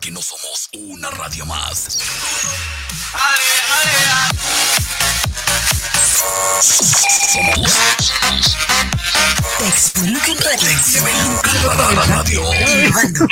que 0.00 0.10
no 0.10 0.22
somos 0.22 0.68
una 0.72 1.10
radio 1.10 1.44
más. 1.44 1.98
Somos 7.32 7.78
Texmelucan 9.58 10.38
Radio. 10.38 10.68
Texmelucan 10.68 12.08
Radio. 12.08 12.54
Innovando. 12.54 13.28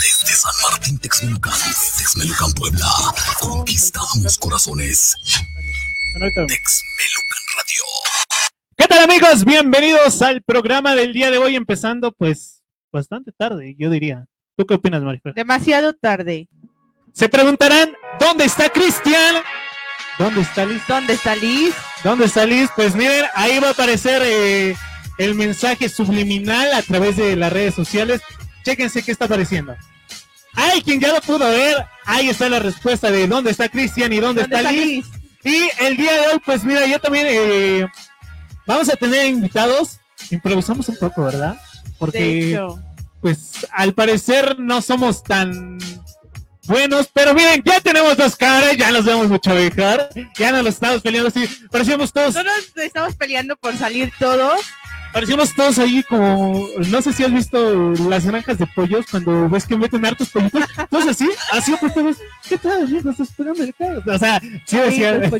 Desde 0.00 0.34
San 0.34 0.54
Martín 0.62 0.98
Texmelucan, 0.98 1.58
Texmelucan 1.98 2.52
Puebla, 2.52 3.14
conquistamos 3.40 4.38
corazones. 4.38 5.14
Texmelucan 6.14 7.42
Radio. 7.56 8.15
¿Qué 8.76 8.86
tal 8.86 9.04
amigos? 9.04 9.42
Bienvenidos 9.46 10.20
al 10.20 10.42
programa 10.42 10.94
del 10.94 11.14
día 11.14 11.30
de 11.30 11.38
hoy, 11.38 11.56
empezando 11.56 12.12
pues 12.12 12.62
bastante 12.92 13.32
tarde, 13.32 13.74
yo 13.78 13.88
diría. 13.88 14.26
¿Tú 14.54 14.66
qué 14.66 14.74
opinas, 14.74 15.02
Marifer? 15.02 15.32
Demasiado 15.32 15.94
tarde. 15.94 16.46
Se 17.14 17.30
preguntarán, 17.30 17.94
¿dónde 18.20 18.44
está 18.44 18.68
Cristian? 18.68 19.36
¿Dónde 20.18 20.42
está 20.42 20.66
Liz? 20.66 20.82
¿Dónde 20.86 21.14
está 21.14 21.34
Liz? 21.36 21.74
¿Dónde 22.04 22.24
está 22.26 22.44
Liz? 22.44 22.68
Pues 22.76 22.94
miren, 22.94 23.24
ahí 23.34 23.58
va 23.60 23.68
a 23.68 23.70
aparecer 23.70 24.20
eh, 24.22 24.76
el 25.16 25.34
mensaje 25.34 25.88
subliminal 25.88 26.74
a 26.74 26.82
través 26.82 27.16
de 27.16 27.34
las 27.34 27.50
redes 27.50 27.74
sociales. 27.74 28.20
Chéquense 28.62 29.02
qué 29.02 29.12
está 29.12 29.24
apareciendo. 29.24 29.74
Hay 30.52 30.82
quien 30.82 31.00
ya 31.00 31.14
lo 31.14 31.22
pudo 31.22 31.48
ver. 31.48 31.86
Ahí 32.04 32.28
está 32.28 32.50
la 32.50 32.58
respuesta 32.58 33.10
de 33.10 33.26
dónde 33.26 33.52
está 33.52 33.70
Cristian 33.70 34.12
y 34.12 34.20
dónde, 34.20 34.42
¿Dónde 34.42 34.56
está, 34.56 34.70
está 34.70 34.84
Liz. 34.84 35.06
Liz? 35.42 35.70
Y 35.80 35.84
el 35.84 35.96
día 35.96 36.12
de 36.12 36.26
hoy, 36.28 36.42
pues 36.44 36.62
mira, 36.62 36.86
yo 36.86 36.98
también 36.98 37.26
eh, 37.28 37.86
vamos 38.66 38.88
a 38.88 38.96
tener 38.96 39.26
invitados. 39.26 39.98
Improvisamos 40.30 40.88
un 40.88 40.96
poco, 40.96 41.24
¿verdad? 41.24 41.56
Porque 41.98 42.58
pues 43.20 43.66
al 43.72 43.92
parecer 43.94 44.58
no 44.58 44.82
somos 44.82 45.22
tan 45.22 45.78
buenos, 46.64 47.08
pero 47.12 47.32
miren, 47.34 47.62
ya 47.64 47.80
tenemos 47.80 48.16
dos 48.16 48.36
caras, 48.36 48.76
ya 48.76 48.90
nos 48.90 49.04
vemos 49.04 49.28
mucho 49.28 49.54
mejor, 49.54 50.08
ya 50.36 50.52
no 50.52 50.58
nos 50.62 50.74
estamos 50.74 51.00
peleando 51.02 51.28
así, 51.28 51.46
parecíamos 51.70 52.12
todos, 52.12 52.34
No 52.34 52.42
nos 52.44 52.76
estamos 52.76 53.14
peleando 53.14 53.56
por 53.56 53.76
salir 53.76 54.12
todos. 54.18 54.60
parecíamos 55.12 55.54
todos 55.54 55.78
ahí 55.78 56.02
como, 56.02 56.68
no 56.88 57.02
sé 57.02 57.12
si 57.12 57.24
has 57.24 57.32
visto 57.32 57.92
las 58.08 58.26
granjas 58.26 58.58
de 58.58 58.66
pollos 58.66 59.06
cuando 59.10 59.48
ves 59.48 59.64
que 59.66 59.76
meten 59.76 60.04
hartos 60.04 60.28
pollitos, 60.28 60.62
entonces 60.76 61.10
así, 61.12 61.28
así 61.52 61.74
pues 61.80 61.94
todos, 61.94 62.16
¿qué 62.48 62.58
tal 62.58 62.82
amigos? 62.82 63.06
¿Estás 63.12 63.28
esperando 63.30 63.62
el 63.62 63.74
carro?" 63.74 64.02
O 64.06 64.18
sea, 64.18 64.40
sí 64.66 64.76
decía, 64.76 65.20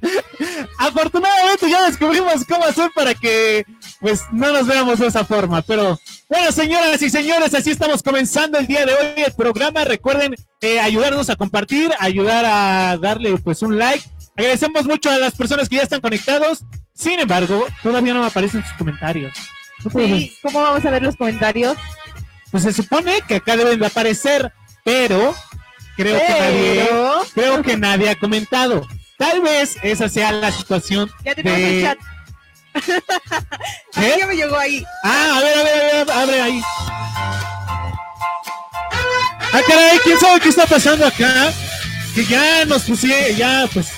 Afortunadamente 0.78 1.70
ya 1.70 1.86
descubrimos 1.86 2.44
cómo 2.46 2.64
hacer 2.64 2.90
para 2.94 3.14
que 3.14 3.64
pues 4.00 4.22
no 4.32 4.52
nos 4.52 4.66
veamos 4.66 4.98
de 4.98 5.06
esa 5.06 5.24
forma. 5.24 5.62
Pero 5.62 5.98
bueno, 6.28 6.52
señoras 6.52 7.00
y 7.02 7.10
señores, 7.10 7.54
así 7.54 7.70
estamos 7.70 8.02
comenzando 8.02 8.58
el 8.58 8.66
día 8.66 8.86
de 8.86 8.94
hoy 8.94 9.24
el 9.24 9.32
programa. 9.32 9.84
Recuerden 9.84 10.34
eh, 10.60 10.80
ayudarnos 10.80 11.28
a 11.30 11.36
compartir, 11.36 11.90
ayudar 11.98 12.44
a 12.46 12.96
darle 12.98 13.36
pues 13.38 13.62
un 13.62 13.78
like. 13.78 14.04
Agradecemos 14.36 14.86
mucho 14.86 15.10
a 15.10 15.18
las 15.18 15.34
personas 15.34 15.68
que 15.68 15.76
ya 15.76 15.82
están 15.82 16.00
conectados. 16.00 16.64
Sin 16.94 17.18
embargo, 17.18 17.66
todavía 17.82 18.14
no 18.14 18.20
me 18.20 18.26
aparecen 18.26 18.62
sus 18.62 18.72
comentarios. 18.74 19.32
No. 19.84 19.90
Sí, 19.90 20.36
¿Cómo 20.42 20.60
vamos 20.60 20.84
a 20.84 20.90
ver 20.90 21.02
los 21.02 21.16
comentarios? 21.16 21.76
Pues 22.50 22.64
se 22.64 22.72
supone 22.72 23.20
que 23.26 23.36
acá 23.36 23.56
deben 23.56 23.78
de 23.78 23.86
aparecer, 23.86 24.52
pero 24.84 25.34
creo 25.96 26.18
que 26.18 26.28
nadie, 26.28 26.88
Pero 26.88 27.22
creo 27.34 27.62
que 27.62 27.76
nadie 27.76 28.10
ha 28.10 28.14
comentado. 28.16 28.86
Tal 29.20 29.42
vez 29.42 29.76
esa 29.82 30.08
sea 30.08 30.32
la 30.32 30.50
situación 30.50 31.10
ya 31.22 31.34
tenemos 31.34 31.58
de- 31.60 31.78
el 31.78 31.84
chat. 31.84 31.98
¿Eh? 34.02 34.16
ya 34.18 34.26
me 34.26 34.34
llegó 34.34 34.56
ahí. 34.56 34.82
Ah, 35.04 35.34
a 35.36 35.40
ver, 35.40 35.58
a 35.58 35.62
ver, 35.62 35.74
a 35.74 36.04
ver, 36.04 36.10
abre 36.10 36.40
ahí. 36.40 36.62
Ah, 39.52 39.60
caray, 39.68 39.98
¿quién 40.04 40.18
sabe 40.18 40.40
qué 40.40 40.48
está 40.48 40.64
pasando 40.66 41.06
acá? 41.06 41.52
Que 42.14 42.24
ya 42.24 42.64
nos 42.64 42.82
pusieron, 42.84 43.36
ya 43.36 43.68
pues. 43.74 43.88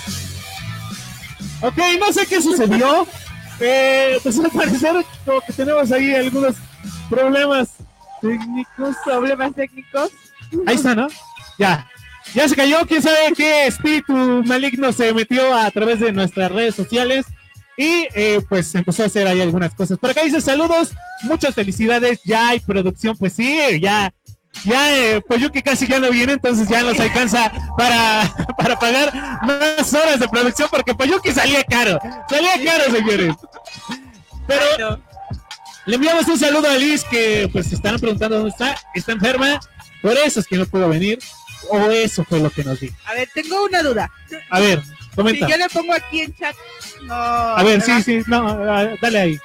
Ok, 1.61 1.79
no 2.01 2.13
sé 2.13 2.27
qué 2.27 2.43
sucedió. 2.43 3.07
Eh, 3.65 4.19
pues 4.25 4.41
al 4.41 4.51
parecer 4.51 4.93
como 5.25 5.41
que 5.43 5.53
tenemos 5.53 5.93
ahí 5.93 6.13
algunos 6.17 6.57
problemas 7.09 7.69
técnicos. 8.21 8.97
Problemas 9.05 9.55
técnicos. 9.55 10.11
Ahí 10.67 10.75
está, 10.75 10.97
¿no? 10.97 11.07
Ya. 11.61 11.87
Ya 12.35 12.49
se 12.49 12.57
cayó, 12.57 12.87
quién 12.87 13.03
sabe 13.03 13.33
qué 13.37 13.67
espíritu 13.67 14.13
maligno 14.13 14.93
se 14.93 15.13
metió 15.13 15.55
a 15.55 15.71
través 15.71 16.01
de 16.01 16.13
nuestras 16.13 16.51
redes 16.51 16.75
sociales 16.75 17.27
y 17.77 18.07
eh, 18.15 18.41
pues 18.49 18.75
empezó 18.75 19.03
a 19.03 19.07
hacer 19.07 19.27
ahí 19.27 19.41
algunas 19.41 19.75
cosas. 19.75 19.99
Por 19.99 20.11
acá 20.11 20.23
dice 20.23 20.41
saludos, 20.41 20.93
muchas 21.23 21.55
felicidades, 21.55 22.21
ya 22.25 22.49
hay 22.49 22.61
producción, 22.61 23.17
pues 23.17 23.33
sí, 23.35 23.59
ya, 23.81 24.13
ya, 24.65 24.97
eh, 24.97 25.23
pues 25.27 25.41
yo 25.41 25.51
que 25.51 25.63
casi 25.63 25.87
ya 25.87 25.99
no 25.99 26.11
viene, 26.11 26.35
entonces 26.35 26.69
ya 26.69 26.83
nos 26.83 26.99
alcanza 27.01 27.53
para, 27.77 28.35
para 28.59 28.79
pagar 28.79 29.13
más 29.43 29.93
horas 29.95 30.21
de 30.21 30.29
producción 30.29 30.69
porque 30.71 30.95
pues 30.95 31.11
yo 31.11 31.21
que 31.21 31.35
salía 31.35 31.65
caro, 31.65 31.99
salía 32.29 32.53
caro, 32.65 32.85
señores. 32.95 33.35
Pero 34.47 35.01
le 35.87 35.97
enviamos 35.97 36.27
un 36.29 36.39
saludo 36.39 36.69
a 36.69 36.77
Liz 36.77 37.05
que 37.05 37.49
pues 37.53 37.67
se 37.67 37.75
están 37.75 37.99
preguntando 37.99 38.37
dónde 38.37 38.51
está, 38.51 38.77
está 38.95 39.13
enferma, 39.13 39.59
por 40.01 40.13
eso 40.13 40.41
es 40.41 40.47
que 40.47 40.57
no 40.57 40.67
pudo 40.67 40.89
venir, 40.89 41.19
o 41.71 41.91
eso 41.91 42.25
fue 42.25 42.41
lo 42.41 42.51
que 42.51 42.65
nos 42.65 42.81
dijo. 42.81 42.95
a 43.07 43.15
ver, 43.15 43.29
tengo 43.35 43.65
una 43.65 43.83
duda. 43.83 44.11
A 44.51 44.61
ver, 44.61 44.83
Si 44.85 45.17
comenta. 45.17 45.49
yo 45.49 45.57
le 45.57 45.69
pongo 45.69 45.93
aquí 45.95 46.21
en 46.23 46.35
chat, 46.37 46.55
no. 47.03 47.15
A 47.15 47.63
ver, 47.63 47.81
sí, 47.83 47.91
¿verdad? 47.91 48.05
sí, 48.05 48.19
no, 48.27 48.49
ah, 48.49 48.89
dale 49.01 49.19
ahí. 49.21 49.39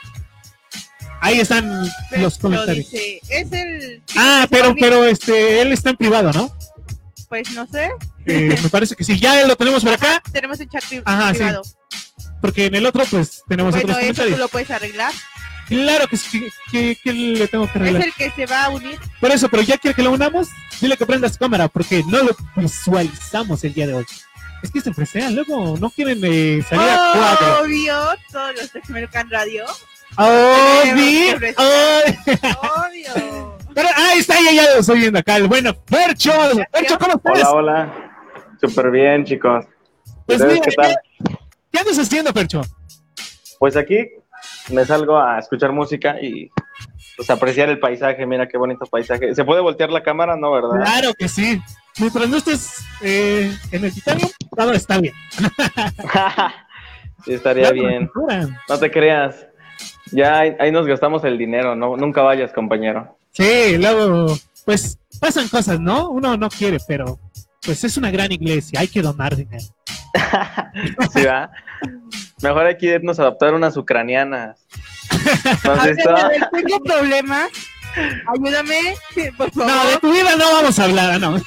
Ahí 1.20 1.40
están 1.40 1.90
Pero 2.12 2.22
los 2.24 2.38
comentarios. 2.38 2.90
dice, 2.92 3.20
es 3.28 3.52
el. 3.52 4.04
Ah, 4.16 4.48
pero, 4.50 4.76
pero 4.80 5.04
este, 5.06 5.62
él 5.62 5.72
está 5.74 5.90
en 5.90 5.98
privado, 5.98 6.32
¿no? 6.32 6.56
Pues 7.28 7.52
no 7.52 7.66
sé. 7.68 7.90
Eh, 8.26 8.56
me 8.64 8.70
parece 8.70 8.96
que 8.96 9.04
sí. 9.04 9.20
Ya 9.20 9.46
lo 9.48 9.56
tenemos 9.56 9.84
por 9.84 9.94
acá, 9.94 10.22
Tenemos 10.32 10.60
el 10.60 10.70
chat 10.70 10.84
Ajá, 11.06 11.32
sí. 11.34 11.38
privado. 11.40 11.64
porque 12.42 12.66
en 12.68 12.76
el 12.76 12.86
otro, 12.86 13.04
pues, 13.10 13.42
tenemos 13.48 13.72
Bueno, 13.74 13.86
otros 13.94 13.98
eso 13.98 13.98
tú 13.98 14.16
comentarios. 14.16 14.40
lo 14.40 14.48
puedes 14.48 14.70
arreglar. 14.72 15.12
Claro 15.68 16.08
que 16.08 16.18
sí, 16.18 16.48
que, 16.72 16.98
que 17.04 17.12
le 17.14 17.48
tengo 17.48 17.66
que 17.66 17.72
Es 17.72 17.76
arreglar. 17.76 18.04
el 18.04 18.14
que 18.14 18.32
se 18.32 18.46
va 18.46 18.66
a 18.66 18.70
unir. 18.70 18.98
Por 19.20 19.32
eso, 19.32 19.50
pero 19.50 19.64
ya 19.64 19.78
quiere 19.78 19.96
que 19.96 20.04
lo 20.04 20.12
unamos, 20.12 20.48
dile 20.80 20.96
que 20.96 21.06
prenda 21.06 21.28
su 21.30 21.38
cámara, 21.38 21.68
porque 21.68 22.04
no 22.08 22.24
lo 22.24 22.36
visualizamos 22.56 23.64
el 23.64 23.74
día 23.74 23.88
de 23.88 23.94
hoy. 23.96 24.06
Es 24.64 24.72
que 24.72 24.82
se 24.82 24.92
presean, 24.92 25.36
luego 25.36 25.78
no 25.78 25.90
quieren 25.90 26.20
eh, 26.24 26.64
salir 26.68 26.90
a 26.90 27.12
cuadro. 27.14 27.64
Obvio, 27.66 27.96
todos 28.32 28.56
los 28.56 28.74
de 28.74 28.82
American 28.90 29.30
Radio. 29.30 29.66
Obvio, 30.16 31.36
obvio. 31.36 31.56
Obvio. 32.62 33.58
Pero 33.76 33.90
ahí 33.96 34.20
está, 34.20 34.36
ya, 34.42 34.52
ya 34.54 34.64
lo 34.74 34.80
estoy 34.80 35.00
viendo 35.00 35.20
acá. 35.20 35.36
El 35.38 35.48
bueno, 35.48 35.76
Percho, 35.84 36.32
Percho, 36.72 36.98
¿cómo 36.98 37.16
estás? 37.18 37.50
Hola, 37.50 37.52
hola. 37.52 38.12
Súper 38.60 38.90
bien, 38.90 39.24
chicos. 39.26 39.66
Pues 40.26 40.40
¿Ustedes 40.42 40.54
mira, 40.60 40.66
qué 40.66 40.76
tal? 40.76 40.96
¿qué, 41.26 41.38
qué 41.72 41.80
andas 41.80 42.00
haciendo, 42.00 42.34
Percho? 42.34 42.62
Pues 43.60 43.76
aquí 43.76 43.98
me 44.70 44.86
salgo 44.86 45.18
a 45.18 45.40
escuchar 45.40 45.72
música 45.72 46.18
y 46.22 46.50
pues 47.16 47.30
apreciar 47.30 47.70
el 47.70 47.80
paisaje. 47.80 48.26
Mira 48.26 48.48
qué 48.48 48.58
bonito 48.58 48.86
paisaje. 48.86 49.34
¿Se 49.34 49.44
puede 49.44 49.62
voltear 49.62 49.90
la 49.90 50.04
cámara? 50.04 50.36
No, 50.36 50.52
¿verdad? 50.52 50.84
Claro 50.84 51.14
que 51.14 51.28
sí. 51.28 51.62
Mientras 52.00 52.30
no 52.30 52.38
estés 52.38 52.86
eh, 53.02 53.52
en 53.72 53.86
el 53.86 53.94
titanium, 53.94 54.30
todo 54.56 54.74
está 54.74 55.00
bien. 55.00 55.14
sí, 57.26 57.34
estaría 57.34 57.72
bien. 57.72 58.10
No 58.70 58.78
te 58.78 58.92
creas. 58.92 59.48
Ya 60.12 60.40
ahí, 60.40 60.56
ahí 60.60 60.72
nos 60.72 60.86
gastamos 60.86 61.24
el 61.24 61.38
dinero. 61.38 61.76
No, 61.76 61.98
nunca 61.98 62.22
vayas, 62.22 62.54
compañero. 62.54 63.18
Sí, 63.32 63.78
luego, 63.78 64.38
pues 64.66 65.00
pasan 65.20 65.48
cosas, 65.48 65.80
¿no? 65.80 66.10
Uno 66.10 66.38
no 66.38 66.50
quiere, 66.50 66.78
pero 66.88 67.20
pues 67.64 67.84
es 67.84 67.98
una 67.98 68.12
gran 68.12 68.32
iglesia, 68.32 68.80
hay 68.80 68.88
que 68.88 69.02
donar 69.02 69.36
dinero. 69.36 69.66
¿Sí, 71.14 71.24
va? 71.26 71.52
Mejor 72.42 72.66
hay 72.68 72.78
que 72.78 72.86
irnos 72.88 73.20
a 73.20 73.24
adoptar 73.24 73.54
unas 73.54 73.76
ucranianas. 73.78 74.60
¿No 75.64 75.72
has 75.72 75.80
A 75.80 75.84
ver, 75.86 75.96
visto? 75.96 76.16
a 76.16 76.28
ver, 76.30 76.50
tengo 76.52 76.80
problemas. 76.84 77.50
Ayúdame, 78.28 78.96
por 79.38 79.52
favor. 79.52 79.72
No, 79.72 79.90
de 79.90 79.98
tu 79.98 80.12
vida 80.12 80.36
no 80.38 80.46
vamos 80.54 80.78
a 80.78 80.84
hablar, 80.84 81.20
no. 81.20 81.40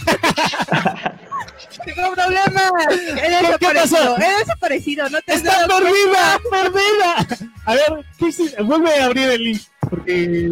Tengo 1.84 2.12
problemas. 2.12 2.72
He 2.90 3.14
¿Qué- 3.14 3.56
qué 3.60 3.74
pasó? 3.74 3.96
desaparecido. 3.96 4.16
He 4.18 4.38
desaparecido. 4.40 5.10
No 5.10 5.22
te 5.22 5.32
has 5.32 5.38
¡Está 5.38 5.58
dado 5.66 5.78
perdida! 5.78 7.26
A 7.66 7.74
ver, 7.74 8.04
¿qué 8.18 8.26
hiciste? 8.28 8.62
Vuelve 8.62 8.94
a 9.00 9.04
abrir 9.06 9.30
el 9.30 9.44
link, 9.44 9.62
porque 9.88 10.50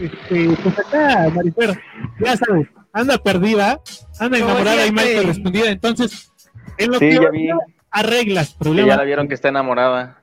este, 0.00 0.56
pues 0.62 0.78
acá, 0.78 1.28
Marifer, 1.34 1.80
ya 2.18 2.36
sabes, 2.36 2.66
anda 2.92 3.16
perdida, 3.18 3.80
anda 4.18 4.38
enamorada 4.38 4.86
y 4.86 4.90
mal 4.92 5.04
siempre. 5.04 5.22
correspondida, 5.26 5.70
entonces, 5.70 6.32
en 6.78 6.90
lo 6.90 6.98
Sí, 6.98 7.08
que 7.10 7.14
ya 7.14 7.30
vi. 7.30 7.48
Arreglas 7.92 8.48
Que 8.48 8.54
ya 8.54 8.58
problemas. 8.58 8.96
la 8.96 9.04
vieron 9.04 9.28
que 9.28 9.34
está 9.34 9.48
enamorada. 9.48 10.22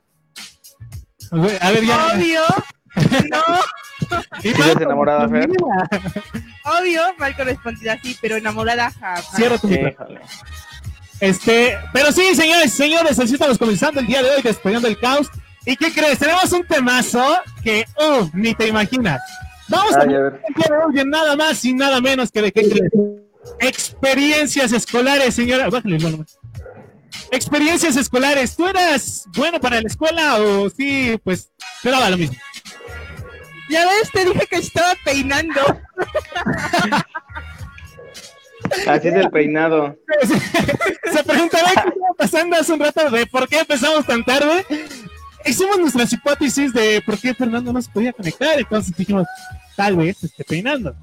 A 1.31 1.71
ver, 1.71 1.83
ya. 1.86 2.07
Obvio. 2.16 2.42
No, 3.31 3.44
Y 4.44 4.50
¿Sigues 4.54 4.77
enamorada, 4.81 5.27
Fer? 5.30 5.50
obvio, 6.63 7.01
mal 7.18 7.36
correspondida, 7.36 7.98
sí, 8.01 8.18
pero 8.21 8.38
enamorada 8.38 8.92
jamás. 8.92 9.30
Cierra 9.36 9.57
tu. 9.57 9.69
Híjole. 9.69 10.21
Este, 11.19 11.77
pero 11.94 12.12
sí, 12.13 12.33
señores, 12.33 12.74
señores, 12.74 13.19
así 13.19 13.33
estamos 13.33 13.57
comenzando 13.57 14.00
el 14.00 14.07
día 14.07 14.24
de 14.24 14.30
hoy, 14.31 14.42
despegando 14.42 14.88
el 14.88 14.98
caos. 14.98 15.27
¿Y 15.66 15.75
qué 15.75 15.92
crees? 15.92 16.18
Tenemos 16.18 16.51
un 16.54 16.63
temazo 16.66 17.38
que, 17.62 17.86
uh, 18.00 18.30
ni 18.33 18.56
te 18.56 18.68
imaginas. 18.68 19.21
Vamos 19.68 19.95
a 19.98 20.01
Ay, 20.01 20.16
a 20.16 20.19
ver. 20.19 20.42
de 20.94 21.06
nada 21.06 21.36
más 21.36 21.63
y 21.66 21.74
nada 21.74 22.00
menos 22.01 22.31
que 22.31 22.42
de 22.42 22.51
qué 22.54 22.62
crees. 22.62 22.92
Experiencias 23.60 24.71
escolares, 24.71 25.36
señora. 25.36 25.69
Bájale 25.69 25.98
el 25.98 26.04
volumen. 26.04 26.25
Experiencias 27.31 27.95
escolares. 27.95 28.56
¿Tú 28.56 28.67
eras 28.67 29.25
bueno 29.35 29.59
para 29.59 29.81
la 29.81 29.88
escuela 29.88 30.38
o 30.39 30.69
sí, 30.69 31.19
pues, 31.23 31.51
te 31.81 31.91
daba 31.91 32.09
lo 32.09 32.17
mismo? 32.17 32.35
Ya 33.69 33.85
ves, 33.85 34.11
te 34.11 34.25
dije 34.25 34.47
que 34.47 34.56
estaba 34.57 34.94
peinando. 35.06 35.61
Así 38.88 39.07
es 39.07 39.13
el 39.13 39.29
peinado. 39.29 39.95
Se 41.11 41.23
preguntará 41.23 41.69
qué 41.73 41.89
estaba 41.89 42.13
pasando 42.17 42.56
hace 42.56 42.73
un 42.73 42.79
rato 42.79 43.09
de 43.09 43.25
por 43.27 43.47
qué 43.47 43.59
empezamos 43.59 44.06
tan 44.06 44.23
tarde. 44.23 44.65
Hicimos 45.45 45.79
nuestras 45.79 46.11
hipótesis 46.11 46.73
de 46.73 47.01
por 47.06 47.17
qué 47.17 47.33
Fernando 47.33 47.71
no 47.71 47.81
se 47.81 47.89
podía 47.89 48.11
conectar, 48.11 48.59
entonces 48.59 48.95
dijimos, 48.95 49.25
tal 49.75 49.95
vez 49.95 50.21
esté 50.23 50.44
peinando. 50.44 50.95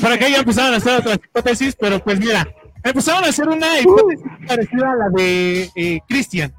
Por 0.00 0.12
acá 0.12 0.28
ya 0.28 0.38
empezaron 0.38 0.74
a 0.74 0.76
hacer 0.76 1.00
otras 1.00 1.16
hipótesis, 1.16 1.76
pero 1.78 1.98
pues 2.02 2.20
mira, 2.20 2.46
empezaron 2.84 3.24
a 3.24 3.28
hacer 3.28 3.48
una 3.48 3.80
hipótesis 3.80 4.26
parecida 4.46 4.92
a 4.92 4.96
la 4.96 5.08
de 5.10 5.70
eh, 5.74 6.00
Cristian. 6.08 6.54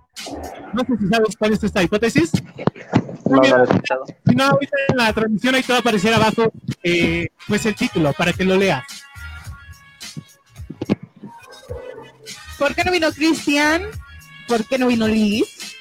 No 0.73 0.83
sé 0.83 0.97
si 0.97 1.07
sabes 1.07 1.35
cuál 1.37 1.53
es 1.53 1.63
esta 1.63 1.83
hipótesis. 1.83 2.31
No. 3.25 3.41
Si 3.43 4.35
no, 4.35 4.43
ahorita 4.43 4.77
en 4.89 4.97
la 4.97 5.13
transmisión 5.13 5.55
ahí 5.55 5.63
te 5.63 5.73
va 5.73 5.77
a 5.77 5.81
aparecer 5.81 6.13
abajo 6.13 6.51
eh, 6.83 7.27
pues 7.47 7.65
el 7.65 7.75
título 7.75 8.13
para 8.13 8.33
que 8.33 8.43
lo 8.43 8.55
leas. 8.57 8.83
¿Por 12.57 12.73
qué 12.73 12.83
no 12.83 12.91
vino 12.91 13.11
Cristian? 13.11 13.83
¿Por 14.47 14.65
qué 14.65 14.77
no 14.77 14.87
vino 14.87 15.07
Liz? 15.07 15.75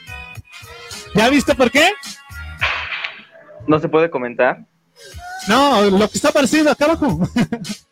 ¿Ya 1.15 1.29
viste 1.29 1.55
por 1.55 1.71
qué? 1.71 1.91
No 3.67 3.79
se 3.79 3.89
puede 3.89 4.11
comentar. 4.11 4.67
No, 5.49 5.83
lo 5.83 6.09
que 6.09 6.19
está 6.19 6.31
apareciendo 6.31 6.71
acá 6.71 6.87
abajo. 6.87 7.29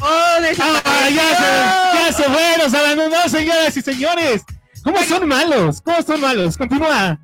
¡Oh, 0.00 0.06
¡Ah, 0.06 1.08
ya 1.10 1.28
se, 1.36 1.98
ya 1.98 2.12
se 2.12 2.22
fueron, 2.24 2.70
Salano! 2.70 3.08
No, 3.08 3.28
señoras 3.28 3.76
y 3.76 3.82
señores. 3.82 4.42
¿Cómo 4.84 5.02
son 5.02 5.26
malos? 5.28 5.80
¿Cómo 5.82 6.02
son 6.02 6.20
malos? 6.20 6.56
Continúa. 6.56 7.18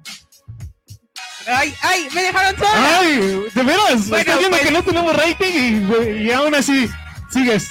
¡Ay, 1.47 1.75
ay! 1.82 2.09
¡Me 2.15 2.23
dejaron 2.23 2.56
sola! 2.59 2.99
¡Ay! 3.00 3.17
¿De 3.55 3.62
veras? 3.62 4.09
Bueno, 4.09 4.17
Estás 4.19 4.38
viendo 4.38 4.56
pues- 4.56 4.62
que 4.67 4.71
no 4.73 4.82
tenemos 4.82 5.17
rating 5.17 5.53
y, 5.53 6.23
y 6.25 6.32
aún 6.32 6.55
así 6.55 6.88
sigues 7.31 7.71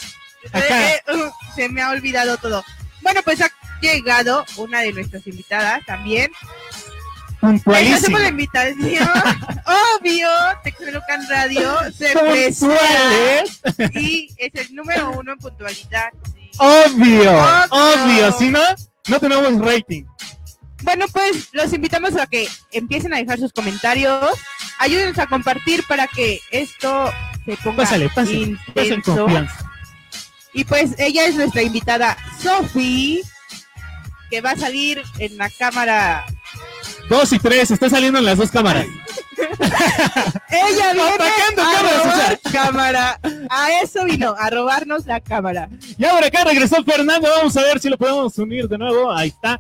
acá. 0.52 0.92
Eh, 0.94 1.02
eh, 1.08 1.16
uh, 1.16 1.32
se 1.56 1.70
me 1.70 1.82
ha 1.82 1.90
olvidado 1.90 2.38
todo. 2.38 2.64
Bueno, 3.02 3.22
pues 3.24 3.42
ha 3.42 3.52
llegado 3.82 4.46
una 4.58 4.82
de 4.82 4.94
nuestras 4.94 5.26
invitadas 5.28 5.84
también. 5.86 6.32
Puntualísimo. 7.44 7.98
hacemos 7.98 8.22
la 8.22 8.28
invitación. 8.30 9.10
Obvio, 10.00 10.30
Texmelucan 10.64 11.28
Radio 11.30 11.78
se 11.92 12.14
Puntuales. 12.14 13.62
y 13.94 14.30
es 14.38 14.52
el 14.56 14.74
número 14.76 15.12
uno 15.12 15.34
en 15.34 15.38
puntualidad. 15.40 16.10
sí. 16.34 16.50
Obvio. 16.58 17.32
Obvio. 17.34 17.68
Obvio. 17.72 18.32
Si 18.40 18.50
no, 18.50 18.62
no 19.10 19.20
tenemos 19.20 19.60
rating. 19.60 20.06
Bueno, 20.84 21.06
pues 21.12 21.50
los 21.52 21.74
invitamos 21.74 22.16
a 22.16 22.28
que 22.28 22.48
empiecen 22.72 23.14
a 23.14 23.18
dejar 23.18 23.40
sus 23.40 23.52
comentarios. 23.52 24.38
Ayúdenos 24.80 25.18
a 25.20 25.28
compartir 25.28 25.84
para 25.88 26.08
que 26.08 26.40
esto 26.52 27.12
se 27.46 27.58
ponga 27.58 27.84
Pásale, 27.84 28.08
pásale. 28.10 28.58
Pásale 28.68 28.88
en 28.88 28.94
intenso. 28.94 29.16
confianza. 29.26 29.70
Y 30.54 30.64
pues 30.66 30.92
ella 30.98 31.26
es 31.26 31.36
nuestra 31.36 31.62
invitada 31.62 32.16
Sofi, 32.42 33.22
que 34.30 34.40
va 34.42 34.52
a 34.52 34.56
salir 34.58 35.02
en 35.20 35.38
la 35.38 35.50
cámara. 35.50 36.26
Dos 37.10 37.34
y 37.34 37.40
tres, 37.40 37.70
está 37.72 37.90
saliendo 37.90 38.20
en 38.20 38.26
las 38.26 38.38
dos 38.38 38.50
cámaras. 38.50 38.86
Ella 40.50 40.94
viene 40.94 41.10
Atacando 41.10 41.62
a 41.62 41.74
cámaras, 41.74 41.94
o 41.94 42.10
robar 42.10 42.40
cámara. 42.52 43.20
A 43.50 43.72
eso 43.84 44.06
vino, 44.06 44.36
a 44.38 44.50
robarnos 44.50 45.06
la 45.06 45.20
cámara. 45.20 45.70
Y 45.98 46.06
ahora 46.06 46.28
acá 46.28 46.44
regresó 46.46 46.84
Fernando. 46.84 47.30
Vamos 47.30 47.56
a 47.58 47.62
ver 47.62 47.80
si 47.80 47.90
lo 47.90 47.98
podemos 47.98 48.38
unir 48.38 48.68
de 48.68 48.78
nuevo. 48.78 49.12
Ahí 49.12 49.30
está. 49.30 49.60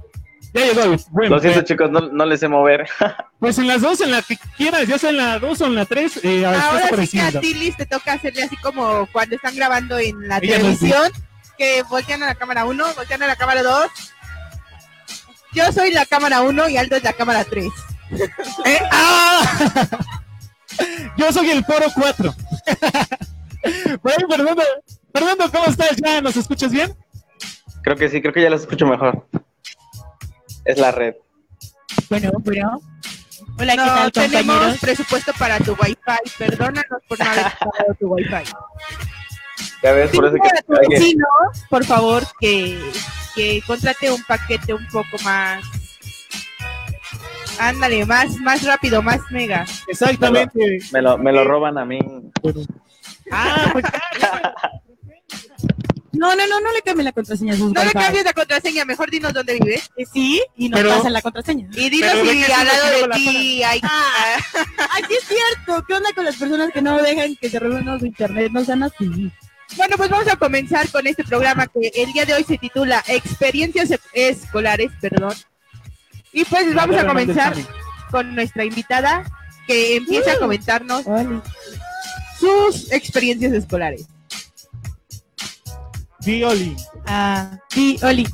Ya 0.53 0.65
llegó. 0.65 0.95
Bueno, 1.09 1.35
Lo 1.35 1.41
siento, 1.41 1.59
eh, 1.61 1.63
chicos, 1.65 1.89
no, 1.89 1.99
no 2.01 2.25
les 2.25 2.39
sé 2.39 2.47
mover. 2.47 2.87
pues 3.39 3.57
en 3.57 3.67
las 3.67 3.81
dos, 3.81 4.01
en 4.01 4.11
la 4.11 4.21
que 4.21 4.37
quieras, 4.55 4.87
ya 4.87 4.97
sea 4.97 5.09
en 5.09 5.17
la 5.17 5.39
dos 5.39 5.61
o 5.61 5.65
en 5.65 5.75
la 5.75 5.85
tres, 5.85 6.19
eh, 6.23 6.45
a 6.45 6.51
ver, 6.51 6.59
Ahora 6.61 6.79
estás 6.85 7.09
sí 7.09 7.17
que 7.17 7.23
a 7.23 7.27
apareciendo. 7.27 7.39
ti, 7.41 7.53
Liz, 7.55 7.75
te 7.75 7.85
toca 7.87 8.13
hacerle 8.13 8.43
así 8.43 8.55
como 8.57 9.07
cuando 9.11 9.35
están 9.35 9.55
grabando 9.55 9.97
en 9.97 10.27
la 10.27 10.37
Ella 10.37 10.59
no 10.59 10.69
es 10.69 10.79
televisión, 10.79 11.11
que 11.57 11.81
voltean 11.89 12.21
a 12.23 12.27
la 12.27 12.35
cámara 12.35 12.65
1, 12.65 12.85
voltean 12.95 13.23
a 13.23 13.27
la 13.27 13.35
cámara 13.35 13.63
2. 13.63 13.87
Yo 15.53 15.71
soy 15.71 15.91
la 15.91 16.05
cámara 16.05 16.41
1 16.41 16.69
y 16.69 16.77
Aldo 16.77 16.95
es 16.95 17.03
la 17.03 17.13
cámara 17.13 17.43
3. 17.43 17.65
Eh, 18.65 18.79
¡ah! 18.91 19.41
Yo 21.17 21.31
soy 21.31 21.49
el 21.49 21.63
foro 21.65 21.85
4. 21.95 22.35
Por 24.01 24.11
ahí, 24.11 24.17
Fernando, 24.29 24.63
Fernando, 25.13 25.51
¿cómo 25.51 25.65
estás? 25.65 25.95
¿Ya 26.03 26.21
nos 26.21 26.35
escuchas 26.37 26.71
bien? 26.71 26.95
Creo 27.83 27.95
que 27.95 28.09
sí, 28.09 28.21
creo 28.21 28.33
que 28.33 28.41
ya 28.41 28.49
los 28.49 28.61
escucho 28.61 28.85
mejor. 28.85 29.27
Es 30.65 30.77
la 30.77 30.91
red. 30.91 31.15
Bueno, 32.09 32.31
bueno. 32.39 32.81
Hola, 33.59 33.71
¿qué 33.73 33.77
No 33.77 33.85
tal, 33.85 34.11
tenemos 34.11 34.45
compañeros? 34.55 34.77
presupuesto 34.79 35.33
para 35.39 35.59
tu 35.59 35.73
wifi. 35.73 35.95
Perdónanos 36.37 37.01
por 37.07 37.19
no 37.19 37.25
haber 37.25 37.43
pagado 37.59 37.95
tu 37.99 38.07
wifi. 38.13 38.43
Ya 39.83 39.91
ves, 39.91 40.11
por 40.11 40.25
eso 40.25 40.35
que 40.35 41.83
favor, 41.85 42.23
que, 42.39 42.79
que 43.35 43.61
contrate 43.67 44.09
un 44.11 44.23
paquete 44.23 44.73
un 44.73 44.87
poco 44.87 45.17
más. 45.23 45.63
Ándale, 47.59 48.05
más, 48.05 48.37
más 48.37 48.63
rápido, 48.63 49.01
más 49.01 49.19
mega. 49.29 49.65
Exactamente. 49.87 50.79
me 50.91 51.01
lo, 51.01 51.17
me 51.17 51.31
lo 51.33 51.43
roban 51.43 51.77
a 51.77 51.85
mí. 51.85 51.99
Ah, 53.31 53.69
pues 53.73 53.85
No, 56.13 56.35
no, 56.35 56.47
no, 56.47 56.61
no 56.61 56.71
le 56.71 56.81
cambien 56.83 57.05
la 57.05 57.11
contraseña 57.11 57.55
No 57.57 57.83
le 57.83 57.91
cambies 57.91 58.23
la 58.23 58.33
contraseña, 58.33 58.85
mejor 58.85 59.09
dinos 59.09 59.33
dónde 59.33 59.55
vives. 59.59 59.89
Eh, 59.97 60.05
Sí, 60.13 60.41
y 60.55 60.69
nos 60.69 60.79
Pero- 60.79 60.95
pasan 60.95 61.11
la 61.11 61.21
contraseña. 61.21 61.67
Y 61.73 61.89
dinos 61.89 62.11
si 62.23 62.43
sí 62.43 62.51
al 62.51 62.67
lado 62.67 63.07
de 63.07 63.13
ti 63.15 63.63
hay. 63.63 63.81
Ah. 63.83 64.35
Aquí 64.97 65.15
es 65.15 65.23
cierto. 65.27 65.83
¿Qué 65.87 65.93
onda 65.95 66.09
con 66.13 66.23
las 66.23 66.35
personas 66.37 66.71
que 66.71 66.81
no 66.81 67.01
dejan 67.01 67.35
que 67.35 67.49
se 67.49 67.59
roben 67.59 67.99
su 67.99 68.05
internet? 68.05 68.51
No 68.53 68.63
sean 68.63 68.83
así. 68.83 69.31
Bueno, 69.75 69.97
pues 69.97 70.09
vamos 70.09 70.27
a 70.27 70.35
comenzar 70.35 70.89
con 70.89 71.07
este 71.07 71.23
programa 71.23 71.67
que 71.67 71.91
el 71.95 72.13
día 72.13 72.25
de 72.25 72.33
hoy 72.33 72.43
se 72.43 72.57
titula 72.57 73.03
Experiencias 73.07 73.89
escolares, 74.13 74.91
perdón. 75.01 75.33
Y 76.31 76.45
pues 76.45 76.73
vamos 76.73 76.97
a 76.97 77.05
comenzar 77.05 77.55
con 78.11 78.35
nuestra 78.35 78.65
invitada 78.65 79.23
que 79.67 79.97
empiece 79.97 80.31
a 80.31 80.39
comentarnos 80.39 81.05
sus 82.39 82.91
experiencias 82.91 83.53
escolares. 83.53 84.07
Di 86.19 86.43
Oli. 86.43 86.75
Ah, 87.05 87.57
sí, 87.69 87.97
Oli. 88.01 88.27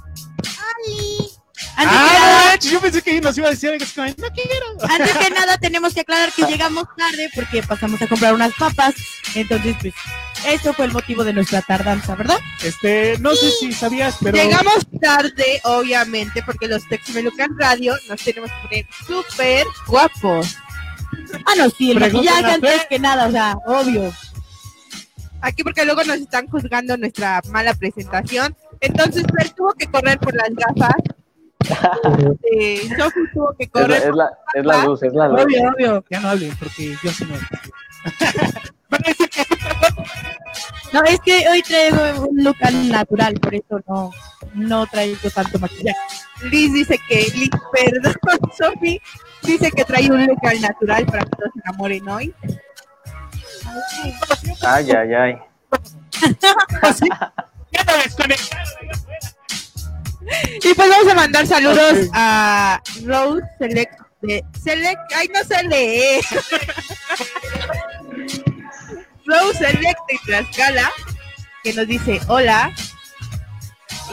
Antes, 1.80 1.98
Ah, 1.98 2.56
yo 2.60 2.82
pensé 2.82 3.02
que 3.02 3.22
nos 3.22 3.38
iba 3.38 3.48
a 3.48 3.52
decir 3.52 3.70
algo 3.70 3.84
así 3.84 3.94
como, 3.96 4.08
no 4.08 4.14
quiero. 4.34 4.34
que 4.36 4.84
nada, 4.84 4.96
antes 4.96 5.18
que 5.18 5.30
nada, 5.40 5.58
tenemos 5.58 5.94
que 5.94 6.02
aclarar 6.02 6.34
que 6.34 6.44
llegamos 6.44 6.84
tarde 6.98 7.30
porque 7.34 7.64
pasamos 7.64 8.02
a 8.02 8.08
comprar 8.08 8.34
unas 8.34 8.54
papas. 8.56 8.96
Entonces, 9.34 9.78
pues, 9.80 9.94
eso 10.46 10.74
fue 10.74 10.86
el 10.86 10.92
motivo 10.92 11.24
de 11.24 11.32
nuestra 11.32 11.62
tardanza, 11.62 12.16
¿verdad? 12.16 12.38
Este, 12.64 13.18
no 13.20 13.34
sé 13.34 13.52
si 13.52 13.72
sabías, 13.72 14.18
pero 14.22 14.36
Llegamos 14.36 14.86
tarde, 15.02 15.62
obviamente, 15.64 16.44
porque 16.46 16.68
los 16.68 16.86
Texmelucan 16.90 17.58
Radio 17.58 17.96
nos 18.10 18.22
tenemos 18.22 18.50
que 18.52 18.68
poner 18.68 18.86
súper 19.08 19.66
guapos. 19.88 20.58
Ah, 21.46 21.54
no, 21.58 21.70
sí, 21.70 21.92
el 21.92 22.00
maquillaje 22.02 22.46
antes 22.46 22.86
que 22.90 23.00
nada, 23.00 23.28
o 23.28 23.32
sea, 23.32 23.56
obvio. 23.66 24.14
Aquí 25.42 25.64
porque 25.64 25.86
luego 25.86 26.04
nos 26.04 26.18
están 26.18 26.48
juzgando 26.48 26.98
nuestra 26.98 27.42
mala 27.50 27.74
presentación. 27.74 28.54
Entonces, 28.82 29.24
Fer 29.34 29.50
tuvo 29.52 29.74
que 29.74 29.88
correr 29.88 30.20
por 30.20 30.34
las 30.36 30.50
gafas. 30.50 30.96
Eh, 32.52 32.90
Sofi 32.98 33.20
tuvo 33.34 33.54
que 33.58 33.66
Es 33.66 33.70
la, 33.74 33.82
correr 33.82 34.04
es, 34.10 34.16
la, 34.16 34.38
es 34.54 34.66
la 34.66 34.86
luz, 34.86 35.04
es 35.04 35.14
la 35.14 35.28
luz. 35.28 35.42
Obvio, 35.44 35.72
obvio. 35.72 36.06
ya 36.10 36.20
no 36.20 36.30
hablen 36.30 36.56
porque 36.58 36.96
yo 37.04 37.12
sí 37.12 37.26
no. 37.26 37.38
No, 40.92 41.04
es 41.04 41.20
que 41.20 41.48
hoy 41.48 41.62
traigo 41.62 42.28
un 42.28 42.44
look 42.44 42.56
al 42.62 42.90
natural, 42.90 43.36
por 43.36 43.54
eso 43.54 43.80
no, 43.88 44.12
no 44.56 44.88
traigo 44.88 45.30
tanto 45.30 45.60
maquillaje. 45.60 46.00
Liz 46.44 46.74
dice 46.74 47.00
que, 47.08 47.28
Liz, 47.36 47.50
perdón, 47.72 48.16
Sofi 48.58 49.00
dice 49.44 49.72
que 49.72 49.86
trae 49.86 50.10
un 50.10 50.26
look 50.26 50.40
al 50.44 50.60
natural 50.62 51.06
para 51.06 51.24
que 51.26 51.30
todos 51.30 51.52
se 51.54 51.60
enamoren 51.60 52.08
hoy. 52.10 52.34
Ay, 54.64 54.92
ay, 54.92 55.14
ay. 55.14 55.38
Ya 57.72 57.84
no 57.84 57.94
desconectaron. 58.04 58.99
Y 60.64 60.74
pues 60.74 60.90
vamos 60.90 61.12
a 61.12 61.16
mandar 61.16 61.48
saludos 61.48 62.10
a 62.14 62.82
Rose 63.06 63.44
Select 63.58 64.00
de 64.22 64.44
Select, 64.62 65.00
ay 65.16 65.30
no 65.34 65.44
se 65.44 65.64
lee. 65.64 66.22
Rose 69.26 69.58
Select 69.58 70.00
de 70.08 70.20
Tlaxcala, 70.26 70.92
que 71.64 71.74
nos 71.74 71.88
dice 71.88 72.20
hola. 72.28 72.72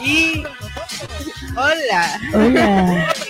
Y 0.01 0.43
hola. 1.55 2.19
Hola. 2.33 3.13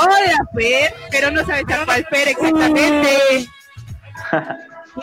Hola, 0.00 0.38
Fer, 0.54 0.94
pero 1.10 1.28
no 1.32 1.44
sabes 1.44 1.64
a 1.74 1.84
cuál 1.84 2.06
Fer 2.08 2.28
exactamente. 2.28 3.38
Y 3.40 3.48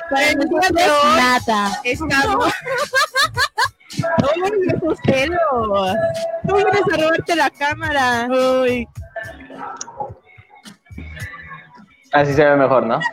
para 0.10 0.34
nosotros, 0.36 1.06
nada. 1.18 1.82
Estamos. 1.84 2.54
Uy, 4.36 4.68
esos 4.68 5.00
celos. 5.06 5.96
Tú 6.48 6.56
vienes 6.56 6.82
a 6.94 6.98
robarte 6.98 7.36
la 7.36 7.50
cámara. 7.50 8.28
Uy, 8.30 8.88
Así 12.12 12.34
se 12.34 12.46
ve 12.46 12.56
mejor, 12.56 12.86
¿no? 12.86 13.00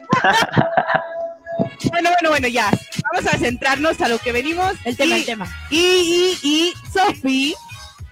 Bueno, 1.90 2.10
bueno, 2.10 2.30
bueno, 2.30 2.48
ya. 2.48 2.70
Vamos 3.12 3.32
a 3.34 3.36
centrarnos 3.36 4.00
a 4.00 4.08
lo 4.08 4.18
que 4.18 4.32
venimos. 4.32 4.72
el 4.84 4.96
tema, 4.96 5.16
y, 5.16 5.20
el 5.20 5.26
tema. 5.26 5.46
Y, 5.70 6.38
y, 6.42 6.48
y 6.48 6.72
Sofi 6.90 7.54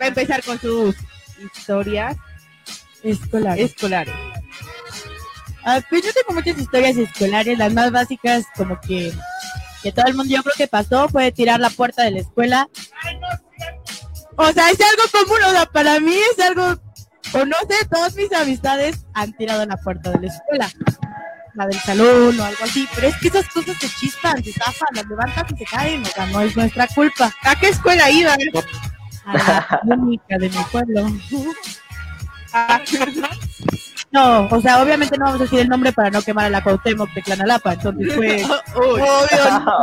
va 0.01 0.05
a 0.07 0.09
empezar 0.09 0.43
con 0.43 0.59
sus 0.61 0.95
historias 1.43 2.17
Escolar. 3.03 3.59
escolares. 3.59 4.15
Ah, 5.65 5.81
pues 5.89 6.05
yo 6.05 6.13
tengo 6.13 6.35
muchas 6.35 6.59
historias 6.59 6.97
escolares, 6.97 7.57
las 7.59 7.73
más 7.73 7.91
básicas, 7.93 8.45
como 8.57 8.79
que, 8.81 9.13
que 9.83 9.93
todo 9.93 10.07
el 10.07 10.15
mundo 10.15 10.35
yo 10.35 10.43
creo 10.43 10.55
que 10.57 10.69
pasó, 10.69 11.09
fue 11.09 11.33
tirar 11.33 11.61
la 11.61 11.71
puerta 11.71 12.03
de 12.03 12.13
la 12.13 12.21
escuela. 12.21 12.69
O 14.37 14.53
sea, 14.53 14.71
es 14.71 14.79
algo 14.81 15.03
común, 15.13 15.43
o 15.47 15.51
sea, 15.51 15.67
para 15.67 16.01
mí 16.01 16.15
es 16.15 16.45
algo, 16.45 16.81
o 17.33 17.45
no 17.45 17.57
sé, 17.69 17.87
todas 17.91 18.15
mis 18.15 18.33
amistades 18.33 19.07
han 19.15 19.37
tirado 19.37 19.67
la 19.67 19.77
puerta 19.77 20.11
de 20.11 20.21
la 20.21 20.35
escuela. 20.35 20.71
La 21.55 21.67
del 21.67 21.81
salón 21.81 22.39
o 22.39 22.45
algo 22.45 22.65
así, 22.65 22.89
pero 22.95 23.09
es 23.09 23.17
que 23.17 23.29
esas 23.29 23.49
cosas 23.49 23.77
se 23.79 23.89
chispan, 23.89 24.43
se 24.43 24.53
zafan, 24.53 24.89
las 24.95 25.07
levantan 25.07 25.47
y 25.53 25.59
se 25.59 25.65
caen, 25.65 26.03
o 26.03 26.07
sea, 26.07 26.27
no 26.27 26.41
es 26.43 26.57
nuestra 26.57 26.87
culpa. 26.87 27.35
¿A 27.43 27.57
qué 27.57 27.71
escuela 27.71 28.09
iban? 28.09 28.39
A 29.27 29.81
la 29.85 29.85
única 29.97 30.39
de 30.39 30.49
mi 30.49 30.65
pueblo. 30.71 31.07
No, 34.13 34.49
o 34.51 34.61
sea, 34.61 34.83
obviamente 34.83 35.17
no 35.17 35.25
vamos 35.27 35.41
a 35.41 35.45
decir 35.45 35.61
el 35.61 35.69
nombre 35.69 35.93
para 35.93 36.11
no 36.11 36.21
quemar 36.23 36.47
a 36.47 36.51
la 36.51 36.63
Cuauhtémoc 36.63 37.13
de 37.15 37.23
Clanalapa, 37.23 37.75
entonces 37.75 38.15
fue... 38.15 38.45
Uy. 38.77 39.01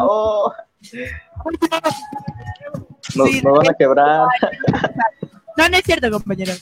Oh, 0.09 0.53
nos, 3.15 3.29
Sí. 3.29 3.41
nos 3.41 3.57
van 3.57 3.69
a 3.69 3.73
quebrar. 3.73 4.27
No, 5.57 5.67
no 5.69 5.75
es 5.77 5.83
cierto, 5.85 6.11
compañero. 6.11 6.53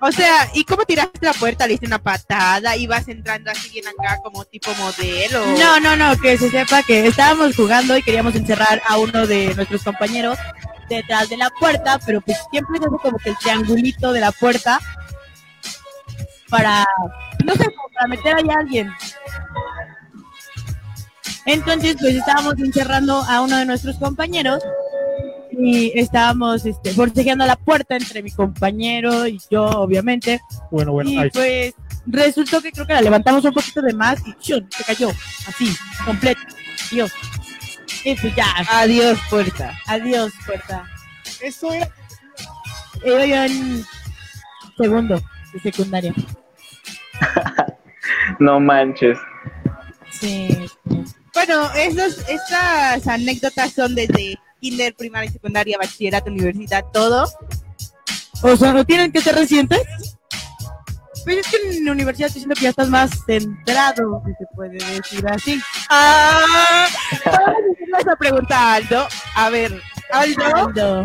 O 0.00 0.10
sea, 0.10 0.48
¿y 0.54 0.64
cómo 0.64 0.84
tiraste 0.86 1.18
la 1.20 1.34
puerta? 1.34 1.66
¿Le 1.66 1.72
diste 1.72 1.86
una 1.86 1.98
patada? 1.98 2.74
¿Ibas 2.74 3.06
entrando 3.08 3.50
así 3.50 3.68
bien 3.68 3.84
acá 3.88 4.22
como 4.22 4.42
tipo 4.46 4.70
modelo? 4.78 5.44
No, 5.58 5.78
no, 5.80 5.96
no, 5.96 6.18
que 6.18 6.38
se 6.38 6.48
sepa 6.48 6.82
que 6.82 7.06
estábamos 7.06 7.54
jugando 7.54 7.94
y 7.94 8.02
queríamos 8.02 8.34
encerrar 8.34 8.80
a 8.88 8.96
uno 8.96 9.26
de 9.26 9.54
nuestros 9.54 9.82
compañeros 9.82 10.38
detrás 10.88 11.28
de 11.28 11.36
la 11.36 11.50
puerta, 11.50 11.98
pero 12.06 12.22
pues 12.22 12.38
siempre 12.50 12.78
se 12.78 12.86
hace 12.86 12.96
como 13.02 13.18
que 13.18 13.28
el 13.28 13.36
triangulito 13.36 14.10
de 14.14 14.20
la 14.20 14.32
puerta 14.32 14.80
para, 16.48 16.86
no 17.44 17.54
sé, 17.54 17.66
para 17.94 18.06
meter 18.08 18.36
ahí 18.36 18.48
a 18.50 18.58
alguien. 18.58 18.92
Entonces, 21.44 21.96
pues 22.00 22.16
estábamos 22.16 22.58
encerrando 22.58 23.22
a 23.22 23.40
uno 23.40 23.56
de 23.56 23.66
nuestros 23.66 23.96
compañeros 23.96 24.62
y 25.52 25.98
estábamos 25.98 26.66
este, 26.66 26.92
forcejeando 26.92 27.46
la 27.46 27.56
puerta 27.56 27.96
entre 27.96 28.22
mi 28.22 28.30
compañero 28.30 29.26
y 29.26 29.40
yo, 29.50 29.64
obviamente. 29.64 30.40
Bueno, 30.70 30.92
bueno, 30.92 31.08
y 31.10 31.18
ahí. 31.18 31.30
pues 31.30 31.74
resultó 32.06 32.60
que 32.60 32.72
creo 32.72 32.86
que 32.86 32.94
la 32.94 33.00
levantamos 33.00 33.44
un 33.44 33.52
poquito 33.52 33.80
de 33.80 33.94
más 33.94 34.20
y 34.26 34.34
¡chun! 34.40 34.68
se 34.70 34.84
cayó, 34.84 35.10
así, 35.46 35.74
completo. 36.04 36.40
Dios. 36.90 37.12
Y 38.04 38.14
pues 38.14 38.34
ya, 38.36 38.46
Adiós, 38.70 39.18
puerta. 39.30 39.76
adiós, 39.86 40.32
puerta. 40.44 40.84
Eso 41.40 41.72
era. 41.72 41.88
Iba 43.04 43.26
yo 43.26 43.42
en 43.44 43.84
segundo 44.76 45.20
de 45.62 45.70
secundaria. 45.70 46.14
No 48.38 48.60
manches. 48.60 49.18
Sí. 50.10 50.48
Bueno, 51.32 51.70
esos, 51.74 52.18
estas 52.28 53.06
anécdotas 53.06 53.72
son 53.72 53.94
desde 53.94 54.38
kinder, 54.60 54.94
primaria, 54.94 55.30
secundaria, 55.30 55.78
bachillerato, 55.78 56.30
universidad, 56.30 56.84
todo. 56.92 57.28
O 58.42 58.56
sea, 58.56 58.72
¿no 58.72 58.84
tienen 58.84 59.12
que 59.12 59.20
ser 59.20 59.34
recientes? 59.34 59.82
Pues 61.24 61.38
es 61.38 61.48
que 61.48 61.76
en 61.76 61.84
la 61.84 61.92
universidad 61.92 62.28
estoy 62.28 62.40
diciendo 62.40 62.54
que 62.54 62.62
ya 62.62 62.70
estás 62.70 62.88
más 62.88 63.10
centrado, 63.26 64.22
si 64.24 64.32
se 64.32 64.46
puede 64.54 64.78
decir 64.94 65.28
así. 65.28 65.60
Ah, 65.90 66.86
vamos 67.24 67.36
a 67.36 67.50
hacerle 67.50 67.98
esa 67.98 68.16
pregunta 68.16 68.58
a 68.58 68.74
Aldo. 68.74 69.08
A 69.34 69.50
ver, 69.50 69.82
Aldo. 70.10 71.04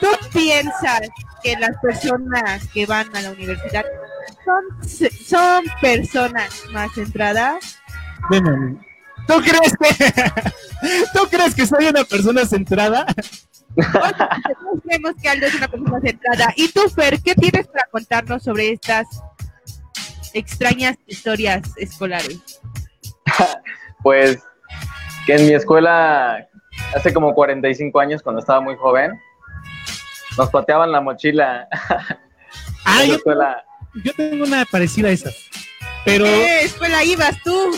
¿tú 0.00 0.06
piensas 0.32 1.00
que 1.42 1.56
las 1.56 1.76
personas 1.80 2.66
que 2.68 2.86
van 2.86 3.14
a 3.16 3.22
la 3.22 3.30
universidad 3.30 3.84
son, 4.44 5.08
son 5.26 5.64
personas 5.80 6.64
más 6.72 6.92
centradas? 6.94 7.78
Ven, 8.30 8.78
¿Tú 9.28 9.34
crees 9.42 9.76
que 9.76 10.12
tú 11.12 11.28
crees 11.30 11.54
que 11.54 11.66
soy 11.66 11.86
una 11.86 12.02
persona 12.02 12.46
centrada? 12.46 13.04
Todos 13.76 14.80
creemos 14.82 15.12
que 15.22 15.28
Aldo 15.28 15.46
es 15.46 15.54
una 15.54 15.68
persona 15.68 16.00
centrada. 16.00 16.52
¿Y 16.56 16.72
tú, 16.72 16.80
Fer, 16.88 17.20
qué 17.22 17.34
tienes 17.34 17.66
para 17.68 17.86
contarnos 17.90 18.42
sobre 18.42 18.70
estas 18.70 19.06
extrañas 20.32 20.96
historias 21.06 21.62
escolares? 21.76 22.40
Pues 24.00 24.38
que 25.26 25.34
en 25.34 25.46
mi 25.46 25.54
escuela, 25.54 26.48
hace 26.94 27.12
como 27.12 27.34
45 27.34 27.98
años, 27.98 28.22
cuando 28.22 28.38
estaba 28.38 28.60
muy 28.60 28.76
joven, 28.76 29.10
nos 30.38 30.48
pateaban 30.50 30.90
la 30.92 31.00
mochila. 31.00 31.68
Ah, 32.84 33.00
la 33.00 33.04
yo, 33.04 33.14
escuela. 33.16 33.64
yo 34.04 34.12
tengo 34.14 34.44
una 34.44 34.64
parecida 34.64 35.08
a 35.08 35.10
esa. 35.10 35.30
Pero 36.04 36.24
¿Qué 36.24 36.62
escuela 36.62 37.04
ibas 37.04 37.36
tú? 37.44 37.76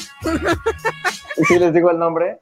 ¿Sí 1.48 1.58
les 1.58 1.74
digo 1.74 1.90
el 1.90 1.98
nombre? 1.98 2.38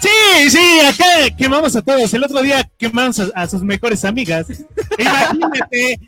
sí, 0.00 0.50
sí, 0.50 0.80
acá 0.80 1.34
quemamos 1.38 1.74
a 1.76 1.82
todos. 1.82 2.12
El 2.12 2.24
otro 2.24 2.42
día 2.42 2.68
quemamos 2.76 3.18
a, 3.20 3.28
a 3.34 3.46
sus 3.48 3.62
mejores 3.62 4.04
amigas. 4.04 4.46
Imagínate. 4.98 5.98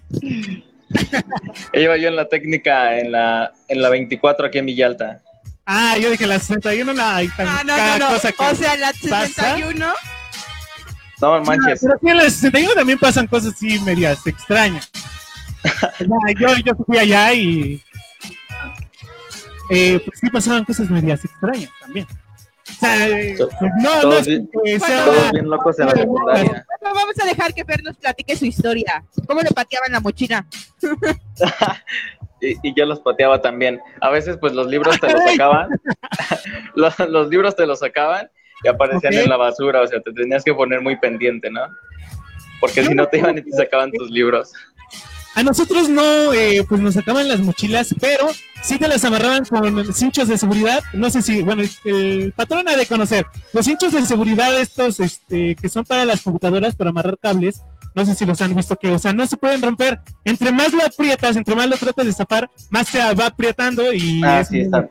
Iba 1.73 1.97
yo 1.97 2.09
en 2.09 2.17
la 2.17 2.29
técnica 2.29 2.99
en 2.99 3.13
la, 3.13 3.53
en 3.69 3.81
la 3.83 3.89
24 3.89 4.47
aquí 4.49 4.59
en 4.59 4.67
Villalta. 4.67 5.23
Ah, 5.65 5.97
yo 5.99 6.11
dije 6.11 6.27
la 6.27 6.39
61, 6.39 6.93
no, 6.95 7.03
hay 7.05 7.29
tan- 7.29 7.47
Ah, 7.47 7.63
no, 7.65 7.77
cada 7.77 7.99
no, 7.99 8.09
no. 8.09 8.15
cosa 8.15 8.33
que 8.33 8.45
O 8.45 8.55
sea, 8.55 8.77
la 8.77 8.93
pasa. 9.09 9.27
61. 9.27 9.87
No 11.21 11.41
manches. 11.43 11.81
Pero 11.81 11.95
aquí 11.95 12.09
en 12.09 12.17
la 12.17 12.23
61 12.25 12.75
también 12.75 12.99
pasan 12.99 13.27
cosas 13.27 13.55
así 13.55 13.79
medias 13.81 14.27
extrañas. 14.27 14.91
Yo, 16.39 16.49
yo 16.65 16.73
fui 16.87 16.97
allá 16.99 17.35
y 17.35 17.83
eh, 19.71 20.01
pues 20.05 20.21
sí 20.21 20.31
pasaban 20.31 20.65
cosas 20.65 20.89
medias 20.89 21.25
extrañas 21.25 21.71
también. 21.81 22.07
O 22.71 22.73
sea, 22.81 23.09
eh, 23.09 23.37
pues 23.37 23.73
no, 23.83 23.95
no 23.97 24.01
todos 24.03 24.21
es 24.21 24.27
bien- 24.29 24.51
que 24.65 24.79
sea 24.81 25.05
Todos 25.05 25.33
bien 25.33 25.51
locos 25.51 25.79
en 25.81 25.87
la 25.87 25.93
secundaria. 25.93 26.67
Bueno, 26.81 26.95
vamos 26.95 27.15
a 27.21 27.25
dejar 27.27 27.53
que 27.55 27.65
Fer 27.65 27.83
nos 27.83 27.97
platique 27.97 28.37
su 28.37 28.45
historia. 28.45 29.05
¿Cómo 29.27 29.41
le 29.43 29.51
pateaban 29.51 29.91
la 29.93 30.01
mochila? 30.01 30.47
Y, 32.41 32.55
y 32.63 32.73
yo 32.73 32.87
los 32.87 33.01
pateaba 33.01 33.41
también. 33.43 33.81
A 34.01 34.11
veces, 34.11 34.37
pues 34.41 34.53
los 34.53 34.69
libros 34.69 35.01
te 35.01 35.13
los 35.13 35.21
sacaban. 35.25 35.71
los, 36.77 36.97
los 37.01 37.29
libros 37.31 37.57
te 37.57 37.67
los 37.67 37.81
sacaban 37.81 38.31
y 38.65 38.69
aparecían 38.69 39.15
en 39.15 39.29
la 39.29 39.37
basura. 39.37 39.83
O 39.83 39.87
sea, 39.87 40.01
te 40.01 40.13
tenías 40.13 40.45
que 40.45 40.55
poner 40.55 40.81
muy 40.81 40.97
pendiente, 40.97 41.51
¿no? 41.51 41.61
Porque 42.61 42.85
si 42.85 42.95
no 42.95 43.07
te 43.07 43.19
iban 43.19 43.39
y 43.39 43.43
te 43.43 43.53
sacaban 43.53 43.93
tus 43.93 44.11
libros. 44.11 44.53
A 45.35 45.43
nosotros 45.45 45.89
no, 45.89 46.33
eh, 46.33 46.65
pues 46.69 46.81
nos 46.81 46.95
sacaban 46.95 47.29
las 47.29 47.39
mochilas, 47.39 47.95
pero 48.01 48.27
sí 48.63 48.77
te 48.77 48.89
las 48.89 49.05
amarraban 49.05 49.45
con 49.45 49.95
cinchos 49.95 50.27
de 50.27 50.37
seguridad. 50.37 50.83
No 50.93 51.11
sé 51.11 51.23
si, 51.23 51.43
bueno, 51.43 51.63
el 51.85 52.33
patrón 52.35 52.69
ha 52.69 52.77
de 52.77 52.87
conocer. 52.87 53.25
Los 53.53 53.67
cinchos 53.67 53.93
de 53.93 54.03
seguridad 54.05 54.59
estos, 54.61 54.99
este, 54.99 55.55
que 55.55 55.69
son 55.69 55.85
para 55.85 56.05
las 56.05 56.23
computadoras, 56.23 56.75
para 56.75 56.91
amarrar 56.91 57.19
cables, 57.19 57.63
no 57.95 58.05
sé 58.05 58.17
si 58.17 58.27
los 58.27 58.41
han 58.41 58.55
visto 58.57 58.75
que, 58.77 58.89
o 58.91 58.99
sea, 58.99 59.13
no 59.13 59.27
se 59.29 59.37
pueden 59.37 59.63
romper. 59.63 60.01
Entre 60.25 60.51
más 60.51 60.73
lo 60.73 60.83
aprietas, 60.85 61.37
entre 61.37 61.55
más 61.55 61.69
lo 61.69 61.77
tratas 61.77 62.07
de 62.07 62.13
zafar, 62.13 62.51
más 62.71 62.89
se 62.89 62.99
va 63.15 63.27
aprietando 63.27 63.93
y 63.93 64.21
Ah, 64.25 64.41
es 64.41 64.49
sí, 64.49 64.57
muy- 64.57 64.65
está. 64.65 64.89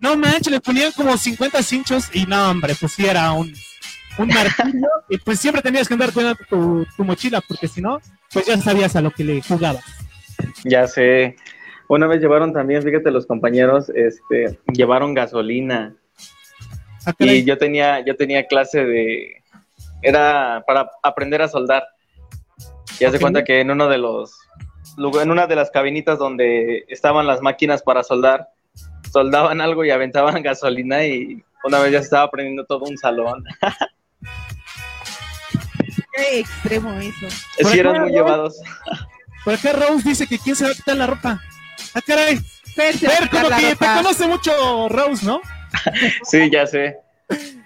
No 0.00 0.16
manches, 0.16 0.50
le 0.52 0.60
ponían 0.60 0.92
como 0.92 1.16
50 1.16 1.62
cinchos 1.62 2.10
y 2.14 2.26
no, 2.26 2.50
hombre, 2.50 2.74
pues 2.78 2.92
sí 2.92 3.06
era 3.06 3.32
un, 3.32 3.52
un 4.18 4.28
martirio. 4.28 4.88
y 5.08 5.18
pues 5.18 5.40
siempre 5.40 5.62
tenías 5.62 5.88
que 5.88 5.94
andar 5.94 6.12
cuidando 6.12 6.38
tu, 6.48 6.86
tu 6.96 7.04
mochila, 7.04 7.40
porque 7.46 7.68
si 7.68 7.80
no, 7.80 8.00
pues 8.32 8.46
ya 8.46 8.56
sabías 8.58 8.94
a 8.96 9.00
lo 9.00 9.10
que 9.10 9.24
le 9.24 9.42
jugabas. 9.42 9.84
Ya 10.64 10.86
sé. 10.86 11.36
Una 11.88 12.06
vez 12.06 12.20
llevaron 12.20 12.52
también, 12.52 12.82
fíjate, 12.82 13.10
los 13.10 13.26
compañeros, 13.26 13.88
este, 13.94 14.58
llevaron 14.72 15.14
gasolina. 15.14 15.94
Ah. 17.06 17.14
Y 17.18 17.44
yo 17.44 17.56
tenía, 17.56 18.00
yo 18.04 18.14
tenía 18.16 18.46
clase 18.46 18.84
de, 18.84 19.42
era 20.02 20.62
para 20.66 20.90
aprender 21.02 21.40
a 21.42 21.48
soldar. 21.48 21.84
Y 23.00 23.04
Ok. 23.06 23.18
cuenta 23.20 23.44
que 23.44 23.60
en 23.60 23.70
uno 23.70 23.88
de 23.88 23.96
los, 23.98 24.36
lugar- 24.96 25.22
en 25.24 25.30
una 25.30 25.46
de 25.46 25.56
las 25.56 25.70
cabinitas 25.70 26.18
donde 26.18 26.84
estaban 26.88 27.26
las 27.26 27.40
máquinas 27.40 27.82
para 27.82 28.02
soldar, 28.04 28.48
soldaban 29.12 29.60
algo 29.60 29.84
y 29.84 29.90
aventaban 29.90 30.42
gasolina 30.42 31.04
y 31.04 31.42
una 31.64 31.78
vez 31.80 31.92
ya 31.92 31.98
se 31.98 32.04
estaba 32.04 32.30
prendiendo 32.30 32.64
todo 32.64 32.84
un 32.84 32.96
salón. 32.98 33.44
Qué 36.14 36.40
extremo 36.40 36.92
eso. 36.94 37.26
Por 37.62 37.72
Sí, 37.72 37.78
eran 37.78 38.00
muy 38.02 38.10
llevados. 38.10 38.60
Por 39.44 39.54
acá 39.54 39.72
Rose 39.72 40.08
dice 40.08 40.26
que 40.26 40.38
quién 40.38 40.56
se 40.56 40.64
va 40.64 40.70
a 40.70 40.74
quitar 40.74 40.96
la 40.96 41.06
ropa. 41.06 41.40
Ah, 41.94 42.00
caray. 42.06 42.38
Fer, 42.74 42.96
Fer, 42.96 43.28
como 43.30 43.48
que 43.48 43.74
te 43.76 43.86
conoce 43.86 44.26
mucho 44.28 44.88
Rose, 44.88 45.24
¿no? 45.26 45.40
Sí, 46.24 46.48
ya 46.50 46.66
sé. 46.66 46.96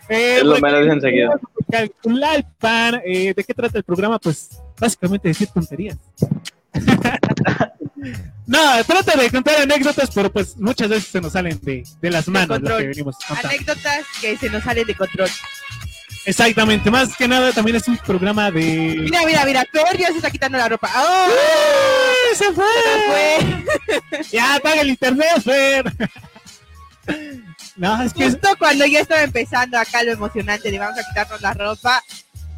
Eh, 0.09 0.37
Es 0.39 0.43
lo 0.43 0.51
porque- 0.53 0.63
me 0.63 0.71
lo 0.73 0.81
dicen 0.83 1.01
seguido. 1.01 1.41
Calculalpan, 1.71 3.01
eh, 3.05 3.33
¿de 3.35 3.45
qué 3.45 3.55
trata 3.55 3.79
el 3.79 3.85
programa? 3.85 4.19
Pues 4.19 4.61
básicamente 4.79 5.29
decir 5.29 5.49
tonterías. 5.49 5.97
no, 8.47 8.85
trata 8.85 9.17
de 9.21 9.31
contar 9.31 9.61
anécdotas, 9.63 10.11
pero 10.15 10.33
pues 10.33 10.57
muchas 10.57 10.89
veces 10.89 11.09
se 11.11 11.21
nos 11.21 11.33
salen 11.33 11.59
de, 11.63 11.83
de 12.01 12.11
las 12.11 12.29
manos 12.29 12.49
lo 12.49 12.55
control. 12.57 12.79
que 12.81 12.87
venimos 12.89 13.17
contando. 13.27 13.49
Anécdotas 13.49 14.05
que 14.21 14.37
se 14.37 14.51
nos 14.51 14.63
salen 14.65 14.87
de 14.87 14.95
control. 14.95 15.31
Exactamente, 16.25 16.89
más 16.91 17.17
que 17.17 17.27
nada 17.27 17.53
también 17.53 17.77
es 17.77 17.89
un 17.89 17.97
programa 17.99 18.49
de... 18.51 18.61
Mira, 19.01 19.23
mira, 19.27 19.45
mira, 19.45 19.67
ya 19.99 20.07
se 20.09 20.17
está 20.19 20.31
quitando 20.31 20.57
la 20.57 20.69
ropa. 20.69 20.89
¡Oh! 20.95 21.29
¡Eh, 21.31 22.37
¡Se 22.37 22.53
fue! 22.53 22.65
Fue 23.09 24.23
Ya, 24.33 24.55
apaga 24.55 24.83
el 24.83 24.91
internet, 24.91 25.43
Fer. 25.43 25.93
no, 27.77 28.03
es 28.03 28.13
que 28.15 28.25
justo 28.31 28.49
cuando 28.59 28.87
ya 28.87 29.01
estaba 29.01 29.23
empezando 29.23 29.77
acá 29.79 30.03
lo 30.05 30.13
emocionante 30.13 30.71
de 30.71 30.79
vamos 30.79 30.97
a 30.99 31.03
quitarnos 31.09 31.41
la 31.41 31.55
ropa, 31.55 32.01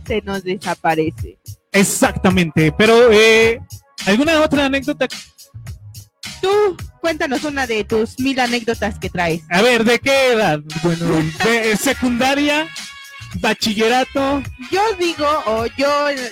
se 0.06 0.20
nos 0.20 0.44
desaparece. 0.44 1.38
exactamente, 1.72 2.70
pero 2.76 3.10
eh, 3.12 3.58
¿alguna 4.06 4.42
otra 4.42 4.66
anécdota? 4.66 5.06
Tú, 6.44 6.76
cuéntanos 7.00 7.42
una 7.44 7.66
de 7.66 7.84
tus 7.84 8.20
mil 8.20 8.38
anécdotas 8.38 8.98
que 8.98 9.08
traes. 9.08 9.40
A 9.48 9.62
ver, 9.62 9.82
¿de 9.82 9.98
qué 9.98 10.32
edad? 10.32 10.60
Bueno, 10.82 11.06
de 11.42 11.74
secundaria, 11.74 12.68
bachillerato, 13.36 14.42
Yo 14.70 14.82
digo, 14.98 15.26
o 15.46 15.64
yo, 15.78 15.88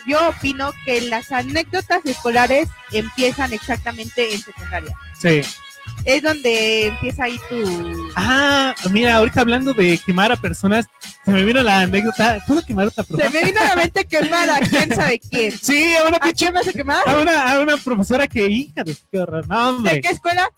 yo 0.07 0.29
opino 0.29 0.75
que 0.85 1.01
las 1.01 1.33
anécdotas 1.33 2.05
escolares 2.05 2.69
empiezan 2.93 3.55
exactamente 3.55 4.35
en 4.35 4.43
secundaria. 4.43 4.95
sí. 5.19 5.41
Es 6.05 6.23
donde 6.23 6.87
empieza 6.89 7.25
ahí 7.25 7.39
tu... 7.49 8.11
Ah, 8.17 8.75
mira, 8.91 9.17
ahorita 9.17 9.41
hablando 9.43 9.73
de 9.73 9.99
quemar 10.05 10.33
a 10.33 10.37
personas, 10.37 10.87
se 11.25 11.31
me 11.31 11.45
vino 11.45 11.63
la 11.63 11.81
anécdota. 11.81 12.43
¿Puedo 12.47 12.65
quemar 12.65 12.87
a 12.87 12.89
otra 12.89 13.05
Se 13.05 13.13
persona? 13.17 13.31
me 13.31 13.45
vino 13.47 13.61
a 13.61 13.65
la 13.65 13.77
mente 13.77 14.05
quemar 14.07 14.51
a 14.51 14.59
quién 14.61 14.93
sabe 14.95 15.21
quién. 15.21 15.53
Sí, 15.57 15.95
a 15.95 16.09
una 16.09 16.17
¿A 16.21 16.33
quién 16.33 16.53
vas 16.53 16.67
a 16.67 16.73
quemar? 16.73 17.09
A 17.09 17.19
una, 17.19 17.53
a 17.53 17.61
una 17.61 17.77
profesora 17.77 18.27
que, 18.27 18.47
hija 18.49 18.83
de 18.83 18.97
qué 19.11 19.19
horror. 19.21 19.47
No, 19.49 19.81
¿De 19.83 20.01
qué 20.01 20.09
escuela? 20.09 20.51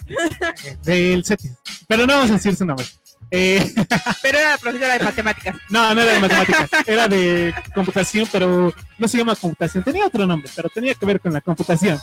del 0.82 1.24
CETIS. 1.24 1.52
Pero 1.86 2.06
no 2.06 2.14
vamos 2.14 2.30
a 2.30 2.34
decir 2.34 2.56
su 2.56 2.64
nombre. 2.64 2.86
Eh, 3.30 3.74
Pero 4.22 4.38
era 4.38 4.50
la 4.52 4.58
profesora 4.58 4.96
de 4.98 5.04
matemáticas. 5.04 5.56
no, 5.68 5.94
no 5.94 6.00
era 6.00 6.12
de 6.12 6.20
matemáticas, 6.20 6.70
era 6.86 7.08
de 7.08 7.52
computación, 7.74 8.28
pero 8.30 8.72
no 8.98 9.08
se 9.08 9.18
llama 9.18 9.34
computación. 9.34 9.82
Tenía 9.82 10.06
otro 10.06 10.24
nombre, 10.26 10.48
pero 10.54 10.68
tenía 10.68 10.94
que 10.94 11.04
ver 11.04 11.18
con 11.20 11.32
la 11.32 11.40
computación. 11.40 11.98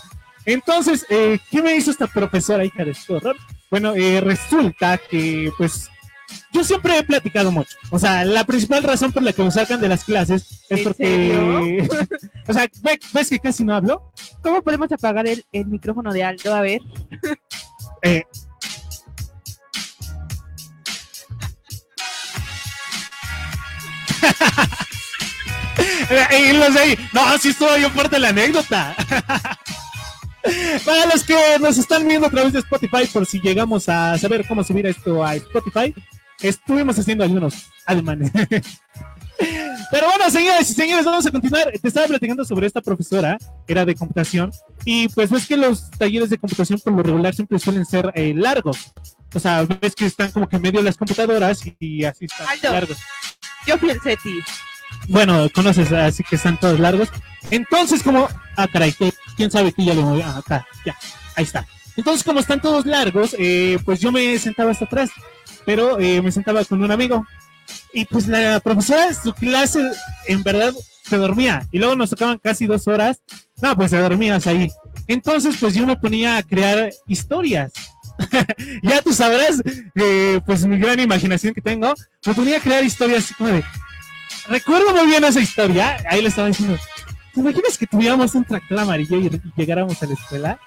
Entonces, 0.45 1.05
eh, 1.09 1.39
¿qué 1.49 1.61
me 1.61 1.75
hizo 1.75 1.91
esta 1.91 2.07
profesora, 2.07 2.65
hija 2.65 2.83
de 2.83 2.93
su 2.93 3.13
horror? 3.13 3.35
Bueno, 3.69 3.93
eh, 3.95 4.21
resulta 4.21 4.97
que, 4.97 5.51
pues, 5.57 5.89
yo 6.53 6.63
siempre 6.63 6.97
he 6.97 7.03
platicado 7.03 7.51
mucho. 7.51 7.75
O 7.89 7.99
sea, 7.99 8.25
la 8.25 8.43
principal 8.45 8.83
razón 8.83 9.11
por 9.11 9.21
la 9.23 9.33
que 9.33 9.43
me 9.43 9.51
sacan 9.51 9.79
de 9.81 9.87
las 9.89 10.03
clases 10.03 10.63
es 10.69 10.79
¿En 10.79 10.83
porque. 10.83 11.87
o 12.47 12.53
sea, 12.53 12.67
¿ve- 12.81 12.99
¿ves 13.13 13.29
que 13.29 13.39
casi 13.39 13.63
no 13.63 13.75
hablo? 13.75 14.11
¿Cómo 14.41 14.61
podemos 14.61 14.91
apagar 14.91 15.27
el, 15.27 15.45
el 15.51 15.65
micrófono 15.67 16.11
de 16.11 16.23
Aldo? 16.23 16.55
A 16.55 16.61
ver. 16.61 16.81
Eh, 18.01 18.23
y 26.49 26.53
los 26.53 26.73
de 26.73 26.79
ahí, 26.79 27.09
no, 27.13 27.37
sí 27.37 27.49
estuvo 27.49 27.73
bien 27.75 27.91
fuerte 27.91 28.19
la 28.19 28.29
anécdota. 28.29 28.95
Para 30.85 31.05
los 31.05 31.23
que 31.23 31.35
nos 31.59 31.77
están 31.77 32.07
viendo 32.07 32.27
a 32.27 32.29
través 32.29 32.53
de 32.53 32.59
Spotify, 32.59 33.05
por 33.11 33.25
si 33.25 33.39
llegamos 33.39 33.87
a 33.89 34.17
saber 34.17 34.45
cómo 34.47 34.63
subir 34.63 34.85
esto 34.87 35.23
a 35.23 35.35
Spotify, 35.35 35.93
estuvimos 36.41 36.97
haciendo 36.97 37.23
algunos 37.23 37.67
alemanes. 37.85 38.31
Pero 39.91 40.07
bueno, 40.07 40.29
señores 40.29 40.69
y 40.69 40.73
señores, 40.73 41.03
vamos 41.03 41.25
a 41.25 41.31
continuar. 41.31 41.71
Te 41.71 41.87
estaba 41.87 42.07
platicando 42.07 42.45
sobre 42.45 42.67
esta 42.67 42.81
profesora, 42.81 43.37
era 43.67 43.85
de 43.85 43.95
computación, 43.95 44.51
y 44.85 45.09
pues 45.09 45.29
ves 45.29 45.47
que 45.47 45.57
los 45.57 45.89
talleres 45.91 46.29
de 46.29 46.37
computación 46.37 46.79
por 46.79 46.93
lo 46.93 47.03
regular 47.03 47.33
siempre 47.33 47.59
suelen 47.59 47.85
ser 47.85 48.11
eh, 48.15 48.33
largos. 48.35 48.93
O 49.33 49.39
sea, 49.39 49.63
ves 49.63 49.95
que 49.95 50.05
están 50.05 50.31
como 50.31 50.47
que 50.47 50.57
en 50.57 50.61
medio 50.61 50.79
de 50.79 50.85
las 50.85 50.97
computadoras 50.97 51.65
y, 51.65 51.75
y 51.79 52.05
así 52.05 52.25
están 52.25 52.47
Aldo. 52.47 52.71
largos. 52.71 52.97
Yo 53.65 53.77
fui 53.77 53.89
el 53.89 54.01
SETI. 54.01 54.39
Bueno, 55.07 55.47
conoces, 55.53 55.91
así 55.91 56.23
que 56.23 56.35
están 56.35 56.59
todos 56.59 56.79
largos. 56.79 57.09
Entonces, 57.49 58.03
como. 58.03 58.27
Ah, 58.55 58.67
caray, 58.67 58.93
quién 59.35 59.51
sabe 59.51 59.71
que 59.71 59.85
ya 59.85 59.93
lo 59.93 60.03
moví. 60.03 60.21
Ah, 60.21 60.37
acá, 60.37 60.65
ya, 60.85 60.95
ahí 61.35 61.43
está. 61.43 61.65
Entonces, 61.97 62.23
como 62.23 62.39
están 62.39 62.61
todos 62.61 62.85
largos, 62.85 63.35
eh, 63.37 63.77
pues 63.83 63.99
yo 63.99 64.11
me 64.11 64.37
sentaba 64.39 64.71
hasta 64.71 64.85
atrás, 64.85 65.09
pero 65.65 65.99
eh, 65.99 66.21
me 66.21 66.31
sentaba 66.31 66.63
con 66.65 66.81
un 66.81 66.91
amigo. 66.91 67.25
Y 67.93 68.05
pues 68.05 68.27
la 68.27 68.59
profesora, 68.59 69.13
su 69.13 69.33
clase, 69.33 69.91
en 70.27 70.43
verdad, 70.43 70.73
se 71.03 71.17
dormía. 71.17 71.67
Y 71.71 71.79
luego 71.79 71.95
nos 71.95 72.09
tocaban 72.09 72.37
casi 72.37 72.65
dos 72.65 72.87
horas. 72.87 73.21
No, 73.61 73.75
pues 73.75 73.91
se 73.91 73.97
dormías 73.97 74.47
ahí. 74.47 74.69
Entonces, 75.07 75.57
pues 75.59 75.73
yo 75.73 75.85
me 75.85 75.97
ponía 75.97 76.37
a 76.37 76.43
crear 76.43 76.91
historias. 77.07 77.73
ya 78.83 79.01
tú 79.01 79.13
sabrás, 79.13 79.61
eh, 79.95 80.39
pues 80.45 80.65
mi 80.65 80.77
gran 80.77 80.99
imaginación 80.99 81.53
que 81.53 81.61
tengo. 81.61 81.93
Me 82.25 82.33
ponía 82.33 82.57
a 82.57 82.61
crear 82.61 82.83
historias 82.83 83.31
así. 83.31 83.63
Recuerdo 84.47 84.93
muy 84.93 85.07
bien 85.07 85.23
esa 85.23 85.39
historia. 85.39 85.97
Ahí 86.09 86.21
le 86.21 86.29
estaba 86.29 86.47
diciendo. 86.47 86.77
¿Te 87.33 87.39
imaginas 87.39 87.77
que 87.77 87.87
tuviéramos 87.87 88.35
un 88.35 88.43
tractor 88.43 88.79
amarillo 88.79 89.17
y, 89.17 89.41
llegáramos 89.55 90.01
a 90.03 90.05
la 90.05 90.13
escuela? 90.13 90.59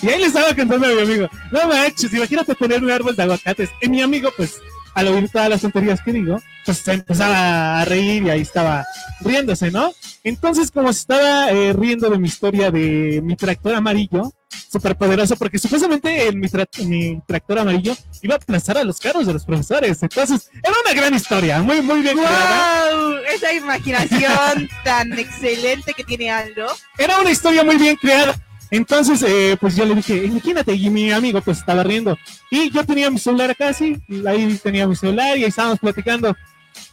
Y 0.00 0.08
ahí 0.08 0.20
le 0.20 0.26
estaba 0.26 0.54
contando 0.54 0.86
a 0.86 0.90
mi 0.90 1.02
amigo. 1.02 1.28
No 1.50 1.68
manches, 1.68 2.12
imagínate 2.12 2.54
poner 2.54 2.82
un 2.82 2.90
árbol 2.90 3.16
de 3.16 3.22
aguacates. 3.22 3.70
Y 3.80 3.88
mi 3.88 4.02
amigo, 4.02 4.30
pues, 4.36 4.60
al 4.94 5.08
oír 5.08 5.28
todas 5.30 5.48
las 5.48 5.60
tonterías 5.60 6.00
que 6.02 6.12
digo, 6.12 6.40
pues 6.64 6.78
se 6.78 6.92
empezaba 6.92 7.80
a 7.80 7.84
reír 7.84 8.22
y 8.24 8.30
ahí 8.30 8.40
estaba 8.42 8.84
riéndose, 9.20 9.70
¿no? 9.70 9.92
Entonces, 10.24 10.70
como 10.70 10.92
se 10.92 11.00
estaba 11.00 11.50
eh, 11.50 11.72
riendo 11.72 12.08
de 12.10 12.18
mi 12.18 12.28
historia 12.28 12.70
de 12.70 13.20
mi 13.24 13.34
tractor 13.36 13.74
amarillo, 13.74 14.32
súper 14.70 14.96
poderoso, 14.96 15.36
porque 15.36 15.58
supuestamente 15.58 16.28
en 16.28 16.38
mi, 16.38 16.46
tra- 16.48 16.68
mi 16.86 17.20
tractor 17.26 17.58
amarillo 17.58 17.94
iba 18.22 18.34
a 18.34 18.36
aplastar 18.36 18.78
a 18.78 18.84
los 18.84 18.98
carros 19.00 19.26
de 19.26 19.32
los 19.32 19.44
profesores. 19.44 20.02
Entonces, 20.02 20.48
era 20.62 20.74
una 20.84 20.94
gran 20.94 21.14
historia, 21.14 21.60
muy, 21.62 21.82
muy 21.82 22.00
bien 22.02 22.16
creada. 22.18 22.90
¡Wow! 22.94 23.14
Esa 23.34 23.52
imaginación 23.52 24.68
tan 24.84 25.18
excelente 25.18 25.94
que 25.94 26.04
tiene 26.04 26.30
Aldo. 26.30 26.66
Era 26.98 27.18
una 27.20 27.30
historia 27.30 27.64
muy 27.64 27.76
bien 27.76 27.96
creada. 27.96 28.34
Entonces, 28.72 29.22
eh, 29.22 29.58
pues 29.60 29.76
yo 29.76 29.84
le 29.84 29.94
dije, 29.94 30.24
imagínate, 30.24 30.72
y 30.72 30.88
mi 30.88 31.12
amigo 31.12 31.42
pues 31.42 31.58
estaba 31.58 31.82
riendo. 31.82 32.16
Y 32.50 32.70
yo 32.70 32.82
tenía 32.86 33.10
mi 33.10 33.18
celular 33.18 33.50
acá, 33.50 33.74
sí, 33.74 34.02
y 34.08 34.26
ahí 34.26 34.58
tenía 34.62 34.86
mi 34.86 34.96
celular 34.96 35.36
y 35.36 35.42
ahí 35.42 35.50
estábamos 35.50 35.78
platicando. 35.78 36.34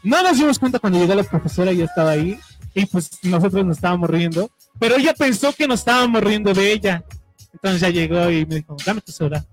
No 0.03 0.21
nos 0.21 0.37
dimos 0.37 0.59
cuenta 0.59 0.77
cuando 0.77 0.99
llegó 0.99 1.15
la 1.15 1.23
profesora, 1.23 1.71
ya 1.71 1.85
estaba 1.85 2.11
ahí, 2.11 2.37
y 2.73 2.85
pues 2.85 3.11
nosotros 3.23 3.65
nos 3.65 3.77
estábamos 3.77 4.09
riendo, 4.09 4.51
pero 4.77 4.97
ella 4.97 5.13
pensó 5.13 5.53
que 5.53 5.69
nos 5.69 5.79
estábamos 5.79 6.21
riendo 6.21 6.53
de 6.53 6.73
ella. 6.73 7.05
Entonces 7.53 7.79
ya 7.79 7.89
llegó 7.89 8.29
y 8.29 8.45
me 8.45 8.55
dijo, 8.55 8.75
dame 8.85 8.99
tu 8.99 9.13
celular. 9.13 9.45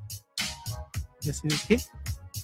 Y 1.23 1.31
así 1.31 1.47
¿qué? 1.69 1.81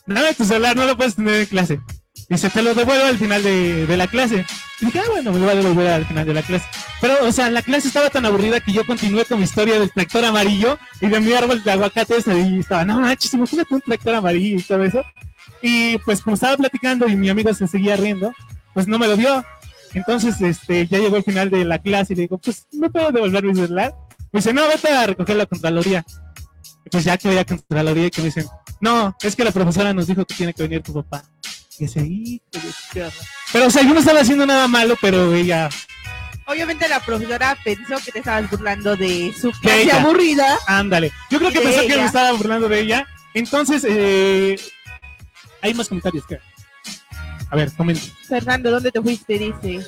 Dame 0.07 0.33
tu 0.35 0.45
celular, 0.45 0.77
no 0.77 0.87
lo 0.87 0.97
puedes 0.97 1.17
tener 1.17 1.41
en 1.41 1.47
clase. 1.47 1.81
Dice, 2.29 2.51
te 2.51 2.63
lo 2.63 2.75
devuelvo 2.75 3.05
al 3.05 3.19
final 3.19 3.43
de, 3.43 3.87
de 3.87 3.97
la 3.97 4.07
clase. 4.07 4.47
Y 4.81 4.87
dije, 4.87 5.01
ah, 5.01 5.11
bueno, 5.11 5.33
me 5.33 5.39
lo 5.39 5.47
va 5.47 5.53
a 5.53 5.57
devolver 5.57 5.87
al 5.89 6.07
final 6.07 6.27
de 6.27 6.35
la 6.35 6.43
clase. 6.43 6.65
Pero, 7.01 7.15
o 7.23 7.33
sea, 7.33 7.51
la 7.51 7.63
clase 7.63 7.89
estaba 7.89 8.11
tan 8.11 8.25
aburrida 8.25 8.61
que 8.61 8.73
yo 8.73 8.87
continué 8.87 9.25
con 9.25 9.39
mi 9.39 9.45
historia 9.45 9.79
del 9.79 9.91
tractor 9.93 10.25
amarillo 10.25 10.79
y 11.01 11.09
de 11.09 11.21
mi 11.21 11.33
árbol 11.33 11.63
de 11.63 11.71
aguacates. 11.71 12.27
Y 12.27 12.59
estaba, 12.61 12.85
no 12.85 13.01
manches, 13.01 13.35
imagínate 13.35 13.75
un 13.75 13.81
tractor 13.81 14.15
amarillo 14.15 14.59
y 14.59 14.63
todo 14.63 14.83
eso. 14.85 15.03
Y 15.61 15.99
pues, 15.99 16.23
como 16.23 16.35
estaba 16.35 16.57
platicando 16.57 17.07
y 17.09 17.17
mi 17.17 17.29
amigo 17.29 17.53
se 17.55 17.67
seguía 17.67 17.97
riendo, 17.97 18.33
pues 18.75 18.89
no 18.89 18.99
me 18.99 19.07
lo 19.07 19.17
dio. 19.17 19.45
Entonces, 19.95 20.41
este, 20.41 20.87
ya 20.87 20.99
llegó 20.99 21.17
el 21.17 21.25
final 21.25 21.51
de 21.51 21.65
la 21.65 21.79
clase 21.79 22.15
y 22.15 22.17
le 22.17 22.23
digo, 22.23 22.39
pues, 22.39 22.67
¿me 22.73 22.89
puedo 22.91 23.13
devolver 23.13 23.45
mi 23.45 23.55
celular? 23.55 23.95
Me 24.33 24.39
dice, 24.39 24.53
no, 24.53 24.67
vete 24.67 24.89
a 24.89 25.07
recoger 25.07 25.37
la 25.37 25.47
Contraloría. 25.47 26.05
Pues 26.91 27.05
ya 27.05 27.17
que 27.19 27.29
voy 27.29 27.39
a 27.39 27.45
Contraloría 27.45 28.07
y 28.07 28.11
que 28.11 28.23
me 28.23 28.27
dicen, 28.27 28.47
no, 28.81 29.15
es 29.23 29.37
que 29.37 29.45
la 29.45 29.53
profesora 29.53 29.93
nos 29.93 30.07
dijo 30.07 30.25
que 30.25 30.35
tiene 30.35 30.55
que 30.55 30.63
venir 30.63 30.83
tu 30.83 30.95
papá. 30.95 31.23
Hijo 31.87 32.43
de 32.53 32.61
qué 32.93 33.03
horror". 33.03 33.13
Pero, 33.53 33.67
o 33.67 33.71
sea, 33.71 33.83
yo 33.83 33.93
no 33.95 34.01
estaba 34.01 34.21
haciendo 34.21 34.47
nada 34.47 34.67
malo, 34.69 34.97
pero 35.01 35.35
ella, 35.35 35.69
Obviamente 36.47 36.89
la 36.89 37.01
profesora 37.01 37.57
pensó 37.65 37.97
que 38.05 38.11
te 38.13 38.19
estabas 38.19 38.51
burlando 38.51 38.97
de 38.97 39.33
su 39.41 39.49
De 39.53 39.59
clase 39.61 39.93
aburrida. 39.93 40.59
ándale. 40.67 41.13
Yo 41.31 41.39
creo 41.39 41.53
que 41.53 41.61
pensó 41.61 41.83
que 41.83 41.97
me 41.97 42.05
estaba 42.05 42.33
burlando 42.33 42.69
de 42.69 42.81
ella. 42.81 43.07
Entonces, 43.33 43.87
eh, 43.89 44.59
hay 45.63 45.73
más 45.75 45.89
comentarios 45.89 46.27
que. 46.27 46.39
A 47.49 47.57
ver, 47.57 47.73
comenta. 47.73 48.03
Fernando, 48.29 48.71
¿dónde 48.71 48.91
te 48.91 49.01
fuiste? 49.01 49.39
Dice. 49.39 49.87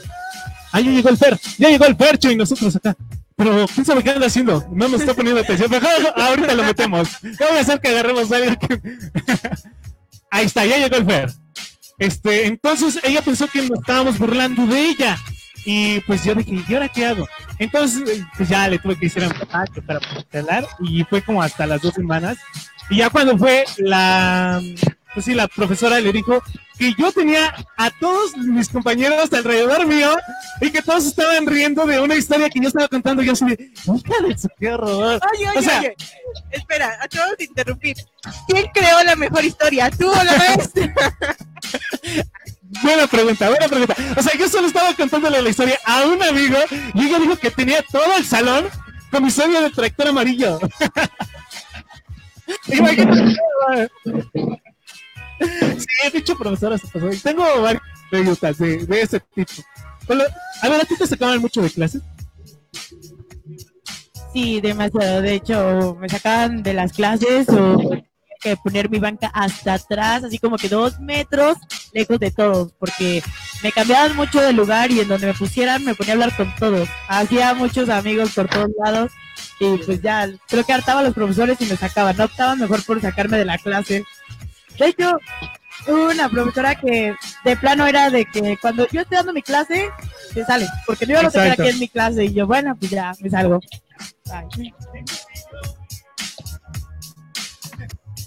Ah, 0.73 0.81
ya 0.81 0.91
llegó 0.91 1.09
el 1.09 1.19
Fer, 1.19 1.39
ya 1.59 1.69
llegó 1.69 1.87
el 1.87 1.97
Fercho 1.97 2.31
y 2.31 2.37
nosotros 2.37 2.75
acá. 2.77 2.97
Pero, 3.37 3.67
¿quién 3.75 3.85
sabe 3.85 4.03
qué 4.05 4.11
anda 4.11 4.27
haciendo? 4.27 4.65
No 4.73 4.89
me 4.89 4.97
está 4.97 5.13
poniendo 5.13 5.41
atención. 5.41 5.71
Mejor 5.71 5.91
ahorita 6.17 6.55
lo 6.55 6.63
metemos. 6.63 7.09
¿Qué 7.21 7.45
voy 7.49 7.59
a 7.59 7.61
hacer 7.61 7.81
que 7.81 7.89
agarremos 7.89 8.31
a 8.31 8.37
alguien 8.37 8.57
que... 8.57 8.81
Ahí 10.31 10.47
está, 10.47 10.65
ya 10.65 10.79
llegó 10.79 10.97
el 10.97 11.05
Fer. 11.05 11.33
Este, 11.99 12.47
entonces 12.47 12.99
ella 13.05 13.23
pensó 13.23 13.47
que 13.49 13.63
nos 13.63 13.79
estábamos 13.79 14.19
burlando 14.19 14.67
de 14.67 14.89
ella. 14.91 15.17
Y 15.67 16.01
pues 16.01 16.25
yo 16.25 16.35
dije, 16.35 16.63
¿y 16.69 16.75
ahora 16.75 16.89
qué 16.89 17.07
hago? 17.07 17.27
Entonces, 17.59 18.23
pues 18.37 18.49
ya 18.49 18.69
le 18.69 18.79
tuve 18.79 18.97
que 18.97 19.07
decir 19.07 19.25
a 19.25 19.29
mi 19.29 19.81
para 19.83 20.01
cancelar 20.01 20.67
y 20.81 21.05
fue 21.05 21.23
como 21.23 21.43
hasta 21.43 21.67
las 21.67 21.81
dos 21.81 21.95
semanas. 21.95 22.37
Y 22.91 22.99
ya 22.99 23.09
cuando 23.09 23.39
fue 23.39 23.65
la, 23.79 24.61
pues 25.15 25.27
sí, 25.27 25.35
la 25.35 25.49
profesora 25.49 26.01
le 26.01 26.13
dijo 26.13 26.43
que 26.79 26.93
yo 26.99 27.13
tenía 27.13 27.55
a 27.77 27.91
todos 28.01 28.37
mis 28.37 28.69
compañeros 28.69 29.33
alrededor 29.33 29.87
mío 29.87 30.11
y 30.61 30.71
que 30.71 30.83
todos 30.83 31.07
estaban 31.07 31.47
riendo 31.47 31.87
de 31.87 32.01
una 32.01 32.17
historia 32.17 32.51
que 32.51 32.61
yo 32.61 32.69
estaba 32.69 32.89
contando. 32.89 33.23
Y 33.23 33.27
yo 33.27 33.33
así 33.33 33.45
de, 33.47 33.55
hija 33.55 34.27
de 34.29 34.39
su 34.39 34.49
qué 34.59 34.73
horror. 34.73 35.21
Oye, 35.33 35.49
oye, 35.49 35.59
O 35.59 35.63
sea- 35.63 35.81
oye. 35.81 35.95
Espera, 36.51 36.99
acabo 37.01 37.33
de 37.39 37.45
interrumpir. 37.45 37.97
¿Quién 38.49 38.67
creó 38.75 39.03
la 39.05 39.17
mejor 39.17 39.45
historia? 39.45 39.91
¿Tú 39.91 40.11
o 40.11 40.25
la 40.25 40.37
maestra? 40.37 40.93
Buena 42.83 43.07
pregunta, 43.07 43.49
buena 43.49 43.69
pregunta. 43.69 43.95
O 44.17 44.23
sea, 44.23 44.37
yo 44.39 44.49
solo 44.49 44.67
estaba 44.67 44.93
contándole 44.95 45.41
la 45.41 45.49
historia 45.49 45.79
a 45.85 46.05
un 46.07 46.23
amigo 46.23 46.57
y 46.95 47.07
ella 47.07 47.19
dijo 47.21 47.37
que 47.37 47.51
tenía 47.51 47.83
todo 47.91 48.17
el 48.17 48.25
salón 48.25 48.67
con 49.11 49.25
mi 49.25 49.31
sueño 49.31 49.61
de 49.61 49.71
tractor 49.71 50.09
amarillo. 50.09 50.59
Imagínate. 52.67 53.37
Sí, 55.79 56.11
dicho 56.13 56.37
profesora 56.37 56.79
se 56.79 56.87
pasó. 56.89 57.13
Y 57.13 57.19
tengo 57.19 57.45
varias 57.63 57.83
anécdotas 58.13 58.59
de, 58.59 58.87
ese 59.01 59.21
tipo. 59.35 59.53
A 60.63 60.69
ver, 60.69 60.81
¿a 60.81 60.85
ti 60.85 60.97
te 60.97 61.07
sacaban 61.07 61.41
mucho 61.41 61.63
de 61.63 61.71
clases? 61.71 62.03
Sí, 64.33 64.61
demasiado. 64.61 65.23
De 65.23 65.35
hecho, 65.35 65.97
me 66.01 66.09
sacaban 66.09 66.63
de 66.63 66.75
las 66.75 66.93
clases 66.93 67.49
o 67.49 67.77
tenía 67.79 68.05
que 68.41 68.57
poner 68.57 68.91
mi 68.91 68.99
banca 68.99 69.31
hasta 69.33 69.75
atrás, 69.75 70.25
así 70.25 70.39
como 70.39 70.59
que 70.59 70.69
dos 70.69 70.99
metros 71.01 71.57
lejos 71.93 72.19
de 72.19 72.31
todos, 72.31 72.73
porque 72.79 73.23
me 73.63 73.73
cambiaban 73.73 74.17
mucho 74.17 74.41
de 74.41 74.53
lugar 74.53 74.91
y 74.91 75.01
en 75.01 75.09
donde 75.09 75.29
me 75.29 75.35
pusieran 75.35 75.85
me 75.85 75.95
ponía 75.95 76.13
a 76.13 76.17
hablar 76.17 76.37
con 76.37 76.55
todos. 76.57 76.89
Hacía 77.09 77.55
muchos 77.55 77.89
amigos 77.89 78.33
por 78.35 78.49
todos 78.49 78.71
lados 78.85 79.13
y 79.61 79.79
pues 79.79 80.03
ya, 80.03 80.29
creo 80.49 80.65
que 80.65 80.73
hartaba 80.73 81.03
los 81.03 81.15
profesores 81.15 81.61
y 81.61 81.67
me 81.67 81.77
sacaban. 81.77 82.17
No 82.17 82.25
optaban 82.25 82.59
mejor 82.59 82.85
por 82.85 83.01
sacarme 83.01 83.39
de 83.39 83.45
la 83.45 83.59
clase. 83.59 84.05
De 84.79 84.89
hecho, 84.89 85.19
hubo 85.87 86.11
una 86.11 86.29
profesora 86.29 86.75
que 86.75 87.15
de 87.45 87.57
plano 87.57 87.87
era 87.87 88.11
de 88.11 88.25
que 88.25 88.57
cuando 88.61 88.87
yo 88.89 89.03
estoy 89.03 89.17
dando 89.17 89.33
mi 89.33 89.43
clase, 89.43 89.91
se 90.33 90.45
sale, 90.45 90.67
porque 90.87 91.07
no 91.07 91.13
iba 91.13 91.21
a 91.21 91.31
tener 91.31 91.47
Exacto. 91.49 91.63
aquí 91.63 91.71
en 91.71 91.79
mi 91.79 91.89
clase 91.89 92.25
y 92.25 92.35
yo, 92.35 92.47
bueno, 92.47 92.77
pues 92.77 92.91
ya, 92.91 93.13
me 93.21 93.31
salgo. 93.31 93.61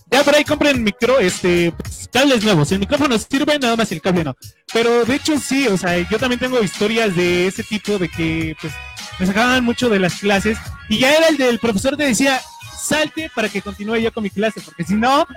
Ya 0.09 0.23
por 0.23 0.35
ahí 0.35 0.45
compren 0.45 0.83
micro, 0.83 1.19
este, 1.19 1.71
pues, 1.73 2.09
cables 2.11 2.43
nuevos. 2.43 2.71
El 2.71 2.79
micrófono 2.79 3.17
sirve, 3.17 3.59
nada 3.59 3.75
más 3.75 3.91
el 3.91 4.01
cable 4.01 4.23
no. 4.23 4.35
Pero 4.71 5.03
de 5.05 5.15
hecho 5.15 5.37
sí, 5.37 5.67
o 5.67 5.77
sea, 5.77 5.97
yo 6.09 6.17
también 6.17 6.39
tengo 6.39 6.61
historias 6.63 7.15
de 7.15 7.47
ese 7.47 7.63
tipo 7.63 7.97
de 7.97 8.07
que, 8.07 8.55
pues, 8.61 8.73
me 9.19 9.25
sacaban 9.25 9.63
mucho 9.63 9.89
de 9.89 9.99
las 9.99 10.15
clases 10.15 10.57
y 10.89 10.99
ya 10.99 11.13
era 11.13 11.27
el 11.27 11.37
del 11.37 11.59
profesor 11.59 11.97
que 11.97 12.05
decía, 12.05 12.39
salte 12.79 13.29
para 13.35 13.49
que 13.49 13.61
continúe 13.61 13.97
yo 13.97 14.13
con 14.13 14.23
mi 14.23 14.29
clase, 14.29 14.61
porque 14.61 14.83
si 14.83 14.95
no, 14.95 15.27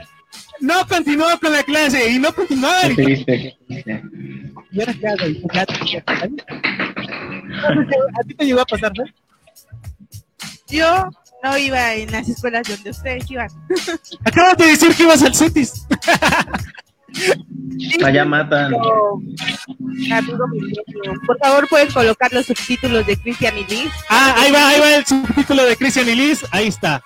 no 0.61 0.87
continúo 0.87 1.38
con 1.40 1.53
la 1.53 1.62
clase 1.62 2.11
y 2.11 2.18
no 2.18 2.33
continuaba. 2.35 2.83
Qué 2.88 2.94
triste, 2.94 3.38
qué 3.38 3.57
triste. 3.66 4.03
Y 4.73 4.81
ahora 4.81 4.94
qué 4.94 5.09
hago? 5.09 5.27
Y 5.27 5.42
ya- 5.53 5.66
¿A 8.18 8.23
ti 8.27 8.35
te 8.35 8.44
llegó 8.46 8.61
a 8.61 8.66
pasar, 8.66 8.92
no? 8.96 9.05
Yo 10.68 11.09
no 11.42 11.59
iba 11.59 11.94
en 11.94 12.12
las 12.12 12.29
escuelas 12.29 12.68
donde 12.68 12.90
ustedes 12.90 13.29
iban. 13.31 13.49
Acabas 14.25 14.57
de 14.57 14.66
decir 14.66 14.94
que 14.94 15.03
ibas 15.03 15.23
al 15.23 15.35
CETIS. 15.35 15.87
Allá 18.05 18.25
matan. 18.25 18.73
Amigo 20.12 20.44
Por 21.27 21.38
favor, 21.38 21.68
pueden 21.68 21.90
colocar 21.92 22.33
los 22.33 22.46
subtítulos 22.46 23.05
de 23.07 23.16
Christian 23.16 23.59
y 23.59 23.64
Liz. 23.64 23.90
Ah, 24.09 24.35
ahí 24.38 24.53
va, 24.53 24.68
ahí 24.68 24.81
va 24.81 24.94
el 24.94 25.05
subtítulo 25.05 25.64
de 25.64 25.77
Christian 25.77 26.09
y 26.09 26.14
Liz. 26.14 26.44
Ahí 26.53 26.68
está. 26.68 27.03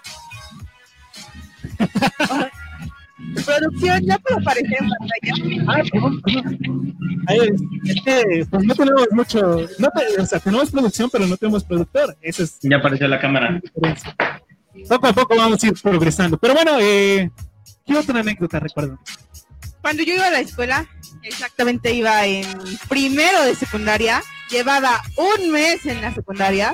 Producción, 3.44 4.02
ya 4.04 4.18
puedo 4.18 4.40
aparecer 4.40 4.78
en 4.80 4.88
pantalla. 4.90 5.64
Ah, 5.68 5.82
perdón, 5.90 6.20
perdón. 6.22 6.94
Ahí 7.26 7.38
es, 7.40 7.96
es 7.96 8.02
que, 8.04 8.46
pues 8.50 8.64
no 8.64 8.74
tenemos 8.74 9.06
mucho, 9.12 9.66
no 9.78 9.90
te- 9.90 10.20
o 10.20 10.26
sea, 10.26 10.38
tenemos 10.40 10.70
producción, 10.70 11.10
pero 11.10 11.26
no 11.26 11.36
tenemos 11.36 11.64
productor. 11.64 12.16
Esa 12.22 12.42
es 12.44 12.58
Ya 12.62 12.76
apareció 12.76 13.08
la 13.08 13.18
cámara. 13.20 13.60
Poco 14.88 15.06
a 15.06 15.12
poco 15.12 15.36
vamos 15.36 15.62
a 15.62 15.66
ir 15.66 15.74
progresando. 15.82 16.36
Pero 16.38 16.54
bueno, 16.54 16.72
eh, 16.80 17.30
¿qué 17.86 17.96
otra 17.96 18.20
anécdota 18.20 18.60
recuerdo? 18.60 18.98
Cuando 19.80 20.02
yo 20.02 20.14
iba 20.14 20.26
a 20.26 20.30
la 20.30 20.40
escuela, 20.40 20.86
exactamente 21.22 21.92
iba 21.92 22.24
en 22.26 22.46
primero 22.88 23.42
de 23.44 23.54
secundaria, 23.54 24.22
llevaba 24.50 25.00
un 25.16 25.50
mes 25.52 25.84
en 25.86 26.00
la 26.00 26.12
secundaria 26.14 26.72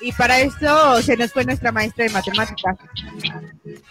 y 0.00 0.12
para 0.12 0.38
esto 0.40 1.02
se 1.02 1.16
nos 1.16 1.32
fue 1.32 1.44
nuestra 1.44 1.72
maestra 1.72 2.04
de 2.04 2.10
matemáticas. 2.10 2.76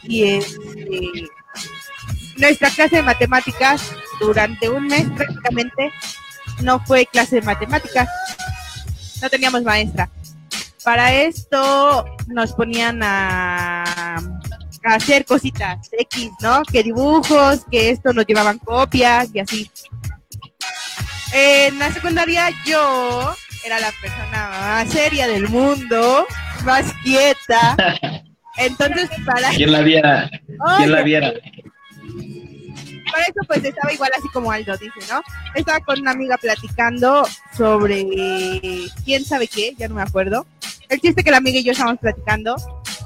Y 0.04 0.24
este, 0.24 1.30
nuestra 2.38 2.70
clase 2.70 2.98
de 2.98 3.04
matemáticas 3.04 3.92
durante 4.20 4.70
un 4.70 4.88
mes 4.88 5.10
prácticamente 5.16 5.92
no 6.62 6.80
fue 6.86 7.06
clase 7.06 7.38
de 7.38 7.42
matemáticas, 7.44 8.10
no 9.22 9.30
teníamos 9.30 9.64
maestra. 9.64 10.10
Para 10.84 11.14
esto 11.14 12.06
nos 12.28 12.54
ponían 12.54 13.02
a 13.04 14.18
a 14.84 14.96
hacer 14.96 15.26
cositas 15.26 15.90
X, 15.92 16.32
¿no? 16.42 16.64
Que 16.64 16.84
dibujos, 16.84 17.66
que 17.70 17.92
esto 17.92 18.14
nos 18.14 18.26
llevaban 18.26 18.58
copias 18.60 19.30
y 19.34 19.40
así. 19.40 19.72
En 21.34 21.80
la 21.80 21.92
secundaria 21.92 22.50
yo 22.66 23.36
era 23.64 23.80
la 23.80 23.92
persona 24.02 24.50
más 24.50 24.90
seria 24.90 25.28
del 25.28 25.48
mundo, 25.50 26.26
más 26.66 26.94
quieta. 27.04 27.78
Entonces, 28.58 29.10
para, 29.26 29.50
¿Quién 29.52 29.72
la 29.72 29.82
viera? 29.82 30.30
¿Quién 30.78 30.92
la 30.92 31.02
viera? 31.02 31.34
para 33.12 33.24
eso 33.26 33.42
pues 33.48 33.64
estaba 33.64 33.92
igual 33.94 34.12
así 34.18 34.28
como 34.30 34.52
Aldo 34.52 34.78
dice, 34.78 35.00
¿no? 35.10 35.22
Estaba 35.54 35.80
con 35.82 36.00
una 36.00 36.12
amiga 36.12 36.38
platicando 36.38 37.28
sobre 37.56 38.06
quién 39.04 39.26
sabe 39.26 39.48
qué, 39.48 39.76
ya 39.78 39.88
no 39.88 39.96
me 39.96 40.02
acuerdo. 40.02 40.48
El 40.90 41.00
chiste 41.00 41.24
que 41.24 41.32
la 41.32 41.38
amiga 41.38 41.60
y 41.60 41.64
yo 41.64 41.72
estábamos 41.72 42.00
platicando, 42.00 42.56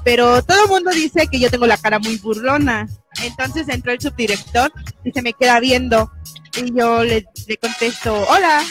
pero 0.04 0.42
todo 0.42 0.64
el 0.64 0.68
mundo 0.68 0.90
dice 0.90 1.26
que 1.26 1.38
yo 1.38 1.50
tengo 1.50 1.66
la 1.66 1.76
cara 1.76 1.98
muy 1.98 2.16
burlona. 2.18 2.88
Entonces 3.22 3.68
entró 3.68 3.92
el 3.92 4.00
subdirector 4.00 4.72
y 5.04 5.12
se 5.12 5.22
me 5.22 5.32
queda 5.32 5.58
viendo 5.60 6.10
y 6.56 6.76
yo 6.76 7.02
le, 7.04 7.26
le 7.46 7.56
contesto, 7.56 8.14
hola, 8.28 8.62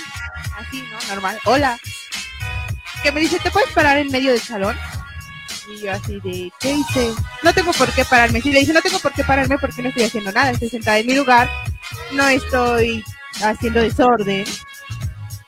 así, 0.67 0.83
¿no? 0.91 0.97
Normal, 1.09 1.39
hola. 1.45 1.79
Que 3.03 3.11
me 3.11 3.21
dice, 3.21 3.39
¿te 3.39 3.51
puedes 3.51 3.71
parar 3.71 3.97
en 3.97 4.11
medio 4.11 4.31
del 4.31 4.41
salón? 4.41 4.75
Y 5.69 5.81
yo 5.81 5.91
así 5.91 6.19
de, 6.19 6.51
¿qué 6.59 6.73
hice? 6.73 7.13
No 7.43 7.53
tengo 7.53 7.71
por 7.73 7.91
qué 7.93 8.05
pararme. 8.05 8.41
Sí, 8.41 8.51
le 8.51 8.59
dice, 8.59 8.73
no 8.73 8.81
tengo 8.81 8.99
por 8.99 9.13
qué 9.13 9.23
pararme 9.23 9.57
porque 9.57 9.81
no 9.81 9.89
estoy 9.89 10.03
haciendo 10.03 10.31
nada. 10.31 10.51
Estoy 10.51 10.69
sentada 10.69 10.99
en 10.99 11.07
mi 11.07 11.15
lugar, 11.15 11.49
no 12.11 12.27
estoy 12.27 13.03
haciendo 13.43 13.81
desorden. 13.81 14.45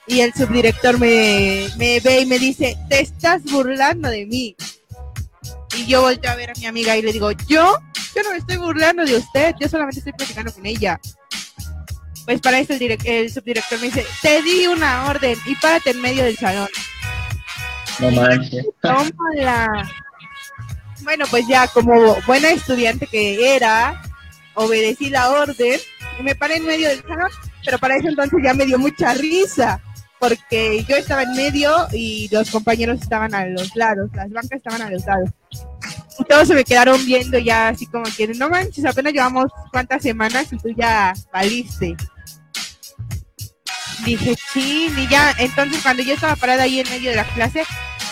Y 0.08 0.22
el 0.22 0.34
subdirector 0.34 0.98
me, 1.00 1.68
me 1.78 2.00
ve 2.00 2.22
y 2.22 2.26
me 2.26 2.40
dice, 2.40 2.78
te 2.90 3.02
estás 3.02 3.44
burlando 3.44 4.10
de 4.10 4.26
mí. 4.26 4.56
Y 5.76 5.86
yo 5.86 6.02
volteo 6.02 6.32
a 6.32 6.36
ver 6.36 6.52
a 6.52 6.54
mi 6.54 6.66
amiga 6.66 6.98
y 6.98 7.02
le 7.02 7.12
digo, 7.12 7.32
¿yo? 7.32 7.78
Yo 8.16 8.24
no 8.24 8.32
me 8.32 8.38
estoy 8.38 8.58
burlando 8.58 9.06
de 9.06 9.18
usted, 9.18 9.54
yo 9.60 9.68
solamente 9.68 10.00
estoy 10.00 10.14
platicando 10.14 10.52
con 10.52 10.66
ella. 10.66 11.00
Pues 12.28 12.42
para 12.42 12.60
eso 12.60 12.74
el, 12.74 12.98
el 13.06 13.32
subdirector 13.32 13.80
me 13.80 13.86
dice, 13.86 14.06
te 14.22 14.42
di 14.42 14.68
una 14.68 15.06
orden 15.06 15.38
y 15.46 15.56
párate 15.56 15.92
en 15.92 16.02
medio 16.02 16.26
del 16.26 16.36
salón. 16.36 16.68
No 18.00 18.12
manches. 18.12 18.66
Tómala. 18.82 19.90
Bueno, 21.04 21.24
pues 21.30 21.48
ya 21.48 21.70
como 21.70 22.18
buena 22.28 22.50
estudiante 22.50 23.08
que 23.08 23.56
era, 23.56 24.02
obedecí 24.56 25.10
la 25.10 25.30
orden 25.32 25.80
y 26.20 26.24
me 26.24 26.36
paré 26.36 26.58
en 26.58 26.66
medio 26.66 26.90
del 26.90 27.02
salón, 27.02 27.32
pero 27.64 27.80
para 27.80 27.96
eso 27.96 28.10
entonces 28.10 28.40
ya 28.44 28.54
me 28.54 28.66
dio 28.66 28.78
mucha 28.78 29.14
risa, 29.14 29.80
porque 30.20 30.84
yo 30.84 30.98
estaba 30.98 31.24
en 31.24 31.32
medio 31.32 31.88
y 31.94 32.28
los 32.30 32.52
compañeros 32.52 33.00
estaban 33.02 33.34
a 33.36 33.46
los 33.46 33.74
lados, 33.74 34.10
las 34.14 34.30
bancas 34.32 34.58
estaban 34.58 34.82
a 34.82 34.90
los 34.90 35.06
lados. 35.06 35.30
Y 36.20 36.26
todos 36.26 36.50
se 36.50 36.56
me 36.56 36.66
quedaron 36.66 37.06
viendo 37.06 37.38
ya 37.38 37.70
así 37.70 37.86
como 37.86 38.04
que, 38.18 38.28
no 38.28 38.50
manches, 38.50 38.84
apenas 38.84 39.14
llevamos 39.14 39.50
cuántas 39.72 40.04
semanas 40.04 40.52
y 40.52 40.58
tú 40.58 40.72
ya 40.76 41.14
valiste. 41.32 41.96
Dije, 44.06 44.36
sí, 44.54 44.90
y 44.96 45.08
ya, 45.08 45.34
entonces 45.40 45.82
cuando 45.82 46.04
yo 46.04 46.14
estaba 46.14 46.36
parada 46.36 46.64
ahí 46.64 46.80
en 46.80 46.90
medio 46.90 47.10
de 47.10 47.16
la 47.18 47.24
clase, 47.26 47.64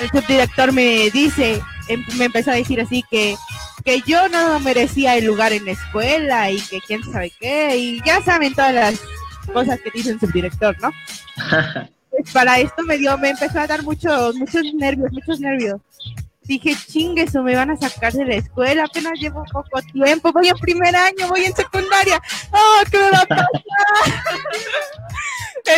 el 0.01 0.09
subdirector 0.09 0.71
me 0.73 1.09
dice, 1.11 1.61
em- 1.87 2.05
me 2.17 2.25
empezó 2.25 2.51
a 2.51 2.55
decir 2.55 2.81
así 2.81 3.03
que, 3.09 3.35
que 3.83 4.01
yo 4.01 4.27
no 4.29 4.59
merecía 4.59 5.15
el 5.15 5.25
lugar 5.25 5.53
en 5.53 5.65
la 5.65 5.71
escuela 5.71 6.51
y 6.51 6.59
que 6.59 6.81
quién 6.81 7.03
sabe 7.03 7.31
qué, 7.39 7.77
y 7.77 8.01
ya 8.03 8.21
saben 8.23 8.53
todas 8.53 8.73
las 8.73 8.99
cosas 9.53 9.79
que 9.79 9.91
dice 9.93 10.11
el 10.11 10.19
subdirector, 10.19 10.75
¿no? 10.81 10.91
Pues 12.17 12.31
para 12.31 12.59
esto 12.59 12.81
me 12.83 12.97
dio, 12.97 13.17
me 13.17 13.31
empezó 13.31 13.59
a 13.59 13.67
dar 13.67 13.83
muchos, 13.83 14.35
muchos 14.35 14.63
nervios, 14.73 15.11
muchos 15.11 15.37
nervios. 15.41 15.81
Dije, 16.43 16.73
chingue, 16.87 17.23
eso 17.23 17.43
me 17.43 17.57
van 17.57 17.71
a 17.71 17.75
sacar 17.75 18.13
de 18.13 18.23
la 18.23 18.35
escuela, 18.35 18.85
apenas 18.85 19.19
llevo 19.19 19.43
poco 19.51 19.81
tiempo, 19.91 20.31
voy 20.31 20.47
en 20.47 20.57
primer 20.57 20.95
año, 20.95 21.27
voy 21.27 21.43
en 21.43 21.53
secundaria. 21.53 22.21
¡Oh, 22.51 22.83
qué 22.89 22.99
me 22.99 23.11
va 23.11 23.17
a 23.19 23.25
pasar! 23.25 23.51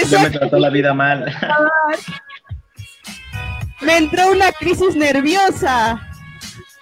Ya 0.10 0.20
me 0.20 0.30
trató 0.30 0.60
la 0.60 0.70
vida 0.70 0.94
mal. 0.94 1.26
me 3.82 3.98
entró 3.98 4.32
una 4.32 4.52
crisis 4.52 4.96
nerviosa. 4.96 6.02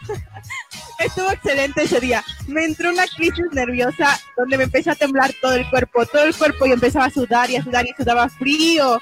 Estuvo 1.00 1.32
excelente 1.32 1.84
ese 1.84 2.00
día. 2.00 2.24
Me 2.48 2.66
entró 2.66 2.90
una 2.90 3.06
crisis 3.08 3.46
nerviosa 3.52 4.20
donde 4.38 4.58
me 4.58 4.64
empezó 4.66 4.92
a 4.92 4.96
temblar 4.96 5.32
todo 5.42 5.54
el 5.54 5.70
cuerpo, 5.70 6.06
todo 6.06 6.24
el 6.24 6.36
cuerpo 6.36 6.66
y 6.66 6.72
empezaba 6.72 7.06
a 7.06 7.10
sudar 7.10 7.50
y 7.50 7.58
a 7.58 7.64
sudar 7.64 7.86
y 7.86 7.94
sudaba 7.98 8.30
frío. 8.30 9.00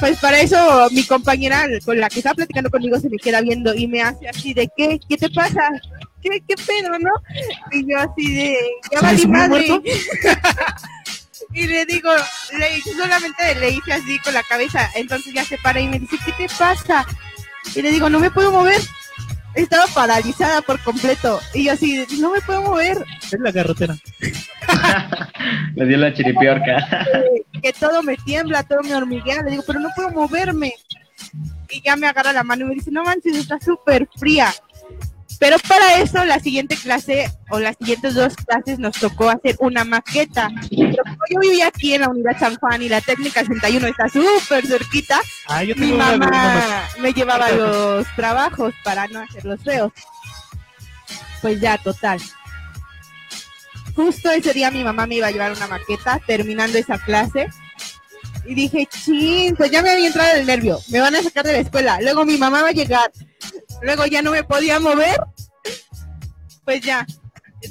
Pues 0.00 0.18
para 0.20 0.40
eso 0.40 0.88
mi 0.92 1.04
compañera 1.04 1.66
con 1.84 1.98
la 1.98 2.08
que 2.08 2.20
estaba 2.20 2.36
platicando 2.36 2.70
conmigo 2.70 3.00
se 3.00 3.10
me 3.10 3.16
queda 3.16 3.40
viendo 3.40 3.74
y 3.74 3.88
me 3.88 4.00
hace 4.00 4.28
así 4.28 4.54
de 4.54 4.68
¿qué? 4.76 5.00
¿Qué 5.08 5.16
te 5.16 5.28
pasa? 5.30 5.68
¿Qué, 6.22 6.40
qué 6.46 6.54
pedo, 6.54 6.96
no? 7.00 7.10
Y 7.72 7.90
yo 7.90 7.98
así 7.98 8.34
de 8.34 8.56
ya 8.92 9.00
¿Se 9.00 9.04
valí 9.04 9.26
madre. 9.26 9.82
y 11.52 11.66
le 11.66 11.86
digo, 11.86 12.10
le, 12.56 12.80
solamente 12.82 13.54
le 13.56 13.70
hice 13.70 13.92
así 13.92 14.18
con 14.20 14.34
la 14.34 14.42
cabeza, 14.42 14.90
entonces 14.94 15.32
ya 15.32 15.44
se 15.44 15.58
para 15.58 15.80
y 15.80 15.88
me 15.88 15.98
dice, 15.98 16.16
¿qué 16.24 16.32
te 16.32 16.48
pasa? 16.58 17.06
Y 17.74 17.82
le 17.82 17.90
digo, 17.90 18.08
no 18.08 18.20
me 18.20 18.30
puedo 18.30 18.50
mover. 18.52 18.80
Estaba 19.54 19.86
paralizada 19.88 20.62
por 20.62 20.78
completo. 20.80 21.40
Y 21.54 21.64
yo 21.64 21.72
así, 21.72 22.06
no 22.20 22.30
me 22.30 22.40
puedo 22.40 22.62
mover. 22.62 23.04
Es 23.22 23.40
la 23.40 23.50
garrotera. 23.50 23.96
Le 25.74 25.86
dio 25.86 25.96
la 25.96 26.12
chiripiorca. 26.12 26.86
que, 27.52 27.60
que 27.62 27.72
todo 27.72 28.02
me 28.02 28.16
tiembla, 28.18 28.62
todo 28.62 28.82
me 28.82 28.94
hormiguea. 28.94 29.42
Le 29.42 29.52
digo, 29.52 29.64
pero 29.66 29.80
no 29.80 29.88
puedo 29.96 30.10
moverme. 30.10 30.74
Y 31.70 31.82
ya 31.82 31.96
me 31.96 32.06
agarra 32.06 32.32
la 32.32 32.44
mano 32.44 32.64
y 32.64 32.68
me 32.68 32.74
dice, 32.74 32.90
no 32.90 33.02
manches, 33.02 33.36
está 33.36 33.58
súper 33.58 34.08
fría. 34.16 34.54
Pero 35.38 35.56
para 35.68 35.98
eso, 35.98 36.24
la 36.24 36.40
siguiente 36.40 36.76
clase 36.76 37.30
o 37.50 37.60
las 37.60 37.76
siguientes 37.76 38.14
dos 38.14 38.34
clases 38.34 38.78
nos 38.78 38.98
tocó 38.98 39.30
hacer 39.30 39.56
una 39.60 39.84
maqueta. 39.84 40.48
Pero 40.68 41.04
como 41.04 41.18
yo 41.30 41.40
vivía 41.40 41.68
aquí 41.68 41.94
en 41.94 42.00
la 42.00 42.08
Unidad 42.08 42.38
San 42.38 42.56
Juan 42.56 42.82
y 42.82 42.88
la 42.88 43.00
técnica 43.00 43.44
61 43.44 43.86
está 43.86 44.08
súper 44.08 44.66
cerquita, 44.66 45.20
Ah, 45.46 45.62
yo 45.62 45.76
mi 45.76 45.92
una, 45.92 46.16
mamá 46.16 46.88
me 46.98 47.12
llevaba 47.12 47.50
los 47.52 48.06
trabajos 48.16 48.74
para 48.82 49.06
no 49.08 49.20
hacerlos 49.20 49.60
feos. 49.62 49.92
Pues 51.40 51.60
ya, 51.60 51.78
total. 51.78 52.20
Justo 53.94 54.30
ese 54.30 54.52
día 54.52 54.70
mi 54.70 54.82
mamá 54.82 55.06
me 55.06 55.16
iba 55.16 55.28
a 55.28 55.30
llevar 55.30 55.52
una 55.52 55.66
maqueta 55.68 56.20
terminando 56.26 56.78
esa 56.78 56.98
clase. 56.98 57.48
Y 58.44 58.54
dije, 58.54 58.86
chin, 58.86 59.54
pues 59.56 59.70
ya 59.70 59.82
me 59.82 59.90
había 59.90 60.06
entrado 60.08 60.36
el 60.36 60.46
nervio. 60.46 60.78
Me 60.88 61.00
van 61.00 61.14
a 61.14 61.22
sacar 61.22 61.44
de 61.44 61.52
la 61.52 61.58
escuela. 61.58 62.00
Luego 62.00 62.24
mi 62.24 62.36
mamá 62.38 62.62
va 62.62 62.68
a 62.68 62.72
llegar. 62.72 63.10
Luego 63.82 64.06
ya 64.06 64.22
no 64.22 64.32
me 64.32 64.44
podía 64.44 64.80
mover. 64.80 65.20
Pues 66.64 66.80
ya, 66.82 67.06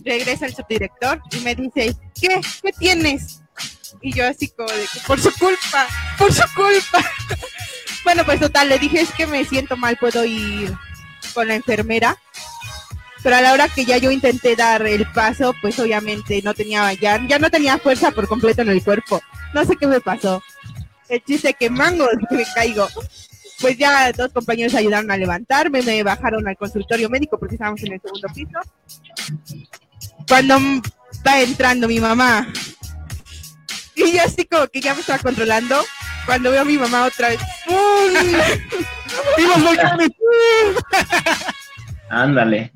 regresa 0.04 0.46
el 0.46 0.56
subdirector 0.56 1.22
y 1.32 1.39
me 1.41 1.56
dice, 1.56 1.96
¿qué? 2.20 2.41
¿Qué 2.62 2.74
tienes? 2.74 3.41
Y 4.02 4.13
yo 4.13 4.28
así 4.28 4.48
como 4.50 4.70
de 4.70 4.86
por 5.06 5.20
su 5.20 5.32
culpa, 5.34 5.88
por 6.17 6.34
su 6.34 6.43
culpa. 6.56 7.04
Bueno, 8.04 8.24
pues 8.24 8.39
total, 8.39 8.70
le 8.70 8.80
dije 8.80 9.02
es 9.02 9.12
que 9.12 9.28
me 9.28 9.43
siento 9.43 9.76
mal, 9.76 9.98
puedo 9.98 10.24
ir 10.24 10.74
con 11.34 11.46
la 11.46 11.56
enfermera. 11.56 12.17
Pero 13.22 13.36
a 13.36 13.41
la 13.41 13.52
hora 13.52 13.67
que 13.67 13.84
ya 13.84 13.98
yo 13.98 14.12
intenté 14.12 14.56
dar 14.56 14.88
el 14.88 15.06
paso, 15.12 15.54
pues 15.62 15.78
obviamente 15.78 16.41
no 16.41 16.54
tenía, 16.54 16.93
ya, 16.93 17.22
ya 17.28 17.38
no 17.38 17.50
tenía 17.50 17.78
fuerza 17.80 18.12
por 18.12 18.30
completo 18.30 18.62
en 18.62 18.70
el 18.70 18.82
cuerpo. 18.82 19.22
No 19.54 19.65
sé 19.65 19.76
qué 19.76 19.88
me 19.88 20.00
pasó. 20.00 20.41
El 21.10 21.22
chiste 21.22 21.54
que 21.54 21.70
mangos 21.70 22.12
me 22.32 22.46
caigo. 22.56 22.88
Pues 23.60 23.78
ya 23.78 24.12
dos 24.12 24.32
compañeros 24.34 24.76
ayudaron 24.76 25.10
a 25.10 25.17
levantarme, 25.17 25.82
me 25.82 26.04
bajaron 26.04 26.48
al 26.48 26.58
consultorio 26.58 27.10
médico 27.10 27.39
porque 27.39 27.56
estábamos 27.56 27.82
en 27.84 27.93
el 27.93 28.02
segundo 28.02 28.28
piso. 28.34 28.60
Cuando 30.28 30.60
va 31.26 31.41
entrando 31.41 31.88
mi 31.88 32.00
mamá, 32.00 32.48
y 33.96 34.12
yo 34.12 34.24
así 34.24 34.46
como 34.46 34.67
que 34.67 34.80
ya 34.80 34.93
me 34.93 35.02
estaba 35.02 35.20
controlando, 35.20 35.84
cuando 36.26 36.52
veo 36.52 36.62
a 36.62 36.65
mi 36.65 36.78
mamá 36.78 37.06
otra 37.06 37.30
vez, 37.30 37.39
¡pum! 37.65 37.76
¡Y 39.38 39.41
los 39.41 39.63
volcanes! 39.63 40.10
Ándale. 42.10 42.72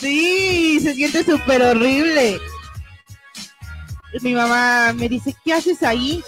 Sí, 0.00 0.80
se 0.80 0.94
siente 0.94 1.22
súper 1.22 1.62
horrible. 1.62 2.40
Mi 4.22 4.34
mamá 4.34 4.92
me 4.94 5.08
dice, 5.08 5.36
¿qué 5.44 5.52
haces 5.52 5.82
ahí? 5.82 6.24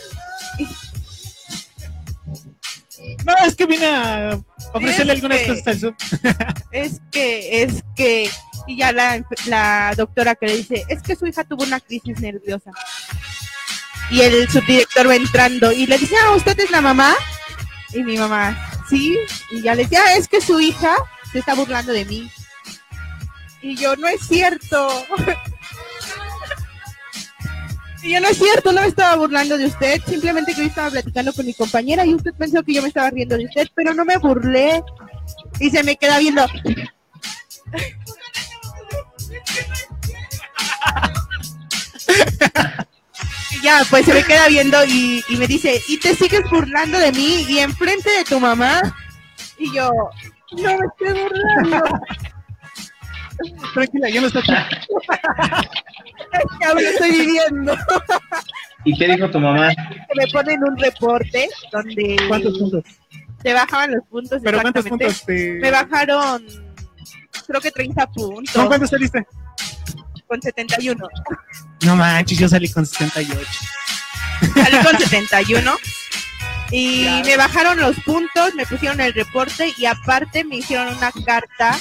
No, 3.25 3.35
es 3.47 3.55
que 3.55 3.67
vine 3.67 3.87
a 3.87 4.39
ofrecerle 4.73 5.13
Es 5.13 5.17
algunas 5.19 5.39
que- 5.39 5.47
cosas 5.49 5.67
al 5.69 5.81
sub. 5.81 5.95
Es 6.73 7.01
que, 7.11 7.63
es 7.63 7.85
que, 7.95 8.31
y 8.67 8.77
ya 8.79 8.93
la, 8.93 9.23
la 9.47 9.93
doctora 9.97 10.35
que 10.35 10.47
le 10.47 10.57
dice, 10.57 10.85
es 10.89 11.03
que 11.03 11.15
su 11.17 11.27
hija 11.27 11.45
tuvo 11.45 11.65
una 11.65 11.81
crisis 11.81 12.19
nerviosa. 12.21 12.71
Y 14.11 14.21
el 14.23 14.49
subdirector 14.49 15.09
va 15.09 15.17
entrando 15.17 15.71
y 15.73 15.87
le 15.87 15.99
dice, 15.99 16.15
ah, 16.25 16.33
¿usted 16.35 16.59
es 16.61 16.71
la 16.71 16.81
mamá? 16.81 17.15
Y 17.95 18.03
mi 18.03 18.17
mamá, 18.17 18.71
sí. 18.89 19.17
Y 19.51 19.63
ya 19.63 19.75
le 19.75 19.85
dice, 19.85 19.97
ah, 19.99 20.15
es 20.17 20.29
que 20.29 20.41
su 20.41 20.59
hija 20.61 20.95
se 21.31 21.39
está 21.41 21.55
burlando 21.55 21.93
de 21.93 22.05
mí. 22.07 22.31
Y 23.63 23.77
yo, 23.77 23.95
no 23.97 24.09
es 24.09 24.21
cierto. 24.27 24.89
Y 28.03 28.13
yo, 28.13 28.21
no 28.21 28.29
es 28.29 28.37
cierto, 28.37 28.73
no 28.73 28.81
me 28.81 28.89
estaba 28.89 29.17
burlando 29.17 29.57
de 29.57 29.67
usted. 29.67 30.01
Simplemente 30.07 30.55
que 30.55 30.63
yo 30.63 30.67
estaba 30.67 30.91
platicando 30.91 31.33
con 31.33 31.47
mi 31.47 31.55
compañera 31.55 32.05
y 32.05 32.15
usted 32.15 32.33
pensó 32.35 32.63
que 32.63 32.75
yo 32.75 32.83
me 32.83 32.89
estaba 32.89 33.11
riendo 33.11 33.37
de 33.37 33.47
usted, 33.47 33.69
pero 33.75 33.95
no 33.95 34.05
me 34.05 34.17
burlé. 34.19 34.83
Y 35.61 35.71
se 35.71 35.83
me 35.85 35.97
queda 35.97 36.19
viendo. 36.19 36.45
Ya, 43.63 43.83
pues 43.89 44.05
se 44.05 44.13
me 44.13 44.25
queda 44.25 44.49
viendo 44.49 44.85
y, 44.85 45.23
y 45.29 45.37
me 45.37 45.47
dice, 45.47 45.81
¿y 45.87 45.99
te 45.99 46.17
sigues 46.17 46.43
burlando 46.51 46.99
de 46.99 47.13
mí 47.13 47.47
y 47.49 47.61
enfrente 47.61 48.11
de 48.11 48.25
tu 48.25 48.41
mamá? 48.41 48.81
Y 49.57 49.73
yo, 49.73 49.89
no 50.51 50.79
me 50.79 50.87
estoy 50.87 51.23
burlando, 51.23 52.01
Tranquila, 53.75 54.09
yo 54.11 54.21
no 54.21 54.27
estoy 54.29 54.43
aquí. 54.43 54.77
estoy 56.87 57.11
viviendo. 57.11 57.77
¿Y 58.85 58.99
qué 58.99 59.09
dijo 59.09 59.31
tu 59.31 59.41
mamá? 59.41 59.71
Que 59.71 60.15
me 60.17 60.27
ponen 60.33 60.63
un 60.65 60.77
reporte 60.79 61.49
donde 61.71 62.17
¿Cuántos 62.29 62.59
puntos? 62.59 62.85
te 63.43 63.53
bajaban 63.53 63.93
los 63.93 64.05
puntos. 64.09 64.41
¿Pero 64.43 64.61
cuántos 64.61 64.87
puntos? 64.87 65.25
Te... 65.25 65.59
Me 65.61 65.71
bajaron, 65.71 66.45
creo 67.47 67.61
que 67.61 67.71
30 67.71 68.07
puntos, 68.09 68.55
¿Con 68.55 68.67
cuántos 68.69 68.91
saliste? 68.91 69.27
con 70.27 70.41
71. 70.41 71.09
No 71.85 71.97
manches, 71.97 72.39
yo 72.39 72.49
salí 72.49 72.71
con 72.71 72.87
78. 72.87 73.47
Salí 74.55 74.77
con 74.85 74.99
71. 74.99 75.73
Y 76.71 77.21
me 77.27 77.37
bajaron 77.37 77.79
los 77.79 78.01
puntos, 78.01 78.55
me 78.55 78.65
pusieron 78.65 78.99
el 79.03 79.13
reporte 79.13 79.75
y 79.77 79.85
aparte 79.85 80.43
me 80.45 80.57
hicieron 80.57 80.89
una 80.97 81.13
carta 81.27 81.77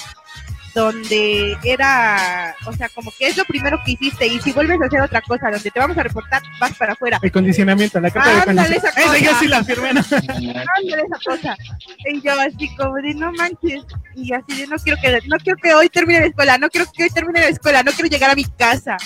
donde 0.73 1.57
era, 1.63 2.55
o 2.65 2.73
sea, 2.73 2.89
como 2.89 3.11
que 3.17 3.27
es 3.27 3.37
lo 3.37 3.45
primero 3.45 3.79
que 3.85 3.91
hiciste 3.91 4.27
y 4.27 4.39
si 4.39 4.51
vuelves 4.51 4.79
a 4.81 4.85
hacer 4.85 5.01
otra 5.01 5.21
cosa 5.21 5.49
donde 5.51 5.69
te 5.69 5.79
vamos 5.79 5.97
a 5.97 6.03
reportar, 6.03 6.41
vas 6.59 6.73
para 6.77 6.93
afuera. 6.93 7.19
El 7.21 7.31
condicionamiento, 7.31 7.99
la 7.99 8.09
carta 8.11 8.29
de 8.29 8.43
condicionamiento. 8.43 8.87
esa 8.87 9.17
yo 9.17 9.29
cosa. 9.29 9.39
sí 9.39 9.47
la 9.47 9.63
firmé. 9.63 9.93
¿no? 9.93 10.01
Ándale 10.01 11.03
esa 11.03 11.19
cosa. 11.25 11.57
Y 12.05 12.21
yo 12.21 12.39
así 12.39 12.75
como 12.75 12.95
de 12.95 13.13
no 13.13 13.31
manches. 13.33 13.83
Y 14.15 14.33
así 14.33 14.61
de 14.61 14.67
no 14.67 14.77
quiero 14.77 15.01
que, 15.01 15.19
no 15.27 15.37
quiero 15.37 15.59
que 15.61 15.73
hoy 15.73 15.89
termine 15.89 16.21
la 16.21 16.25
escuela, 16.27 16.57
no 16.57 16.69
quiero 16.69 16.87
que 16.91 17.03
hoy 17.03 17.09
termine 17.09 17.41
la 17.41 17.47
escuela, 17.47 17.83
no 17.83 17.91
quiero 17.91 18.09
llegar 18.09 18.31
a 18.31 18.35
mi 18.35 18.45
casa. 18.45 18.97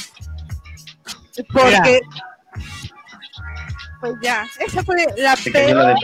Porque 1.52 2.02
pues 4.00 4.14
ya, 4.22 4.46
esa 4.60 4.84
fue 4.84 4.96
la 5.18 5.36
peor 5.36 5.96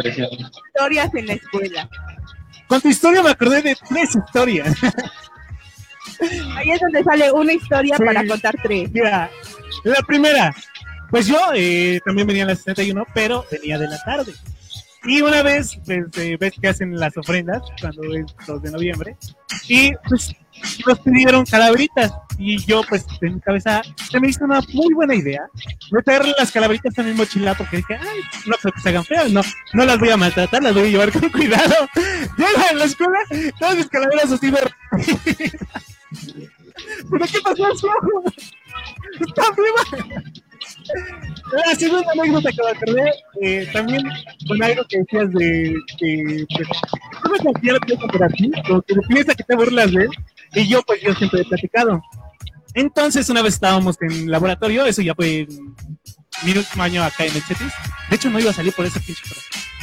historias 0.73 1.13
en 1.13 1.27
la 1.27 1.33
escuela. 1.33 1.89
Con 2.67 2.81
tu 2.81 2.87
historia 2.87 3.21
me 3.21 3.29
acordé 3.29 3.61
de 3.61 3.77
tres 3.87 4.15
historias. 4.15 4.75
Ahí 6.55 6.71
es 6.71 6.79
donde 6.79 7.03
sale 7.03 7.31
una 7.31 7.53
historia 7.53 7.97
Sí. 7.97 8.03
para 8.03 8.25
contar 8.25 8.55
tres. 8.63 8.91
Mira, 8.91 9.29
la 9.83 10.01
primera, 10.07 10.55
pues 11.09 11.27
yo 11.27 11.37
eh, 11.55 11.99
también 12.05 12.27
venía 12.27 12.43
a 12.43 12.47
las 12.47 12.59
71, 12.59 13.05
pero 13.13 13.45
venía 13.51 13.77
de 13.77 13.87
la 13.87 13.97
tarde. 14.03 14.33
Y 15.03 15.21
una 15.21 15.41
vez, 15.41 15.79
pues, 15.83 16.05
eh, 16.17 16.37
ves 16.39 16.53
que 16.61 16.67
hacen 16.67 16.99
las 16.99 17.17
ofrendas 17.17 17.63
cuando 17.79 18.03
es 18.13 18.25
2 18.45 18.61
de 18.61 18.71
noviembre, 18.71 19.17
y 19.67 19.91
pues 20.07 20.31
nos 20.85 20.99
pidieron 20.99 21.43
calaveritas. 21.45 22.11
Y 22.37 22.63
yo, 22.65 22.81
pues, 22.87 23.05
en 23.21 23.35
mi 23.35 23.41
cabeza, 23.41 23.81
se 24.11 24.19
me 24.19 24.27
hizo 24.29 24.45
una 24.45 24.61
muy 24.73 24.93
buena 24.93 25.15
idea 25.15 25.41
meter 25.91 26.23
las 26.37 26.51
calaveritas 26.51 26.95
en 26.99 27.05
mi 27.07 27.13
mochila 27.13 27.55
porque 27.55 27.77
dije, 27.77 27.95
ay, 27.99 28.19
no 28.45 28.55
creo 28.57 28.73
que 28.73 28.81
se 28.81 28.89
hagan 28.89 29.05
feas, 29.05 29.31
no, 29.31 29.41
no 29.73 29.85
las 29.85 29.97
voy 29.97 30.09
a 30.09 30.17
maltratar, 30.17 30.61
las 30.61 30.73
voy 30.73 30.83
a 30.83 30.87
llevar 30.89 31.11
con 31.11 31.29
cuidado. 31.29 31.75
Llego 32.37 32.67
a 32.69 32.73
la 32.73 32.85
escuela, 32.85 33.19
todas 33.59 33.77
mis 33.77 33.87
calaveras 33.89 34.31
así 34.31 34.51
ver. 34.51 34.71
¿Pero 37.09 37.25
qué 37.25 37.39
pasó? 37.43 37.71
¡Está 39.19 39.43
viva! 39.51 40.07
La 41.65 41.75
segunda 41.75 42.11
anécdota 42.11 42.49
que 42.51 42.63
me 42.63 42.69
acordé, 42.69 43.11
eh, 43.41 43.69
también 43.73 44.03
con 44.47 44.63
algo 44.63 44.83
que 44.87 44.99
decías 44.99 45.31
de 45.33 45.75
que 45.97 46.45
pues, 46.55 46.67
no 47.23 47.31
me 47.31 47.37
considero 47.39 47.79
piensa 47.81 48.07
por 48.07 48.23
aquí, 48.23 48.51
como 48.67 48.81
que 48.81 48.95
piensa 49.07 49.35
que 49.35 49.43
te 49.43 49.55
burlas 49.55 49.91
de 49.91 50.03
él, 50.03 50.09
y 50.55 50.67
yo 50.67 50.81
pues 50.83 51.01
yo 51.01 51.13
siempre 51.15 51.41
he 51.41 51.45
platicado. 51.45 52.01
Entonces 52.73 53.29
una 53.29 53.41
vez 53.41 53.55
estábamos 53.55 53.97
en 54.01 54.31
laboratorio, 54.31 54.85
eso 54.85 55.01
ya 55.01 55.13
fue 55.13 55.47
mi 56.43 56.51
último 56.51 56.83
año 56.83 57.03
acá 57.03 57.25
en 57.25 57.35
el 57.35 57.41
CETIS, 57.41 57.73
De 58.09 58.15
hecho, 58.15 58.29
no 58.29 58.39
iba 58.39 58.51
a 58.51 58.53
salir 58.53 58.73
por 58.73 58.85
ese 58.85 58.99
pinche 58.99 59.23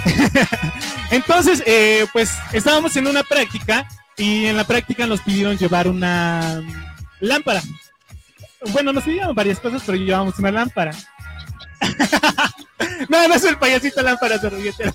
Entonces, 1.10 1.62
eh, 1.66 2.06
pues 2.12 2.32
estábamos 2.52 2.96
en 2.96 3.06
una 3.06 3.22
práctica 3.22 3.86
y 4.18 4.46
en 4.46 4.57
la 4.57 4.64
práctica 4.64 5.07
nos 5.07 5.20
pidieron 5.22 5.57
llevar 5.57 5.88
una 5.88 6.62
lámpara. 7.20 7.62
Bueno, 8.72 8.92
nos 8.92 9.04
pidieron 9.04 9.35
varias 9.35 9.61
cosas, 9.61 9.83
pero 9.87 9.96
llevábamos 9.96 10.38
una 10.38 10.50
lámpara. 10.50 10.92
no, 13.09 13.28
no 13.28 13.35
es 13.35 13.44
el 13.44 13.59
payasito 13.59 14.02
lámpara 14.02 14.38
servilleta. 14.38 14.85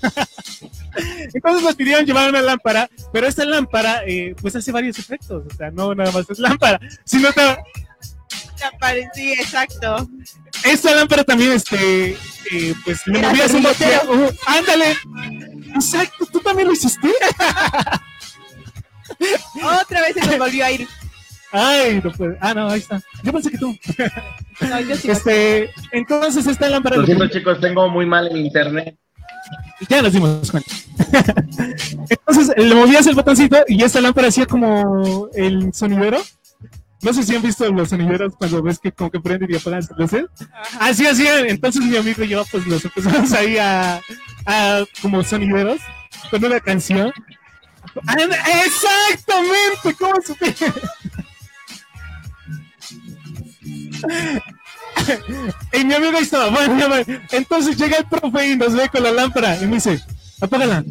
Entonces 1.34 1.62
nos 1.62 1.74
pidieron 1.74 2.04
llevar 2.04 2.28
una 2.28 2.42
lámpara, 2.42 2.88
pero 3.12 3.26
esta 3.26 3.44
lámpara 3.44 4.02
eh, 4.06 4.34
pues 4.40 4.54
hace 4.54 4.70
varios 4.70 4.98
efectos, 4.98 5.42
o 5.52 5.56
sea, 5.56 5.70
no 5.70 5.94
nada 5.94 6.12
más 6.12 6.28
es 6.30 6.38
lámpara, 6.38 6.78
sino 7.04 7.32
que 7.32 7.56
Sí, 9.14 9.32
exacto. 9.32 10.08
esta 10.64 10.94
lámpara 10.94 11.24
también, 11.24 11.52
este, 11.52 12.16
eh, 12.50 12.74
pues 12.84 13.06
le 13.06 13.18
Era 13.18 13.28
movías 13.28 13.52
un 13.52 13.62
servilletero. 13.62 14.12
Uh, 14.12 14.30
ándale, 14.46 14.96
exacto, 15.74 16.26
tú 16.32 16.40
también 16.40 16.68
lo 16.68 16.74
hiciste. 16.74 17.08
Otra 19.62 20.00
vez 20.00 20.14
se 20.14 20.26
nos 20.26 20.38
volvió 20.38 20.64
a 20.64 20.70
ir. 20.72 20.88
Ay, 21.52 22.00
no 22.02 22.10
puede. 22.10 22.36
Ah, 22.40 22.52
no, 22.52 22.68
ahí 22.68 22.80
está. 22.80 23.00
Yo 23.22 23.32
pensé 23.32 23.50
que 23.50 23.58
tú. 23.58 23.76
No, 24.60 24.80
yo 24.80 24.96
sí 24.96 25.10
Este, 25.10 25.70
entonces 25.92 26.46
esta 26.46 26.68
lámpara 26.68 26.96
Lo 26.96 27.06
siento, 27.06 27.28
chicos, 27.28 27.60
tengo 27.60 27.88
muy 27.88 28.06
mal 28.06 28.26
el 28.26 28.38
internet. 28.38 28.96
Ya 29.88 30.02
nos 30.02 30.12
dimos 30.12 30.50
cuenta. 30.50 30.70
Entonces 32.08 32.54
le 32.56 32.74
movías 32.74 33.06
el 33.06 33.14
botoncito 33.14 33.58
y 33.68 33.82
esta 33.82 34.00
lámpara 34.00 34.28
hacía 34.28 34.46
como 34.46 35.28
el 35.34 35.72
sonidero. 35.74 36.22
No 37.02 37.12
sé 37.12 37.22
si 37.22 37.36
han 37.36 37.42
visto 37.42 37.70
los 37.70 37.90
sonideros 37.90 38.34
cuando 38.36 38.62
ves 38.62 38.78
que 38.78 38.90
como 38.90 39.10
que 39.10 39.20
prenden 39.20 39.50
y 39.52 39.56
apagan 39.56 39.80
las 39.80 39.98
luces. 39.98 40.24
Así 40.80 41.06
hacían. 41.06 41.46
Entonces 41.46 41.82
mi 41.82 41.96
amigo 41.96 42.24
y 42.24 42.28
yo 42.28 42.44
pues 42.50 42.66
los 42.66 42.84
empezamos 42.84 43.32
ahí 43.32 43.58
a, 43.58 44.00
a 44.46 44.84
como 45.02 45.22
sonideros 45.22 45.80
con 46.30 46.44
una 46.44 46.60
canción. 46.60 47.12
Exactamente, 48.64 49.94
¿cómo 49.98 50.14
supe? 50.24 50.54
Y 55.72 55.84
mi 55.84 55.94
amigo 55.94 56.16
ahí 56.16 56.24
estaba, 56.24 56.48
bueno. 56.50 56.96
Entonces 57.30 57.76
llega 57.76 57.98
el 57.98 58.06
profe 58.06 58.48
y 58.48 58.56
nos 58.56 58.74
ve 58.74 58.88
con 58.88 59.02
la 59.02 59.10
lámpara 59.10 59.56
y 59.60 59.66
me 59.66 59.76
dice, 59.76 60.02
apágala. 60.40 60.84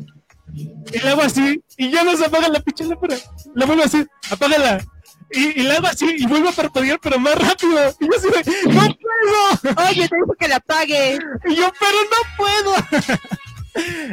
Y 0.55 0.99
le 0.99 1.09
hago 1.09 1.21
así, 1.21 1.63
y 1.77 1.89
ya 1.89 2.03
no 2.03 2.15
se 2.15 2.25
apaga 2.25 2.47
la 2.47 2.59
pinche 2.59 2.85
lámpara. 2.85 3.15
La 3.55 3.65
vuelvo 3.65 3.83
así, 3.83 4.05
apágala. 4.29 4.83
Y, 5.31 5.61
y 5.61 5.63
le 5.63 5.77
hago 5.77 5.87
así, 5.87 6.05
y 6.17 6.27
vuelvo 6.27 6.49
a 6.49 6.53
parpadear, 6.53 6.99
pero 7.01 7.17
más 7.17 7.35
rápido. 7.35 7.95
Y 7.99 8.05
yo 8.05 8.11
así 8.17 8.27
de, 8.29 8.73
¡no 8.73 8.81
puedo! 8.81 9.87
Oye, 9.89 10.07
te 10.07 10.15
dijo 10.15 10.35
que 10.39 10.47
la 10.47 10.57
apague. 10.57 11.17
Y 11.49 11.55
yo, 11.55 11.71
pero 11.79 11.97
no 12.11 12.17
puedo. 12.37 12.75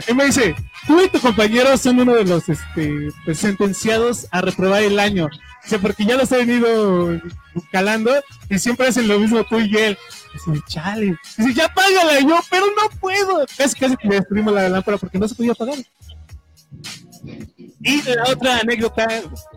Y 0.08 0.14
me 0.14 0.26
dice, 0.26 0.54
tú 0.86 1.00
y 1.02 1.08
tu 1.08 1.20
compañero 1.20 1.76
son 1.76 2.00
uno 2.00 2.14
de 2.14 2.24
los 2.24 2.48
este, 2.48 3.08
pues, 3.24 3.38
sentenciados 3.38 4.26
a 4.30 4.40
reprobar 4.40 4.82
el 4.82 4.98
año. 4.98 5.28
O 5.72 5.78
porque 5.78 6.04
ya 6.04 6.16
los 6.16 6.32
he 6.32 6.38
venido 6.38 7.20
calando 7.70 8.12
y 8.48 8.58
siempre 8.58 8.88
hacen 8.88 9.06
lo 9.06 9.18
mismo 9.18 9.44
tú 9.44 9.60
y 9.60 9.76
él. 9.76 9.98
Dice, 10.32 10.62
chale. 10.66 11.16
Dice, 11.36 11.54
ya 11.54 11.66
apágala. 11.66 12.18
Y 12.20 12.26
yo, 12.26 12.40
pero 12.50 12.66
no 12.66 12.98
puedo. 12.98 13.46
Casi, 13.56 13.78
casi 13.78 13.96
que 13.96 14.08
destruimos 14.08 14.54
la 14.54 14.68
lámpara 14.68 14.96
porque 14.96 15.18
no 15.18 15.28
se 15.28 15.34
podía 15.34 15.52
apagar. 15.52 15.78
Y 17.82 18.02
la 18.02 18.24
otra 18.30 18.58
anécdota 18.60 19.06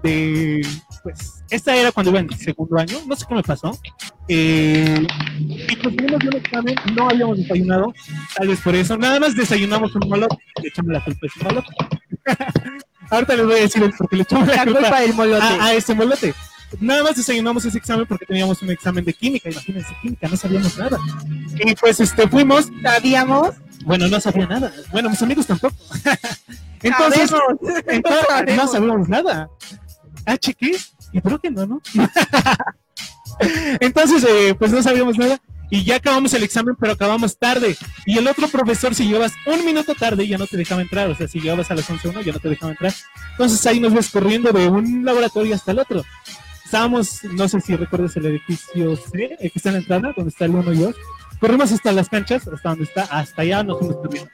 de, 0.01 0.67
pues, 1.03 1.43
esta 1.49 1.75
era 1.75 1.91
cuando 1.91 2.11
iba 2.11 2.19
en 2.21 2.29
segundo 2.37 2.77
año, 2.79 2.97
no 3.05 3.15
sé 3.15 3.25
qué 3.27 3.35
me 3.35 3.43
pasó. 3.43 3.77
Eh, 4.29 5.05
y 5.37 5.75
pues 5.75 5.95
tuvimos 5.95 6.23
un 6.23 6.35
examen, 6.35 6.75
no 6.95 7.09
habíamos 7.09 7.37
desayunado, 7.37 7.93
tal 8.35 8.47
vez 8.47 8.59
por 8.61 8.75
eso, 8.75 8.97
nada 8.97 9.19
más 9.19 9.35
desayunamos 9.35 9.93
un 9.95 10.09
molote, 10.09 10.37
le 10.61 10.69
echamos 10.69 10.93
la 10.93 11.03
culpa 11.03 11.19
a 11.23 11.27
ese 11.27 11.43
molote. 11.43 11.67
Ahorita 13.11 13.35
les 13.35 13.45
voy 13.45 13.55
a 13.55 13.59
decir 13.61 13.83
el 13.83 13.91
por 13.93 14.09
qué 14.09 14.15
le 14.15 14.23
echamos 14.23 14.47
la, 14.47 14.55
La 14.55 14.63
culpa, 14.63 14.79
culpa 14.79 15.01
del 15.01 15.13
molote. 15.13 15.43
a, 15.43 15.65
a 15.65 15.73
ese 15.73 15.93
molote. 15.93 16.33
Nada 16.79 17.03
más 17.03 17.15
desayunamos 17.15 17.63
ese 17.65 17.77
examen 17.77 18.07
porque 18.07 18.25
teníamos 18.25 18.59
un 18.63 18.71
examen 18.71 19.05
de 19.05 19.13
química, 19.13 19.49
imagínense, 19.49 19.93
química, 20.01 20.27
no 20.27 20.35
sabíamos 20.37 20.75
nada. 20.77 20.97
Y 21.63 21.75
pues 21.75 21.99
este 21.99 22.27
fuimos, 22.27 22.69
Sabíamos. 22.81 23.49
bueno, 23.85 24.07
no 24.07 24.19
sabía 24.19 24.47
nada. 24.47 24.71
Bueno, 24.91 25.09
mis 25.11 25.21
amigos 25.21 25.45
tampoco. 25.45 25.75
Entonces, 26.81 27.31
no 28.57 28.67
sabíamos 28.67 29.07
nada. 29.07 29.49
Ah, 30.25 30.37
chequé. 30.37 30.71
Y 31.13 31.21
creo 31.21 31.39
que 31.39 31.51
no, 31.51 31.65
¿no? 31.65 31.81
Entonces, 33.79 34.25
eh, 34.27 34.55
pues 34.57 34.71
no 34.71 34.81
sabíamos 34.81 35.17
nada. 35.17 35.39
Y 35.69 35.83
ya 35.83 35.95
acabamos 35.95 36.33
el 36.33 36.43
examen, 36.43 36.75
pero 36.79 36.93
acabamos 36.93 37.37
tarde. 37.37 37.75
Y 38.05 38.17
el 38.17 38.27
otro 38.27 38.47
profesor, 38.47 38.93
si 38.93 39.07
llevas 39.07 39.33
un 39.47 39.65
minuto 39.65 39.95
tarde, 39.95 40.27
ya 40.27 40.37
no 40.37 40.45
te 40.45 40.57
dejaba 40.57 40.81
entrar. 40.81 41.09
O 41.09 41.15
sea, 41.15 41.27
si 41.27 41.39
llegabas 41.39 41.71
a 41.71 41.75
las 41.75 41.89
11.1, 41.89 42.23
ya 42.23 42.33
no 42.33 42.39
te 42.39 42.49
dejaba 42.49 42.73
entrar. 42.73 42.93
Entonces 43.31 43.65
ahí 43.65 43.79
nos 43.79 43.93
ves 43.93 44.09
corriendo 44.09 44.51
de 44.51 44.67
un 44.67 45.03
laboratorio 45.03 45.55
hasta 45.55 45.71
el 45.71 45.79
otro. 45.79 46.03
Estábamos, 46.63 47.23
no 47.23 47.47
sé 47.47 47.61
si 47.61 47.75
recuerdas 47.75 48.15
el 48.17 48.25
edificio 48.27 48.95
C, 48.95 49.37
que 49.39 49.51
está 49.55 49.69
en 49.69 49.73
la 49.73 49.79
entrada, 49.79 50.13
donde 50.15 50.29
está 50.29 50.45
el 50.45 50.55
1 50.55 50.73
y 50.73 50.77
2. 50.77 50.95
Corrimos 51.39 51.71
hasta 51.71 51.91
las 51.91 52.09
canchas, 52.09 52.47
hasta 52.47 52.69
donde 52.69 52.85
está, 52.85 53.03
hasta 53.03 53.41
allá 53.41 53.63
nos 53.63 53.79
fuimos 53.79 53.97
corriendo. 53.97 54.31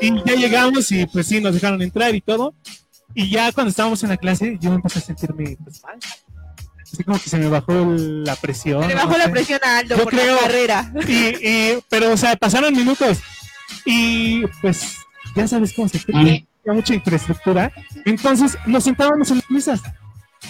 Y 0.00 0.14
ya 0.24 0.34
llegamos 0.34 0.92
y 0.92 1.06
pues 1.06 1.26
sí, 1.26 1.40
nos 1.40 1.54
dejaron 1.54 1.80
entrar 1.82 2.14
y 2.14 2.20
todo. 2.20 2.54
Y 3.14 3.30
ya 3.30 3.52
cuando 3.52 3.70
estábamos 3.70 4.02
en 4.02 4.10
la 4.10 4.16
clase, 4.16 4.58
yo 4.60 4.72
empecé 4.72 4.98
a 4.98 5.02
sentirme 5.02 5.56
pues, 5.62 5.82
mal. 5.82 5.98
Así 6.92 7.04
como 7.04 7.18
que 7.18 7.30
se 7.30 7.38
me 7.38 7.48
bajó 7.48 7.72
el- 7.72 8.24
la 8.24 8.36
presión. 8.36 8.86
Le 8.86 8.94
no 8.94 9.00
bajó 9.06 9.16
la 9.18 9.24
sé. 9.24 9.30
presión 9.30 9.60
a 9.64 9.78
Aldo 9.78 9.96
Yo 9.96 10.04
por 10.04 10.12
creo- 10.12 10.34
la 10.36 10.40
carrera. 10.42 10.92
Y, 11.08 11.12
y- 11.12 11.78
pero, 11.88 12.12
o 12.12 12.16
sea, 12.16 12.36
pasaron 12.36 12.74
minutos. 12.74 13.18
Y 13.86 14.46
pues, 14.60 14.96
ya 15.34 15.48
sabes 15.48 15.72
cómo 15.74 15.88
se 15.88 15.98
tiene 16.00 16.46
mucha 16.66 16.94
infraestructura. 16.94 17.72
Entonces, 18.04 18.56
nos 18.66 18.84
sentábamos 18.84 19.30
en 19.30 19.36
las 19.38 19.50
mesas. 19.50 19.80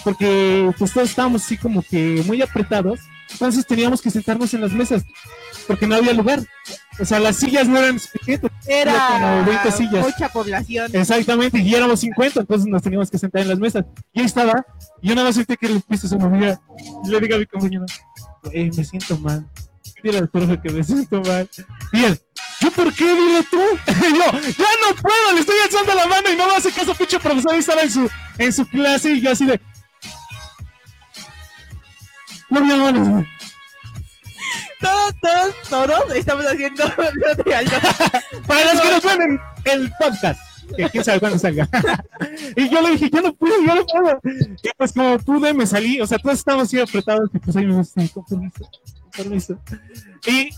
Porque 0.03 0.71
pues 0.77 0.91
todos 0.93 1.09
estábamos 1.09 1.43
así 1.45 1.57
como 1.57 1.81
que 1.81 2.23
muy 2.25 2.41
apretados. 2.41 2.99
Entonces 3.31 3.65
teníamos 3.65 4.01
que 4.01 4.11
sentarnos 4.11 4.53
en 4.53 4.61
las 4.61 4.71
mesas. 4.71 5.03
Porque 5.67 5.87
no 5.87 5.95
había 5.95 6.13
lugar. 6.13 6.41
O 6.99 7.05
sea, 7.05 7.19
las 7.19 7.37
sillas 7.37 7.67
no 7.67 7.79
eran 7.79 7.99
suficientes. 7.99 8.51
Era 8.67 9.07
como 9.07 9.45
20 9.45 9.71
sillas. 9.71 10.05
mucha 10.05 10.29
población. 10.29 10.91
Exactamente, 10.93 11.59
y 11.59 11.73
éramos 11.73 12.01
50, 12.01 12.41
entonces 12.41 12.67
nos 12.67 12.81
teníamos 12.81 13.09
que 13.09 13.17
sentar 13.17 13.41
en 13.41 13.49
las 13.49 13.59
mesas. 13.59 13.85
Y 14.13 14.19
ahí 14.19 14.25
estaba, 14.25 14.65
y 15.01 15.07
yo 15.09 15.15
nada 15.15 15.27
más 15.27 15.35
sentí 15.35 15.55
que 15.57 15.67
el 15.67 15.81
piso 15.81 16.07
se 16.07 16.17
movía. 16.17 16.59
Y 17.05 17.09
le 17.09 17.19
digo 17.21 17.35
a 17.35 17.39
mi 17.39 17.45
compañero, 17.45 17.85
"Güey, 18.43 18.71
me 18.71 18.83
siento 18.83 19.17
mal. 19.17 19.47
Dile 20.03 20.17
al 20.17 20.29
profe 20.29 20.59
que 20.61 20.69
me 20.69 20.83
siento 20.83 21.21
mal. 21.21 21.49
Él, 21.93 22.19
¿yo 22.59 22.71
por 22.71 22.93
qué? 22.93 23.05
Dile 23.05 23.43
tú. 23.49 23.57
Yo, 23.87 24.39
ya 24.39 24.67
no 24.81 24.95
puedo, 25.01 25.33
le 25.33 25.39
estoy 25.39 25.55
alzando 25.63 25.93
la 25.95 26.07
mano 26.07 26.29
y 26.31 26.35
no 26.35 26.45
me 26.47 26.55
hace 26.57 26.71
caso, 26.71 26.93
pinche 26.93 27.19
profesor. 27.19 27.55
Y 27.55 27.59
estaba 27.59 27.81
en 27.83 27.91
su, 27.91 28.09
en 28.37 28.51
su 28.51 28.67
clase 28.67 29.13
y 29.13 29.21
yo 29.21 29.31
así 29.31 29.45
de. 29.45 29.59
No 32.53 32.61
me 32.61 32.73
hagas". 32.73 33.25
Todos, 34.79 35.15
todos, 35.21 35.55
todos 35.69 36.15
estamos 36.15 36.45
haciendo. 36.45 36.83
Para 38.47 38.73
los 38.73 38.81
que 38.81 38.89
nos 38.91 39.03
ven 39.03 39.21
en 39.21 39.39
el 39.65 39.91
podcast, 39.97 40.39
que 40.75 40.89
quién 40.89 41.03
sabe 41.03 41.19
cuándo 41.19 41.39
salga. 41.39 41.67
y 42.55 42.69
yo 42.69 42.81
le 42.81 42.91
dije, 42.91 43.09
yo 43.11 43.21
no 43.21 43.33
puedo, 43.33 43.55
yo 43.65 43.75
no 43.75 43.85
puedo. 43.85 44.19
Y 44.61 44.69
pues 44.77 44.91
como 44.91 45.17
pude, 45.19 45.53
me 45.53 45.65
salí, 45.65 46.01
o 46.01 46.07
sea, 46.07 46.19
todos 46.19 46.37
estábamos 46.39 46.67
así 46.67 46.79
apretados, 46.79 47.29
y 47.33 47.39
pues 47.39 47.55
ahí 47.55 47.65
me 47.65 47.77
dice, 47.77 48.09
con 48.13 48.25
permiso, 48.25 48.69
con 49.01 49.11
permiso. 49.11 49.59
Y 50.27 50.49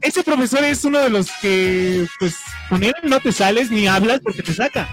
ese 0.00 0.24
profesor 0.24 0.64
es 0.64 0.84
uno 0.84 0.98
de 0.98 1.10
los 1.10 1.30
que, 1.40 2.06
pues, 2.18 2.36
con 2.68 2.82
él 2.82 2.94
no 3.04 3.20
te 3.20 3.32
sales 3.32 3.70
ni 3.70 3.86
hablas 3.86 4.20
porque 4.20 4.42
te 4.42 4.54
saca. 4.54 4.88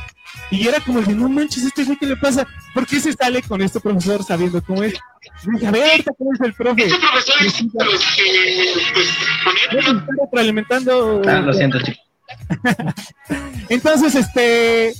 Y 0.52 0.68
era 0.68 0.80
como 0.80 1.02
de, 1.02 1.14
no 1.14 1.30
manches, 1.30 1.64
este 1.64 1.84
güey, 1.84 1.98
¿qué 1.98 2.08
le 2.08 2.18
pasa? 2.18 2.48
¿Por 2.74 2.88
qué 2.88 3.00
se 3.00 3.14
sale 3.14 3.42
con 3.44 3.62
este 3.62 3.80
profesor 3.80 4.24
sabiendo 4.24 4.62
cómo 4.64 4.84
es? 4.84 4.96
Dije, 5.44 5.68
a 5.68 5.72
ver, 5.72 5.92
ahorita 5.92 6.12
cómo 6.18 6.34
es 6.34 6.42
el 6.42 6.54
profe. 6.54 6.86
Ese 6.86 6.98
profesor 6.98 7.36
es 7.46 7.62
los 7.62 8.16
que, 8.16 8.92
pues, 8.94 10.06
retroalimentando. 10.22 11.22
Ah, 11.28 11.40
lo 11.40 11.54
siento, 11.54 11.80
chicos. 11.80 12.04
Entonces, 13.70 14.16
este, 14.16 14.94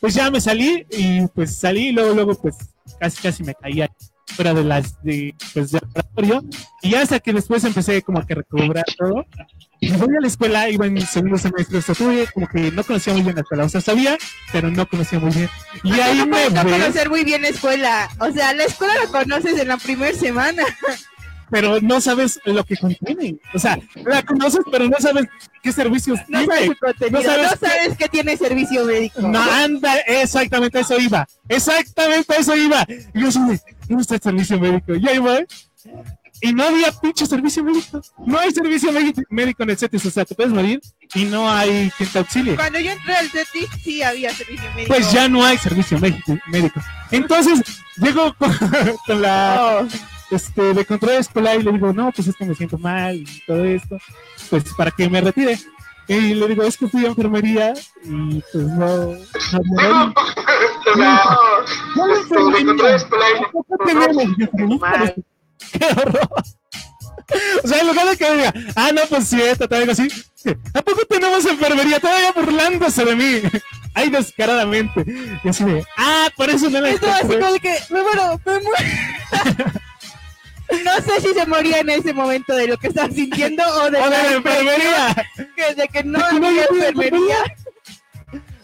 pues 0.00 0.14
ya 0.14 0.30
me 0.30 0.40
salí 0.40 0.86
y 0.90 1.26
pues 1.28 1.56
salí 1.56 1.88
y 1.88 1.92
luego, 1.92 2.14
luego, 2.14 2.34
pues 2.34 2.56
casi, 2.98 3.22
casi 3.22 3.42
me 3.42 3.54
caía 3.54 3.90
fuera 4.34 4.54
de 4.54 4.64
las, 4.64 5.02
de, 5.02 5.34
pues, 5.54 5.70
del 5.72 5.82
laboratorio. 5.82 6.44
Y 6.82 6.94
hasta 6.94 7.20
que 7.20 7.32
después 7.32 7.64
empecé 7.64 8.02
como 8.02 8.18
a 8.18 8.26
que 8.26 8.34
recobrar 8.34 8.84
todo. 8.96 9.26
Y 9.80 9.92
voy 9.92 10.16
a 10.16 10.20
la 10.20 10.26
escuela, 10.26 10.68
iba 10.70 10.86
en 10.86 11.00
segundo 11.06 11.36
semestre, 11.36 11.82
tuve 11.82 12.26
como 12.32 12.48
que 12.48 12.70
no 12.72 12.82
conocía 12.82 13.12
muy 13.12 13.22
bien 13.22 13.34
la 13.34 13.42
escuela, 13.42 13.64
o 13.64 13.68
sea, 13.68 13.80
sabía, 13.82 14.16
pero 14.50 14.70
no 14.70 14.86
conocía 14.86 15.18
muy 15.18 15.30
bien. 15.32 15.50
Y 15.84 15.92
ahí 16.00 16.18
no 16.18 16.26
me 16.26 16.48
no 16.48 16.64
ves, 16.64 16.72
conocer 16.72 17.10
muy 17.10 17.24
bien 17.24 17.42
la 17.42 17.48
escuela. 17.48 18.08
O 18.18 18.30
sea, 18.32 18.54
la 18.54 18.64
escuela 18.64 18.94
la 18.94 19.06
conoces 19.10 19.58
en 19.58 19.68
la 19.68 19.76
primera 19.76 20.16
semana. 20.16 20.62
pero 21.50 21.80
no 21.80 22.00
sabes 22.00 22.40
lo 22.44 22.64
que 22.64 22.76
contiene. 22.76 23.36
O 23.54 23.58
sea, 23.58 23.78
la 24.04 24.22
conoces, 24.22 24.60
pero 24.70 24.88
no 24.88 24.96
sabes 24.98 25.26
qué 25.62 25.72
servicios 25.72 26.18
No 26.28 26.38
tiene. 26.40 26.54
sabes. 26.54 27.12
No 27.12 27.22
sabes 27.22 27.50
sabes, 27.60 27.96
que 27.98 28.08
tiene 28.08 28.36
servicio 28.36 28.84
médico. 28.84 29.20
No, 29.22 29.40
anda, 29.40 29.96
exactamente 30.06 30.80
eso 30.80 30.98
iba. 30.98 31.26
Exactamente 31.48 32.34
eso 32.38 32.56
iba. 32.56 32.84
Y 33.14 33.20
yo 33.20 33.28
de, 33.28 33.60
¿dónde 33.88 34.02
está 34.02 34.14
el 34.16 34.22
servicio 34.22 34.60
médico? 34.60 34.94
Y 34.94 35.08
ahí 35.08 35.18
voy. 35.18 35.46
Y 36.42 36.52
no 36.52 36.64
había 36.64 36.92
pinche 36.92 37.24
servicio 37.26 37.64
médico. 37.64 38.02
No 38.26 38.38
hay 38.38 38.50
servicio 38.50 38.90
médico 39.30 39.62
en 39.62 39.70
el 39.70 39.76
CETES. 39.78 40.06
O 40.06 40.10
sea, 40.10 40.24
te 40.24 40.34
puedes 40.34 40.52
morir 40.52 40.80
y 41.14 41.24
no 41.24 41.50
hay 41.50 41.90
quien 41.96 42.08
te 42.10 42.18
auxilie. 42.18 42.56
Cuando 42.56 42.78
yo 42.78 42.92
entré 42.92 43.14
al 43.14 43.30
CETIS 43.30 43.68
sí 43.82 44.02
había 44.02 44.34
servicio 44.34 44.68
médico. 44.74 44.94
Pues 44.94 45.10
ya 45.12 45.28
no 45.28 45.44
hay 45.44 45.56
servicio 45.56 45.98
médico. 45.98 46.80
Entonces, 47.10 47.60
llego 47.96 48.34
con, 48.34 48.52
con 49.06 49.22
la 49.22 49.78
Oh, 49.82 49.88
este, 50.30 50.74
de 50.74 50.84
control 50.84 51.14
escolar 51.14 51.60
y 51.60 51.62
le 51.62 51.72
digo, 51.72 51.92
no, 51.92 52.10
pues 52.12 52.28
es 52.28 52.36
que 52.36 52.44
me 52.44 52.54
siento 52.54 52.78
mal 52.78 53.16
y 53.16 53.42
todo 53.46 53.64
esto, 53.64 53.96
pues 54.50 54.64
para 54.76 54.90
que 54.90 55.08
me 55.08 55.20
retire. 55.20 55.58
Y 56.08 56.34
le 56.34 56.48
digo, 56.48 56.62
es 56.62 56.76
que 56.76 56.88
fui 56.88 57.04
a 57.04 57.08
enfermería 57.08 57.74
y 58.04 58.42
pues 58.52 58.64
no. 58.64 59.06
no. 59.06 60.14
No, 61.96 62.06
la 62.06 62.14
enfermería. 62.16 62.98
¿Por 63.52 63.66
qué 63.66 63.84
tenemos 63.86 64.16
enfermería? 64.16 65.14
¡Qué 65.72 65.86
horror! 66.00 66.28
O 67.64 67.66
sea, 67.68 67.80
en 67.80 67.88
lugar 67.88 68.08
de 68.08 68.16
que 68.16 68.36
diga, 68.36 68.54
ah, 68.76 68.90
no, 68.94 69.02
pues 69.08 69.26
sí, 69.26 69.40
esta, 69.42 69.64
algo 69.64 69.90
así. 69.92 70.08
¿A 70.74 70.82
poco 70.82 71.04
tenemos 71.08 71.44
enfermería? 71.44 71.98
Todavía 71.98 72.30
burlándose 72.32 73.04
de 73.04 73.16
mí. 73.16 73.42
Ay, 73.94 74.10
descaradamente. 74.10 75.04
Y 75.42 75.48
así 75.48 75.64
de, 75.64 75.84
ah, 75.96 76.28
por 76.36 76.50
eso 76.50 76.70
no 76.70 76.80
la 76.80 76.90
Esto 76.90 77.06
así 77.10 77.22
encontré. 77.22 77.40
como 77.40 77.52
de 77.52 77.60
que 77.60 77.78
me 77.90 78.02
muero, 78.02 78.40
me 78.44 78.52
muero. 78.60 79.72
No 80.84 80.94
sé 81.00 81.20
si 81.20 81.32
se 81.34 81.46
moría 81.46 81.78
en 81.80 81.90
ese 81.90 82.12
momento 82.12 82.54
de 82.54 82.66
lo 82.68 82.76
que 82.76 82.88
estaba 82.88 83.08
sintiendo 83.12 83.62
o 83.82 83.90
de, 83.90 83.98
¡O 84.02 84.04
de 84.04 84.10
la 84.10 84.22
la 84.22 84.32
enfermería! 84.32 85.26
que 85.56 85.74
de 85.74 85.88
que 85.88 86.04
no 86.04 86.18
De 86.40 86.46
había 86.46 86.64
enfermería. 86.64 87.36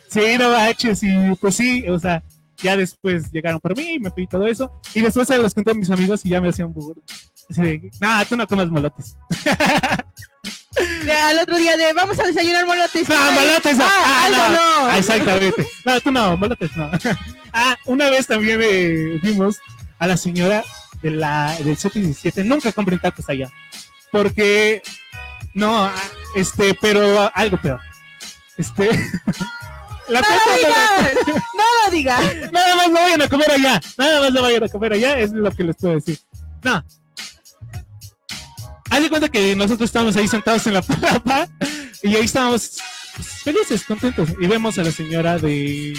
Sí, 0.09 0.21
no 0.39 0.51
manches, 0.51 1.03
y 1.03 1.09
pues 1.41 1.55
sí, 1.57 1.85
o 1.89 1.99
sea, 1.99 2.23
ya 2.59 2.77
después 2.77 3.31
llegaron 3.33 3.61
por 3.61 3.77
mí 3.77 3.95
y 3.95 3.99
me 3.99 4.11
pedí 4.11 4.27
todo 4.27 4.47
eso. 4.47 4.71
Y 4.95 5.01
después 5.01 5.27
se 5.29 5.39
los 5.39 5.55
conté 5.55 5.71
a 5.71 5.75
mis 5.75 5.91
amigos 5.91 6.21
y 6.25 6.31
ya 6.31 6.41
me 6.41 6.49
hacían 6.51 6.73
burro. 6.73 7.01
Así 7.51 7.61
de, 7.63 7.91
no, 8.01 8.27
tú 8.27 8.37
no 8.37 8.47
comes 8.47 8.69
molotes. 8.69 9.17
De- 11.05 11.13
Al 11.13 11.39
otro 11.39 11.57
día 11.57 11.77
de 11.77 11.93
vamos 11.93 12.19
a 12.19 12.25
desayunar 12.25 12.67
molotes. 12.67 13.09
No, 13.09 13.33
molotes 13.33 13.77
no. 13.77 13.85
Ah, 13.85 14.05
Ah, 14.05 14.29
no. 14.31 14.49
no. 14.49 14.91
Ah, 14.91 14.99
Exactamente. 14.99 15.67
No, 15.85 16.01
tú 16.01 16.11
no, 16.13 16.37
molotes 16.37 16.77
no. 16.77 16.91
Ah, 17.53 17.77
una 17.87 18.09
vez 18.11 18.27
también 18.27 18.61
eh, 18.63 19.19
vimos 19.23 19.59
a 19.99 20.07
la 20.07 20.17
señora 20.17 20.65
de 21.03 21.11
la, 21.11 21.55
del 21.59 21.77
17. 21.77 22.45
Nunca 22.45 22.73
compren 22.73 22.99
tacos 22.99 23.29
allá. 23.29 23.51
Porque, 24.11 24.83
no, 25.55 25.91
este, 26.35 26.75
pero 26.81 27.31
algo 27.35 27.57
peor. 27.59 27.81
Este, 28.57 28.89
la 30.09 30.21
No 30.21 30.27
lo 30.27 31.91
digas, 31.91 32.21
no 32.35 32.43
lo. 32.43 32.53
Nada 32.53 32.77
más 32.77 32.91
no 32.91 32.95
vayan 32.95 33.23
a 33.23 33.29
comer 33.29 33.51
allá. 33.51 33.81
Nada 33.99 34.21
más 34.21 34.33
no 34.33 34.43
vayan 34.43 34.65
a 34.65 34.69
comer 34.69 34.93
allá. 34.93 35.19
Es 35.19 35.33
lo 35.33 35.51
que 35.51 35.65
les 35.65 35.77
puedo 35.77 35.95
decir. 35.95 36.19
No. 36.63 36.85
Haz 38.91 39.03
de 39.03 39.09
cuenta 39.09 39.29
que 39.29 39.57
nosotros 39.57 39.89
estábamos 39.89 40.17
ahí 40.17 40.29
sentados 40.29 40.67
en 40.67 40.75
la 40.75 40.83
papa 40.83 41.49
y 42.03 42.15
ahí 42.15 42.25
estábamos 42.25 42.79
felices, 43.43 43.85
contentos. 43.85 44.29
Y 44.39 44.47
vemos 44.47 44.79
a 44.79 44.85
la 44.85 44.93
señora 44.93 45.39
de, 45.39 45.99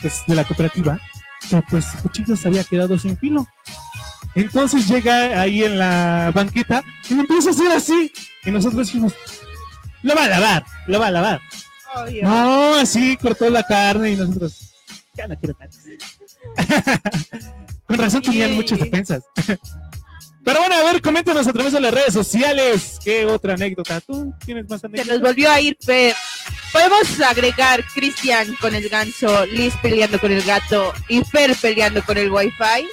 pues, 0.00 0.22
de 0.26 0.34
la 0.34 0.44
cooperativa 0.44 1.00
que 1.48 1.62
pues 1.68 1.84
su 1.84 1.98
cuchillo 1.98 2.36
se 2.36 2.48
había 2.48 2.64
quedado 2.64 2.98
sin 2.98 3.16
filo. 3.18 3.46
Entonces 4.34 4.86
llega 4.88 5.40
ahí 5.40 5.64
en 5.64 5.78
la 5.78 6.30
banqueta 6.34 6.82
y 7.08 7.14
empieza 7.14 7.50
a 7.50 7.52
hacer 7.52 7.70
así. 7.72 8.12
Y 8.44 8.50
nosotros 8.50 8.86
dijimos, 8.88 9.14
lo 10.02 10.14
va 10.14 10.24
a 10.24 10.28
lavar, 10.28 10.64
lo 10.86 11.00
va 11.00 11.06
a 11.06 11.10
lavar. 11.10 11.40
Oh. 11.94 12.04
No, 12.22 12.74
así 12.74 13.16
cortó 13.16 13.48
la 13.50 13.62
carne 13.62 14.12
y 14.12 14.16
nosotros. 14.16 14.74
Ya 15.16 15.28
no 15.28 15.38
quiero. 15.38 15.56
Con 17.86 17.98
razón 17.98 18.22
tenían 18.22 18.48
Yay. 18.48 18.56
muchas 18.56 18.78
defensas. 18.78 19.22
Pero 20.44 20.58
bueno, 20.60 20.74
a 20.74 20.92
ver, 20.92 21.00
coméntanos 21.00 21.46
a 21.46 21.52
través 21.54 21.72
de 21.72 21.80
las 21.80 21.94
redes 21.94 22.12
sociales. 22.12 22.98
¿Qué 23.02 23.24
otra 23.24 23.54
anécdota? 23.54 24.00
¿Tú 24.02 24.34
tienes 24.44 24.68
más 24.68 24.80
Se 24.82 24.88
nos 24.88 25.00
anécdotas? 25.00 25.22
volvió 25.22 25.50
a 25.50 25.58
ir 25.60 25.74
Fer. 25.80 26.14
Podemos 26.70 27.18
agregar 27.20 27.82
Cristian 27.94 28.54
con 28.60 28.74
el 28.74 28.88
ganso, 28.90 29.46
Liz 29.46 29.72
peleando 29.80 30.18
con 30.18 30.32
el 30.32 30.42
gato 30.42 30.92
y 31.08 31.22
Fer 31.24 31.54
peleando 31.56 32.02
con 32.04 32.18
el 32.18 32.30
wifi. 32.30 32.86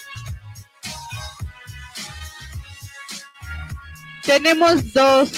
Tenemos 4.24 4.94
dos 4.94 5.32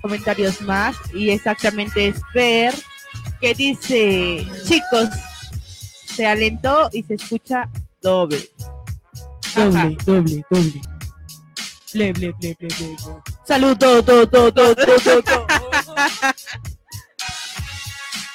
comentarios 0.00 0.60
más 0.60 0.96
y 1.12 1.30
exactamente 1.30 2.08
es 2.08 2.16
Fer 2.32 2.74
que 3.40 3.54
dice, 3.54 4.46
chicos, 4.66 5.08
se 6.14 6.26
alentó 6.26 6.88
y 6.92 7.02
se 7.02 7.14
escucha 7.14 7.68
doble. 8.00 8.48
Ajá. 9.56 9.64
Doble, 9.64 9.96
doble, 10.06 10.44
doble. 10.50 10.82
Ble, 11.92 12.12
ble, 12.12 12.32
ble, 12.40 12.56
ble, 12.58 12.68
ble. 12.68 12.96
Salud, 13.46 13.76
do, 13.76 14.00
do, 14.00 14.26
do, 14.26 14.50
do, 14.50 14.74
do, 14.74 14.96
do, 14.98 15.22
do. 15.22 15.46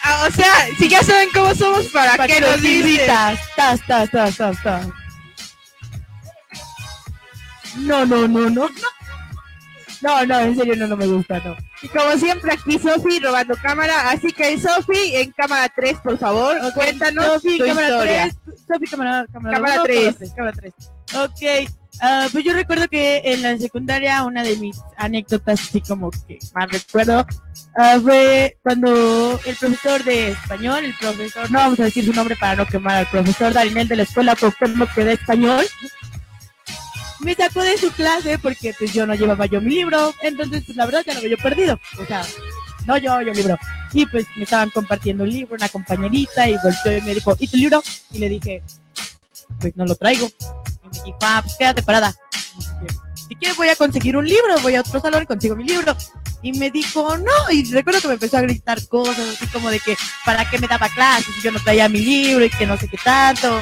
Ah, 0.09 0.25
o 0.25 0.31
sea, 0.31 0.69
si 0.79 0.87
ya 0.87 1.03
saben 1.03 1.27
cómo 1.33 1.53
somos, 1.53 1.87
¿para, 1.87 2.15
¿Para 2.15 2.33
qué 2.33 2.39
nos 2.39 2.63
invitas? 2.63 3.37
Tas, 3.57 3.85
tas, 3.85 4.09
tas, 4.09 4.37
tas, 4.37 4.63
tas. 4.63 4.87
No, 7.75 8.05
no, 8.05 8.25
no, 8.25 8.49
no. 8.49 8.69
No, 8.69 8.69
no, 10.01 10.39
en 10.39 10.55
serio 10.55 10.75
no, 10.75 10.87
no 10.87 10.97
me 10.97 11.07
gusta, 11.07 11.39
no. 11.39 11.55
Y 11.81 11.87
como 11.87 12.11
siempre, 12.17 12.53
aquí 12.53 12.79
Sofi 12.79 13.19
robando 13.19 13.55
cámara. 13.61 14.09
Así 14.09 14.31
que 14.31 14.59
Sofi, 14.59 15.15
en 15.15 15.31
cámara 15.31 15.69
3, 15.75 15.99
por 16.03 16.17
favor, 16.17 16.57
cuéntanos 16.73 17.25
Sofi, 17.25 17.57
cámara 17.59 17.89
historia. 17.89 18.31
3. 18.45 18.59
Sofi, 18.67 18.85
cámara, 18.87 19.25
cámara, 19.31 19.55
Cámara 19.55 19.73
uno, 19.75 19.83
tres. 19.83 20.15
Cámara 20.35 20.57
3. 20.59 20.73
Ok. 21.15 21.69
ah, 22.01 22.27
pues 22.31 22.43
yo 22.43 22.53
recuerdo 22.53 22.87
que 22.87 23.21
en 23.23 23.41
la 23.41 23.57
secundaria 23.57 24.23
una 24.23 24.43
de 24.43 24.57
mis 24.57 24.79
anécdotas, 24.97 25.61
así 25.61 25.81
como 25.81 26.11
que 26.11 26.37
más 26.53 26.69
recuerdo, 26.69 27.25
ah, 27.77 27.99
fue 28.01 28.57
cuando 28.61 29.39
el 29.45 29.55
profesor 29.55 30.03
de 30.03 30.29
español, 30.31 30.85
el 30.85 30.93
profesor, 30.95 31.49
no 31.49 31.59
vamos 31.59 31.79
a 31.79 31.85
decir 31.85 32.05
su 32.05 32.13
nombre 32.13 32.35
para 32.35 32.55
no 32.55 32.65
quemar 32.65 32.97
al 32.97 33.07
profesor 33.07 33.53
Darinel 33.53 33.87
de 33.87 33.95
la 33.95 34.03
escuela 34.03 34.35
Cuauhtémoc 34.35 34.93
que 34.93 35.05
de 35.05 35.13
español, 35.13 35.65
me 37.19 37.35
sacó 37.35 37.61
de 37.63 37.77
su 37.77 37.91
clase 37.91 38.37
porque 38.39 38.73
pues 38.77 38.93
yo 38.93 39.05
no 39.07 39.15
llevaba 39.15 39.45
yo 39.45 39.61
mi 39.61 39.75
libro, 39.75 40.13
entonces 40.21 40.63
pues 40.65 40.77
la 40.77 40.85
verdad 40.85 41.03
ya 41.05 41.13
lo 41.13 41.19
había 41.19 41.37
perdido, 41.37 41.79
o 41.99 42.05
sea, 42.05 42.23
no 42.85 42.97
llevaba 42.97 43.23
yo 43.23 43.33
libro. 43.33 43.57
Y 43.93 44.05
pues 44.05 44.25
me 44.35 44.43
estaban 44.43 44.69
compartiendo 44.69 45.23
un 45.23 45.29
libro, 45.29 45.55
una 45.55 45.69
compañerita, 45.69 46.49
y 46.49 46.55
volteó 46.63 46.97
y 46.97 47.01
me 47.01 47.13
dijo, 47.13 47.35
¿y 47.39 47.47
tu 47.47 47.57
libro? 47.57 47.83
Y 48.11 48.19
le 48.19 48.29
dije, 48.29 48.63
pues 49.59 49.75
no 49.75 49.85
lo 49.85 49.95
traigo. 49.95 50.27
Y 50.27 50.97
me 50.97 51.03
dijo, 51.05 51.17
ah, 51.21 51.41
pues 51.43 51.55
quédate 51.57 51.83
parada. 51.83 52.15
Si 53.27 53.35
quieres 53.35 53.57
voy 53.57 53.67
a 53.67 53.75
conseguir 53.75 54.15
un 54.15 54.25
libro, 54.25 54.59
voy 54.61 54.75
a 54.75 54.81
otro 54.81 55.01
salón 55.01 55.23
y 55.23 55.25
consigo 55.25 55.55
mi 55.55 55.65
libro. 55.65 55.95
Y 56.41 56.53
me 56.53 56.71
dijo, 56.71 57.17
no, 57.17 57.51
y 57.51 57.69
recuerdo 57.71 57.99
que 57.99 58.07
me 58.07 58.13
empezó 58.13 58.37
a 58.37 58.41
gritar 58.41 58.85
cosas, 58.87 59.19
así 59.19 59.47
como 59.47 59.69
de 59.69 59.79
que, 59.79 59.97
¿para 60.25 60.49
qué 60.49 60.57
me 60.59 60.67
daba 60.67 60.87
clases 60.89 61.33
si 61.35 61.41
yo 61.41 61.51
no 61.51 61.59
traía 61.59 61.89
mi 61.89 61.99
libro 61.99 62.45
y 62.45 62.49
que 62.49 62.65
no 62.65 62.77
sé 62.77 62.87
qué 62.87 62.97
tanto? 63.03 63.61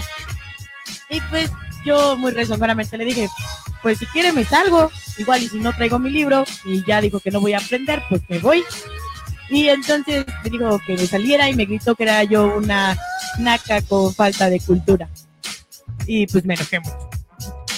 Y 1.10 1.20
pues 1.22 1.50
yo 1.86 2.18
muy 2.18 2.32
rezongadamente 2.32 2.98
le 2.98 3.06
dije, 3.06 3.30
pues 3.82 4.00
si 4.00 4.06
quiere 4.08 4.34
me 4.34 4.44
salgo, 4.44 4.92
igual 5.18 5.44
y 5.44 5.48
si 5.48 5.60
no 5.60 5.74
traigo 5.74 6.00
mi 6.00 6.10
libro 6.10 6.44
y 6.66 6.84
ya 6.86 7.02
dijo 7.02 7.20
que 7.20 7.32
no 7.32 7.40
voy 7.40 7.54
a 7.54 7.60
aprender, 7.60 8.04
pues 8.10 8.22
me 8.30 8.40
voy. 8.40 8.64
Y 9.50 9.70
entonces 9.70 10.26
me 10.44 10.50
dijo 10.50 10.80
que 10.86 10.94
me 10.94 11.06
saliera 11.06 11.50
y 11.50 11.56
me 11.56 11.66
gritó 11.66 11.96
que 11.96 12.04
era 12.04 12.24
yo 12.24 12.58
una 12.58 12.98
naca 13.38 13.82
con 13.82 14.14
falta 14.14 14.50
de 14.50 14.60
cultura. 14.60 15.08
Y 16.08 16.26
pues 16.28 16.44
me 16.46 16.56
enojé 16.56 16.80
mucho. 16.80 17.15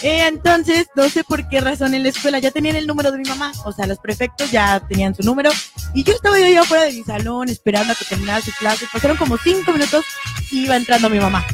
Eh, 0.03 0.27
entonces, 0.27 0.87
no 0.95 1.09
sé 1.09 1.23
por 1.23 1.47
qué 1.49 1.59
razón 1.59 1.93
en 1.93 2.03
la 2.03 2.09
escuela 2.09 2.37
ya 2.39 2.51
tenían 2.51 2.75
el 2.75 2.85
número 2.85 3.11
de 3.11 3.17
mi 3.17 3.27
mamá, 3.27 3.51
o 3.65 3.71
sea, 3.71 3.87
los 3.87 3.97
prefectos 3.97 4.51
ya 4.51 4.79
tenían 4.87 5.15
su 5.15 5.23
número, 5.23 5.49
y 5.93 6.03
yo 6.03 6.13
estaba 6.13 6.39
yo 6.39 6.61
afuera 6.61 6.83
de 6.83 6.93
mi 6.93 7.03
salón 7.03 7.49
esperando 7.49 7.93
a 7.93 7.95
que 7.95 8.05
terminara 8.05 8.41
su 8.41 8.51
clase, 8.51 8.85
pasaron 8.91 9.17
como 9.17 9.37
cinco 9.37 9.73
minutos 9.73 10.05
y 10.51 10.65
iba 10.65 10.75
entrando 10.75 11.09
mi 11.09 11.19
mamá. 11.19 11.45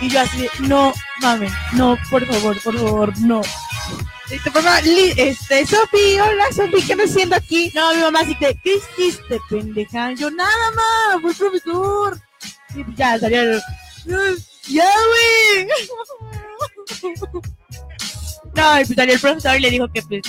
Y 0.00 0.08
yo 0.08 0.20
así, 0.20 0.48
no, 0.60 0.92
mames, 1.20 1.52
no, 1.72 1.98
por 2.10 2.24
favor, 2.26 2.62
por 2.62 2.78
favor, 2.78 3.18
no. 3.18 3.42
Tu 4.44 4.50
mamá, 4.52 4.78
este, 4.80 5.66
Sofi, 5.66 6.20
hola 6.20 6.52
Sofi, 6.54 6.86
¿qué 6.86 6.94
me 6.94 7.04
haciendo 7.04 7.34
aquí? 7.34 7.72
No, 7.74 7.94
mi 7.94 8.02
mamá 8.02 8.20
así 8.20 8.34
que, 8.36 8.54
¿qué 8.62 8.76
hiciste, 8.76 9.40
pendeja? 9.48 10.12
Yo, 10.12 10.30
nada 10.30 10.70
más, 10.72 11.22
fue 11.22 11.34
profesor. 11.34 12.20
Y 12.74 12.94
ya 12.94 13.18
salieron, 13.18 13.60
ya, 14.68 14.90
güey. 15.08 15.68
No, 18.58 18.80
y 18.80 18.84
pues 18.84 18.96
salió 18.96 19.14
el 19.14 19.20
profesor 19.20 19.56
y 19.56 19.60
le 19.60 19.70
dijo 19.70 19.86
que 19.88 20.02
pues... 20.02 20.22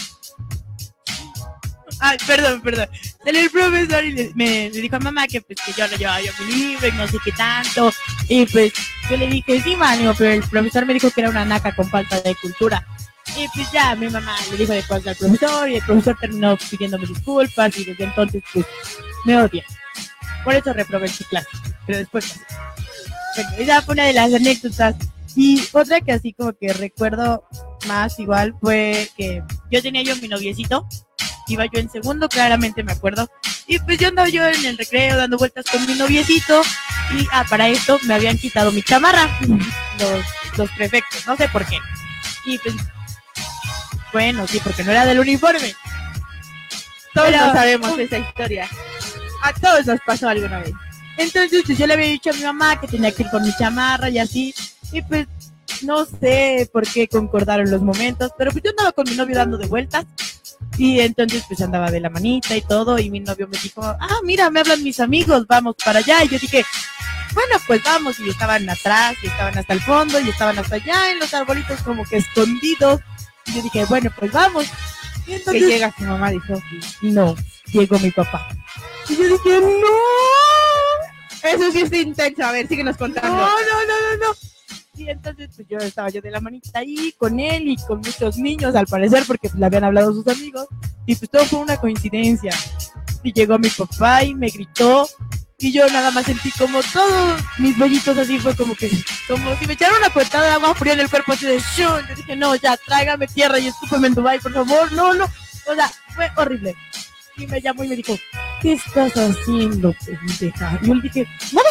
Ay, 2.00 2.18
perdón, 2.28 2.62
perdón. 2.62 2.88
Salió 3.26 3.42
el 3.42 3.50
profesor 3.50 4.06
y 4.06 4.12
le, 4.12 4.32
me, 4.36 4.70
le 4.70 4.82
dijo 4.82 4.98
a 4.98 5.00
mamá 5.00 5.28
que 5.28 5.42
pues 5.42 5.60
que 5.66 5.74
yo 5.74 5.88
no 5.88 5.98
llevaba 5.98 6.22
yo 6.22 6.32
mi 6.46 6.54
libro 6.54 6.88
y 6.88 6.92
no 6.92 7.08
sé 7.08 7.18
qué 7.26 7.32
tanto. 7.32 7.92
Y 8.28 8.46
pues 8.46 8.72
yo 9.10 9.18
le 9.18 9.26
dije, 9.28 9.62
sí, 9.62 9.76
manio, 9.76 10.14
pero 10.16 10.32
el 10.32 10.44
profesor 10.44 10.86
me 10.86 10.94
dijo 10.94 11.10
que 11.10 11.22
era 11.22 11.32
una 11.32 11.44
naca 11.44 11.76
con 11.76 11.90
falta 11.90 12.22
de 12.22 12.36
cultura. 12.36 12.86
Y 13.36 13.48
pues 13.48 13.72
ya 13.72 13.96
mi 13.96 14.08
mamá 14.08 14.36
le 14.52 14.58
dijo 14.58 14.74
de 14.74 14.84
cosas 14.84 15.08
al 15.08 15.16
profesor 15.16 15.68
y 15.68 15.78
el 15.78 15.84
profesor 15.84 16.16
terminó 16.22 16.56
pidiéndome 16.70 17.08
disculpas 17.08 17.78
y 17.80 17.84
desde 17.84 18.04
entonces 18.04 18.44
pues 18.54 18.66
me 19.26 19.38
odia. 19.38 19.66
Por 20.44 20.54
eso 20.54 20.72
reprobé 20.72 21.08
su 21.08 21.24
clase. 21.26 21.50
Pero 21.88 21.98
después... 21.98 22.40
Bueno, 23.36 23.50
esa 23.58 23.82
fue 23.82 23.94
una 23.94 24.06
de 24.06 24.14
las 24.14 24.34
anécdotas. 24.34 24.96
Y 25.36 25.64
otra 25.72 26.00
que 26.02 26.12
así 26.12 26.34
como 26.34 26.54
que 26.54 26.74
recuerdo 26.74 27.48
más 27.90 28.20
igual 28.20 28.56
fue 28.62 29.10
que 29.18 29.44
yo 29.70 29.82
tenía 29.82 30.04
yo 30.04 30.16
mi 30.18 30.30
noviecito 30.30 30.88
Iba 31.50 31.66
yo 31.66 31.80
en 31.80 31.90
segundo, 31.90 32.30
claramente 32.30 32.84
me 32.84 32.92
acuerdo. 32.92 33.28
Y 33.68 33.80
pues 33.80 33.98
yo 33.98 34.08
andaba 34.10 34.30
yo 34.30 34.46
en 34.46 34.66
el 34.66 34.78
recreo 34.78 35.18
dando 35.18 35.38
vueltas 35.38 35.66
con 35.70 35.86
mi 35.86 35.96
noviecito. 35.96 36.62
Y 37.18 37.28
ah, 37.32 37.44
para 37.50 37.68
esto 37.68 38.00
me 38.04 38.14
habían 38.14 38.38
quitado 38.38 38.72
mi 38.72 38.84
chamarra. 38.84 39.28
Los, 40.00 40.26
los 40.58 40.72
prefectos, 40.72 41.26
no 41.26 41.36
sé 41.36 41.50
por 41.50 41.66
qué. 41.66 41.78
Y 42.46 42.60
pues, 42.60 42.76
bueno, 44.14 44.48
sí, 44.48 44.62
porque 44.64 44.84
no 44.84 44.92
era 44.92 45.06
del 45.06 45.20
uniforme. 45.20 45.74
Todos 47.16 47.30
Pero- 47.32 47.52
sabemos 47.52 47.98
esa 47.98 48.20
historia. 48.20 48.70
A 49.42 49.54
todos 49.54 49.86
nos 49.88 50.00
pasó 50.06 50.30
alguna 50.30 50.60
vez. 50.60 50.74
Entonces, 51.18 51.64
pues 51.66 51.78
yo 51.78 51.88
le 51.88 51.96
había 51.96 52.08
dicho 52.08 52.30
a 52.30 52.34
mi 52.34 52.44
mamá 52.44 52.80
que 52.80 52.88
tenía 52.88 53.12
que 53.12 53.24
ir 53.24 53.30
con 53.30 53.42
mi 53.44 53.56
chamarra 53.58 54.10
y 54.10 54.20
así. 54.20 54.54
Y 54.92 55.02
pues, 55.02 55.28
no 55.84 56.06
sé 56.06 56.70
por 56.72 56.88
qué 56.88 57.08
concordaron 57.08 57.70
los 57.72 57.82
momentos, 57.82 58.32
pero 58.38 58.52
pues 58.52 58.64
yo 58.64 58.72
andaba 58.72 58.92
con 58.92 59.06
mi 59.10 59.16
novio 59.16 59.36
dando 59.36 59.58
de 59.58 59.68
vueltas. 59.68 60.06
Y 60.78 61.00
entonces, 61.00 61.44
pues 61.48 61.62
andaba 61.62 61.90
de 61.92 62.00
la 62.02 62.10
manita 62.10 62.56
y 62.56 62.62
todo. 62.62 63.00
Y 63.00 63.10
mi 63.10 63.20
novio 63.22 63.48
me 63.48 63.58
dijo, 63.60 63.82
ah, 63.84 64.20
mira, 64.24 64.50
me 64.50 64.60
hablan 64.60 64.84
mis 64.84 65.00
amigos, 65.00 65.46
vamos 65.48 65.76
para 65.84 66.00
allá. 66.00 66.24
Y 66.24 66.30
yo 66.30 66.38
dije, 66.40 66.66
bueno, 67.34 67.56
pues 67.66 67.82
vamos. 67.84 68.20
Y 68.20 68.30
estaban 68.30 68.70
atrás, 68.70 69.16
y 69.24 69.28
estaban 69.28 69.58
hasta 69.58 69.74
el 69.74 69.82
fondo, 69.82 70.20
y 70.20 70.30
estaban 70.30 70.58
hasta 70.60 70.76
allá 70.76 71.12
en 71.12 71.20
los 71.20 71.34
arbolitos, 71.34 71.82
como 71.82 72.04
que 72.06 72.18
escondidos. 72.18 73.00
Y 73.48 73.54
yo 73.56 73.62
dije, 73.64 73.86
bueno, 73.86 74.12
pues 74.18 74.32
vamos. 74.32 74.66
Y 75.28 75.40
Que 75.44 75.60
llega 75.60 75.94
su 75.98 76.04
mamá 76.04 76.32
Sofi. 76.48 76.80
no, 77.02 77.36
llegó 77.72 78.00
mi 78.00 78.12
papá. 78.12 78.48
Y 79.08 79.16
yo 79.16 79.24
dije, 79.24 79.60
no. 79.62 81.50
Eso 81.50 81.72
sí 81.72 81.82
es 81.82 81.92
intenso. 81.94 82.44
A 82.44 82.52
ver, 82.52 82.68
síguenos 82.68 82.96
No, 82.96 83.00
contando. 83.00 83.30
no, 83.38 83.46
no, 83.48 83.86
no, 83.88 84.28
no. 84.28 84.36
Y 85.00 85.10
entonces, 85.10 85.50
pues 85.56 85.66
yo 85.70 85.78
estaba 85.78 86.10
yo 86.10 86.20
de 86.20 86.30
la 86.30 86.42
manita 86.42 86.80
ahí 86.80 87.14
con 87.18 87.40
él 87.40 87.70
y 87.70 87.78
con 87.78 88.00
muchos 88.00 88.38
niños, 88.38 88.76
al 88.76 88.86
parecer, 88.86 89.24
porque 89.26 89.48
pues, 89.48 89.58
le 89.58 89.66
habían 89.66 89.86
hablado 89.86 90.12
sus 90.14 90.28
amigos. 90.28 90.68
Y 91.06 91.16
pues 91.16 91.32
todo 91.32 91.46
fue 91.46 91.60
una 91.60 91.78
coincidencia. 91.78 92.52
Y 93.24 93.32
llegó 93.32 93.58
mi 93.58 93.70
papá 93.70 94.26
y 94.26 94.36
me 94.36 94.50
gritó. 94.50 95.08
Y 95.58 95.72
yo 95.72 95.88
nada 95.88 96.12
más 96.12 96.26
sentí 96.26 96.52
como 96.52 96.82
todos 96.92 97.42
mis 97.60 97.78
vellitos 97.78 98.18
así, 98.18 98.40
fue 98.40 98.54
como 98.58 98.76
que, 98.76 98.92
como 99.26 99.56
si 99.56 99.68
me 99.68 99.74
echaran 99.74 100.00
una 100.00 100.10
cuentada 100.10 100.48
de 100.48 100.52
agua 100.52 100.76
fría 100.76 100.94
en 100.94 101.00
el 101.00 101.10
cuerpo, 101.10 101.32
así 101.32 101.46
de 101.46 101.60
shun. 101.60 102.06
Yo 102.10 102.16
dije, 102.16 102.36
no, 102.36 102.56
ya, 102.56 102.76
tráigame 102.76 103.28
tierra 103.28 103.58
y 103.58 103.68
escúpeme 103.68 104.08
en 104.08 104.16
Dubai, 104.16 104.40
por 104.40 104.52
favor, 104.52 104.92
no, 104.92 105.14
no. 105.14 105.24
O 105.24 105.76
sea, 105.76 105.90
fue 106.14 106.30
horrible. 106.36 106.76
Y 107.38 107.48
me 107.48 107.62
llamó 107.62 107.86
y 107.86 107.88
me 107.88 107.96
dijo, 107.96 108.18
¿qué 108.62 108.74
estás 108.74 109.14
haciendo, 109.16 109.96
pendeja? 110.06 110.78
Y 110.82 110.88
yo 110.88 110.96
le 110.96 111.02
dije, 111.04 111.28
nada. 111.54 111.70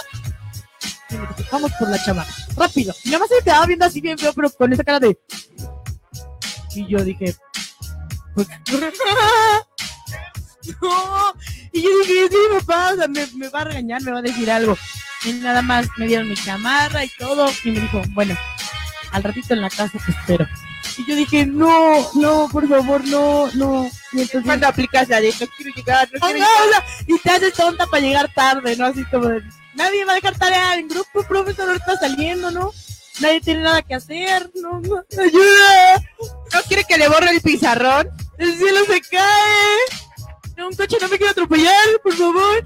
Y 1.10 1.16
dije, 1.16 1.48
vamos 1.50 1.72
por 1.78 1.88
la 1.88 2.02
chamarra, 2.02 2.30
rápido. 2.56 2.94
Y 3.04 3.08
nada 3.08 3.20
más 3.20 3.28
se 3.28 3.36
me 3.36 3.42
quedaba 3.42 3.66
viendo 3.66 3.84
así 3.84 4.00
bien 4.00 4.18
feo, 4.18 4.32
pero 4.32 4.50
con 4.50 4.72
esa 4.72 4.84
cara 4.84 5.00
de... 5.00 5.18
Y 6.74 6.86
yo 6.86 7.02
dije, 7.02 7.34
pues... 8.34 8.48
no. 10.82 11.32
Y 11.72 11.82
yo 11.82 11.88
dije, 12.00 12.28
sí, 12.30 12.36
mi 12.52 12.60
papá, 12.60 12.92
o 12.92 12.96
sea, 12.96 13.08
me, 13.08 13.26
me 13.36 13.48
va 13.48 13.62
a 13.62 13.64
regañar, 13.64 14.02
me 14.02 14.12
va 14.12 14.18
a 14.18 14.22
decir 14.22 14.50
algo. 14.50 14.76
Y 15.24 15.32
nada 15.34 15.62
más 15.62 15.86
me 15.96 16.06
dieron 16.06 16.28
mi 16.28 16.36
chamarra 16.36 17.04
y 17.04 17.10
todo. 17.18 17.50
Y 17.64 17.70
me 17.70 17.80
dijo, 17.80 18.02
bueno, 18.10 18.36
al 19.12 19.22
ratito 19.22 19.54
en 19.54 19.62
la 19.62 19.70
casa 19.70 19.98
te 20.04 20.12
espero. 20.12 20.46
Y 20.96 21.06
yo 21.06 21.16
dije, 21.16 21.46
no, 21.46 22.10
no, 22.14 22.48
por 22.50 22.68
favor, 22.68 23.04
no, 23.06 23.48
no. 23.54 23.88
Y 24.12 24.20
entonces, 24.20 24.42
Cuando 24.44 24.66
aplicas 24.66 25.08
la 25.08 25.20
de 25.20 25.28
no 25.28 25.46
quiero 25.56 25.76
llegar, 25.76 26.08
no 26.12 26.20
quiero 26.20 26.44
o 26.44 26.70
sea, 26.70 26.84
y 27.06 27.18
te 27.18 27.30
haces 27.30 27.54
tonta 27.54 27.86
para 27.86 28.02
llegar 28.02 28.32
tarde, 28.34 28.76
¿no? 28.76 28.86
Así 28.86 29.04
como 29.04 29.28
de, 29.28 29.42
nadie 29.78 30.04
va 30.04 30.12
a 30.12 30.16
dejar 30.16 30.36
tarea 30.36 30.74
en 30.74 30.88
grupo, 30.88 31.22
profesor, 31.22 31.68
ahorita 31.68 31.96
saliendo, 31.98 32.50
¿no? 32.50 32.72
Nadie 33.20 33.40
tiene 33.40 33.62
nada 33.62 33.82
que 33.82 33.94
hacer, 33.94 34.50
no, 34.56 34.80
no, 34.80 35.02
ayuda, 35.20 36.04
¿No 36.52 36.62
quiere 36.66 36.84
que 36.84 36.98
le 36.98 37.08
borre 37.08 37.30
el 37.30 37.40
pizarrón? 37.40 38.08
el 38.38 38.56
cielo 38.56 38.80
se 38.86 39.00
cae, 39.00 39.78
no, 40.56 40.68
un 40.68 40.74
coche 40.74 40.96
no 41.00 41.08
me 41.08 41.16
quiere 41.16 41.30
atropellar, 41.30 41.74
por 42.02 42.14
favor. 42.14 42.64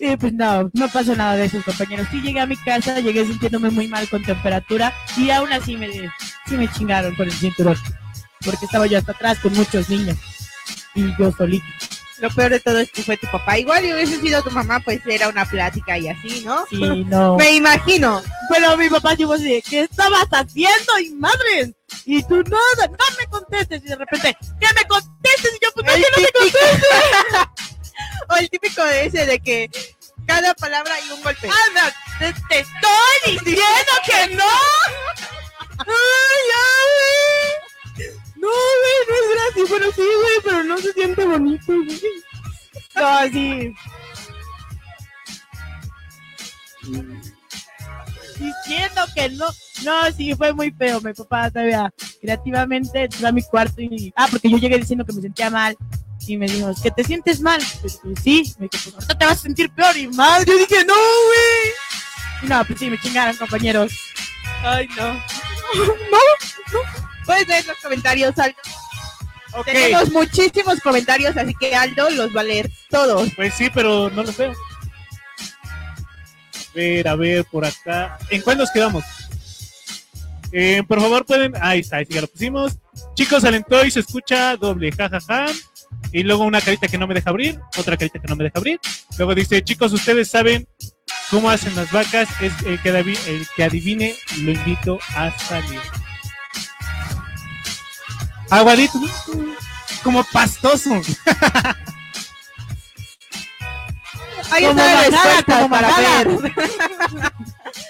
Y 0.00 0.16
pues 0.16 0.32
no, 0.32 0.70
no 0.74 0.88
pasó 0.88 1.16
nada 1.16 1.34
de 1.34 1.46
eso, 1.46 1.60
compañeros. 1.64 2.06
Sí 2.12 2.20
llegué 2.20 2.38
a 2.38 2.46
mi 2.46 2.56
casa, 2.56 3.00
llegué 3.00 3.26
sintiéndome 3.26 3.70
muy 3.70 3.88
mal 3.88 4.08
con 4.08 4.22
temperatura 4.22 4.94
y 5.16 5.30
aún 5.30 5.52
así 5.52 5.76
me, 5.76 5.90
sí 6.46 6.56
me 6.56 6.70
chingaron 6.70 7.16
con 7.16 7.26
el 7.26 7.32
cinturón, 7.32 7.76
porque 8.44 8.64
estaba 8.64 8.86
yo 8.86 8.98
hasta 8.98 9.12
atrás 9.12 9.38
con 9.40 9.52
muchos 9.54 9.88
niños 9.88 10.16
y 10.94 11.02
yo 11.18 11.32
solito. 11.32 11.66
Lo 12.20 12.30
peor 12.30 12.50
de 12.50 12.60
todo 12.60 12.78
es 12.78 12.90
que 12.90 13.02
fue 13.02 13.16
tu 13.16 13.26
papá. 13.30 13.58
Igual 13.58 13.84
y 13.84 13.92
hubiese 13.92 14.20
sido 14.20 14.42
tu 14.42 14.50
mamá, 14.50 14.80
pues 14.80 15.00
era 15.06 15.28
una 15.28 15.44
plática 15.44 15.96
y 15.98 16.08
así, 16.08 16.42
¿no? 16.44 16.66
Sí, 16.68 17.04
no. 17.06 17.36
Me 17.36 17.54
imagino. 17.54 18.22
Pero 18.48 18.76
mi 18.76 18.88
papá 18.88 19.14
llegó 19.14 19.34
así, 19.34 19.62
¿qué 19.68 19.82
estabas 19.82 20.26
haciendo? 20.30 20.98
Y 21.00 21.10
madres, 21.10 21.70
y 22.04 22.22
tú 22.22 22.36
nada, 22.42 22.88
no 22.88 23.16
me 23.18 23.26
contestes. 23.26 23.82
Y 23.84 23.88
de 23.88 23.96
repente, 23.96 24.36
¿qué 24.60 24.66
me 24.74 24.84
contestes? 24.86 25.52
Y 25.54 25.64
yo, 25.64 25.70
pues 25.74 25.86
no, 25.86 25.92
que 25.92 26.00
no 26.00 26.22
me 26.22 26.32
contestes. 26.32 26.88
O 28.30 28.36
el 28.36 28.48
típico 28.50 28.84
de 28.84 29.06
ese 29.06 29.26
de 29.26 29.40
que 29.40 29.70
cada 30.26 30.54
palabra 30.54 30.94
hay 30.94 31.10
un 31.10 31.22
golpe. 31.22 31.48
Anda, 31.48 31.92
te, 32.18 32.32
te 32.48 32.60
estoy 32.60 33.44
diciendo 33.44 33.92
que 34.06 34.36
no. 34.36 34.44
Ay, 35.78 36.48
ay. 37.96 38.27
No, 38.40 38.48
güey, 38.48 38.98
no 39.08 39.14
es 39.14 39.30
gratis. 39.34 39.68
Bueno, 39.68 39.86
sí, 39.94 40.02
güey, 40.02 40.34
pero 40.44 40.64
no 40.64 40.78
se 40.78 40.92
siente 40.92 41.24
bonito, 41.24 41.64
güey. 41.66 42.00
No, 42.94 43.32
sí. 43.32 43.74
Diciendo 48.38 49.02
que 49.14 49.28
no. 49.30 49.46
No, 49.84 50.12
sí, 50.12 50.34
fue 50.34 50.52
muy 50.52 50.70
feo. 50.70 51.00
Mi 51.00 51.12
papá 51.12 51.50
todavía 51.50 51.92
creativamente 52.20 53.04
entró 53.04 53.28
a 53.28 53.32
mi 53.32 53.42
cuarto 53.42 53.80
y. 53.80 54.12
Ah, 54.14 54.28
porque 54.30 54.50
yo 54.50 54.58
llegué 54.58 54.78
diciendo 54.78 55.04
que 55.04 55.12
me 55.12 55.22
sentía 55.22 55.50
mal. 55.50 55.76
Y 56.26 56.36
me 56.36 56.46
dijo, 56.46 56.70
¿que 56.82 56.90
te 56.90 57.04
sientes 57.04 57.40
mal? 57.40 57.60
Pues, 57.80 58.00
pues, 58.02 58.20
sí. 58.22 58.54
Me 58.58 58.68
dijo, 58.70 58.84
pues 58.84 58.94
ahorita 58.94 59.18
te 59.18 59.24
vas 59.24 59.38
a 59.38 59.42
sentir 59.42 59.70
peor 59.70 59.96
y 59.96 60.08
mal. 60.08 60.44
Yo 60.44 60.56
dije, 60.58 60.84
no, 60.84 60.94
güey. 60.94 61.72
Y 62.42 62.46
no, 62.46 62.64
pues 62.64 62.78
sí, 62.78 62.90
me 62.90 63.00
chingaron, 63.00 63.36
compañeros. 63.36 63.92
Ay, 64.62 64.88
no. 64.96 65.20
Puedes 67.28 67.46
leer 67.46 67.66
los 67.66 67.76
comentarios, 67.76 68.38
Aldo. 68.38 68.56
Tenemos 69.66 70.10
muchísimos 70.10 70.80
comentarios, 70.80 71.36
así 71.36 71.54
que 71.54 71.74
Aldo 71.74 72.08
los 72.08 72.34
va 72.34 72.40
a 72.40 72.44
leer 72.44 72.70
todos. 72.88 73.28
pues 73.36 73.52
sí, 73.52 73.68
pero 73.72 74.08
no 74.08 74.22
los 74.22 74.34
veo. 74.34 74.52
A 74.52 74.54
ver, 76.74 77.08
a 77.08 77.16
ver, 77.16 77.44
por 77.44 77.66
acá. 77.66 78.16
¿En 78.30 78.40
cuál 78.40 78.56
nos 78.56 78.70
quedamos? 78.70 79.04
Eh, 80.52 80.82
por 80.88 81.02
favor, 81.02 81.26
pueden. 81.26 81.52
Ahí 81.60 81.80
está, 81.80 81.98
ahí 81.98 82.06
sí, 82.06 82.14
ya 82.14 82.22
lo 82.22 82.28
pusimos. 82.28 82.78
Chicos, 83.12 83.44
alentó 83.44 83.84
y 83.84 83.90
se 83.90 84.00
escucha 84.00 84.56
doble 84.56 84.90
jajaja. 84.90 85.48
Y 86.12 86.22
luego 86.22 86.44
una 86.44 86.62
carita 86.62 86.88
que 86.88 86.96
no 86.96 87.06
me 87.06 87.12
deja 87.12 87.28
abrir, 87.28 87.60
otra 87.76 87.98
carita 87.98 88.18
que 88.18 88.28
no 88.28 88.36
me 88.36 88.44
deja 88.44 88.58
abrir. 88.58 88.80
Luego 89.18 89.34
dice, 89.34 89.62
chicos, 89.62 89.92
ustedes 89.92 90.30
saben 90.30 90.66
cómo 91.28 91.50
hacen 91.50 91.76
las 91.76 91.92
vacas. 91.92 92.26
Es 92.40 92.54
el 92.64 92.80
que, 92.80 92.88
el 92.88 93.46
que 93.54 93.64
adivine, 93.64 94.16
lo 94.38 94.52
invito 94.52 94.98
a 95.14 95.38
salir. 95.38 95.82
Aguadito, 98.50 98.98
como 100.02 100.24
pastoso. 100.24 100.90
Ahí 104.50 104.64
Como 104.64 104.80
está 104.80 104.94
la 104.94 105.02
respuesta 105.02 105.54
como 105.56 105.70
para 105.70 105.88
ver. 105.98 106.28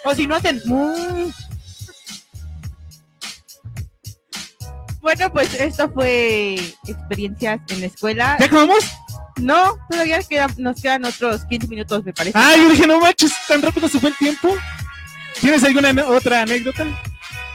O 0.05 0.15
si 0.15 0.27
no 0.27 0.35
hacen. 0.37 0.61
mm, 0.65 1.31
Bueno, 5.01 5.33
pues 5.33 5.55
esto 5.55 5.91
fue 5.93 6.55
experiencias 6.87 7.61
en 7.69 7.81
la 7.81 7.87
escuela. 7.87 8.37
¿Ya 8.41 8.47
acabamos? 8.47 8.85
No, 9.37 9.79
todavía 9.89 10.21
queda- 10.25 10.49
nos 10.59 10.83
quedan 10.83 11.05
otros 11.05 11.45
15 11.45 11.69
minutos, 11.69 12.05
me 12.05 12.13
parece. 12.13 12.37
Ah, 12.37 12.55
yo 12.57 12.69
dije, 12.71 12.87
no 12.87 12.99
manches, 13.01 13.33
tan 13.47 13.63
rápido 13.63 13.89
se 13.89 14.01
fue 14.01 14.11
el 14.11 14.17
tiempo. 14.17 14.55
¿Tienes 15.41 15.63
alguna 15.63 15.93
otra 16.09 16.43
anécdota? 16.43 16.85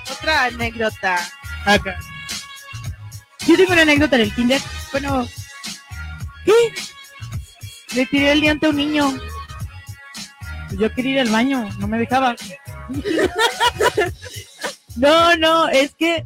Otra 0.10 0.46
anécdota. 0.46 1.20
Acá. 1.66 2.00
Yo 3.48 3.58
tengo 3.58 3.74
una 3.74 3.82
anécdota 3.82 4.16
en 4.16 4.22
el 4.22 4.34
kinder. 4.34 4.62
Bueno, 4.92 5.28
¿qué? 6.46 6.54
Le 7.96 8.06
tiré 8.06 8.32
el 8.32 8.42
diente 8.42 8.66
a 8.66 8.70
un 8.70 8.78
niño. 8.78 9.14
Yo 10.78 10.94
quería 10.94 11.14
ir 11.14 11.20
al 11.20 11.30
baño, 11.30 11.70
no 11.78 11.88
me 11.88 12.00
dejaba. 12.00 12.36
no, 14.96 15.36
no, 15.38 15.70
es 15.70 15.94
que, 15.96 16.26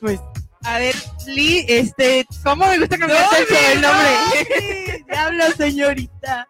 pues, 0.00 0.20
A 0.62 0.78
ver, 0.78 0.94
Lee, 1.26 1.64
este, 1.68 2.26
¿cómo 2.42 2.66
me 2.66 2.78
gusta 2.78 2.98
cambiarte 2.98 3.72
el 3.72 3.80
nombre. 3.80 5.04
Diablo, 5.08 5.44
señorita. 5.56 6.48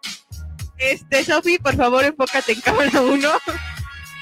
Este, 0.79 1.25
Sofi, 1.25 1.59
por 1.59 1.77
favor, 1.77 2.05
enfócate 2.05 2.53
en 2.53 2.61
cámara 2.61 3.01
1. 3.01 3.31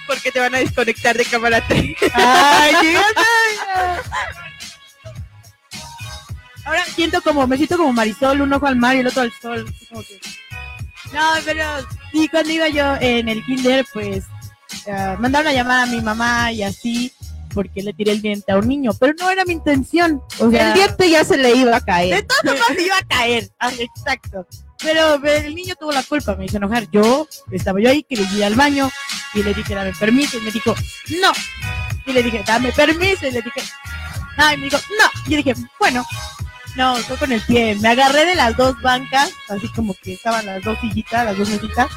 Porque 0.06 0.30
te 0.30 0.40
van 0.40 0.54
a 0.54 0.58
desconectar 0.58 1.16
de 1.16 1.24
cámara 1.24 1.62
3. 1.66 1.96
Ay. 2.14 2.74
Ahora 6.66 6.84
siento 6.84 7.22
como, 7.22 7.46
me 7.46 7.56
siento 7.56 7.76
como 7.78 7.92
Marisol, 7.92 8.40
un 8.42 8.52
ojo 8.52 8.66
al 8.66 8.76
mar 8.76 8.96
y 8.96 9.00
el 9.00 9.06
otro 9.06 9.22
al 9.22 9.32
sol. 9.40 9.64
como 9.88 10.02
que- 10.02 10.20
No, 11.12 11.22
pero 11.44 11.64
sí, 12.12 12.28
cuando 12.28 12.52
iba 12.52 12.68
yo 12.68 12.96
en 13.00 13.28
el 13.28 13.44
kinder, 13.46 13.86
pues 13.92 14.24
eh, 14.86 15.16
mandaron 15.18 15.46
a 15.48 15.52
llamar 15.52 15.84
a 15.84 15.86
mi 15.86 16.00
mamá 16.00 16.52
y 16.52 16.62
así. 16.62 17.12
porque 17.54 17.82
le 17.82 17.94
tiré 17.94 18.12
el 18.12 18.20
diente 18.20 18.52
a 18.52 18.58
un 18.58 18.68
niño, 18.68 18.90
pero 19.00 19.14
no 19.18 19.30
era 19.30 19.42
mi 19.46 19.54
intención. 19.54 20.20
O 20.40 20.50
sea, 20.50 20.68
El 20.68 20.74
diente 20.74 21.08
ya 21.08 21.24
se 21.24 21.38
le 21.38 21.54
iba 21.54 21.74
a 21.74 21.80
de 21.80 21.86
caer. 21.86 22.26
todo 22.26 22.54
formas 22.54 22.84
iba 22.84 22.98
a 22.98 23.02
caer. 23.08 23.48
Ah, 23.58 23.70
exacto. 23.78 24.46
Pero 24.82 25.14
el 25.24 25.54
niño 25.54 25.74
tuvo 25.80 25.90
la 25.90 26.02
culpa, 26.02 26.34
me 26.36 26.44
hizo 26.44 26.58
enojar. 26.58 26.86
Yo, 26.90 27.26
estaba 27.50 27.80
yo 27.80 27.88
ahí, 27.88 28.02
quería 28.02 28.30
ir 28.30 28.44
al 28.44 28.56
baño 28.56 28.90
y 29.32 29.42
le 29.42 29.54
dije, 29.54 29.74
dame 29.74 29.94
permiso. 29.98 30.36
Y 30.36 30.42
me 30.42 30.50
dijo, 30.50 30.74
no. 31.22 31.32
Y 32.04 32.12
le 32.12 32.22
dije, 32.22 32.44
dame 32.46 32.72
permiso. 32.72 33.26
Y 33.26 33.30
le 33.30 33.40
dije, 33.40 33.62
no. 34.36 34.52
Y 34.52 34.56
me 34.58 34.64
dijo, 34.64 34.78
no. 34.98 35.22
Y 35.26 35.30
yo 35.30 35.36
dije, 35.38 35.54
bueno, 35.80 36.04
no, 36.76 36.96
fue 36.96 37.16
con 37.16 37.32
el 37.32 37.40
pie. 37.42 37.76
Me 37.76 37.88
agarré 37.88 38.26
de 38.26 38.34
las 38.34 38.56
dos 38.56 38.80
bancas, 38.82 39.30
así 39.48 39.68
como 39.68 39.94
que 39.94 40.14
estaban 40.14 40.46
las 40.46 40.62
dos 40.62 40.78
sillitas, 40.80 41.24
las 41.24 41.36
dos 41.38 41.48
mesitas. 41.48 41.88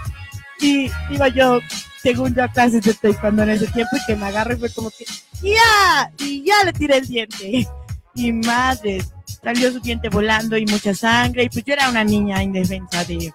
Y 0.59 0.91
iba 1.09 1.27
yo, 1.29 1.59
según 2.01 2.35
yo, 2.35 2.43
a 2.43 2.47
clases 2.47 2.83
de 2.83 2.93
taekwondo 2.93 3.43
en 3.43 3.51
ese 3.51 3.67
tiempo 3.67 3.95
y 3.95 4.05
que 4.05 4.15
me 4.15 4.25
agarré 4.27 4.55
y 4.55 4.59
fue 4.59 4.73
como 4.73 4.89
que, 4.91 5.05
ya, 5.41 6.11
y 6.17 6.43
ya 6.43 6.63
le 6.65 6.73
tiré 6.73 6.97
el 6.97 7.07
diente. 7.07 7.67
Y 8.15 8.33
madre, 8.33 9.03
salió 9.43 9.71
su 9.71 9.79
diente 9.79 10.09
volando 10.09 10.57
y 10.57 10.65
mucha 10.65 10.93
sangre. 10.93 11.43
Y 11.43 11.49
pues 11.49 11.63
yo 11.63 11.73
era 11.73 11.89
una 11.89 12.03
niña 12.03 12.43
indefensa 12.43 13.05
de 13.05 13.33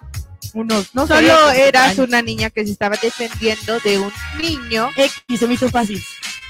unos, 0.53 0.93
no 0.93 1.05
sé, 1.07 1.13
Solo 1.15 1.51
eras 1.51 1.91
años. 1.91 2.07
una 2.07 2.21
niña 2.21 2.49
que 2.49 2.65
se 2.65 2.71
estaba 2.71 2.95
defendiendo 3.01 3.79
de 3.79 3.99
un 3.99 4.11
niño 4.41 4.89
X 4.95 5.23
y 5.27 5.37
se 5.37 5.47
me 5.47 5.55
hizo 5.55 5.69
fácil. 5.69 6.01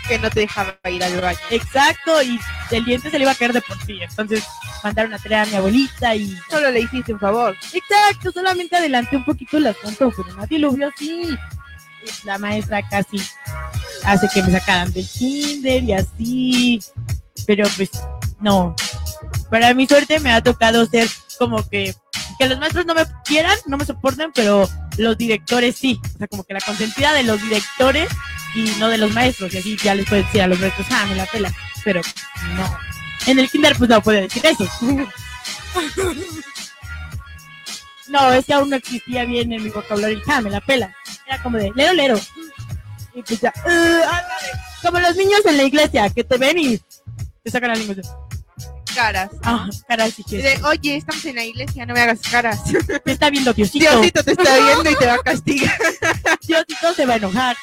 Que 0.08 0.20
no 0.20 0.30
te 0.30 0.42
dejaba 0.42 0.78
ir 0.90 1.04
al 1.04 1.20
baño. 1.20 1.38
Exacto, 1.50 2.22
y 2.22 2.40
el 2.72 2.86
diente 2.86 3.10
se 3.10 3.18
le 3.18 3.24
iba 3.24 3.32
a 3.32 3.36
caer 3.36 3.54
de 3.54 3.62
por 3.62 3.82
sí. 3.86 4.00
Entonces 4.02 4.44
mandaron 4.84 5.14
a 5.14 5.20
traer 5.20 5.48
a 5.48 5.52
mi 5.52 5.56
abuelita 5.56 6.16
y. 6.16 6.38
Solo 6.50 6.72
le 6.72 6.82
hiciste 6.82 7.14
un 7.14 7.20
favor. 7.20 7.56
Exacto, 7.74 8.32
solamente 8.32 8.76
adelanté 8.76 9.18
un 9.18 9.26
poquito 9.26 9.58
el 9.58 9.68
asunto, 9.68 10.12
pero 10.16 10.36
nadie 10.36 10.60
lo 10.60 10.72
vio 10.72 10.90
así. 10.90 11.38
La 12.24 12.38
maestra 12.38 12.88
casi 12.88 13.18
hace 14.04 14.28
que 14.34 14.44
me 14.44 14.52
sacaran 14.52 14.92
del 14.94 15.08
kinder 15.08 15.84
y 15.84 15.94
así. 15.94 16.80
Pero 17.46 17.68
pues, 17.76 17.92
no. 18.40 18.76
Para 19.50 19.74
mi 19.74 19.88
suerte 19.88 20.20
me 20.20 20.32
ha 20.32 20.42
tocado 20.42 20.86
ser 20.86 21.08
como 21.40 21.68
que. 21.68 21.94
Que 22.38 22.50
los 22.50 22.60
maestros 22.60 22.86
no 22.86 22.94
me 22.94 23.06
quieran, 23.24 23.58
no 23.66 23.78
me 23.78 23.86
soporten, 23.86 24.32
pero 24.34 24.68
los 24.98 25.18
directores 25.18 25.78
sí. 25.78 26.02
O 26.16 26.18
sea, 26.18 26.28
como 26.28 26.44
que 26.44 26.54
la 26.54 26.60
consentida 26.60 27.14
de 27.14 27.24
los 27.24 27.42
directores 27.42 28.10
y 28.56 28.64
no 28.80 28.88
de 28.90 28.98
los 28.98 29.12
maestros. 29.14 29.54
Y 29.54 29.58
así 29.58 29.78
ya 29.78 29.94
les 29.96 30.08
puedo 30.08 30.24
decir 30.24 30.42
a 30.42 30.48
los 30.48 30.60
maestros, 30.60 30.88
ah, 30.92 31.06
me 31.08 31.16
la 31.16 31.26
pela. 31.26 31.52
Pero 31.84 32.02
no. 32.56 32.78
En 33.28 33.40
el 33.40 33.50
kinder 33.50 33.76
pues 33.78 33.90
no 33.90 34.02
puedo 34.02 34.22
decir 34.22 34.44
eso. 34.46 34.70
No, 38.08 38.32
es 38.32 38.46
que 38.46 38.54
aún 38.54 38.70
no 38.70 38.76
existía 38.76 39.26
bien 39.26 39.52
en 39.52 39.64
mi 39.64 39.70
vocabulario. 39.70 40.22
Ah, 40.28 40.40
me 40.40 40.50
la 40.50 40.62
pela. 40.62 40.96
Era 41.28 41.42
como 41.42 41.58
de 41.58 41.72
lero, 41.76 41.94
lero. 41.94 42.20
Y 43.16 43.24
pues 43.24 43.42
ya. 43.42 43.52
"Uh, 43.66 43.70
ándale". 43.70 44.52
como 44.84 45.00
los 45.00 45.16
niños 45.16 45.42
en 45.46 45.58
la 45.58 45.64
iglesia 45.64 46.10
que 46.12 46.24
te 46.24 46.38
ven 46.38 46.58
y 46.60 46.78
te 47.44 47.52
sacan 47.52 47.70
la 47.70 47.76
lengua. 47.76 47.96
Caras. 48.94 49.30
Ah, 49.44 49.68
caray, 49.88 50.12
sí 50.12 50.24
que. 50.24 50.38
De, 50.38 50.64
Oye, 50.64 50.98
estamos 50.98 51.26
en 51.26 51.36
la 51.36 51.44
iglesia, 51.44 51.86
no 51.86 51.94
me 51.94 52.02
hagas 52.02 52.20
caras. 52.22 52.62
Te 53.04 53.12
está 53.12 53.30
viendo 53.30 53.52
Diosito. 53.54 53.90
Diosito 53.90 54.24
te 54.24 54.32
está 54.32 54.58
viendo 54.58 54.90
y 54.90 54.96
te 54.96 55.06
va 55.08 55.16
a 55.16 55.20
castigar. 55.20 55.78
Diosito 56.48 56.94
se 56.94 57.06
va 57.06 57.14
a 57.16 57.18
enojar. 57.18 57.58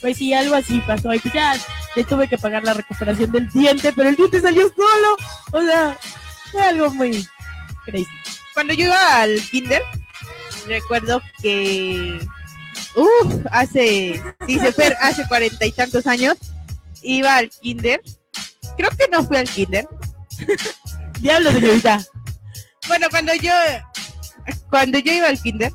Pues 0.00 0.16
sí, 0.16 0.32
algo 0.32 0.54
así 0.54 0.80
pasó. 0.86 1.12
Y 1.12 1.18
pues 1.18 1.34
ya 1.34 1.56
le 1.96 2.04
tuve 2.04 2.28
que 2.28 2.38
pagar 2.38 2.64
la 2.64 2.74
recuperación 2.74 3.32
del 3.32 3.48
diente, 3.50 3.92
pero 3.92 4.08
el 4.08 4.16
diente 4.16 4.40
salió 4.40 4.68
solo. 4.68 5.16
O 5.52 5.62
sea, 5.62 5.98
fue 6.52 6.62
algo 6.62 6.90
muy 6.94 7.26
crazy. 7.84 8.06
Cuando 8.54 8.74
yo 8.74 8.86
iba 8.86 9.22
al 9.22 9.40
kinder, 9.40 9.82
recuerdo 10.66 11.20
que, 11.42 12.18
uff, 12.94 13.46
hace, 13.50 14.22
dice 14.46 14.72
Fer, 14.72 14.96
hace 15.00 15.26
cuarenta 15.28 15.64
y 15.66 15.72
tantos 15.72 16.06
años, 16.06 16.36
iba 17.02 17.36
al 17.36 17.50
kinder. 17.50 18.00
Creo 18.76 18.90
que 18.90 19.08
no 19.08 19.24
fui 19.24 19.36
al 19.36 19.48
kinder. 19.48 19.86
Diablo, 21.20 21.50
señorita. 21.52 22.04
Bueno, 22.86 23.08
cuando 23.10 23.34
yo, 23.34 23.52
cuando 24.70 24.98
yo 24.98 25.12
iba 25.12 25.28
al 25.28 25.40
kinder, 25.40 25.72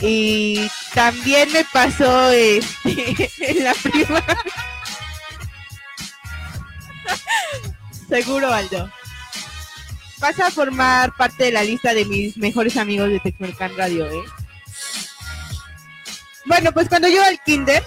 y 0.00 0.68
también 0.94 1.50
me 1.52 1.64
pasó 1.64 2.30
este, 2.30 3.30
en 3.40 3.64
la 3.64 3.74
primaria. 3.74 4.38
Seguro, 8.08 8.52
Aldo. 8.52 8.90
Vas 10.18 10.38
a 10.38 10.50
formar 10.50 11.16
parte 11.16 11.44
de 11.44 11.52
la 11.52 11.64
lista 11.64 11.94
de 11.94 12.04
mis 12.04 12.36
mejores 12.36 12.76
amigos 12.76 13.08
de 13.08 13.20
Texmercan 13.20 13.76
Radio, 13.76 14.06
¿eh? 14.06 14.22
Bueno, 16.44 16.72
pues 16.72 16.88
cuando 16.88 17.08
yo 17.08 17.24
al 17.24 17.40
kinder, 17.42 17.82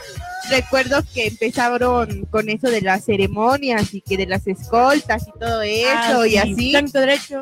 recuerdo 0.49 1.03
que 1.13 1.27
empezaron 1.27 2.25
con 2.25 2.49
eso 2.49 2.69
de 2.69 2.81
las 2.81 3.05
ceremonias 3.05 3.93
y 3.93 4.01
que 4.01 4.17
de 4.17 4.25
las 4.25 4.47
escoltas 4.47 5.27
y 5.27 5.39
todo 5.39 5.61
eso 5.61 6.21
Ah, 6.21 6.27
y 6.27 6.31
sí, 6.31 6.37
así. 6.37 6.71
Tanto 6.73 6.99
derecho. 6.99 7.41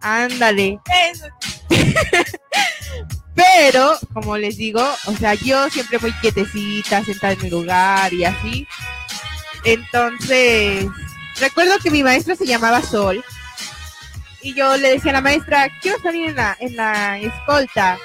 Ándale. 0.00 0.78
Pero, 3.34 3.96
como 4.12 4.36
les 4.36 4.56
digo, 4.56 4.82
o 5.06 5.12
sea, 5.12 5.34
yo 5.34 5.70
siempre 5.70 5.98
muy 5.98 6.12
quietecita, 6.14 7.04
sentada 7.04 7.34
en 7.34 7.42
mi 7.42 7.50
lugar 7.50 8.12
y 8.12 8.24
así. 8.24 8.66
Entonces, 9.64 10.86
recuerdo 11.40 11.78
que 11.82 11.90
mi 11.90 12.02
maestra 12.02 12.34
se 12.34 12.46
llamaba 12.46 12.82
Sol. 12.82 13.24
Y 14.42 14.54
yo 14.54 14.76
le 14.76 14.90
decía 14.90 15.10
a 15.10 15.14
la 15.14 15.20
maestra, 15.20 15.68
quiero 15.80 16.00
salir 16.00 16.30
en 16.30 16.36
la, 16.36 16.56
en 16.58 16.76
la 16.76 17.18
escolta. 17.18 17.98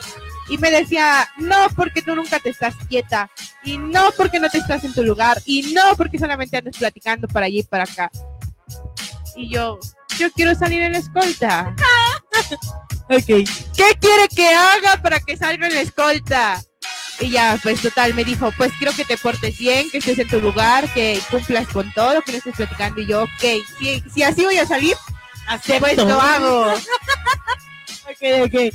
Y 0.49 0.57
me 0.57 0.69
decía, 0.69 1.27
no, 1.37 1.67
porque 1.75 2.01
tú 2.01 2.15
nunca 2.15 2.39
te 2.39 2.49
estás 2.49 2.75
quieta. 2.89 3.29
Y 3.63 3.77
no, 3.77 4.11
porque 4.17 4.39
no 4.39 4.49
te 4.49 4.57
estás 4.57 4.83
en 4.83 4.93
tu 4.93 5.03
lugar. 5.03 5.41
Y 5.45 5.73
no, 5.73 5.95
porque 5.95 6.19
solamente 6.19 6.57
andas 6.57 6.77
platicando 6.77 7.27
para 7.27 7.45
allí 7.45 7.59
y 7.59 7.63
para 7.63 7.85
acá. 7.85 8.11
Y 9.35 9.49
yo, 9.49 9.79
yo 10.17 10.31
quiero 10.31 10.53
salir 10.53 10.81
en 10.81 10.93
la 10.93 10.99
escolta. 10.99 11.75
Ok. 13.09 13.25
¿qué 13.25 13.97
quiere 13.99 14.27
que 14.33 14.47
haga 14.47 15.01
para 15.01 15.19
que 15.19 15.35
salga 15.35 15.67
en 15.67 15.73
la 15.73 15.81
escolta? 15.81 16.63
Y 17.19 17.31
ya, 17.31 17.59
pues 17.61 17.81
total, 17.81 18.13
me 18.13 18.23
dijo, 18.23 18.51
pues 18.57 18.71
quiero 18.79 18.93
que 18.93 19.05
te 19.05 19.17
portes 19.17 19.57
bien, 19.57 19.89
que 19.91 19.97
estés 19.97 20.17
en 20.19 20.27
tu 20.29 20.39
lugar, 20.39 20.91
que 20.93 21.19
cumplas 21.29 21.67
con 21.67 21.91
todo, 21.93 22.21
que 22.21 22.31
no 22.31 22.37
estés 22.39 22.55
platicando. 22.55 23.01
Y 23.01 23.07
yo, 23.07 23.23
ok, 23.23 23.43
si, 23.77 24.03
si 24.13 24.23
así 24.23 24.43
voy 24.43 24.57
a 24.57 24.65
salir, 24.65 24.95
pues 25.79 25.97
lo 25.97 26.19
hago. 26.19 26.73
Ok, 28.05 28.45
ok. 28.45 28.73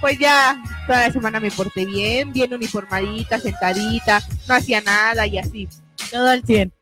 Pues 0.00 0.18
ya, 0.18 0.62
toda 0.86 1.08
la 1.08 1.12
semana 1.12 1.40
me 1.40 1.50
porté 1.50 1.84
bien, 1.84 2.32
bien 2.32 2.54
uniformadita, 2.54 3.40
sentadita, 3.40 4.22
no 4.46 4.54
hacía 4.54 4.80
nada 4.80 5.26
y 5.26 5.38
así. 5.38 5.68
Todo 6.10 6.30
al 6.30 6.44
100. 6.44 6.72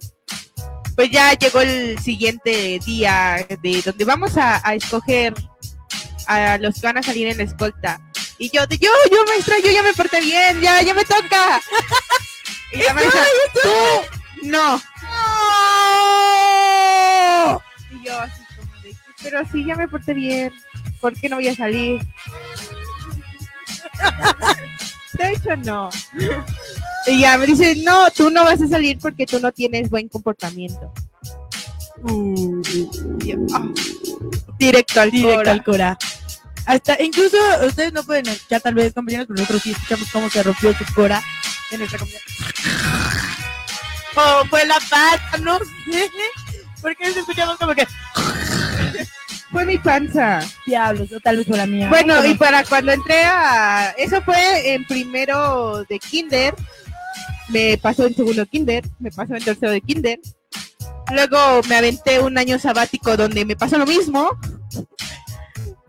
Pues 0.96 1.10
ya 1.10 1.34
llegó 1.34 1.60
el 1.60 1.98
siguiente 1.98 2.80
día 2.84 3.46
de 3.62 3.82
donde 3.82 4.04
vamos 4.04 4.36
a, 4.36 4.66
a 4.66 4.74
escoger 4.74 5.34
a 6.26 6.58
los 6.58 6.74
que 6.74 6.86
van 6.86 6.98
a 6.98 7.02
salir 7.02 7.28
en 7.28 7.36
la 7.36 7.44
escolta. 7.44 8.00
Y 8.38 8.50
yo, 8.50 8.66
de, 8.66 8.76
yo, 8.78 8.90
yo 9.10 9.24
maestra, 9.26 9.56
yo 9.64 9.70
ya 9.70 9.82
me 9.82 9.94
porté 9.94 10.20
bien, 10.20 10.60
ya, 10.60 10.82
ya 10.82 10.92
me 10.94 11.04
toca. 11.04 11.60
y 12.72 12.78
la 12.78 12.94
maestra, 12.94 13.22
tú, 13.62 13.68
no. 14.42 14.82
Y 17.90 18.04
yo 18.04 18.20
así 18.20 18.42
como 18.56 18.82
de, 18.82 18.96
pero 19.22 19.42
sí, 19.50 19.64
ya 19.64 19.76
me 19.76 19.88
porté 19.88 20.12
bien, 20.14 20.52
¿por 21.00 21.14
qué 21.18 21.28
no 21.28 21.36
voy 21.36 21.48
a 21.48 21.54
salir? 21.54 22.00
De 25.18 25.32
hecho, 25.32 25.56
no. 25.56 25.90
Y 27.06 27.20
ya 27.20 27.38
me 27.38 27.46
dice, 27.46 27.76
no, 27.84 28.10
tú 28.10 28.30
no 28.30 28.44
vas 28.44 28.60
a 28.60 28.68
salir 28.68 28.98
porque 28.98 29.26
tú 29.26 29.38
no 29.40 29.52
tienes 29.52 29.88
buen 29.88 30.08
comportamiento. 30.08 30.92
Yo, 33.24 33.36
ah, 33.54 33.68
directo 34.58 35.00
al 35.00 35.10
Directo 35.10 35.36
cora. 35.38 35.52
al 35.52 35.64
cora. 35.64 35.98
Hasta, 36.66 37.00
incluso 37.00 37.36
ustedes 37.64 37.92
no 37.92 38.02
pueden 38.02 38.26
escuchar 38.28 38.60
tal 38.60 38.74
vez 38.74 38.92
compañeros, 38.92 39.26
pero 39.28 39.38
nosotros 39.38 39.62
sí 39.62 39.70
escuchamos 39.70 40.08
cómo 40.10 40.28
se 40.28 40.42
rompió 40.42 40.76
su 40.76 40.84
cora 40.94 41.22
en 41.70 41.78
nuestra 41.78 41.98
comunidad. 41.98 42.22
O 44.16 44.44
fue 44.46 44.66
la 44.66 44.78
pata, 44.90 45.38
no 45.40 45.58
sé. 45.58 46.10
Porque 46.82 47.04
escuchamos 47.04 47.56
como 47.56 47.74
que 47.74 47.86
Fue 49.56 49.64
mi 49.64 49.78
panza. 49.78 50.40
diablos, 50.66 51.10
o 51.12 51.18
tal 51.18 51.38
vez 51.38 51.46
fue 51.46 51.56
la 51.56 51.64
mía. 51.66 51.88
Bueno, 51.88 52.22
y 52.26 52.34
para 52.34 52.62
cuando 52.62 52.92
entré 52.92 53.24
a... 53.24 53.94
Eso 53.96 54.20
fue 54.20 54.74
en 54.74 54.84
primero 54.84 55.82
de 55.88 55.98
kinder. 55.98 56.54
Me 57.48 57.78
pasó 57.78 58.06
en 58.06 58.14
segundo 58.14 58.42
de 58.42 58.48
kinder. 58.48 58.84
Me 58.98 59.10
pasó 59.10 59.34
en 59.34 59.42
tercero 59.42 59.72
de 59.72 59.80
kinder. 59.80 60.18
Luego 61.10 61.62
me 61.70 61.76
aventé 61.76 62.20
un 62.20 62.36
año 62.36 62.58
sabático 62.58 63.16
donde 63.16 63.46
me 63.46 63.56
pasó 63.56 63.78
lo 63.78 63.86
mismo. 63.86 64.28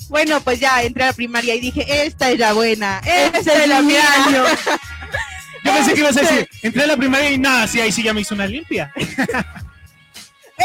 Bueno, 0.07 0.39
pues 0.39 0.61
ya 0.61 0.81
entré 0.83 1.03
a 1.03 1.07
la 1.07 1.13
primaria 1.13 1.53
y 1.53 1.59
dije, 1.59 2.05
esta 2.05 2.31
es 2.31 2.39
la 2.39 2.53
buena, 2.53 2.99
esta 2.99 3.39
Este 3.39 3.63
es 3.63 3.67
la 3.67 3.81
mía. 3.81 4.01
año. 4.27 4.43
Yo 5.65 5.73
pensé 5.73 5.93
que 5.93 5.99
ibas 5.99 6.15
a 6.15 6.21
decir, 6.21 6.47
entré 6.61 6.83
a 6.83 6.87
la 6.87 6.95
primaria 6.95 7.31
y 7.31 7.37
nada, 7.37 7.67
sí, 7.67 7.81
ahí 7.81 7.91
sí 7.91 8.01
ya 8.01 8.13
me 8.13 8.21
hizo 8.21 8.33
una 8.33 8.47
limpia. 8.47 8.93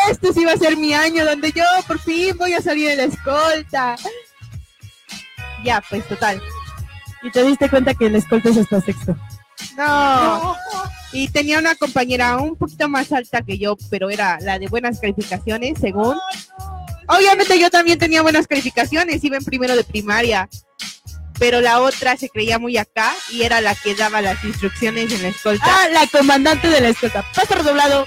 Este 0.08 0.32
sí 0.32 0.44
va 0.44 0.52
a 0.52 0.56
ser 0.56 0.76
mi 0.76 0.94
año 0.94 1.24
donde 1.24 1.52
yo 1.52 1.64
por 1.86 1.98
fin 1.98 2.36
voy 2.38 2.54
a 2.54 2.62
salir 2.62 2.88
de 2.88 2.96
la 2.96 3.04
escolta. 3.04 3.96
Ya, 5.64 5.82
pues 5.88 6.06
total. 6.08 6.42
Y 7.22 7.30
te 7.30 7.44
diste 7.44 7.68
cuenta 7.68 7.94
que 7.94 8.06
el 8.06 8.16
escolta 8.16 8.48
es 8.48 8.58
hasta 8.58 8.80
sexto. 8.80 9.16
No. 9.76 10.56
Y 11.12 11.28
tenía 11.28 11.58
una 11.58 11.74
compañera 11.74 12.36
un 12.38 12.56
poquito 12.56 12.88
más 12.88 13.12
alta 13.12 13.42
que 13.42 13.58
yo, 13.58 13.76
pero 13.90 14.10
era 14.10 14.38
la 14.40 14.58
de 14.58 14.66
buenas 14.68 14.98
calificaciones, 14.98 15.78
según. 15.80 16.18
Obviamente 17.08 17.58
yo 17.58 17.70
también 17.70 17.98
tenía 17.98 18.22
buenas 18.22 18.46
calificaciones, 18.46 19.22
iba 19.22 19.36
en 19.36 19.44
primero 19.44 19.76
de 19.76 19.84
primaria. 19.84 20.48
Pero 21.38 21.60
la 21.60 21.80
otra 21.80 22.16
se 22.16 22.28
creía 22.28 22.58
muy 22.58 22.76
acá 22.76 23.12
y 23.30 23.42
era 23.42 23.60
la 23.60 23.74
que 23.74 23.94
daba 23.94 24.22
las 24.22 24.42
instrucciones 24.44 25.12
en 25.12 25.22
la 25.22 25.28
escolta. 25.28 25.64
Ah, 25.66 25.88
la 25.90 26.06
comandante 26.06 26.68
de 26.68 26.80
la 26.80 26.88
escolta. 26.88 27.24
Paso 27.34 27.54
redoblado. 27.54 28.06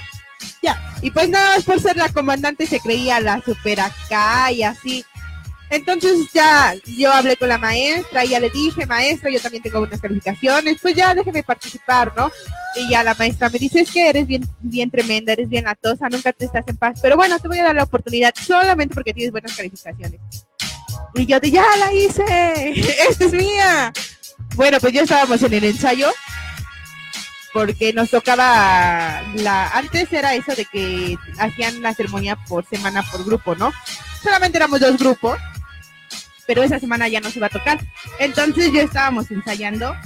Ya. 0.62 0.80
Y 1.02 1.10
pues 1.10 1.28
nada 1.28 1.56
más 1.56 1.64
por 1.64 1.80
ser 1.80 1.96
la 1.96 2.08
comandante 2.08 2.66
se 2.66 2.80
creía 2.80 3.20
la 3.20 3.42
super 3.42 3.80
acá 3.80 4.50
y 4.52 4.62
así. 4.62 5.04
Entonces 5.68 6.28
ya 6.32 6.74
yo 6.96 7.12
hablé 7.12 7.36
con 7.36 7.48
la 7.48 7.58
maestra 7.58 8.24
y 8.24 8.28
ya 8.28 8.40
le 8.40 8.50
dije, 8.50 8.86
maestra, 8.86 9.30
yo 9.30 9.40
también 9.40 9.62
tengo 9.62 9.80
buenas 9.80 10.00
calificaciones, 10.00 10.78
pues 10.80 10.94
ya 10.94 11.12
déjeme 11.12 11.42
participar, 11.42 12.12
¿no? 12.16 12.30
Y 12.76 12.88
ya 12.88 13.02
la 13.02 13.14
maestra 13.14 13.48
me 13.48 13.58
dice, 13.58 13.80
es 13.80 13.90
que 13.90 14.08
eres 14.08 14.26
bien, 14.26 14.46
bien 14.60 14.90
tremenda, 14.90 15.32
eres 15.32 15.48
bien 15.48 15.64
latosa, 15.64 16.08
nunca 16.08 16.32
te 16.32 16.44
estás 16.44 16.64
en 16.68 16.76
paz, 16.76 17.00
pero 17.02 17.16
bueno, 17.16 17.38
te 17.40 17.48
voy 17.48 17.58
a 17.58 17.64
dar 17.64 17.74
la 17.74 17.82
oportunidad 17.82 18.32
solamente 18.40 18.94
porque 18.94 19.12
tienes 19.12 19.32
buenas 19.32 19.56
calificaciones. 19.56 20.20
Y 21.14 21.26
yo 21.26 21.40
de, 21.40 21.50
ya 21.50 21.64
la 21.78 21.92
hice, 21.92 22.24
esta 23.10 23.24
es 23.24 23.32
mía. 23.32 23.92
Bueno, 24.54 24.78
pues 24.80 24.92
ya 24.92 25.02
estábamos 25.02 25.42
en 25.42 25.52
el 25.52 25.64
ensayo, 25.64 26.12
porque 27.56 27.94
nos 27.94 28.10
tocaba 28.10 29.22
la, 29.36 29.68
antes 29.68 30.12
era 30.12 30.34
eso 30.34 30.54
de 30.54 30.66
que 30.66 31.16
hacían 31.38 31.80
la 31.80 31.94
ceremonia 31.94 32.36
por 32.36 32.66
semana 32.66 33.02
por 33.10 33.24
grupo, 33.24 33.54
¿no? 33.54 33.72
Solamente 34.22 34.58
éramos 34.58 34.78
dos 34.78 34.98
grupos, 34.98 35.38
pero 36.46 36.62
esa 36.62 36.78
semana 36.78 37.08
ya 37.08 37.18
nos 37.22 37.34
iba 37.34 37.46
a 37.46 37.50
tocar. 37.50 37.80
Entonces 38.18 38.70
ya 38.74 38.82
estábamos 38.82 39.30
ensayando 39.30 39.96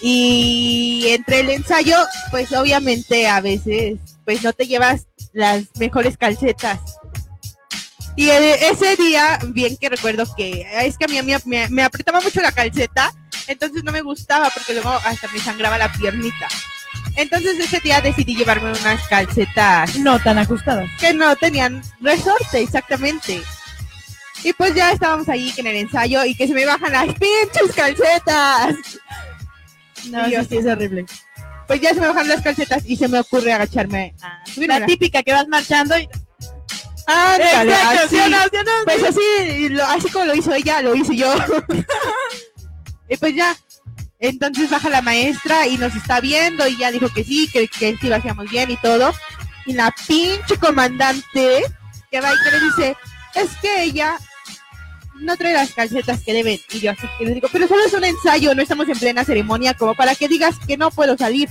y 0.00 1.04
entre 1.10 1.40
el 1.40 1.50
ensayo, 1.50 1.96
pues 2.32 2.52
obviamente 2.52 3.28
a 3.28 3.40
veces, 3.40 4.00
pues 4.24 4.42
no 4.42 4.52
te 4.52 4.66
llevas 4.66 5.06
las 5.32 5.66
mejores 5.78 6.16
calcetas. 6.16 6.80
Y 8.16 8.28
e- 8.28 8.70
ese 8.70 8.96
día, 8.96 9.38
bien 9.50 9.76
que 9.76 9.88
recuerdo 9.88 10.24
que 10.34 10.66
es 10.80 10.98
que 10.98 11.04
a 11.04 11.08
mí 11.08 11.20
me, 11.44 11.68
me 11.68 11.82
apretaba 11.84 12.20
mucho 12.20 12.40
la 12.40 12.50
calceta, 12.50 13.14
entonces 13.52 13.84
no 13.84 13.92
me 13.92 14.00
gustaba 14.02 14.50
porque 14.50 14.72
luego 14.74 14.90
hasta 15.04 15.28
me 15.28 15.38
sangraba 15.38 15.78
la 15.78 15.92
piernita. 15.92 16.48
Entonces 17.16 17.58
ese 17.60 17.80
día 17.80 18.00
decidí 18.00 18.34
llevarme 18.36 18.70
unas 18.70 19.06
calcetas 19.08 19.96
No 19.96 20.18
tan 20.18 20.38
ajustadas. 20.38 20.90
que 20.98 21.12
no 21.14 21.34
tenían 21.36 21.82
resorte, 22.00 22.60
exactamente. 22.60 23.42
Y 24.44 24.52
pues 24.54 24.74
ya 24.74 24.90
estábamos 24.90 25.28
ahí 25.28 25.52
en 25.56 25.66
el 25.68 25.76
ensayo 25.76 26.24
y 26.24 26.34
que 26.34 26.48
se 26.48 26.54
me 26.54 26.66
bajan 26.66 26.92
las 26.92 27.06
pinches 27.14 27.74
calcetas. 27.76 28.74
No, 30.10 30.26
yo 30.28 30.42
sí, 30.44 30.56
es 30.56 30.66
horrible. 30.66 31.06
Pues 31.68 31.80
ya 31.80 31.94
se 31.94 32.00
me 32.00 32.08
bajan 32.08 32.28
las 32.28 32.42
calcetas 32.42 32.82
y 32.86 32.96
se 32.96 33.06
me 33.08 33.20
ocurre 33.20 33.52
agacharme 33.52 34.14
a 34.20 34.42
subirme. 34.46 34.80
La 34.80 34.86
típica 34.86 35.22
que 35.22 35.32
vas 35.32 35.46
marchando 35.48 35.96
y. 35.96 36.08
Ándale, 37.06 37.72
Exacto, 37.72 38.00
así. 38.04 38.08
¿sí 38.16 38.20
o 38.20 38.28
no? 38.28 38.38
¿sí 38.42 38.56
o 38.56 38.62
no? 38.64 38.70
Pues 38.84 39.04
así, 39.04 39.68
lo- 39.70 39.84
así 39.86 40.08
como 40.10 40.24
lo 40.24 40.34
hizo 40.34 40.52
ella, 40.54 40.82
lo 40.82 40.94
hice 40.94 41.14
yo. 41.16 41.32
y 43.12 43.16
pues 43.18 43.34
ya. 43.34 43.56
Entonces 44.18 44.70
baja 44.70 44.88
la 44.88 45.02
maestra 45.02 45.66
y 45.66 45.76
nos 45.76 45.94
está 45.94 46.20
viendo 46.20 46.66
y 46.66 46.78
ya 46.78 46.90
dijo 46.90 47.08
que 47.12 47.24
sí, 47.24 47.48
que, 47.52 47.68
que 47.68 47.96
sí 47.98 48.08
lo 48.08 48.16
hacíamos 48.16 48.48
bien 48.50 48.70
y 48.70 48.76
todo. 48.76 49.12
Y 49.66 49.74
la 49.74 49.94
pinche 50.06 50.56
comandante 50.58 51.62
que 52.10 52.20
va 52.20 52.32
y 52.32 52.36
que 52.42 52.50
le 52.50 52.60
dice, 52.60 52.96
es 53.34 53.50
que 53.60 53.82
ella 53.82 54.16
no 55.20 55.36
trae 55.36 55.52
las 55.52 55.72
calcetas 55.72 56.20
que 56.22 56.32
deben. 56.32 56.58
Y 56.72 56.80
yo 56.80 56.92
así 56.92 57.06
que 57.18 57.26
le 57.26 57.34
digo, 57.34 57.48
pero 57.52 57.68
solo 57.68 57.84
es 57.84 57.92
un 57.92 58.04
ensayo, 58.04 58.54
no 58.54 58.62
estamos 58.62 58.88
en 58.88 58.98
plena 58.98 59.24
ceremonia 59.24 59.74
como 59.74 59.94
para 59.94 60.14
que 60.14 60.28
digas 60.28 60.56
que 60.66 60.76
no 60.76 60.90
puedo 60.90 61.18
salir. 61.18 61.50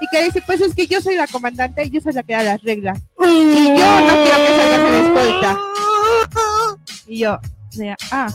Y 0.00 0.08
que 0.10 0.24
dice, 0.24 0.42
pues 0.46 0.60
es 0.60 0.74
que 0.74 0.86
yo 0.86 1.00
soy 1.00 1.16
la 1.16 1.26
comandante 1.26 1.84
y 1.84 1.90
yo 1.90 2.00
soy 2.00 2.12
la 2.12 2.22
que 2.22 2.34
da 2.34 2.42
las 2.42 2.62
reglas. 2.62 2.98
Y 3.20 3.68
yo 3.68 4.00
no 4.00 4.22
quiero 4.22 4.38
que 4.38 4.56
salgas 4.56 4.80
en 4.80 5.04
escolta. 5.04 5.58
Y 7.06 7.18
yo, 7.18 7.38
de, 7.72 7.96
ah, 8.10 8.28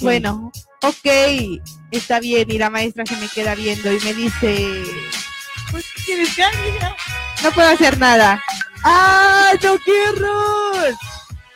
bueno, 0.00 0.52
ok, 0.88 1.60
está 1.90 2.20
bien. 2.20 2.50
Y 2.50 2.58
la 2.58 2.70
maestra 2.70 3.04
se 3.06 3.16
me 3.16 3.28
queda 3.28 3.54
viendo 3.54 3.92
y 3.92 4.00
me 4.00 4.14
dice, 4.14 4.82
Pues, 5.70 5.84
¿quieres 6.04 6.34
que 6.34 6.44
haga? 6.44 6.96
no 7.42 7.50
puedo 7.52 7.68
hacer 7.68 7.98
nada. 7.98 8.42
¡Ah, 8.84 9.52
no 9.62 9.78
quiero! 9.78 10.96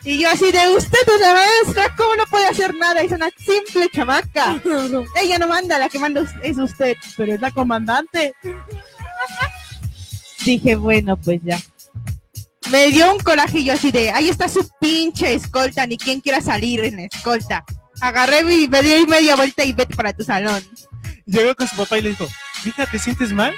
Y 0.05 0.19
yo 0.19 0.31
así 0.31 0.51
de, 0.51 0.69
usted 0.69 0.99
es 1.07 1.21
la 1.21 1.35
maestra, 1.35 1.95
¿cómo 1.97 2.17
no 2.17 2.25
puede 2.27 2.47
hacer 2.47 2.75
nada? 2.75 3.01
Es 3.03 3.13
una 3.13 3.29
simple 3.37 3.89
chamaca. 3.93 4.61
Ella 5.21 5.39
no 5.39 5.49
manda, 5.49 5.79
la 5.79 5.89
que 5.89 5.99
manda 5.99 6.23
es 6.43 6.57
usted. 6.57 6.97
Pero 7.17 7.35
es 7.35 7.41
la 7.41 7.51
comandante. 7.51 8.35
Dije, 10.45 10.77
bueno, 10.77 11.17
pues 11.17 11.41
ya. 11.43 11.61
Me 12.71 12.89
dio 12.89 13.13
un 13.13 13.19
coraje 13.19 13.61
y 13.61 13.65
yo 13.65 13.73
así 13.73 13.91
de, 13.91 14.11
ahí 14.11 14.29
está 14.29 14.49
su 14.49 14.67
pinche 14.81 15.35
escolta, 15.35 15.87
ni 15.87 15.97
quien 15.97 16.21
quiera 16.21 16.41
salir 16.41 16.85
en 16.85 17.01
escolta. 17.01 17.65
Agarré 18.01 18.41
y 18.41 18.69
me 18.69 18.83
di 18.83 19.07
media 19.07 19.37
vuelta 19.37 19.65
y 19.65 19.73
vete 19.73 19.95
para 19.95 20.13
tu 20.13 20.25
salón. 20.25 20.63
Llegó 21.27 21.55
con 21.55 21.69
su 21.69 21.77
papá 21.77 21.99
y 21.99 22.03
le 22.03 22.11
dijo, 22.11 22.27
hija, 22.65 22.87
¿te 22.87 22.99
sientes 22.99 23.33
mal? 23.33 23.55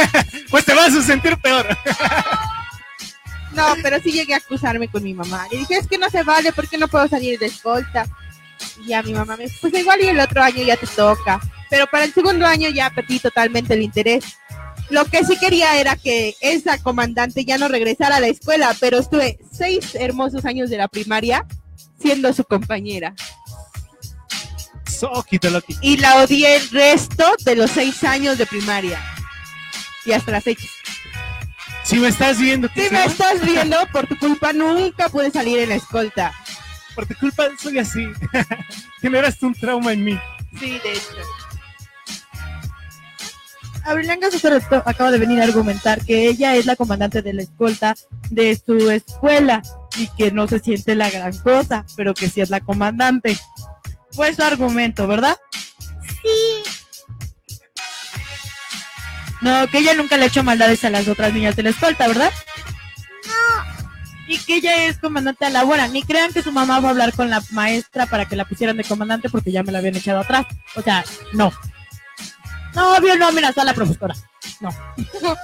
pues 0.50 0.64
te 0.64 0.74
vas 0.74 0.94
a 0.94 1.02
sentir 1.02 1.36
peor. 1.38 1.66
No, 3.52 3.74
pero 3.82 4.00
sí 4.00 4.12
llegué 4.12 4.34
a 4.34 4.38
acusarme 4.38 4.88
con 4.88 5.02
mi 5.02 5.14
mamá. 5.14 5.46
Le 5.50 5.58
dije, 5.58 5.76
es 5.76 5.86
que 5.86 5.98
no 5.98 6.10
se 6.10 6.22
vale, 6.22 6.52
¿por 6.52 6.68
qué 6.68 6.76
no 6.76 6.88
puedo 6.88 7.08
salir 7.08 7.38
de 7.38 7.46
escolta? 7.46 8.06
Y 8.82 8.88
ya 8.88 9.02
mi 9.02 9.12
mamá 9.12 9.36
me 9.36 9.44
dijo, 9.44 9.56
pues 9.60 9.74
igual 9.74 10.00
y 10.02 10.08
el 10.08 10.20
otro 10.20 10.42
año 10.42 10.62
ya 10.64 10.76
te 10.76 10.86
toca. 10.86 11.40
Pero 11.70 11.86
para 11.86 12.04
el 12.04 12.12
segundo 12.12 12.46
año 12.46 12.68
ya 12.70 12.90
perdí 12.90 13.18
totalmente 13.20 13.74
el 13.74 13.82
interés. 13.82 14.24
Lo 14.90 15.04
que 15.06 15.24
sí 15.24 15.38
quería 15.38 15.78
era 15.80 15.96
que 15.96 16.34
esa 16.40 16.78
comandante 16.82 17.44
ya 17.44 17.58
no 17.58 17.68
regresara 17.68 18.16
a 18.16 18.20
la 18.20 18.26
escuela, 18.26 18.76
pero 18.80 18.98
estuve 18.98 19.38
seis 19.50 19.94
hermosos 19.94 20.44
años 20.44 20.68
de 20.68 20.76
la 20.76 20.88
primaria 20.88 21.46
siendo 21.98 22.32
su 22.32 22.44
compañera. 22.44 23.14
Loki. 25.50 25.76
Y 25.80 25.96
la 25.98 26.16
odié 26.22 26.56
el 26.56 26.70
resto 26.70 27.24
de 27.44 27.56
los 27.56 27.70
seis 27.70 28.02
años 28.04 28.38
de 28.38 28.46
primaria. 28.46 29.00
Y 30.04 30.12
hasta 30.12 30.32
la 30.32 30.40
fecha. 30.40 30.66
Si 31.84 31.96
me 31.96 32.08
estás 32.08 32.38
viendo, 32.38 32.68
Si 32.68 32.74
¿qué 32.74 32.90
me 32.90 33.04
estás 33.04 33.40
viendo, 33.44 33.76
por 33.92 34.06
tu 34.06 34.18
culpa 34.18 34.52
nunca 34.52 35.08
pude 35.08 35.30
salir 35.30 35.58
en 35.58 35.68
la 35.70 35.74
escolta. 35.76 36.32
por 36.94 37.06
tu 37.06 37.14
culpa 37.14 37.44
soy 37.60 37.78
así. 37.78 38.08
Generaste 39.00 39.46
un 39.46 39.54
trauma 39.54 39.92
en 39.92 40.04
mí. 40.04 40.20
Sí, 40.58 40.78
de 40.82 40.92
hecho. 40.92 41.08
Acaba 44.86 45.10
de 45.10 45.18
venir 45.18 45.40
a 45.40 45.44
argumentar 45.44 46.02
que 46.04 46.26
ella 46.28 46.56
es 46.56 46.64
la 46.64 46.74
comandante 46.74 47.20
de 47.20 47.34
la 47.34 47.42
escolta 47.42 47.94
de 48.30 48.58
su 48.64 48.90
escuela 48.90 49.62
y 49.98 50.08
que 50.16 50.32
no 50.32 50.48
se 50.48 50.58
siente 50.58 50.94
la 50.94 51.10
gran 51.10 51.36
cosa, 51.38 51.84
pero 51.94 52.14
que 52.14 52.30
sí 52.30 52.40
es 52.40 52.48
la 52.48 52.60
comandante. 52.60 53.38
Fue 54.14 54.34
su 54.34 54.42
argumento, 54.42 55.06
¿verdad? 55.06 55.36
Sí. 56.22 56.62
No, 59.40 59.68
que 59.68 59.78
ella 59.78 59.94
nunca 59.94 60.16
le 60.16 60.24
ha 60.24 60.28
hecho 60.28 60.42
maldades 60.42 60.84
a 60.84 60.90
las 60.90 61.06
otras 61.06 61.32
niñas 61.32 61.56
de 61.56 61.64
la 61.64 61.70
escolta, 61.70 62.06
¿verdad? 62.08 62.32
No. 63.26 63.64
Y 64.26 64.38
que 64.38 64.56
ella 64.56 64.86
es 64.86 64.98
comandante 64.98 65.44
a 65.44 65.50
la 65.50 65.64
buena. 65.64 65.86
Ni 65.88 66.02
crean 66.02 66.32
que 66.32 66.42
su 66.42 66.50
mamá 66.50 66.80
va 66.80 66.88
a 66.88 66.90
hablar 66.92 67.12
con 67.12 67.28
la 67.28 67.42
maestra 67.50 68.06
para 68.06 68.26
que 68.26 68.36
la 68.36 68.46
pusieran 68.46 68.76
de 68.76 68.84
comandante 68.84 69.28
porque 69.28 69.52
ya 69.52 69.62
me 69.62 69.70
la 69.72 69.80
habían 69.80 69.96
echado 69.96 70.20
atrás. 70.20 70.46
O 70.76 70.82
sea, 70.82 71.04
no. 71.32 71.52
No, 72.74 72.96
obvio 72.96 73.16
no 73.16 73.28
amenazó 73.28 73.60
a 73.60 73.64
la 73.64 73.74
profesora. 73.74 74.14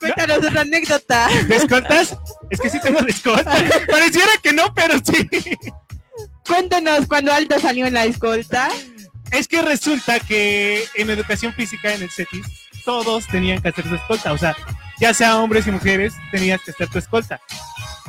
Cuéntanos 0.00 0.38
una 0.38 0.60
anécdota. 0.62 1.28
¿De 1.46 1.56
escoltas? 1.56 2.16
Es 2.50 2.60
que 2.60 2.70
sí 2.70 2.80
tengo 2.80 3.00
de 3.00 3.10
escolta. 3.10 3.52
Pareciera 3.90 4.32
que 4.42 4.52
no, 4.52 4.74
pero 4.74 4.98
sí. 4.98 5.28
Cuéntanos 6.48 7.06
cuando 7.06 7.32
Aldo 7.32 7.60
salió 7.60 7.86
en 7.86 7.94
la 7.94 8.06
escolta. 8.06 8.68
Es 9.30 9.46
que 9.46 9.60
resulta 9.60 10.18
que 10.18 10.84
en 10.94 11.10
educación 11.10 11.52
física 11.52 11.94
en 11.94 12.02
el 12.02 12.10
CETIS 12.10 12.46
todos 12.84 13.26
tenían 13.26 13.60
que 13.60 13.68
hacer 13.68 13.86
su 13.86 13.94
escolta. 13.94 14.32
O 14.32 14.38
sea, 14.38 14.56
ya 15.00 15.14
sea 15.14 15.38
hombres 15.38 15.66
y 15.66 15.70
mujeres, 15.70 16.14
tenías 16.30 16.60
que 16.62 16.70
hacer 16.72 16.88
tu 16.88 16.98
escolta. 16.98 17.40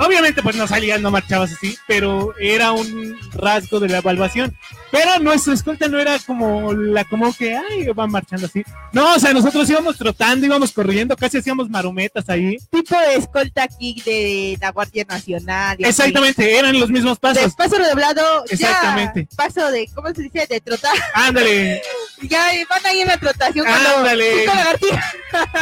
Obviamente, 0.02 0.42
pues 0.42 0.56
no 0.56 0.66
salías, 0.66 1.02
no 1.02 1.12
marchabas 1.12 1.52
así, 1.52 1.78
pero 1.86 2.34
era 2.40 2.72
un 2.72 3.18
rasgo 3.34 3.82
de 3.82 3.90
la 3.90 3.98
evaluación. 3.98 4.56
Pero 4.92 5.20
nuestra 5.20 5.54
escolta 5.54 5.90
no 5.90 6.00
era 6.00 6.18
como 6.20 6.72
la 6.74 7.04
como 7.04 7.34
que, 7.34 7.54
ay, 7.58 7.86
van 7.94 8.10
marchando 8.10 8.46
así. 8.48 8.64
No, 8.94 9.16
o 9.16 9.20
sea, 9.20 9.34
nosotros 9.34 9.70
íbamos 9.70 9.98
trotando, 9.98 10.46
íbamos 10.46 10.72
corriendo, 10.72 11.18
casi 11.18 11.40
hacíamos 11.40 11.70
marometas 11.70 12.30
ahí. 12.30 12.58
Tipo 12.72 12.98
de 12.98 13.16
escolta 13.16 13.64
aquí 13.64 14.02
de 14.06 14.58
la 14.62 14.72
Guardia 14.72 15.04
Nacional. 15.08 15.74
así. 15.82 15.84
Exactamente, 15.84 16.58
eran 16.58 16.80
los 16.80 16.90
mismos 16.90 17.16
De 17.16 17.20
pasos. 17.20 17.54
paso 17.56 17.78
redoblado. 17.78 18.46
ya, 18.46 18.54
Exactamente. 18.54 19.28
paso 19.36 19.70
de, 19.70 19.86
¿cómo 19.94 20.08
se 20.14 20.22
dice? 20.22 20.48
De 20.50 20.62
trotar. 20.62 20.96
Ándale, 21.14 21.82
Ya 22.22 22.46
van 22.70 22.86
ahí 22.86 23.02
en 23.02 23.08
la 23.10 23.18
trotación 23.18 23.66
cuando. 23.66 23.98
Ándale. 23.98 24.46
lagartijas. 24.46 25.06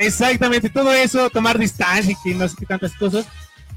Exactamente, 0.00 0.70
todo 0.70 0.94
eso, 0.94 1.28
tomar 1.28 1.58
distancia 1.58 2.16
y 2.24 2.30
no 2.30 2.48
sé 2.48 2.56
qué 2.58 2.64
tantas 2.64 2.94
cosas. 2.94 3.26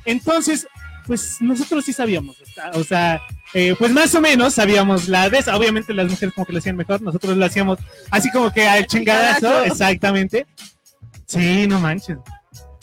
Entonces, 0.05 0.65
pues 1.05 1.41
nosotros 1.41 1.83
sí 1.83 1.91
sabíamos, 1.91 2.37
o 2.73 2.83
sea, 2.85 3.21
eh, 3.53 3.75
pues 3.77 3.91
más 3.91 4.15
o 4.15 4.21
menos 4.21 4.53
sabíamos 4.53 5.09
la 5.09 5.29
de 5.29 5.39
esa. 5.39 5.57
Obviamente 5.57 5.93
las 5.93 6.09
mujeres 6.09 6.33
como 6.33 6.45
que 6.45 6.53
lo 6.53 6.59
hacían 6.59 6.77
mejor, 6.77 7.01
nosotros 7.01 7.35
lo 7.35 7.45
hacíamos 7.45 7.77
así 8.09 8.31
como 8.31 8.53
que 8.53 8.65
al 8.65 8.87
chingadazo, 8.87 9.65
exactamente. 9.65 10.47
Sí, 11.25 11.67
no 11.67 11.81
manches. 11.81 12.17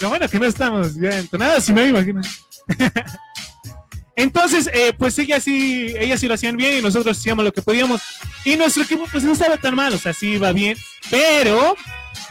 Lo 0.00 0.10
bueno 0.10 0.28
que 0.28 0.38
no 0.38 0.44
estamos 0.44 0.96
ya 0.96 1.18
entonadas, 1.18 1.64
si 1.64 1.72
me 1.72 1.88
imagino. 1.88 2.20
Entonces, 4.16 4.68
eh, 4.74 4.92
pues 4.98 5.18
ella 5.18 5.40
sí, 5.40 5.94
ellas 5.98 6.20
sí 6.20 6.28
lo 6.28 6.34
hacían 6.34 6.58
bien 6.58 6.76
y 6.76 6.82
nosotros 6.82 7.16
hacíamos 7.16 7.42
lo 7.42 7.52
que 7.52 7.62
podíamos. 7.62 8.02
Y 8.44 8.56
nuestro 8.56 8.82
equipo 8.82 9.06
pues 9.10 9.24
no 9.24 9.32
estaba 9.32 9.56
tan 9.56 9.74
mal, 9.74 9.94
o 9.94 9.98
sea, 9.98 10.12
sí 10.12 10.32
iba 10.32 10.52
bien, 10.52 10.76
pero 11.10 11.74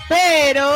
Pero 0.08 0.72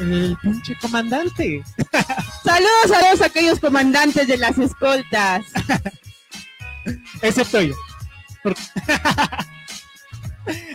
el 0.00 0.36
pinche 0.42 0.76
comandante. 0.80 1.62
saludos 2.44 2.90
a 2.96 3.00
todos 3.00 3.20
aquellos 3.22 3.60
comandantes 3.60 4.26
de 4.26 4.36
las 4.36 4.58
escoltas. 4.58 5.44
Excepto 7.22 7.60
yo. 7.62 7.74
Por- 8.42 8.56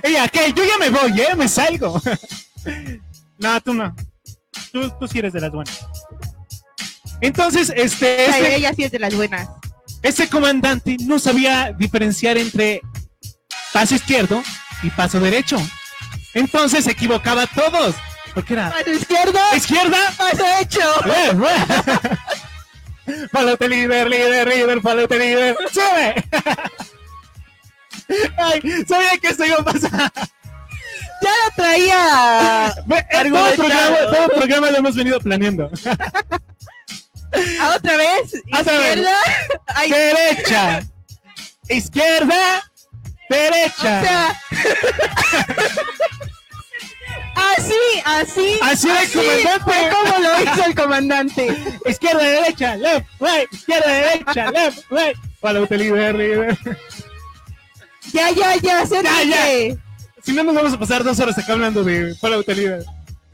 Ella, 0.03 0.27
¿qué? 0.29 0.53
Yo 0.53 0.63
ya 0.63 0.77
me 0.79 0.89
voy, 0.89 1.19
¿eh? 1.19 1.35
Me 1.35 1.47
salgo. 1.49 2.01
no, 3.37 3.61
tú 3.61 3.73
no. 3.73 3.93
Tú, 4.71 4.89
tú 4.99 5.07
sí 5.07 5.19
eres 5.19 5.33
de 5.33 5.41
las 5.41 5.51
buenas. 5.51 5.85
Entonces, 7.19 7.73
este, 7.75 8.27
Ay, 8.31 8.43
este, 8.43 8.55
ella 8.55 8.73
sí 8.73 8.83
es 8.83 8.91
de 8.91 8.99
las 8.99 9.13
buenas. 9.15 9.49
ese 10.03 10.29
comandante 10.29 10.95
no 11.01 11.19
sabía 11.19 11.73
diferenciar 11.77 12.37
entre 12.37 12.81
paso 13.73 13.95
izquierdo 13.95 14.41
y 14.83 14.89
paso 14.91 15.19
derecho. 15.19 15.57
Entonces 16.33 16.85
se 16.85 16.91
equivocaba 16.91 17.43
a 17.43 17.47
todos. 17.47 17.95
Porque 18.33 18.53
era 18.53 18.69
Paso 18.69 18.91
izquierdo, 18.91 19.39
izquierda, 19.55 19.97
paso 20.17 20.45
hecho. 20.59 20.81
Palote 23.31 23.69
líder, 23.69 24.09
líder, 24.09 24.47
líder, 24.47 24.81
palote 24.81 25.17
líder. 25.17 25.55
¡Sube! 25.71 26.25
Ay, 28.37 28.61
sabía 28.87 29.17
que 29.21 29.27
esto 29.29 29.45
iba 29.45 29.57
a 29.57 29.63
pasar. 29.63 30.11
Ya 31.21 31.29
lo 31.31 31.51
traía 31.55 32.67
eh, 33.09 33.29
Todo 33.29 33.55
programa, 33.55 33.97
todo 34.11 34.27
programa 34.29 34.71
lo 34.71 34.77
hemos 34.77 34.95
venido 34.95 35.19
planeando. 35.19 35.69
a 37.59 37.75
otra 37.75 37.97
vez. 37.97 38.33
Otra 38.59 38.73
vez. 38.73 38.97
Izquierda. 38.97 39.17
Derecha, 39.89 40.81
izquierda, 41.69 42.63
o 43.29 43.33
derecha. 43.33 44.01
sea. 44.03 44.41
Así, 47.57 47.73
así. 48.05 48.59
Así 48.61 48.89
era 48.89 49.03
el 49.03 49.11
comandante. 49.11 49.89
Como 49.89 50.19
lo 50.19 50.43
hizo 50.43 50.65
el 50.65 50.75
comandante. 50.75 51.57
Izquierda, 51.85 52.23
derecha, 52.23 52.75
left, 52.75 53.07
right, 53.19 53.51
izquierda, 53.51 53.91
derecha, 53.91 54.51
left, 54.51 54.91
right. 54.91 55.17
Palote 55.39 55.77
líder, 55.77 56.15
líder. 56.15 56.57
Ya, 58.13 58.31
ya, 58.31 58.55
ya, 58.55 58.81
acércate. 58.81 59.77
Si 60.23 60.33
no, 60.33 60.43
nos 60.43 60.55
vamos 60.55 60.73
a 60.73 60.79
pasar 60.79 61.03
dos 61.03 61.19
horas 61.19 61.37
acá 61.37 61.53
hablando 61.53 61.83
de 61.83 62.15
Fallout 62.15 62.47
Líder. 62.47 62.83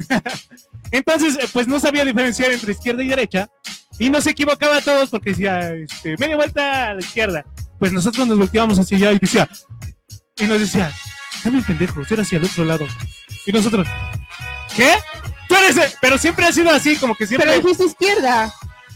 Entonces, 0.91 1.38
eh, 1.41 1.47
pues 1.51 1.67
no 1.67 1.80
sabía 1.80 2.05
diferenciar 2.05 2.51
entre 2.51 2.74
izquierda 2.74 3.03
y 3.03 3.07
derecha. 3.07 3.49
Y 3.99 4.09
nos 4.09 4.28
equivocaba 4.28 4.78
a 4.78 4.82
todos 4.82 5.09
porque 5.09 5.32
decía, 5.32 5.74
este, 5.74 6.17
media 6.17 6.36
vuelta 6.36 6.89
a 6.89 6.93
la 6.95 6.99
izquierda. 6.99 7.45
Pues 7.80 7.91
nosotros 7.93 8.28
nos 8.28 8.38
volteábamos 8.38 8.80
hacia 8.80 8.97
allá 8.97 9.11
y 9.13 9.19
decía, 9.19 9.49
y 10.38 10.45
nos 10.45 10.59
decía, 10.59 10.91
cambien 11.41 11.63
pendejos, 11.63 12.11
era 12.11 12.21
hacia 12.21 12.38
el 12.38 12.45
otro 12.45 12.65
lado. 12.65 12.88
Y 13.45 13.51
nosotros, 13.51 13.87
¿qué? 14.75 14.95
Tú 15.47 15.55
eres, 15.55 15.77
el-". 15.77 15.91
pero 16.01 16.17
siempre 16.17 16.45
ha 16.45 16.51
sido 16.51 16.69
así, 16.69 16.95
como 16.97 17.15
que 17.15 17.27
siempre. 17.27 17.49
Pero 17.49 17.61
dijiste 17.61 17.85
izquierda. 17.85 18.53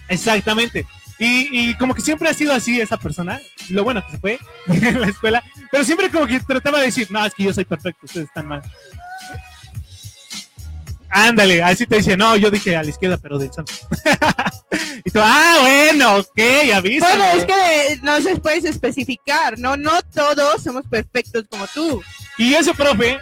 Exactamente. 0.07 0.85
Y, 1.19 1.69
y 1.69 1.73
como 1.75 1.95
que 1.95 2.01
siempre 2.01 2.29
ha 2.29 2.33
sido 2.33 2.53
así 2.53 2.79
esa 2.79 2.97
persona, 2.97 3.41
lo 3.69 3.83
bueno 3.83 4.05
que 4.05 4.11
se 4.11 4.17
fue 4.19 4.39
en 4.67 5.01
la 5.01 5.07
escuela, 5.07 5.43
pero 5.71 5.83
siempre 5.83 6.11
como 6.11 6.27
que 6.27 6.39
trataba 6.39 6.79
de 6.79 6.85
decir, 6.85 7.07
no, 7.09 7.25
es 7.25 7.33
que 7.33 7.43
yo 7.43 7.53
soy 7.53 7.65
perfecto, 7.65 8.05
ustedes 8.05 8.27
están 8.27 8.47
mal. 8.47 8.61
Ándale, 11.09 11.63
así 11.63 11.87
te 11.87 11.95
decía, 11.95 12.17
no, 12.17 12.35
yo 12.35 12.51
dije 12.51 12.75
a 12.75 12.83
la 12.83 12.89
izquierda, 12.89 13.17
pero 13.17 13.39
del 13.39 13.51
santo. 13.51 13.73
y 15.05 15.09
tú, 15.09 15.19
ah, 15.23 15.57
bueno, 15.61 16.17
ok, 16.17 16.39
ya 16.67 16.81
viste. 16.81 17.07
Bueno, 17.07 17.23
es 17.33 17.45
que 17.45 17.99
no 18.03 18.21
se 18.21 18.35
puedes 18.35 18.65
especificar, 18.65 19.57
¿no? 19.57 19.77
No 19.77 20.01
todos 20.13 20.61
somos 20.61 20.83
perfectos 20.85 21.45
como 21.49 21.65
tú. 21.67 22.03
Y 22.37 22.53
ese 22.53 22.73
profe, 22.73 23.17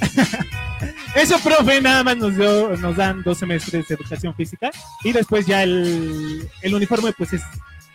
ese 1.14 1.38
profe 1.38 1.80
nada 1.80 2.04
más 2.04 2.16
nos 2.16 2.36
dio, 2.36 2.76
nos 2.76 2.96
dan 2.96 3.22
dos 3.22 3.38
semestres 3.38 3.86
de 3.88 3.94
educación 3.94 4.34
física 4.34 4.70
y 5.04 5.12
después 5.12 5.46
ya 5.46 5.62
el, 5.62 6.48
el 6.62 6.74
uniforme 6.74 7.12
pues 7.12 7.32
es 7.34 7.42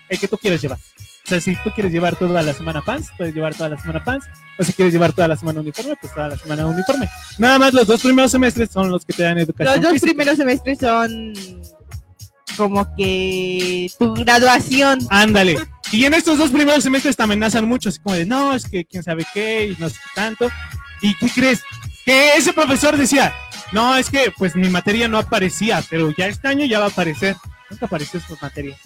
el 0.09 0.19
que 0.19 0.27
tú 0.27 0.37
quieres 0.37 0.61
llevar. 0.61 0.77
O 0.77 1.27
sea, 1.27 1.41
si 1.41 1.55
tú 1.63 1.71
quieres 1.71 1.91
llevar 1.91 2.15
toda 2.15 2.43
la 2.43 2.53
semana 2.53 2.83
pants, 2.83 3.09
puedes 3.17 3.33
llevar 3.33 3.55
toda 3.55 3.69
la 3.69 3.81
semana 3.81 4.03
pants. 4.03 4.27
O 4.59 4.63
si 4.63 4.73
quieres 4.73 4.93
llevar 4.93 5.11
toda 5.11 5.27
la 5.27 5.35
semana 5.35 5.59
uniforme, 5.59 5.95
pues 5.99 6.13
toda 6.13 6.29
la 6.29 6.37
semana 6.37 6.67
uniforme. 6.67 7.09
Nada 7.39 7.57
más 7.57 7.73
los 7.73 7.87
dos 7.87 8.03
primeros 8.03 8.31
semestres 8.31 8.69
son 8.71 8.91
los 8.91 9.03
que 9.03 9.13
te 9.13 9.23
dan 9.23 9.39
educación 9.39 9.73
Los 9.73 9.81
dos 9.81 9.93
física. 9.93 10.09
primeros 10.11 10.37
semestres 10.37 10.77
son 10.77 11.33
como 12.55 12.95
que 12.95 13.89
tu 13.97 14.13
graduación. 14.13 14.99
Ándale. 15.09 15.57
Y 15.91 16.05
en 16.05 16.13
estos 16.13 16.37
dos 16.37 16.51
primeros 16.51 16.83
semestres 16.83 17.17
te 17.17 17.23
amenazan 17.23 17.67
mucho, 17.67 17.89
así 17.89 17.99
como 17.99 18.15
de, 18.15 18.25
no, 18.25 18.53
es 18.53 18.69
que 18.69 18.85
quién 18.85 19.01
sabe 19.01 19.25
qué, 19.33 19.73
y 19.75 19.81
no 19.81 19.89
sé 19.89 19.95
qué 19.95 20.09
tanto. 20.13 20.49
¿Y 21.01 21.15
qué 21.15 21.29
crees? 21.29 21.63
Que 22.05 22.35
ese 22.35 22.53
profesor 22.53 22.97
decía, 22.97 23.33
no, 23.71 23.97
es 23.97 24.09
que 24.09 24.31
pues 24.37 24.55
mi 24.55 24.69
materia 24.69 25.07
no 25.07 25.17
aparecía, 25.17 25.83
pero 25.89 26.13
ya 26.15 26.27
este 26.27 26.47
año 26.47 26.65
ya 26.65 26.79
va 26.79 26.85
a 26.85 26.89
aparecer. 26.89 27.35
Nunca 27.69 27.87
apareció 27.87 28.19
su 28.19 28.37
materia. 28.39 28.77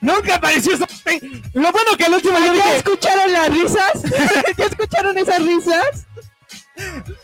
Nunca 0.00 0.36
apareció 0.36 0.74
esa 0.74 0.86
Lo 1.52 1.72
bueno 1.72 1.96
que 1.96 2.04
al 2.04 2.14
último 2.14 2.38
yo 2.38 2.46
¿Ya 2.46 2.52
dije, 2.52 2.76
escucharon 2.76 3.32
las 3.32 3.48
risas? 3.50 4.02
¿Ya 4.58 4.64
escucharon 4.64 5.18
esas 5.18 5.42
risas? 5.42 6.06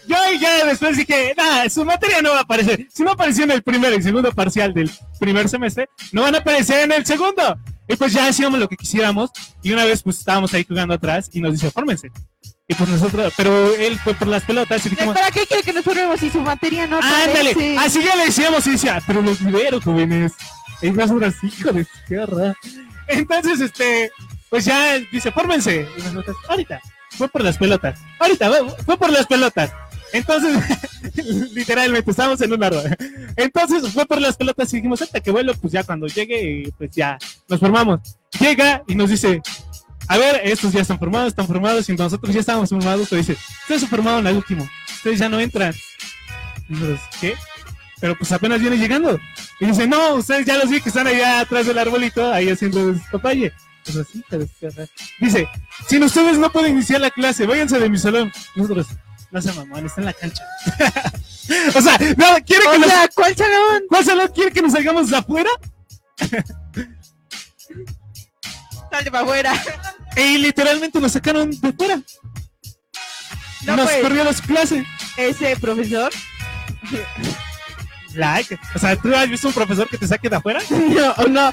yo 0.07 0.17
ya 0.39 0.67
después 0.67 0.99
dije, 0.99 1.33
nada, 1.37 1.69
su 1.71 1.85
materia 1.85 2.21
no 2.21 2.31
va 2.31 2.39
a 2.39 2.43
aparecer. 2.43 2.87
Si 2.93 3.03
no 3.03 3.13
apareció 3.13 3.45
en 3.45 3.53
el 3.53 3.63
primer 3.63 3.95
y 3.95 4.03
segundo 4.03 4.31
parcial 4.33 4.75
del 4.75 4.91
primer 5.19 5.49
semestre, 5.49 5.89
no 6.13 6.23
van 6.23 6.35
a 6.35 6.39
aparecer 6.39 6.85
en 6.85 6.93
el 6.93 7.07
segundo. 7.07 7.59
Y 7.89 7.97
pues 7.97 8.13
ya 8.13 8.27
hacíamos 8.27 8.59
lo 8.59 8.69
que 8.69 8.77
quisiéramos. 8.77 9.31
Y 9.63 9.73
una 9.73 9.85
vez 9.85 10.03
pues 10.03 10.19
estábamos 10.19 10.53
ahí 10.53 10.65
jugando 10.65 10.95
atrás 10.95 11.31
y 11.33 11.41
nos 11.41 11.53
dice, 11.53 11.71
fórmense. 11.71 12.11
Y 12.69 12.75
pues 12.75 12.91
nosotros, 12.91 13.33
pero 13.37 13.75
él 13.75 13.97
fue 14.01 14.15
por 14.15 14.27
las 14.27 14.43
pelotas 14.43 14.85
y 14.87 14.89
dijimos, 14.89 15.15
¿Para 15.15 15.31
qué 15.31 15.47
quiere 15.47 15.63
que 15.63 15.73
nos 15.73 15.85
formemos 15.85 16.19
si 16.19 16.31
su 16.31 16.41
materia 16.41 16.87
no 16.89 16.97
ándale, 16.97 17.51
aparece? 17.53 17.77
así 17.79 18.03
ya 18.03 18.17
le 18.17 18.25
decíamos 18.27 18.67
y 18.67 18.73
decía, 18.73 19.01
pero 19.07 19.23
los 19.23 19.41
libero, 19.41 19.81
jóvenes. 19.81 20.33
Es 20.83 20.93
más 20.93 21.11
unas 21.11 21.35
hijo 21.45 21.73
de 21.73 21.87
tierra. 22.09 22.55
Entonces, 23.07 23.61
este, 23.61 24.11
pues 24.51 24.65
ya 24.65 24.99
dice, 25.13 25.31
fórmense. 25.31 25.89
Y 25.97 26.03
nosotros, 26.03 26.37
ahorita, 26.49 26.81
fue 27.11 27.29
por 27.29 27.43
las 27.45 27.57
pelotas. 27.57 27.99
Ahorita, 28.19 28.51
fue- 28.85 28.99
por 28.99 29.11
las 29.11 29.27
pelotas. 29.27 29.71
Entonces, 30.13 30.59
literalmente, 31.55 32.11
estábamos 32.11 32.41
en 32.41 32.53
un 32.53 32.63
árbol. 32.65 32.83
Entonces, 33.37 33.93
fue 33.93 34.07
por 34.07 34.21
las 34.21 34.37
pelotas 34.37 34.73
y 34.73 34.77
dijimos, 34.77 35.01
hasta 35.03 35.21
que 35.21 35.31
vuelo, 35.31 35.55
pues 35.55 35.73
ya 35.73 35.85
cuando 35.85 36.09
llegue, 36.09 36.71
pues 36.77 36.91
ya 36.95 37.17
nos 37.49 37.61
formamos. 37.61 38.01
Llega 38.41 38.83
y 38.87 38.95
nos 38.97 39.09
dice, 39.11 39.41
a 40.09 40.19
ver, 40.19 40.41
estos 40.45 40.73
ya 40.73 40.83
están 40.83 40.99
formados, 40.99 41.29
están 41.29 41.47
formados, 41.47 41.89
y 41.89 41.95
nosotros 41.95 42.33
ya 42.33 42.41
estábamos 42.41 42.71
formados, 42.71 43.09
pero 43.09 43.21
dice, 43.21 43.37
ustedes 43.63 43.83
se 43.83 43.87
formaron 43.87 44.27
al 44.27 44.37
último, 44.37 44.69
ustedes 44.95 45.19
ya 45.19 45.29
no 45.29 45.41
entran. 45.41 45.75
Y 46.69 46.73
nosotros, 46.75 47.01
¿qué? 47.21 47.35
Pero 48.01 48.17
pues 48.17 48.31
apenas 48.33 48.61
viene 48.61 48.77
llegando. 48.77 49.19
Y 49.61 49.67
dice, 49.67 49.87
no, 49.87 50.15
ustedes 50.15 50.47
ya 50.47 50.59
los 50.59 50.69
vi 50.69 50.81
que 50.81 50.91
están 50.91 51.07
allá 51.07 51.41
atrás 51.41 51.67
del 51.67 51.79
arbolito, 51.79 52.33
ahí 52.33 52.51
haciendo 52.51 52.95
su 52.95 53.01
papaye. 53.11 53.53
Pues 53.85 53.97
así, 53.97 54.23
que. 54.29 54.49
Dice, 55.21 55.49
sin 55.89 56.03
ustedes 56.03 56.39
no 56.39 56.51
pueden 56.51 56.73
iniciar 56.73 57.01
la 57.01 57.11
clase, 57.11 57.47
váyanse 57.47 57.79
de 57.79 57.89
mi 57.89 57.99
salón. 57.99 58.33
Nosotros, 58.55 58.89
no 59.31 59.41
se 59.41 59.53
mamón, 59.53 59.87
está 59.87 60.01
en 60.01 60.05
la 60.07 60.13
cancha. 60.13 60.45
o 61.75 61.81
sea, 61.81 61.99
no, 62.17 62.45
quiere 62.45 62.63
que 62.63 62.69
O 62.69 62.79
nos... 62.79 62.89
sea, 62.89 63.09
¿cuál 63.15 63.37
salón? 63.37 63.83
¿Cuál 63.89 64.05
salón 64.05 64.31
quiere 64.35 64.53
que 64.53 64.63
nos 64.63 64.73
salgamos 64.73 65.09
de 65.09 65.17
afuera? 65.17 65.51
Salte 68.97 69.11
para 69.11 69.25
afuera. 69.25 69.53
Y 70.17 70.39
literalmente 70.39 70.99
nos 70.99 71.13
sacaron 71.13 71.51
de 71.51 71.73
fuera. 71.75 72.01
No, 73.67 73.77
nos 73.77 73.85
pues. 73.85 74.03
corrió 74.03 74.25
las 74.25 74.41
clases. 74.41 74.87
Ese 75.19 75.55
profesor. 75.57 76.11
Like. 78.15 78.59
O 78.75 78.79
sea, 78.79 78.97
¿tú 78.97 79.15
has 79.15 79.29
visto 79.29 79.49
un 79.49 79.53
profesor 79.53 79.87
que 79.91 79.99
te 79.99 80.09
saque 80.09 80.31
de 80.31 80.37
afuera? 80.37 80.63
No, 80.71 81.15
no. 81.29 81.53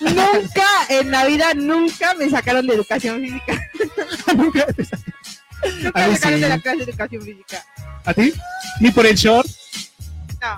Nunca 0.00 0.64
en 0.88 1.10
la 1.10 1.26
vida, 1.26 1.52
nunca 1.52 2.14
me 2.14 2.30
sacaron 2.30 2.66
de 2.66 2.76
educación 2.76 3.20
física. 3.20 3.70
Nunca 4.34 4.64
te 4.66 4.84
saca. 4.84 5.12
Nunca 5.82 6.04
A 6.04 6.08
me 6.08 6.14
sacaron 6.14 6.38
sí. 6.38 6.42
de 6.42 6.48
la 6.48 6.58
clase 6.60 6.78
de 6.78 6.84
educación 6.84 7.22
física. 7.22 7.66
¿A 8.06 8.14
ti? 8.14 8.32
Ni 8.80 8.90
por 8.90 9.04
el 9.04 9.16
short. 9.16 9.50
No. 10.40 10.56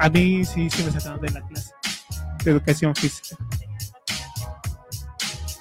A 0.00 0.08
mí 0.08 0.44
sí, 0.44 0.68
sí 0.68 0.82
me 0.82 0.90
sacaron 0.90 1.20
de 1.20 1.30
la 1.30 1.46
clase 1.46 1.70
de 2.44 2.50
educación 2.50 2.94
física. 2.96 3.36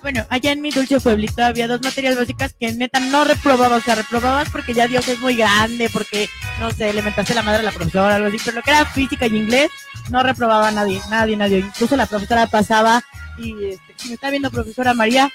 Bueno, 0.02 0.26
allá 0.30 0.54
en 0.54 0.62
mi 0.62 0.72
dulce 0.72 1.00
pueblito 1.00 1.44
había 1.44 1.68
dos 1.68 1.82
materias 1.82 2.16
básicas 2.16 2.54
que 2.58 2.72
neta 2.72 3.00
no 3.00 3.26
reprobabas, 3.26 3.82
o 3.82 3.86
sea, 3.86 3.96
reprobabas 3.96 4.50
porque 4.50 4.74
ya 4.74 4.88
Dios 4.88 5.08
es 5.08 5.20
muy 5.20 5.36
grande, 5.36 5.90
porque, 5.92 6.30
no 6.60 6.72
sé, 6.72 6.94
le 6.94 7.02
mentaste 7.02 7.36
la 7.36 7.44
madre 7.44 7.60
a 7.60 7.64
la 7.64 7.72
profesora, 7.72 8.16
algo 8.16 8.30
así, 8.30 8.38
pero 8.44 8.58
lo 8.58 8.64
que 8.64 8.72
era 8.72 8.86
física 8.86 9.28
y 9.28 9.36
inglés, 9.36 9.70
no 10.10 10.24
reprobaba 10.24 10.70
a 10.70 10.72
nadie, 10.72 11.02
nadie, 11.10 11.36
nadie. 11.36 11.60
Incluso 11.60 11.98
la 11.98 12.06
profesora 12.06 12.48
pasaba 12.48 13.04
y 13.38 13.52
este, 13.66 13.94
si 13.98 14.08
me 14.08 14.14
está 14.14 14.30
viendo 14.30 14.50
profesora 14.50 14.94
María, 14.94 15.30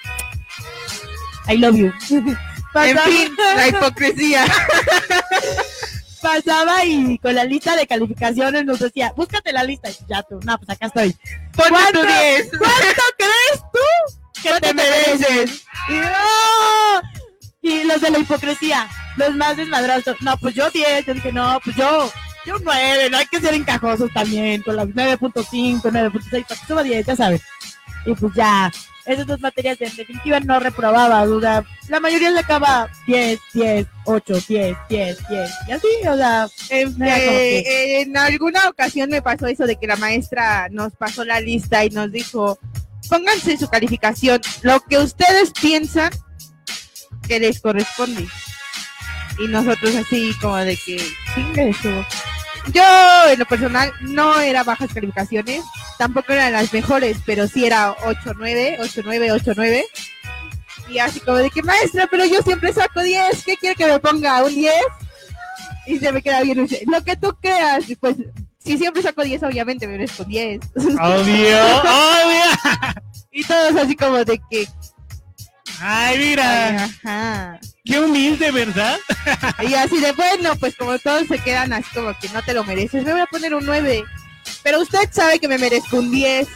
I 1.48 1.58
love 1.58 1.76
you. 1.76 1.92
En 2.76 2.98
fin, 2.98 3.32
la 3.54 3.68
hipocresía. 3.68 4.44
pasaba 6.20 6.84
y 6.84 7.18
con 7.18 7.32
la 7.32 7.44
lista 7.44 7.76
de 7.76 7.86
calificaciones 7.86 8.64
nos 8.64 8.80
decía, 8.80 9.12
búscate 9.14 9.52
la 9.52 9.62
lista. 9.62 9.90
Y 9.90 9.94
ya 10.08 10.24
tú, 10.24 10.40
no, 10.42 10.58
pues 10.58 10.70
acá 10.70 10.86
estoy. 10.86 11.14
Ponte 11.54 11.70
¿Cuánto? 11.70 12.00
tu 12.00 12.06
10. 12.06 12.50
¿Cuánto 12.58 13.02
crees 13.16 13.60
tú 13.72 14.23
que 14.44 14.48
¿Cuánto 14.50 14.68
te 14.68 14.74
te 14.74 14.74
mereces? 14.74 15.64
Y. 17.62 17.66
Y 17.66 17.84
los 17.84 18.00
de 18.00 18.10
la 18.10 18.18
hipocresía, 18.18 18.88
los 19.16 19.34
más 19.36 19.56
desmadrosos. 19.56 20.16
No, 20.20 20.36
pues 20.36 20.54
yo 20.54 20.70
10. 20.70 21.06
Yo 21.06 21.14
dije, 21.14 21.32
no, 21.32 21.58
pues 21.64 21.74
yo, 21.76 22.12
yo 22.44 22.56
9. 22.62 23.08
No 23.10 23.16
hay 23.16 23.26
que 23.26 23.40
ser 23.40 23.54
encajosos 23.54 24.10
también. 24.12 24.62
Con 24.62 24.76
las 24.76 24.86
9.5, 24.88 25.80
9.6, 25.80 26.30
para 26.46 26.60
que 26.60 26.66
suba 26.66 26.82
10, 26.82 27.06
ya 27.06 27.16
sabes. 27.16 27.40
Y 28.04 28.12
pues 28.14 28.34
ya, 28.34 28.70
esas 29.06 29.26
dos 29.26 29.40
materias 29.40 29.78
de 29.78 29.86
en 29.86 29.96
definitiva 29.96 30.40
no 30.40 30.60
reprobaba, 30.60 31.24
duda. 31.24 31.64
La 31.88 32.00
mayoría 32.00 32.30
le 32.30 32.40
acaba 32.40 32.86
10, 33.06 33.40
10, 33.54 33.86
8, 34.04 34.34
10, 34.46 34.76
10, 34.90 35.28
10. 35.28 35.50
Y 35.68 35.72
así, 35.72 35.86
o 36.06 36.16
sea, 36.18 36.48
como 36.90 36.98
que- 36.98 37.58
eh, 37.60 38.00
en 38.02 38.14
alguna 38.18 38.68
ocasión 38.68 39.08
me 39.08 39.22
pasó 39.22 39.46
eso 39.46 39.64
de 39.66 39.76
que 39.76 39.86
la 39.86 39.96
maestra 39.96 40.68
nos 40.70 40.92
pasó 40.92 41.24
la 41.24 41.40
lista 41.40 41.82
y 41.82 41.88
nos 41.90 42.12
dijo, 42.12 42.58
pónganse 43.14 43.56
su 43.56 43.68
calificación, 43.68 44.40
lo 44.62 44.80
que 44.80 44.98
ustedes 44.98 45.52
piensan 45.52 46.10
que 47.28 47.38
les 47.38 47.60
corresponde. 47.60 48.26
Y 49.38 49.46
nosotros 49.46 49.94
así 49.94 50.32
como 50.40 50.56
de 50.56 50.76
que, 50.76 50.96
eso. 51.56 52.06
Yo 52.72 52.82
en 53.30 53.38
lo 53.38 53.44
personal 53.46 53.92
no 54.00 54.40
era 54.40 54.64
bajas 54.64 54.92
calificaciones, 54.92 55.62
tampoco 55.96 56.32
eran 56.32 56.54
las 56.54 56.72
mejores, 56.72 57.18
pero 57.24 57.46
sí 57.46 57.64
era 57.64 57.94
8-9, 57.98 58.78
8-9, 58.78 59.42
8-9. 59.44 59.84
Y 60.88 60.98
así 60.98 61.20
como 61.20 61.38
de 61.38 61.50
que 61.50 61.62
maestra, 61.62 62.08
pero 62.10 62.24
yo 62.24 62.42
siempre 62.42 62.72
saco 62.72 63.00
10, 63.00 63.44
¿qué 63.44 63.56
quiere 63.56 63.76
que 63.76 63.86
me 63.86 64.00
ponga? 64.00 64.42
¿Un 64.42 64.54
10? 64.54 64.74
y 65.86 65.98
se 65.98 66.12
me 66.12 66.22
queda 66.22 66.42
bien. 66.42 66.66
Lo 66.86 67.04
que 67.04 67.16
tú 67.16 67.36
creas, 67.40 67.84
pues 68.00 68.16
si 68.64 68.78
siempre 68.78 69.02
saco 69.02 69.22
10, 69.22 69.42
obviamente 69.42 69.86
me 69.86 69.92
merezco 69.92 70.24
10. 70.24 70.60
Obvio, 70.76 71.66
obvio. 71.82 72.44
y 73.32 73.44
todos 73.44 73.76
así 73.76 73.94
como 73.94 74.24
de 74.24 74.40
que, 74.50 74.66
Ay, 75.80 76.18
mira, 76.18 76.84
ajá. 76.84 77.60
qué 77.84 78.00
humilde, 78.00 78.50
¿verdad? 78.52 78.98
Y 79.68 79.74
así 79.74 80.00
de 80.00 80.12
bueno, 80.12 80.56
pues 80.56 80.76
como 80.76 80.98
todos 80.98 81.26
se 81.26 81.38
quedan 81.38 81.72
así 81.72 81.88
como 81.94 82.16
que 82.18 82.28
no 82.30 82.42
te 82.42 82.54
lo 82.54 82.64
mereces, 82.64 83.04
me 83.04 83.12
voy 83.12 83.20
a 83.20 83.26
poner 83.26 83.54
un 83.54 83.66
9. 83.66 84.04
Pero 84.62 84.80
usted 84.80 85.08
sabe 85.10 85.38
que 85.38 85.48
me 85.48 85.58
merezco 85.58 85.98
un 85.98 86.10
10. 86.10 86.48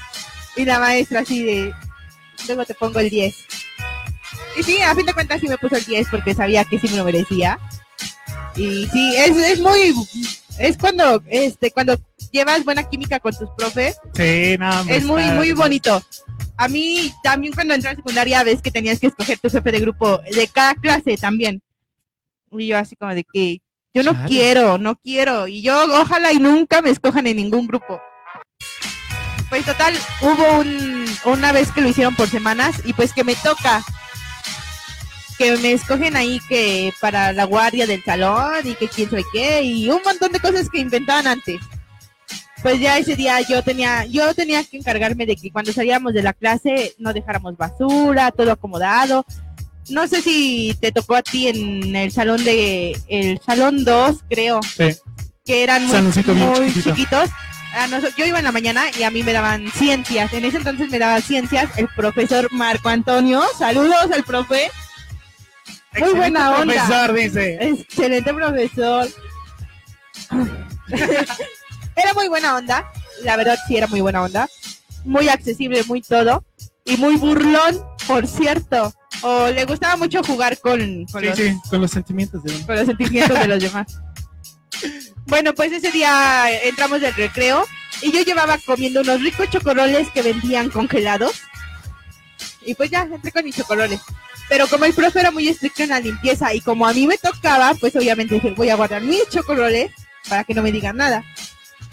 Y 0.56 0.64
la 0.64 0.80
maestra 0.80 1.20
así 1.20 1.42
de, 1.42 1.74
luego 2.46 2.64
te 2.64 2.74
pongo 2.74 2.98
el 3.00 3.10
10. 3.10 3.36
Y 4.58 4.62
sí, 4.62 4.80
a 4.80 4.94
fin 4.94 5.06
de 5.06 5.14
cuentas 5.14 5.40
sí 5.40 5.48
me 5.48 5.58
puso 5.58 5.76
el 5.76 5.84
10 5.84 6.08
porque 6.10 6.34
sabía 6.34 6.64
que 6.64 6.78
sí 6.78 6.88
me 6.88 6.96
lo 6.96 7.04
merecía. 7.04 7.58
Y 8.56 8.88
sí, 8.88 9.14
es, 9.16 9.36
es 9.36 9.60
muy, 9.60 9.94
es 10.58 10.76
cuando, 10.76 11.22
este, 11.28 11.70
cuando 11.70 11.96
llevas 12.32 12.64
buena 12.64 12.82
química 12.88 13.20
con 13.20 13.34
tus 13.36 13.48
profes, 13.56 13.96
Sí, 14.14 14.56
no, 14.58 14.80
hombre, 14.80 14.96
es 14.96 15.04
muy, 15.04 15.22
está- 15.22 15.34
muy 15.34 15.52
bonito. 15.52 16.02
A 16.56 16.68
mí 16.68 17.12
también 17.22 17.52
cuando 17.52 17.74
entré 17.74 17.90
a 17.90 17.94
secundaria 17.96 18.42
ves 18.42 18.60
que 18.60 18.70
tenías 18.70 18.98
que 18.98 19.06
escoger 19.08 19.38
tu 19.38 19.48
jefe 19.48 19.70
de 19.72 19.80
grupo 19.80 20.18
de 20.18 20.48
cada 20.48 20.74
clase 20.74 21.16
también. 21.16 21.62
Y 22.50 22.66
yo 22.66 22.78
así 22.78 22.96
como 22.96 23.14
de 23.14 23.24
que 23.24 23.60
yo 23.94 24.02
no 24.02 24.12
Chale. 24.12 24.28
quiero, 24.28 24.78
no 24.78 24.96
quiero. 24.96 25.46
Y 25.48 25.62
yo 25.62 25.84
ojalá 26.00 26.32
y 26.32 26.38
nunca 26.38 26.82
me 26.82 26.90
escojan 26.90 27.26
en 27.26 27.36
ningún 27.36 27.66
grupo. 27.66 28.00
Pues 29.50 29.64
total, 29.64 29.94
hubo 30.20 30.58
un, 30.60 31.06
una 31.24 31.52
vez 31.52 31.72
que 31.72 31.80
lo 31.80 31.88
hicieron 31.88 32.14
por 32.14 32.28
semanas 32.28 32.82
y 32.84 32.92
pues 32.92 33.12
que 33.12 33.24
me 33.24 33.34
toca 33.36 33.82
que 35.38 35.56
me 35.58 35.72
escogen 35.72 36.16
ahí 36.16 36.40
que 36.48 36.92
para 37.00 37.32
la 37.32 37.44
guardia 37.44 37.86
del 37.86 38.02
salón 38.04 38.60
y 38.64 38.74
que 38.74 38.88
quién 38.88 39.08
sabe 39.08 39.24
qué 39.32 39.62
y 39.62 39.88
un 39.88 40.00
montón 40.04 40.32
de 40.32 40.40
cosas 40.40 40.68
que 40.68 40.80
inventaban 40.80 41.26
antes 41.28 41.60
pues 42.62 42.80
ya 42.80 42.98
ese 42.98 43.14
día 43.14 43.40
yo 43.48 43.62
tenía, 43.62 44.04
yo 44.06 44.34
tenía 44.34 44.64
que 44.64 44.78
encargarme 44.78 45.26
de 45.26 45.36
que 45.36 45.52
cuando 45.52 45.72
salíamos 45.72 46.12
de 46.12 46.22
la 46.24 46.32
clase 46.32 46.92
no 46.98 47.12
dejáramos 47.12 47.56
basura, 47.56 48.32
todo 48.32 48.50
acomodado. 48.50 49.24
No 49.90 50.08
sé 50.08 50.20
si 50.22 50.76
te 50.80 50.90
tocó 50.90 51.14
a 51.14 51.22
ti 51.22 51.46
en 51.46 51.94
el 51.94 52.10
salón 52.10 52.44
de, 52.44 52.98
el 53.08 53.40
salón 53.46 53.84
2, 53.84 54.16
creo, 54.28 54.58
Sí. 54.76 54.88
que 55.44 55.62
eran 55.62 55.86
muy, 55.86 56.02
muy 56.34 56.74
chiquitos. 56.82 57.30
A 57.74 57.86
noso- 57.86 58.08
yo 58.16 58.26
iba 58.26 58.38
en 58.38 58.44
la 58.44 58.50
mañana 58.52 58.86
y 58.98 59.04
a 59.04 59.10
mí 59.10 59.22
me 59.22 59.32
daban 59.32 59.70
ciencias. 59.70 60.32
En 60.32 60.44
ese 60.44 60.56
entonces 60.56 60.90
me 60.90 60.98
daba 60.98 61.20
ciencias 61.20 61.70
el 61.76 61.86
profesor 61.94 62.48
Marco 62.52 62.88
Antonio. 62.88 63.40
Saludos 63.56 64.10
al 64.12 64.24
profe. 64.24 64.68
Muy 66.00 66.12
buena 66.14 66.58
onda. 66.58 66.74
Profesor, 66.74 67.12
dice. 67.14 67.58
Excelente 67.60 68.34
profesor. 68.34 69.08
era 71.96 72.14
muy 72.14 72.28
buena 72.28 72.56
onda, 72.56 72.90
la 73.22 73.36
verdad 73.36 73.56
sí 73.66 73.76
era 73.76 73.86
muy 73.86 74.00
buena 74.00 74.22
onda. 74.22 74.48
Muy 75.04 75.28
accesible, 75.28 75.82
muy 75.84 76.02
todo. 76.02 76.44
Y 76.84 76.96
muy 76.96 77.16
burlón, 77.16 77.84
por 78.06 78.26
cierto. 78.26 78.92
O 79.22 79.48
le 79.48 79.64
gustaba 79.64 79.96
mucho 79.96 80.22
jugar 80.22 80.58
con, 80.58 81.04
con, 81.06 81.22
Sí, 81.22 81.28
los, 81.28 81.36
sí, 81.36 81.56
con 81.68 81.80
los 81.80 81.90
sentimientos 81.90 82.42
de 82.42 82.52
con 82.64 82.76
los 82.76 82.86
sentimientos 82.86 83.38
de 83.38 83.48
los 83.48 83.62
demás. 83.62 84.00
Bueno, 85.26 85.54
pues 85.54 85.72
ese 85.72 85.90
día 85.90 86.50
entramos 86.64 87.00
del 87.00 87.14
recreo 87.14 87.64
y 88.00 88.12
yo 88.12 88.22
llevaba 88.22 88.58
comiendo 88.58 89.00
unos 89.00 89.20
ricos 89.20 89.50
chocorroles 89.50 90.08
que 90.10 90.22
vendían 90.22 90.70
congelados. 90.70 91.42
Y 92.64 92.74
pues 92.74 92.90
ya, 92.90 93.02
entré 93.02 93.32
con 93.32 93.44
mis 93.44 93.56
chocorroles. 93.56 94.00
Pero 94.48 94.66
como 94.68 94.84
el 94.86 94.94
profe 94.94 95.20
era 95.20 95.30
muy 95.30 95.46
estricto 95.48 95.82
en 95.82 95.90
la 95.90 96.00
limpieza 96.00 96.54
y 96.54 96.60
como 96.60 96.86
a 96.86 96.92
mí 96.94 97.06
me 97.06 97.18
tocaba, 97.18 97.74
pues 97.74 97.94
obviamente 97.96 98.34
dije, 98.36 98.52
voy 98.52 98.70
a 98.70 98.76
guardar 98.76 99.02
mis 99.02 99.28
chocorroles 99.28 99.90
para 100.28 100.44
que 100.44 100.54
no 100.54 100.62
me 100.62 100.72
digan 100.72 100.96
nada. 100.96 101.22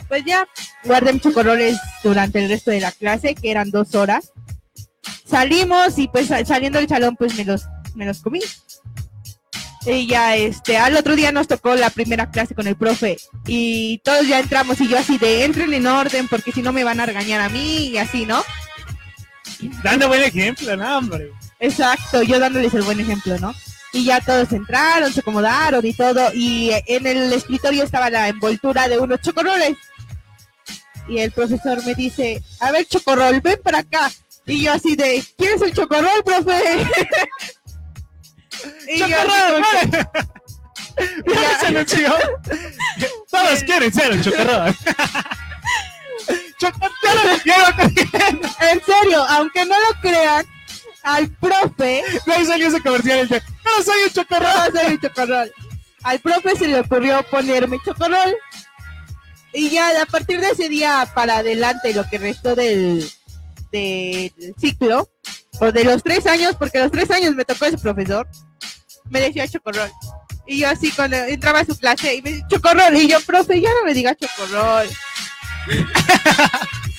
Pues 0.08 0.24
ya, 0.26 0.48
guardé 0.84 1.14
mis 1.14 1.22
chocorroles 1.22 1.78
durante 2.04 2.40
el 2.44 2.50
resto 2.50 2.72
de 2.72 2.80
la 2.80 2.92
clase, 2.92 3.36
que 3.36 3.52
eran 3.52 3.72
dos 3.72 3.94
horas. 3.96 4.32
Salimos 5.30 5.98
y 5.98 6.08
pues 6.08 6.28
sal- 6.28 6.46
saliendo 6.46 6.80
del 6.80 6.88
salón, 6.88 7.16
pues 7.18 7.36
me 7.36 7.44
los, 7.44 7.64
me 7.96 8.06
los 8.06 8.22
comí. 8.22 8.40
Y 9.88 10.08
ya, 10.08 10.36
este, 10.36 10.78
al 10.78 10.96
otro 10.96 11.16
día 11.16 11.32
nos 11.32 11.48
tocó 11.48 11.76
la 11.76 11.90
primera 11.92 12.32
clase 12.32 12.56
con 12.56 12.66
el 12.68 12.76
profe 12.76 13.18
y 13.46 14.00
todos 14.00 14.28
ya 14.28 14.40
entramos 14.40 14.82
y 14.82 14.88
yo 14.88 14.98
así 14.98 15.20
de 15.20 15.44
entren 15.46 15.72
en 15.74 15.86
orden 15.86 16.28
porque 16.28 16.52
si 16.52 16.64
no 16.64 16.74
me 16.74 16.84
van 16.84 17.00
a 17.00 17.06
regañar 17.06 17.40
a 17.42 17.50
mí 17.50 17.90
y 17.90 17.98
así, 17.98 18.26
¿no? 18.26 18.44
Dando 19.84 20.08
buen 20.08 20.24
ejemplo, 20.24 20.76
no, 20.76 20.98
hombre. 20.98 21.32
Exacto, 21.66 22.22
yo 22.22 22.38
dándoles 22.40 22.74
el 22.76 22.84
buen 22.84 23.00
ejemplo, 23.00 23.40
¿no? 23.40 23.52
Y 23.92 24.06
ya 24.06 24.22
todos 24.22 24.52
entraron, 24.52 25.12
se 25.12 25.22
acomodaron 25.22 25.84
y 25.84 25.94
todo 25.94 26.32
y 26.34 26.70
en 26.86 27.08
el 27.08 27.34
escritorio 27.34 27.84
estaba 27.84 28.12
la 28.12 28.28
envoltura 28.28 28.88
de 28.88 29.00
unos 29.00 29.20
chocorroles. 29.22 29.76
Y 31.08 31.18
el 31.20 31.32
profesor 31.32 31.84
me 31.84 31.96
dice, 31.96 32.44
a 32.60 32.72
ver, 32.72 32.86
chocorrol, 32.86 33.42
ven 33.42 33.60
para 33.64 33.80
acá. 33.80 34.12
Y 34.46 34.64
yo 34.64 34.74
así 34.74 34.96
de, 34.96 35.24
¿quieres 35.38 35.60
el 35.64 35.74
chocorrol, 35.74 36.24
profe? 36.24 36.88
y 38.94 39.00
yo 39.00 39.08
¡Chocorrol! 39.08 39.62
vale. 39.62 40.08
¿Ya 41.42 41.60
se? 41.60 42.06
Todos 43.32 43.64
quieren 43.64 43.92
ser 43.92 44.12
un 44.12 44.22
chocorrol. 44.22 44.76
Chocorrol, 46.60 47.42
En 48.62 48.82
serio, 48.84 49.26
aunque 49.30 49.66
no 49.66 49.76
lo 49.78 50.00
crean, 50.02 50.46
al 51.06 51.30
profe, 51.30 52.04
lo- 52.26 52.34
Ahí 52.34 52.46
salió 52.46 52.68
ese 52.68 52.82
comercial. 52.82 53.28
de, 53.30 53.42
No 53.64 53.84
soy 53.84 54.04
un 54.06 54.10
chocorrol. 54.12 54.74
no 54.74 54.82
soy 54.82 54.94
un 54.94 55.00
chocorrol. 55.00 55.52
Al 56.04 56.20
profe 56.20 56.56
se 56.58 56.68
le 56.68 56.80
ocurrió 56.82 57.24
ponerme 57.30 57.80
chocorrol. 57.86 58.36
Y 59.54 59.70
ya 59.70 60.02
a 60.02 60.06
partir 60.06 60.42
de 60.42 60.50
ese 60.50 60.68
día 60.68 61.10
para 61.16 61.38
adelante, 61.38 61.94
lo 61.94 62.04
que 62.10 62.18
restó 62.18 62.56
del, 62.56 63.10
del 63.72 64.32
ciclo, 64.60 65.10
o 65.62 65.72
de 65.72 65.84
los 65.86 66.04
tres 66.04 66.26
años, 66.28 66.56
porque 66.58 66.80
los 66.80 66.92
tres 66.92 67.10
años 67.12 67.34
me 67.36 67.46
tocó 67.46 67.66
ese 67.66 67.78
profesor, 67.78 68.28
me 69.10 69.22
decía 69.22 69.48
chocorrol. 69.48 69.90
Y 70.48 70.60
yo 70.60 70.70
así 70.70 70.92
cuando 70.92 71.16
entraba 71.18 71.60
a 71.62 71.66
su 71.66 71.78
clase 71.78 72.16
y 72.16 72.22
me 72.22 72.32
decía 72.32 72.48
chocorrol, 72.50 72.96
y 72.98 73.08
yo, 73.08 73.20
profe, 73.22 73.62
ya 73.62 73.70
no 73.80 73.86
me 73.86 73.94
diga 73.94 74.14
chocorrol. 74.16 74.88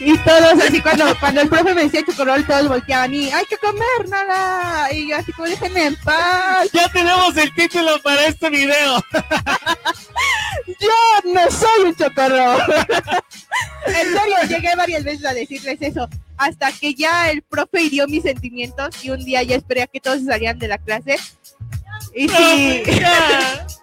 Y 0.00 0.16
todos 0.18 0.64
así 0.64 0.80
cuando, 0.80 1.04
cuando 1.20 1.42
el 1.42 1.48
profe 1.48 1.74
me 1.74 1.84
decía 1.84 2.02
chocorrol, 2.04 2.46
todos 2.46 2.68
volteaban 2.68 3.14
y 3.14 3.30
hay 3.30 3.44
que 3.44 3.58
comer 3.58 4.08
nada. 4.08 4.90
Y 4.92 5.10
yo 5.10 5.16
así 5.16 5.30
como 5.32 5.46
déjenme 5.46 5.86
en 5.86 5.96
paz. 5.96 6.70
Ya 6.72 6.88
tenemos 6.88 7.36
el 7.36 7.54
título 7.54 8.00
para 8.02 8.26
este 8.26 8.48
video. 8.48 9.04
Yo 10.66 11.32
no 11.32 11.50
soy 11.50 11.84
un 11.84 11.94
chocorrol. 11.94 12.62
en 13.86 13.94
serio, 13.94 14.36
llegué 14.48 14.74
varias 14.74 15.04
veces 15.04 15.26
a 15.26 15.34
decirles 15.34 15.78
eso. 15.80 16.08
Hasta 16.38 16.72
que 16.72 16.94
ya 16.94 17.30
el 17.30 17.42
profe 17.42 17.82
hirió 17.82 18.06
mis 18.08 18.22
sentimientos 18.22 19.04
y 19.04 19.10
un 19.10 19.22
día 19.22 19.42
ya 19.42 19.56
esperé 19.56 19.82
a 19.82 19.86
que 19.86 20.00
todos 20.00 20.24
salían 20.24 20.58
de 20.58 20.68
la 20.68 20.78
clase. 20.78 21.16
Y 22.14 22.28
sí. 22.28 22.82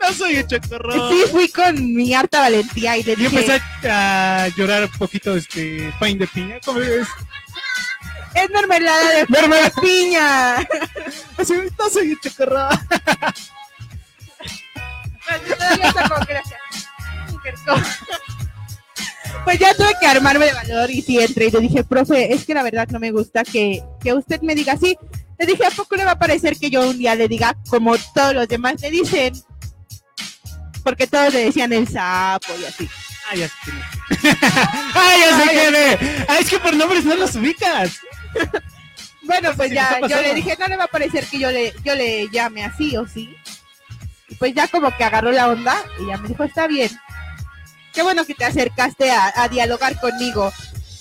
No 0.00 0.12
soy 0.12 0.38
un 0.38 0.46
chocorrol. 0.46 1.10
sí 1.10 1.22
fui 1.30 1.48
con 1.48 1.94
mi 1.94 2.12
harta 2.14 2.40
valentía 2.40 2.96
y 2.98 3.02
le 3.02 3.16
Yo 3.16 3.30
dije, 3.30 3.40
empecé 3.40 3.88
a 3.88 4.48
llorar 4.56 4.84
un 4.84 4.98
poquito, 4.98 5.34
este, 5.34 5.92
pain 5.98 6.18
de 6.18 6.26
piña, 6.26 6.58
¿cómo 6.64 6.80
ves? 6.80 7.08
Es 8.34 8.50
mermelada 8.50 9.10
de 9.10 9.26
Mermelada. 9.28 9.72
piña. 9.80 10.56
Así, 11.38 11.54
no 11.78 11.90
soy 11.90 12.10
un 12.12 12.18
que 12.20 12.28
hacía. 16.38 16.58
Pues 19.44 19.58
ya 19.58 19.74
tuve 19.74 19.92
que 20.00 20.06
armarme 20.06 20.46
de 20.46 20.52
valor 20.52 20.90
y 20.90 21.02
sí 21.02 21.20
entré 21.20 21.46
y 21.46 21.50
le 21.50 21.60
dije, 21.60 21.84
profe, 21.84 22.32
es 22.32 22.44
que 22.44 22.54
la 22.54 22.62
verdad 22.62 22.88
no 22.88 22.98
me 22.98 23.10
gusta 23.10 23.44
que, 23.44 23.82
que 24.02 24.12
usted 24.12 24.40
me 24.40 24.54
diga 24.54 24.72
así. 24.72 24.96
Le 25.38 25.46
dije, 25.46 25.66
¿a 25.66 25.70
poco 25.70 25.96
le 25.96 26.04
va 26.04 26.12
a 26.12 26.18
parecer 26.18 26.56
que 26.56 26.70
yo 26.70 26.88
un 26.88 26.96
día 26.96 27.14
le 27.14 27.28
diga 27.28 27.56
como 27.68 27.94
todos 28.14 28.34
los 28.34 28.48
demás 28.48 28.80
le 28.80 28.90
dicen? 28.90 29.34
Porque 30.84 31.06
todos 31.06 31.32
le 31.32 31.46
decían 31.46 31.72
el 31.72 31.88
sapo 31.88 32.52
y 32.60 32.64
así. 32.64 32.88
Ah, 33.28 33.34
ya 33.34 33.48
sé 33.48 33.54
quién 33.64 33.78
es. 33.78 34.36
ah, 34.94 35.12
ya 35.18 35.38
sé 35.38 35.50
quién 35.50 35.74
es. 35.74 36.28
Ah, 36.28 36.38
es 36.38 36.50
que 36.50 36.58
por 36.58 36.76
nombres 36.76 37.04
no 37.04 37.16
los 37.16 37.34
ubicas. 37.34 37.98
Bueno, 39.22 39.50
pues 39.56 39.70
Sí, 39.70 39.74
ya 39.74 39.98
yo 40.06 40.20
le 40.20 40.34
dije, 40.34 40.56
no 40.58 40.66
le 40.66 40.76
va 40.76 40.84
a 40.84 40.88
parecer 40.88 41.24
que 41.26 41.38
yo 41.38 41.50
le, 41.50 41.74
yo 41.82 41.94
le 41.94 42.28
llame 42.28 42.64
así 42.64 42.96
o 42.96 43.08
sí. 43.08 43.34
Y 44.28 44.34
pues 44.34 44.54
ya 44.54 44.68
como 44.68 44.94
que 44.96 45.04
agarró 45.04 45.32
la 45.32 45.48
onda 45.48 45.82
y 45.98 46.06
ya 46.06 46.18
me 46.18 46.28
dijo, 46.28 46.44
está 46.44 46.66
bien. 46.66 46.90
Qué 47.94 48.02
bueno 48.02 48.26
que 48.26 48.34
te 48.34 48.44
acercaste 48.44 49.10
a, 49.10 49.32
a 49.34 49.48
dialogar 49.48 49.98
conmigo. 49.98 50.52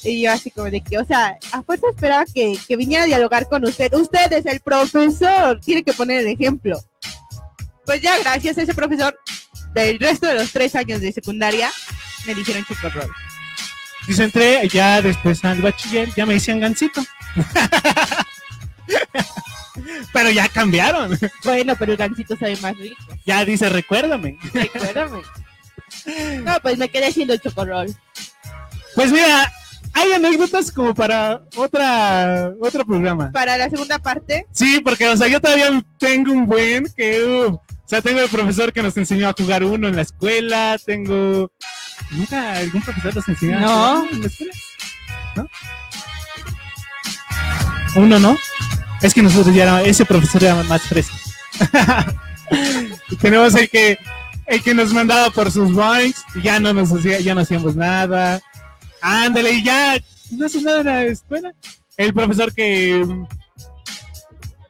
Y 0.03 0.21
yo 0.21 0.31
así 0.31 0.51
como 0.51 0.69
de 0.69 0.81
que, 0.81 0.97
o 0.97 1.05
sea, 1.05 1.37
a 1.51 1.63
fuerza 1.63 1.87
esperaba 1.89 2.25
que, 2.25 2.57
que 2.67 2.75
viniera 2.75 3.03
a 3.03 3.07
dialogar 3.07 3.47
con 3.47 3.63
usted. 3.65 3.93
Usted 3.93 4.31
es 4.33 4.45
el 4.45 4.59
profesor, 4.59 5.59
tiene 5.61 5.83
que 5.83 5.93
poner 5.93 6.19
el 6.19 6.27
ejemplo. 6.27 6.77
Pues 7.85 8.01
ya 8.01 8.17
gracias 8.19 8.57
a 8.57 8.61
ese 8.63 8.73
profesor, 8.73 9.17
del 9.73 9.99
resto 9.99 10.27
de 10.27 10.35
los 10.35 10.51
tres 10.51 10.75
años 10.75 11.01
de 11.01 11.11
secundaria, 11.11 11.71
me 12.25 12.35
dijeron 12.35 12.65
chocorrol. 12.65 13.11
Dice, 14.07 14.23
entré 14.25 14.67
ya 14.67 15.01
después 15.01 15.43
al 15.45 15.61
bachiller, 15.61 16.09
ya 16.15 16.25
me 16.25 16.33
decían 16.35 16.59
gancito. 16.59 17.03
Pero 20.13 20.29
ya 20.29 20.47
cambiaron. 20.49 21.17
Bueno, 21.43 21.75
pero 21.77 21.93
el 21.93 21.97
gancito 21.97 22.37
sabe 22.37 22.55
más 22.57 22.77
rico. 22.77 22.95
Ya 23.25 23.43
dice, 23.43 23.69
recuérdame. 23.69 24.37
Recuérdame. 24.53 25.21
No, 26.43 26.59
pues 26.61 26.77
me 26.77 26.89
quedé 26.89 27.07
haciendo 27.07 27.33
el 27.33 27.41
chocorrol. 27.41 27.87
Pues 28.95 29.11
mira, 29.11 29.51
hay 29.93 30.11
anécdotas 30.11 30.71
como 30.71 30.93
para 30.93 31.41
otra 31.55 32.51
otro 32.59 32.85
programa. 32.85 33.31
Para 33.31 33.57
la 33.57 33.69
segunda 33.69 33.99
parte, 33.99 34.45
Sí, 34.51 34.81
porque, 34.83 35.07
o 35.09 35.17
sea, 35.17 35.27
yo 35.27 35.41
todavía 35.41 35.83
tengo 35.97 36.31
un 36.31 36.45
buen 36.45 36.85
que, 36.95 37.23
uh, 37.23 37.59
o 37.85 37.87
sea, 37.87 38.01
tengo 38.01 38.19
el 38.21 38.29
profesor 38.29 38.71
que 38.73 38.81
nos 38.81 38.95
enseñó 38.97 39.27
a 39.29 39.33
jugar 39.37 39.63
uno 39.63 39.87
en 39.87 39.95
la 39.95 40.01
escuela, 40.03 40.77
tengo... 40.85 41.51
¿Nunca 42.11 42.53
algún 42.57 42.81
profesor 42.81 43.15
nos 43.15 43.27
enseñó 43.27 43.59
No. 43.59 43.67
a 43.69 43.95
jugar 43.97 44.13
en 44.13 44.21
la 44.21 44.27
escuela? 44.27 44.53
¿No? 45.35 45.49
Uno, 47.95 48.19
¿no? 48.19 48.37
Es 49.01 49.13
que 49.13 49.21
nosotros 49.21 49.53
ya 49.53 49.81
ese 49.83 50.05
profesor 50.05 50.43
era 50.43 50.63
más 50.63 50.81
fresco. 50.83 51.15
Tenemos 53.21 53.53
el 53.55 53.69
que, 53.69 53.97
el 54.47 54.63
que 54.63 54.73
nos 54.73 54.93
mandaba 54.93 55.29
por 55.29 55.51
sus 55.51 55.73
bikes 55.75 56.19
y 56.35 56.41
ya 56.41 56.59
no 56.59 56.73
nos 56.73 56.91
hacía, 56.91 57.19
ya 57.19 57.35
no 57.35 57.41
hacíamos 57.41 57.75
nada. 57.75 58.41
Ándale, 59.01 59.61
ya 59.61 59.97
no 60.31 60.45
haces 60.45 60.63
nada 60.63 60.79
en 60.79 60.85
la 60.85 61.03
escuela. 61.03 61.51
El 61.97 62.13
profesor 62.13 62.53
que 62.53 63.05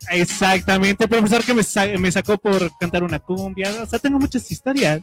Exactamente, 0.10 1.08
profesor 1.08 1.44
que 1.44 1.54
me, 1.54 1.64
sa- 1.64 1.86
me 1.98 2.12
sacó 2.12 2.38
por 2.38 2.76
cantar 2.78 3.04
una 3.04 3.20
cumbia. 3.20 3.72
O 3.82 3.86
sea, 3.86 4.00
tengo 4.00 4.20
muchas 4.20 4.50
historias. 4.52 5.02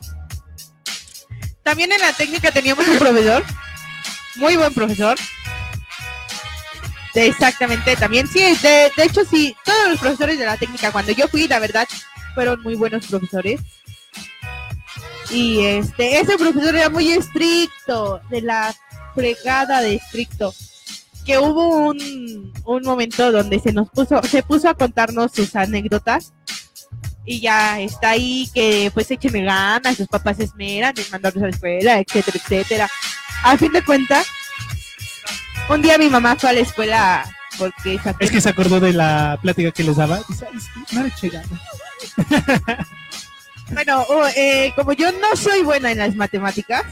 también 1.62 1.92
en 1.92 2.00
la 2.00 2.12
técnica 2.12 2.50
teníamos 2.50 2.86
un 2.88 2.98
proveedor, 2.98 3.44
muy 4.36 4.56
buen 4.56 4.72
profesor. 4.74 5.16
Exactamente, 7.14 7.96
también, 7.96 8.26
sí, 8.28 8.38
de, 8.62 8.92
de 8.96 9.04
hecho 9.04 9.24
sí, 9.24 9.56
todos 9.64 9.88
los 9.90 9.98
profesores 10.00 10.38
de 10.38 10.46
la 10.46 10.56
técnica, 10.56 10.92
cuando 10.92 11.10
yo 11.12 11.26
fui, 11.26 11.48
la 11.48 11.58
verdad, 11.58 11.88
fueron 12.34 12.62
muy 12.62 12.76
buenos 12.76 13.06
profesores. 13.06 13.60
Y 15.30 15.60
este, 15.64 16.20
ese 16.20 16.36
profesor 16.38 16.74
era 16.76 16.88
muy 16.88 17.10
estricto, 17.12 18.20
de 18.30 18.42
la 18.42 18.74
fregada 19.14 19.80
de 19.80 19.96
estricto. 19.96 20.54
Que 21.30 21.38
hubo 21.38 21.76
un, 21.86 22.52
un 22.64 22.82
momento 22.82 23.30
donde 23.30 23.60
se 23.60 23.72
nos 23.72 23.88
puso, 23.90 24.20
se 24.24 24.42
puso 24.42 24.68
a 24.68 24.74
contarnos 24.74 25.30
sus 25.30 25.54
anécdotas 25.54 26.32
y 27.24 27.38
ya 27.38 27.78
está 27.80 28.10
ahí 28.10 28.50
que 28.52 28.90
pues 28.92 29.08
échenle 29.12 29.44
ganas, 29.44 29.96
sus 29.96 30.08
papás 30.08 30.38
se 30.38 30.44
esmeran 30.44 30.92
en 30.96 31.04
mandarlos 31.12 31.44
a 31.44 31.46
la 31.46 31.52
escuela, 31.52 32.00
etcétera, 32.00 32.36
etcétera. 32.42 32.90
A 33.44 33.56
fin 33.56 33.70
de 33.70 33.84
cuentas, 33.84 34.26
un 35.68 35.82
día 35.82 35.98
mi 35.98 36.08
mamá 36.08 36.34
fue 36.34 36.50
a 36.50 36.52
la 36.52 36.60
escuela 36.60 37.24
porque 37.58 38.00
Es 38.18 38.32
que 38.32 38.40
se 38.40 38.48
acordó 38.48 38.80
de 38.80 38.92
la 38.92 39.38
plática 39.40 39.70
que 39.70 39.84
les 39.84 39.94
daba. 39.94 40.18
Bueno, 43.72 44.04
oh, 44.08 44.26
eh, 44.34 44.72
como 44.74 44.94
yo 44.94 45.12
no 45.12 45.36
soy 45.36 45.62
buena 45.62 45.92
en 45.92 45.98
las 45.98 46.16
matemáticas, 46.16 46.82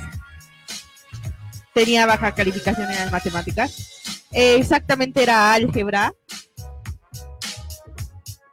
tenía 1.74 2.06
baja 2.06 2.30
calificación 2.36 2.88
en 2.88 2.98
las 2.98 3.10
matemáticas. 3.10 3.97
Eh, 4.32 4.56
exactamente 4.56 5.22
era 5.22 5.52
álgebra. 5.52 6.12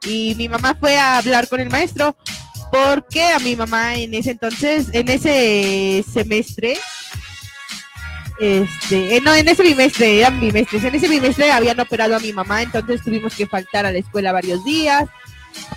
Y 0.04 0.34
mi 0.36 0.48
mamá 0.48 0.76
fue 0.78 0.96
a 0.96 1.18
hablar 1.18 1.48
con 1.48 1.60
el 1.60 1.70
maestro 1.70 2.16
porque 2.70 3.24
a 3.24 3.38
mi 3.38 3.56
mamá 3.56 3.96
en 3.96 4.14
ese 4.14 4.32
entonces, 4.32 4.88
en 4.92 5.08
ese 5.08 6.04
semestre, 6.10 6.76
este, 8.38 9.16
eh, 9.16 9.20
no, 9.20 9.34
en 9.34 9.48
ese 9.48 9.62
bimestre, 9.62 10.18
eran 10.18 10.40
bimestres, 10.40 10.84
en 10.84 10.94
ese 10.94 11.08
bimestre 11.08 11.50
habían 11.50 11.80
operado 11.80 12.16
a 12.16 12.20
mi 12.20 12.32
mamá, 12.32 12.62
entonces 12.62 13.02
tuvimos 13.02 13.34
que 13.34 13.46
faltar 13.46 13.86
a 13.86 13.92
la 13.92 13.98
escuela 13.98 14.32
varios 14.32 14.64
días. 14.64 15.08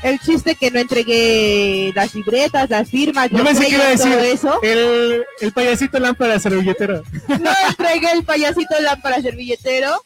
El 0.04 0.20
chiste 0.20 0.56
que 0.56 0.72
no 0.72 0.80
entregué 0.80 1.92
las 1.96 2.16
libretas, 2.16 2.70
las 2.70 2.90
firmas, 2.90 3.30
Yo 3.30 3.44
pensé 3.44 3.66
que 3.68 3.76
iba 3.76 3.84
a 3.86 3.90
decir 3.90 4.14
eso. 4.14 4.62
el, 4.64 5.26
el 5.42 5.52
payasito 5.52 6.00
lámpara 6.00 6.40
servilletero. 6.40 7.04
No 7.28 7.52
entregué 7.68 8.12
el 8.14 8.24
payasito 8.24 8.80
lámpara 8.80 9.22
servilletero 9.22 10.04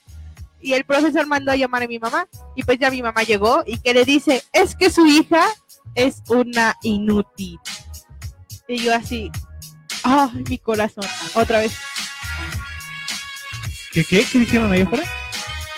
y 0.62 0.74
el 0.74 0.84
profesor 0.86 1.28
mandó 1.28 1.52
a 1.52 1.56
llamar 1.56 1.84
a 1.84 1.88
mi 1.88 2.00
mamá 2.00 2.28
y 2.56 2.64
pues 2.64 2.80
ya 2.80 2.90
mi 2.90 3.02
mamá 3.04 3.24
llegó 3.24 3.64
y 3.68 3.78
que 3.78 3.94
le 3.94 4.06
dice, 4.06 4.44
es 4.54 4.76
que 4.76 4.90
su 4.90 5.06
hija 5.06 5.46
es 5.96 6.24
una 6.28 6.76
inútil. 6.82 7.60
Y 8.68 8.78
yo 8.78 8.96
así, 8.96 9.30
ay, 10.04 10.44
mi 10.50 10.58
corazón, 10.58 11.06
otra 11.36 11.60
vez. 11.60 11.74
¿Qué, 13.92 14.04
qué? 14.04 14.26
¿Qué 14.26 14.40
dijeron 14.40 14.72
ahí 14.72 14.82
afuera? 14.82 15.04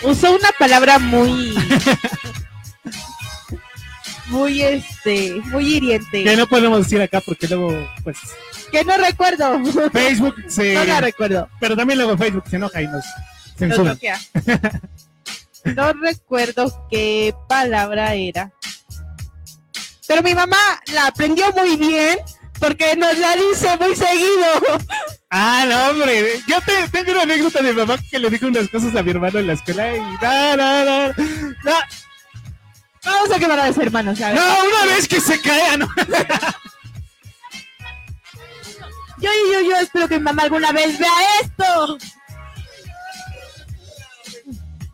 Usó 0.02 0.34
una 0.34 0.50
palabra 0.58 0.98
muy... 0.98 1.54
muy 4.28 4.62
este, 4.62 5.40
muy 5.46 5.76
hiriente. 5.76 6.24
Que 6.24 6.36
no 6.36 6.46
podemos 6.46 6.78
decir 6.78 7.00
acá 7.00 7.20
porque 7.20 7.46
luego, 7.48 7.88
pues, 8.04 8.18
Que 8.70 8.84
no 8.84 8.96
recuerdo. 8.96 9.60
Facebook 9.92 10.36
se... 10.48 10.74
No 10.74 10.84
la 10.84 11.00
recuerdo. 11.00 11.48
pero 11.60 11.76
también 11.76 11.98
luego 11.98 12.16
Facebook 12.16 12.44
se 12.48 12.56
enoja 12.56 12.82
y 12.82 12.88
nos 12.88 13.04
censura. 13.56 13.92
bloquea. 13.92 14.18
No 15.64 15.92
recuerdo 15.94 16.86
qué 16.90 17.34
palabra 17.48 18.14
era. 18.14 18.52
Pero 20.06 20.22
mi 20.22 20.34
mamá 20.34 20.56
la 20.92 21.08
aprendió 21.08 21.50
muy 21.52 21.76
bien 21.76 22.18
porque 22.60 22.96
nos 22.96 23.18
la 23.18 23.34
dice 23.34 23.76
muy 23.78 23.96
seguido. 23.96 24.78
Ah, 25.30 25.66
no, 25.68 25.90
hombre. 25.90 26.40
Yo 26.46 26.56
te, 26.60 26.88
tengo 26.90 27.12
una 27.12 27.22
anécdota 27.22 27.60
de 27.60 27.72
mi 27.72 27.78
mamá 27.78 27.98
que 28.10 28.18
le 28.18 28.30
dijo 28.30 28.46
unas 28.46 28.68
cosas 28.68 28.94
a 28.94 29.02
mi 29.02 29.10
hermano 29.10 29.40
en 29.40 29.48
la 29.48 29.52
escuela 29.54 29.96
y 29.96 30.00
no, 30.00 30.56
no, 30.56 31.08
no. 31.08 31.14
Vamos 33.06 33.30
a 33.30 33.38
quemar 33.38 33.60
a 33.60 33.68
los 33.68 33.78
hermanos, 33.78 34.18
no 34.18 34.26
una 34.26 34.94
vez 34.94 35.08
que 35.08 35.20
se 35.20 35.40
cae, 35.40 35.78
no. 35.78 35.88
Yo, 39.18 39.30
yo, 39.50 39.60
yo 39.62 39.76
espero 39.78 40.08
que 40.08 40.18
mi 40.18 40.24
mamá 40.24 40.42
alguna 40.42 40.72
vez 40.72 40.98
vea 40.98 41.10
esto. 41.40 41.98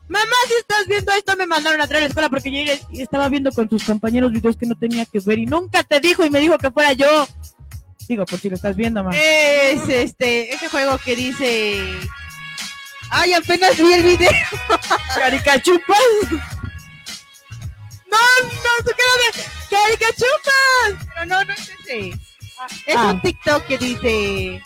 Mamá, 0.09 0.35
si 0.47 0.55
estás 0.55 0.87
viendo 0.87 1.11
esto, 1.13 1.37
me 1.37 1.47
mandaron 1.47 1.81
a 1.81 1.87
traer 1.89 2.03
a 2.03 2.05
la 2.05 2.09
escuela 2.09 2.29
porque 2.29 2.81
yo 2.93 3.03
estaba 3.03 3.29
viendo 3.29 3.51
con 3.51 3.69
tus 3.69 3.83
compañeros 3.83 4.31
videos 4.31 4.57
que 4.57 4.67
no 4.67 4.77
tenía 4.77 5.07
que 5.07 5.21
ver 5.21 5.39
y 5.39 5.47
nunca 5.47 5.83
te 5.83 6.01
dijo 6.01 6.25
y 6.25 6.31
me 6.31 6.39
dijo 6.39 6.59
que 6.59 6.71
fuera 6.71 6.93
yo. 6.93 7.27
Digo, 8.07 8.27
por 8.27 8.39
si 8.39 8.51
lo 8.51 8.57
estás 8.57 8.77
viendo, 8.77 9.03
mamá. 9.03 9.17
Es 9.17 9.89
este, 9.89 10.55
ese 10.55 10.69
juego 10.69 10.99
que 10.99 11.17
dice. 11.17 11.83
Ay, 13.11 13.33
apenas 13.33 13.77
vi 13.77 13.93
el 13.93 14.03
video. 14.03 14.31
¡Caricachupas! 15.15 15.99
No, 18.13 18.49
no, 18.49 18.73
se 18.85 18.95
queda 18.95 19.15
de 19.19 19.31
caricachupas. 19.71 21.07
Pero 21.15 21.27
no, 21.27 21.45
no 21.45 21.53
es 21.55 21.61
ese. 21.61 22.09
Es 22.87 22.97
Ah. 22.97 23.07
un 23.13 23.21
TikTok 23.23 23.67
que 23.67 23.79
dice 23.79 24.63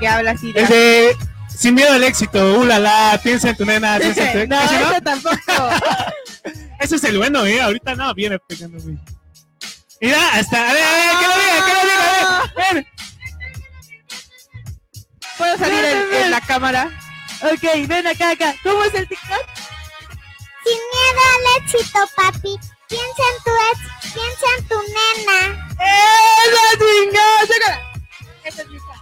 que 0.00 0.08
habla 0.08 0.32
así 0.32 0.52
de. 0.52 0.60
El 0.62 0.68
de 0.68 1.16
Sin 1.48 1.74
miedo 1.74 1.92
al 1.92 2.02
éxito, 2.02 2.58
ulala, 2.58 3.20
piensa 3.22 3.50
en 3.50 3.56
tu 3.56 3.64
nena, 3.64 3.98
piensa 4.00 4.32
en 4.32 4.48
tu 4.48 4.54
no, 4.54 4.60
¿Ese 4.62 4.80
no? 4.80 4.90
ese 4.90 5.00
tampoco. 5.02 5.36
Ese 6.80 6.96
es 6.96 7.04
el 7.04 7.18
bueno, 7.18 7.46
eh. 7.46 7.60
Ahorita 7.62 7.94
no, 7.94 8.12
viene 8.14 8.38
pegando 8.40 8.78
muy. 8.82 8.98
Mira, 10.00 10.18
hasta. 10.34 10.68
A 10.70 10.72
ver, 10.72 10.82
a 10.82 10.92
ver, 10.92 11.16
que 11.20 11.26
lo 11.28 11.34
diga, 11.34 11.66
que 11.66 11.72
lo 11.74 11.82
diga, 11.82 12.38
a 12.38 12.52
ver. 12.56 12.74
ven. 12.74 12.86
Puedo 15.38 15.58
salir 15.58 15.84
en, 15.84 16.14
en 16.24 16.30
la 16.32 16.40
cámara. 16.40 16.90
Ok, 17.42 17.86
ven 17.86 18.06
acá, 18.06 18.30
acá. 18.30 18.54
¿Cómo 18.64 18.82
es 18.84 18.94
el 18.94 19.06
TikTok? 19.06 19.46
Miedo 20.64 21.22
al 21.34 21.62
éxito, 21.62 21.98
papi. 22.16 22.58
Piensa 22.88 23.22
en 23.32 23.36
tu 23.44 23.50
ex, 23.70 23.78
piensa 24.12 24.46
en 24.58 24.68
tu 24.68 24.76
nena. 24.82 25.38
¡Esa 26.46 26.78
chingada! 26.78 27.46
¡Sácala! 27.46 27.76
Esa 28.44 28.62
es 28.62 28.68
mi 28.68 28.76
hija. 28.76 28.94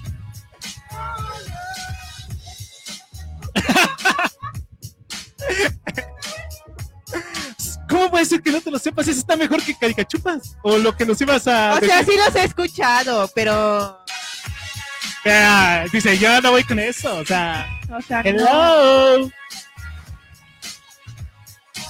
¿Cómo 7.90 8.12
puede 8.12 8.26
ser 8.26 8.42
que 8.42 8.52
no 8.52 8.62
te 8.62 8.70
lo 8.70 8.80
sepas? 8.80 9.08
Eso 9.08 9.20
está 9.20 9.36
mejor 9.36 9.64
que 9.64 9.76
Caricachupas. 9.76 10.58
O 10.62 10.78
lo 10.78 10.96
que 10.96 11.06
nos 11.06 11.20
ibas 11.22 11.48
a. 11.48 11.76
O 11.76 11.80
sea, 11.80 11.98
decir. 12.00 12.14
sí 12.14 12.20
los 12.20 12.36
he 12.36 12.44
escuchado, 12.44 13.30
pero. 13.34 14.00
Dice, 15.92 16.18
yo 16.18 16.42
no 16.42 16.52
voy 16.52 16.64
con 16.64 16.80
eso. 16.80 17.18
O 17.18 17.26
sea, 17.26 17.68
O 17.96 18.02
sea, 18.02 18.24
no. 18.24 18.30
hello. 18.30 19.32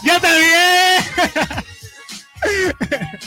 Yo 0.03 0.21
también. 0.21 1.03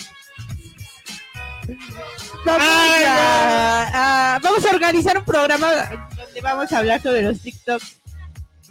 Vamos, 2.45 2.63
Ay, 2.69 3.05
a, 3.07 4.35
a- 4.35 4.39
vamos 4.41 4.65
a 4.65 4.71
organizar 4.71 5.19
un 5.19 5.25
programa 5.25 5.73
donde 6.17 6.41
vamos 6.41 6.73
a 6.73 6.79
hablar 6.79 7.01
sobre 7.03 7.23
los 7.23 7.41
TikToks. 7.41 8.01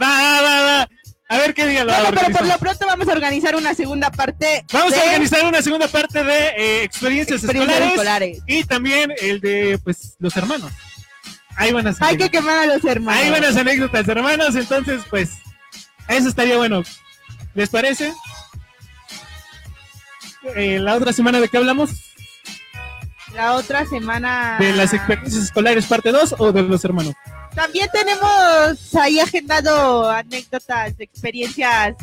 Va, 0.02 0.08
va, 0.08 0.42
va, 0.42 0.62
va. 0.64 0.90
A 1.32 1.38
ver 1.38 1.54
qué 1.54 1.66
la 1.66 1.84
Bueno, 1.84 2.10
pero 2.20 2.38
por 2.38 2.48
lo 2.48 2.58
pronto 2.58 2.88
vamos 2.88 3.08
a 3.08 3.12
organizar 3.12 3.56
una 3.56 3.76
segunda 3.76 4.10
parte. 4.10 4.66
Vamos 4.74 4.92
de 4.92 5.00
a 5.00 5.04
organizar 5.04 5.46
una 5.46 5.62
segunda 5.62 5.88
parte 5.88 6.24
de 6.24 6.48
eh, 6.58 6.84
experiencias, 6.84 7.44
experiencias 7.44 7.78
escolares, 7.80 7.90
escolares. 7.94 8.40
y 8.48 8.64
también 8.64 9.14
el 9.22 9.40
de 9.40 9.80
pues 9.84 10.16
los 10.18 10.36
hermanos. 10.36 10.72
Ahí 11.56 11.74
van 11.74 11.94
Hay 12.00 12.18
que 12.18 12.30
quemar 12.30 12.60
a 12.60 12.66
los 12.66 12.84
hermanos. 12.86 13.22
Ahí 13.22 13.30
buenas 13.30 13.58
anécdotas, 13.58 14.08
hermanos. 14.08 14.56
Entonces, 14.56 15.02
pues, 15.10 15.32
eso 16.08 16.30
estaría 16.30 16.58
bueno. 16.58 16.84
¿Les 17.54 17.70
parece? 17.70 18.14
Eh, 20.56 20.80
la 20.80 20.96
otra 20.96 21.12
semana 21.12 21.40
de 21.40 21.50
qué 21.50 21.58
hablamos? 21.58 21.92
La 23.34 23.56
otra 23.56 23.86
semana. 23.86 24.58
¿De 24.60 24.74
las 24.74 24.94
experiencias 24.94 25.44
escolares 25.44 25.86
parte 25.86 26.12
2 26.12 26.36
o 26.38 26.52
de 26.52 26.64
los 26.64 26.84
hermanos? 26.86 27.14
También 27.54 27.90
tenemos 27.92 28.96
ahí 28.96 29.20
agendado 29.20 30.10
anécdotas, 30.10 30.94
experiencias 30.98 31.96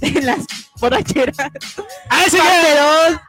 de 0.00 0.22
las 0.22 0.44
borracheras. 0.78 1.36
Ah, 2.10 2.24
sí, 2.28 2.38
parte 2.38 3.10
2. 3.10 3.20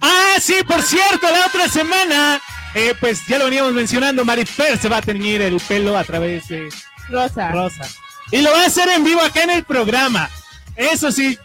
¡Ah, 0.00 0.36
sí! 0.40 0.54
Por 0.66 0.82
cierto, 0.82 1.30
la 1.30 1.46
otra 1.46 1.68
semana, 1.68 2.40
eh, 2.74 2.94
pues 3.00 3.20
ya 3.26 3.38
lo 3.38 3.46
veníamos 3.46 3.72
mencionando, 3.72 4.24
Marifer 4.24 4.78
se 4.78 4.88
va 4.88 4.98
a 4.98 5.02
teñir 5.02 5.42
el 5.42 5.58
pelo 5.60 5.96
a 5.96 6.04
través 6.04 6.48
de 6.48 6.68
Rosa. 7.08 7.50
Rosa. 7.52 7.88
Y 8.30 8.42
lo 8.42 8.50
va 8.52 8.62
a 8.62 8.66
hacer 8.66 8.88
en 8.90 9.04
vivo 9.04 9.20
acá 9.22 9.42
en 9.42 9.50
el 9.50 9.64
programa. 9.64 10.28
Eso 10.76 11.10
sí, 11.10 11.36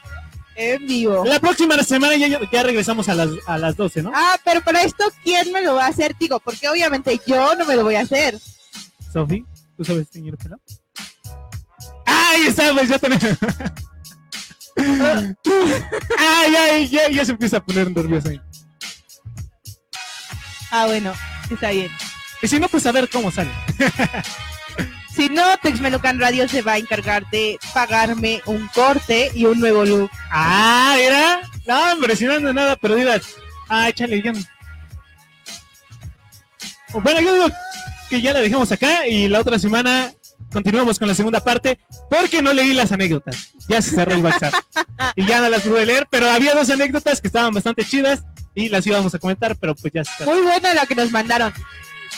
En 0.56 0.86
vivo. 0.86 1.24
la 1.26 1.40
próxima 1.40 1.82
semana 1.84 2.16
ya, 2.18 2.40
ya 2.52 2.64
regresamos 2.64 3.10
a 3.10 3.16
las, 3.16 3.30
a 3.48 3.58
las 3.58 3.76
12, 3.76 4.04
¿no? 4.04 4.12
Ah, 4.14 4.38
pero 4.44 4.62
para 4.62 4.84
esto, 4.84 5.06
¿quién 5.24 5.52
me 5.52 5.62
lo 5.62 5.76
va 5.76 5.86
a 5.86 5.90
hacer? 5.90 6.16
Digo, 6.20 6.40
porque 6.40 6.70
obviamente 6.70 7.20
yo 7.26 7.56
no 7.56 7.66
me 7.66 7.76
lo 7.76 7.84
voy 7.84 7.96
a 7.96 8.02
hacer. 8.02 8.38
Sofi, 9.12 9.44
¿tú 9.78 9.84
sabes 9.86 10.10
teñir 10.10 10.38
pelo? 10.38 10.58
¡Ahí 12.06 12.48
está! 12.48 12.72
Pues 12.74 12.90
ya 12.90 13.00
tenemos. 13.00 13.24
¡Ay, 14.76 16.56
ay! 16.56 16.90
Ya, 16.90 17.10
ya 17.10 17.26
se 17.26 17.32
empieza 17.32 17.58
a 17.58 17.66
poner 17.66 17.92
nervioso 17.92 18.30
ahí. 18.30 18.42
Ah, 20.72 20.86
bueno, 20.88 21.14
está 21.50 21.70
bien. 21.70 21.92
Y 22.42 22.48
si 22.48 22.60
no, 22.60 22.68
pues 22.68 22.86
a 22.86 22.92
ver 22.92 23.10
cómo 23.10 23.32
sale. 23.32 23.52
Si 25.16 25.30
no, 25.30 25.44
Texmelucan 25.62 26.20
Radio 26.20 26.48
se 26.50 26.64
va 26.64 26.74
a 26.74 26.78
encargar 26.80 27.30
de 27.30 27.60
pagarme 27.72 28.42
un 28.48 28.68
corte 28.70 29.30
y 29.36 29.46
un 29.46 29.60
nuevo 29.60 29.86
look. 29.86 30.10
¡Ah, 30.32 30.96
mira! 30.98 31.42
No, 31.68 31.94
hombre, 31.94 32.16
si 32.16 32.26
no 32.26 32.34
ando 32.34 32.52
nada 32.52 32.76
perdidas. 32.76 33.36
Ah, 33.70 33.90
échale, 33.90 34.24
ya. 34.24 34.34
Bueno, 36.94 37.22
yo 37.22 37.34
digo 37.34 37.48
que 38.10 38.22
ya 38.22 38.34
la 38.34 38.40
dejamos 38.40 38.72
acá 38.72 39.08
y 39.08 39.28
la 39.28 39.40
otra 39.40 39.60
semana 39.60 40.12
continuamos 40.54 41.00
con 41.00 41.08
la 41.08 41.16
segunda 41.16 41.44
parte 41.44 41.80
porque 42.10 42.42
no 42.42 42.54
leí 42.54 42.74
las 42.74 42.92
anécdotas. 42.92 43.54
Ya 43.68 43.82
se 43.82 43.92
cerró 43.92 44.14
el 44.14 44.24
WhatsApp 44.24 44.54
y 45.16 45.26
ya 45.26 45.42
no 45.42 45.50
las 45.50 45.64
pude 45.64 45.86
leer, 45.86 46.08
pero 46.10 46.30
había 46.30 46.54
dos 46.54 46.70
anécdotas 46.70 47.20
que 47.20 47.28
estaban 47.28 47.54
bastante 47.54 47.84
chidas 47.84 48.24
y 48.56 48.70
las 48.70 48.86
íbamos 48.88 49.14
a 49.14 49.20
comentar, 49.20 49.58
pero 49.58 49.76
pues 49.76 49.92
ya 49.94 50.06
se 50.06 50.12
cerró. 50.18 50.32
Muy 50.32 50.44
buena 50.44 50.74
la 50.74 50.86
que 50.86 50.96
nos 50.96 51.12
mandaron. 51.12 51.52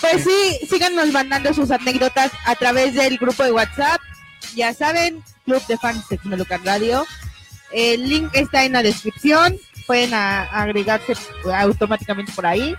Pues 0.02 0.24
sí, 0.24 0.68
síganos 0.68 1.12
mandando 1.12 1.54
sus 1.54 1.72
anécdotas 1.72 2.32
a 2.46 2.56
través 2.56 2.94
del 2.94 3.18
grupo 3.18 3.44
de 3.44 3.52
WhatsApp. 3.54 4.02
Ya 4.56 4.74
saben, 4.74 5.24
Club 5.46 5.66
de 5.68 5.78
Fans 5.78 6.08
Texmelucan 6.08 6.64
Radio. 6.66 7.06
El 7.72 8.08
link 8.08 8.30
está 8.34 8.66
en 8.66 8.74
la 8.74 8.84
descripción. 8.84 9.58
Pueden 9.88 10.14
agregarse 10.14 11.14
automáticamente 11.54 12.32
por 12.34 12.46
ahí. 12.46 12.76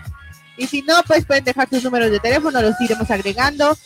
Y 0.57 0.67
si 0.67 0.81
no, 0.81 1.01
pues 1.03 1.25
pueden 1.25 1.43
dejar 1.43 1.69
sus 1.69 1.83
números 1.83 2.11
de 2.11 2.19
teléfono, 2.19 2.61
los 2.61 2.79
iremos 2.81 3.09
agregando. 3.11 3.77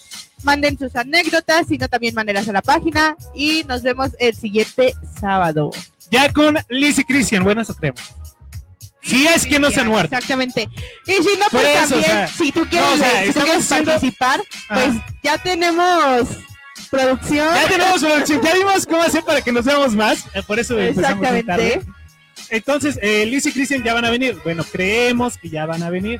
Manden 0.43 0.77
sus 0.77 0.95
anécdotas, 0.95 1.67
si 1.67 1.77
no, 1.77 1.87
también 1.87 2.15
mándenlas 2.15 2.47
a 2.49 2.51
la 2.53 2.61
página. 2.61 3.15
Y 3.35 3.63
nos 3.65 3.83
vemos 3.83 4.11
el 4.19 4.35
siguiente 4.35 4.95
sábado. 5.19 5.71
Ya 6.09 6.31
con 6.33 6.57
Liz 6.69 6.99
y 6.99 7.03
Cristian, 7.03 7.43
bueno, 7.43 7.61
eso 7.61 7.73
creemos. 7.75 8.01
Si 9.03 9.25
es 9.27 9.47
que 9.47 9.59
no 9.59 9.71
se 9.71 9.79
han 9.81 9.87
muerto. 9.87 10.13
Exactamente. 10.15 10.69
Y 11.07 11.11
si 11.11 11.37
no, 11.39 11.45
pues 11.49 11.65
eso, 11.65 11.79
también, 11.89 11.99
o 11.99 12.03
sea, 12.03 12.27
si 12.27 12.51
tú 12.51 12.65
quieres, 12.69 12.87
no, 12.89 12.93
o 12.93 12.97
sea, 12.97 13.23
si 13.25 13.33
tú 13.33 13.39
quieres 13.41 13.65
participar, 13.65 14.41
pues 14.67 14.87
Ajá. 14.89 15.05
ya 15.23 15.37
tenemos 15.39 16.27
producción. 16.91 17.47
Ya 17.55 17.67
tenemos 17.67 18.01
producción, 18.01 18.41
ya 18.43 18.53
vimos 18.53 18.85
cómo 18.85 19.01
hacer 19.01 19.23
para 19.23 19.41
que 19.41 19.51
nos 19.51 19.65
veamos 19.65 19.95
más. 19.95 20.25
eh, 20.33 20.43
Por 20.45 20.59
eso 20.59 20.77
empezamos 20.79 21.17
muy 21.31 21.43
tarde. 21.43 21.67
Exactamente. 21.67 22.01
Entonces, 22.49 22.99
eh, 23.01 23.25
Liz 23.25 23.45
y 23.45 23.51
Cristian 23.53 23.83
ya 23.83 23.93
van 23.93 24.05
a 24.05 24.09
venir. 24.11 24.37
Bueno, 24.43 24.63
creemos 24.69 25.37
que 25.37 25.49
ya 25.49 25.65
van 25.65 25.81
a 25.83 25.89
venir. 25.89 26.19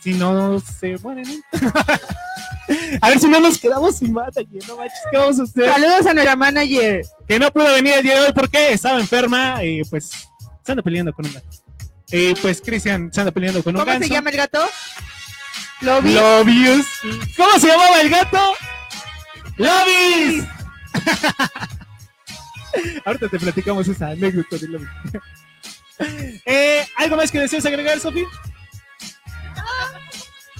Si 0.00 0.14
no 0.14 0.60
se 0.60 0.96
mueren. 0.98 1.42
a 3.00 3.08
ver 3.08 3.18
si 3.18 3.28
no 3.28 3.40
nos 3.40 3.58
quedamos 3.58 3.96
sin 3.96 4.12
mata. 4.12 4.40
No 4.68 4.76
manches, 4.76 4.98
¿qué 5.10 5.18
vamos 5.18 5.40
a 5.40 5.42
hacer? 5.42 5.72
Saludos 5.72 6.06
a 6.06 6.14
nuestra 6.14 6.36
manager. 6.36 7.02
Que 7.26 7.38
no 7.38 7.50
pudo 7.50 7.72
venir 7.74 7.94
el 7.94 8.02
día 8.02 8.14
de 8.14 8.26
hoy 8.26 8.32
porque 8.32 8.72
estaba 8.72 9.00
enferma 9.00 9.62
y 9.64 9.82
pues 9.84 10.10
se 10.64 10.72
anda 10.72 10.82
peleando 10.82 11.12
con 11.12 11.26
un 11.26 11.32
gato. 11.32 11.48
Y 12.10 12.34
pues 12.36 12.60
Cristian 12.60 13.12
se 13.12 13.20
anda 13.20 13.32
peleando 13.32 13.62
con 13.62 13.74
un 13.74 13.80
¿Cómo 13.80 13.92
ganso. 13.92 14.08
se 14.08 14.14
llama 14.14 14.30
el 14.30 14.36
gato? 14.36 14.60
Lobby. 15.80 16.14
Lobius. 16.14 16.86
¿Cómo 17.36 17.58
se 17.58 17.66
llamaba 17.66 18.00
el 18.00 18.10
gato? 18.10 18.54
Lobius. 19.56 20.44
Ahorita 23.04 23.28
te 23.28 23.38
platicamos 23.38 23.88
esa 23.88 24.08
anécdota 24.08 24.56
de 24.56 24.68
Lobius. 24.68 24.90
eh, 26.46 26.86
¿Algo 26.96 27.16
más 27.16 27.30
que 27.30 27.40
desees 27.40 27.66
agregar, 27.66 27.98
Sofi? 28.00 28.24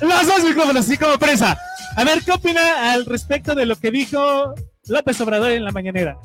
Los 0.01 0.27
dos 0.27 0.45
micrófonos, 0.45 0.87
así 0.87 0.97
como 0.97 1.19
prensa. 1.19 1.59
A 1.97 2.05
ver, 2.05 2.23
¿qué 2.23 2.33
opina 2.33 2.93
al 2.93 3.05
respecto 3.07 3.55
de 3.55 3.67
lo 3.67 3.77
que 3.77 3.91
dijo 3.91 4.55
López 4.87 5.21
Obrador 5.21 5.51
en 5.51 5.65
la 5.65 5.73
mañanera? 5.73 6.19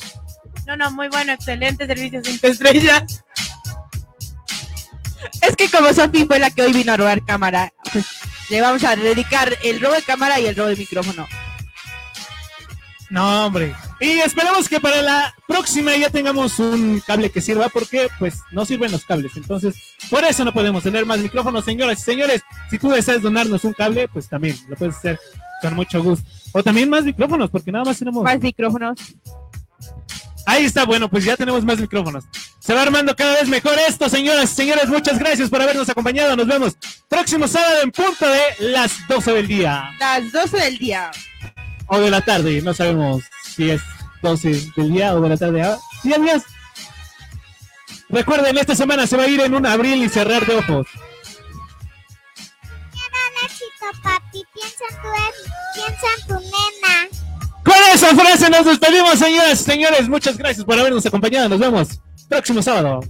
No, 0.68 0.78
no, 0.78 0.92
muy 0.92 1.10
bueno, 1.10 1.34
excelente 1.34 1.88
servicio 1.88 2.22
cinco 2.24 2.48
estrellas. 2.48 3.24
Es 5.42 5.56
que 5.56 5.70
como 5.70 5.92
Sofi 5.94 6.26
fue 6.26 6.40
la 6.40 6.52
que 6.52 6.62
hoy 6.62 6.74
vino 6.74 6.94
a 6.94 6.98
robar 6.98 7.26
cámara, 7.26 7.74
pues 7.92 8.06
le 8.50 8.62
vamos 8.62 8.84
a 8.84 8.96
dedicar 8.96 9.58
el 9.64 9.82
robo 9.82 9.96
de 9.96 10.04
cámara 10.04 10.40
y 10.40 10.46
el 10.46 10.56
robo 10.56 10.70
de 10.70 10.76
micrófono. 10.76 11.28
No, 13.14 13.46
hombre. 13.46 13.76
Y 14.00 14.10
esperamos 14.22 14.68
que 14.68 14.80
para 14.80 15.04
la 15.04 15.36
próxima 15.48 15.96
ya 15.96 16.10
tengamos 16.10 16.58
un 16.58 17.00
cable 17.06 17.30
que 17.30 17.42
sirva 17.42 17.70
porque 17.70 18.08
pues 18.18 18.40
no 18.52 18.66
sirven 18.66 18.92
los 18.92 19.06
cables. 19.06 19.34
Entonces, 19.36 19.76
por 20.10 20.24
eso 20.24 20.44
no 20.44 20.52
podemos 20.52 20.82
tener 20.82 21.06
más 21.06 21.20
micrófonos, 21.20 21.64
señoras 21.64 22.00
y 22.00 22.02
señores. 22.02 22.42
Si 22.72 22.80
tú 22.80 22.90
deseas 22.90 23.22
donarnos 23.22 23.66
un 23.66 23.74
cable, 23.74 24.08
pues 24.08 24.28
también 24.28 24.58
lo 24.68 24.76
puedes 24.76 24.96
hacer 24.96 25.20
con 25.62 25.76
mucho 25.76 26.02
gusto. 26.02 26.28
O 26.54 26.64
también 26.64 26.90
más 26.90 27.04
micrófonos, 27.04 27.52
porque 27.52 27.72
nada 27.72 27.86
más 27.86 28.00
tenemos... 28.00 28.24
Más 28.24 28.42
micrófonos. 28.42 28.98
Ahí 30.48 30.66
está, 30.66 30.84
bueno, 30.84 31.08
pues 31.08 31.24
ya 31.24 31.38
tenemos 31.38 31.64
más 31.64 31.80
micrófonos. 31.80 32.24
Se 32.60 32.74
va 32.74 32.82
armando 32.82 33.16
cada 33.16 33.36
vez 33.36 33.48
mejor 33.48 33.76
esto, 33.88 34.10
señoras 34.10 34.52
y 34.54 34.56
señores. 34.56 34.88
Muchas 34.88 35.20
gracias 35.20 35.52
por 35.52 35.62
habernos 35.62 35.88
acompañado. 35.88 36.36
Nos 36.36 36.48
vemos 36.48 36.76
próximo 37.08 37.48
sábado 37.48 37.84
en 37.84 37.92
punto 37.92 38.26
de 38.28 38.72
las 38.72 39.08
12 39.08 39.34
del 39.34 39.48
día. 39.48 39.92
Las 40.00 40.32
12 40.32 40.58
del 40.58 40.78
día. 40.80 41.12
O 41.94 42.00
de 42.00 42.10
la 42.10 42.22
tarde, 42.22 42.62
no 42.62 42.74
sabemos 42.74 43.24
si 43.44 43.70
es 43.70 43.82
12 44.22 44.72
del 44.76 44.92
día 44.92 45.14
o 45.16 45.22
de 45.22 45.30
la 45.30 45.38
tarde. 45.38 45.62
Ah, 45.62 45.78
sí, 46.02 46.14
amigos. 46.14 46.44
Recuerden, 48.10 48.58
esta 48.58 48.76
semana 48.76 49.08
se 49.08 49.18
va 49.18 49.24
a 49.24 49.28
ir 49.28 49.42
en 49.42 49.54
un 49.54 49.66
abril 49.66 50.04
y 50.04 50.10
cerrar 50.10 50.46
de 50.46 50.56
ojos. 50.56 50.88
Papi. 54.02 54.44
Piensa 54.54 54.84
en 54.90 55.02
tu 55.02 55.08
ex, 55.08 55.52
piensa 55.76 56.08
en 56.18 56.28
tu 56.28 56.34
nena. 56.34 57.08
Con 57.64 57.76
esa 57.94 58.16
frase 58.16 58.50
nos 58.50 58.66
despedimos, 58.66 59.20
señoras 59.20 59.62
y 59.62 59.64
señores. 59.64 60.10
Muchas 60.10 60.38
gracias 60.38 60.66
por 60.66 60.80
habernos 60.80 61.06
acompañado. 61.06 61.50
Nos 61.50 61.60
vemos 61.60 62.00
próximo 62.28 62.62
sábado. 62.62 63.02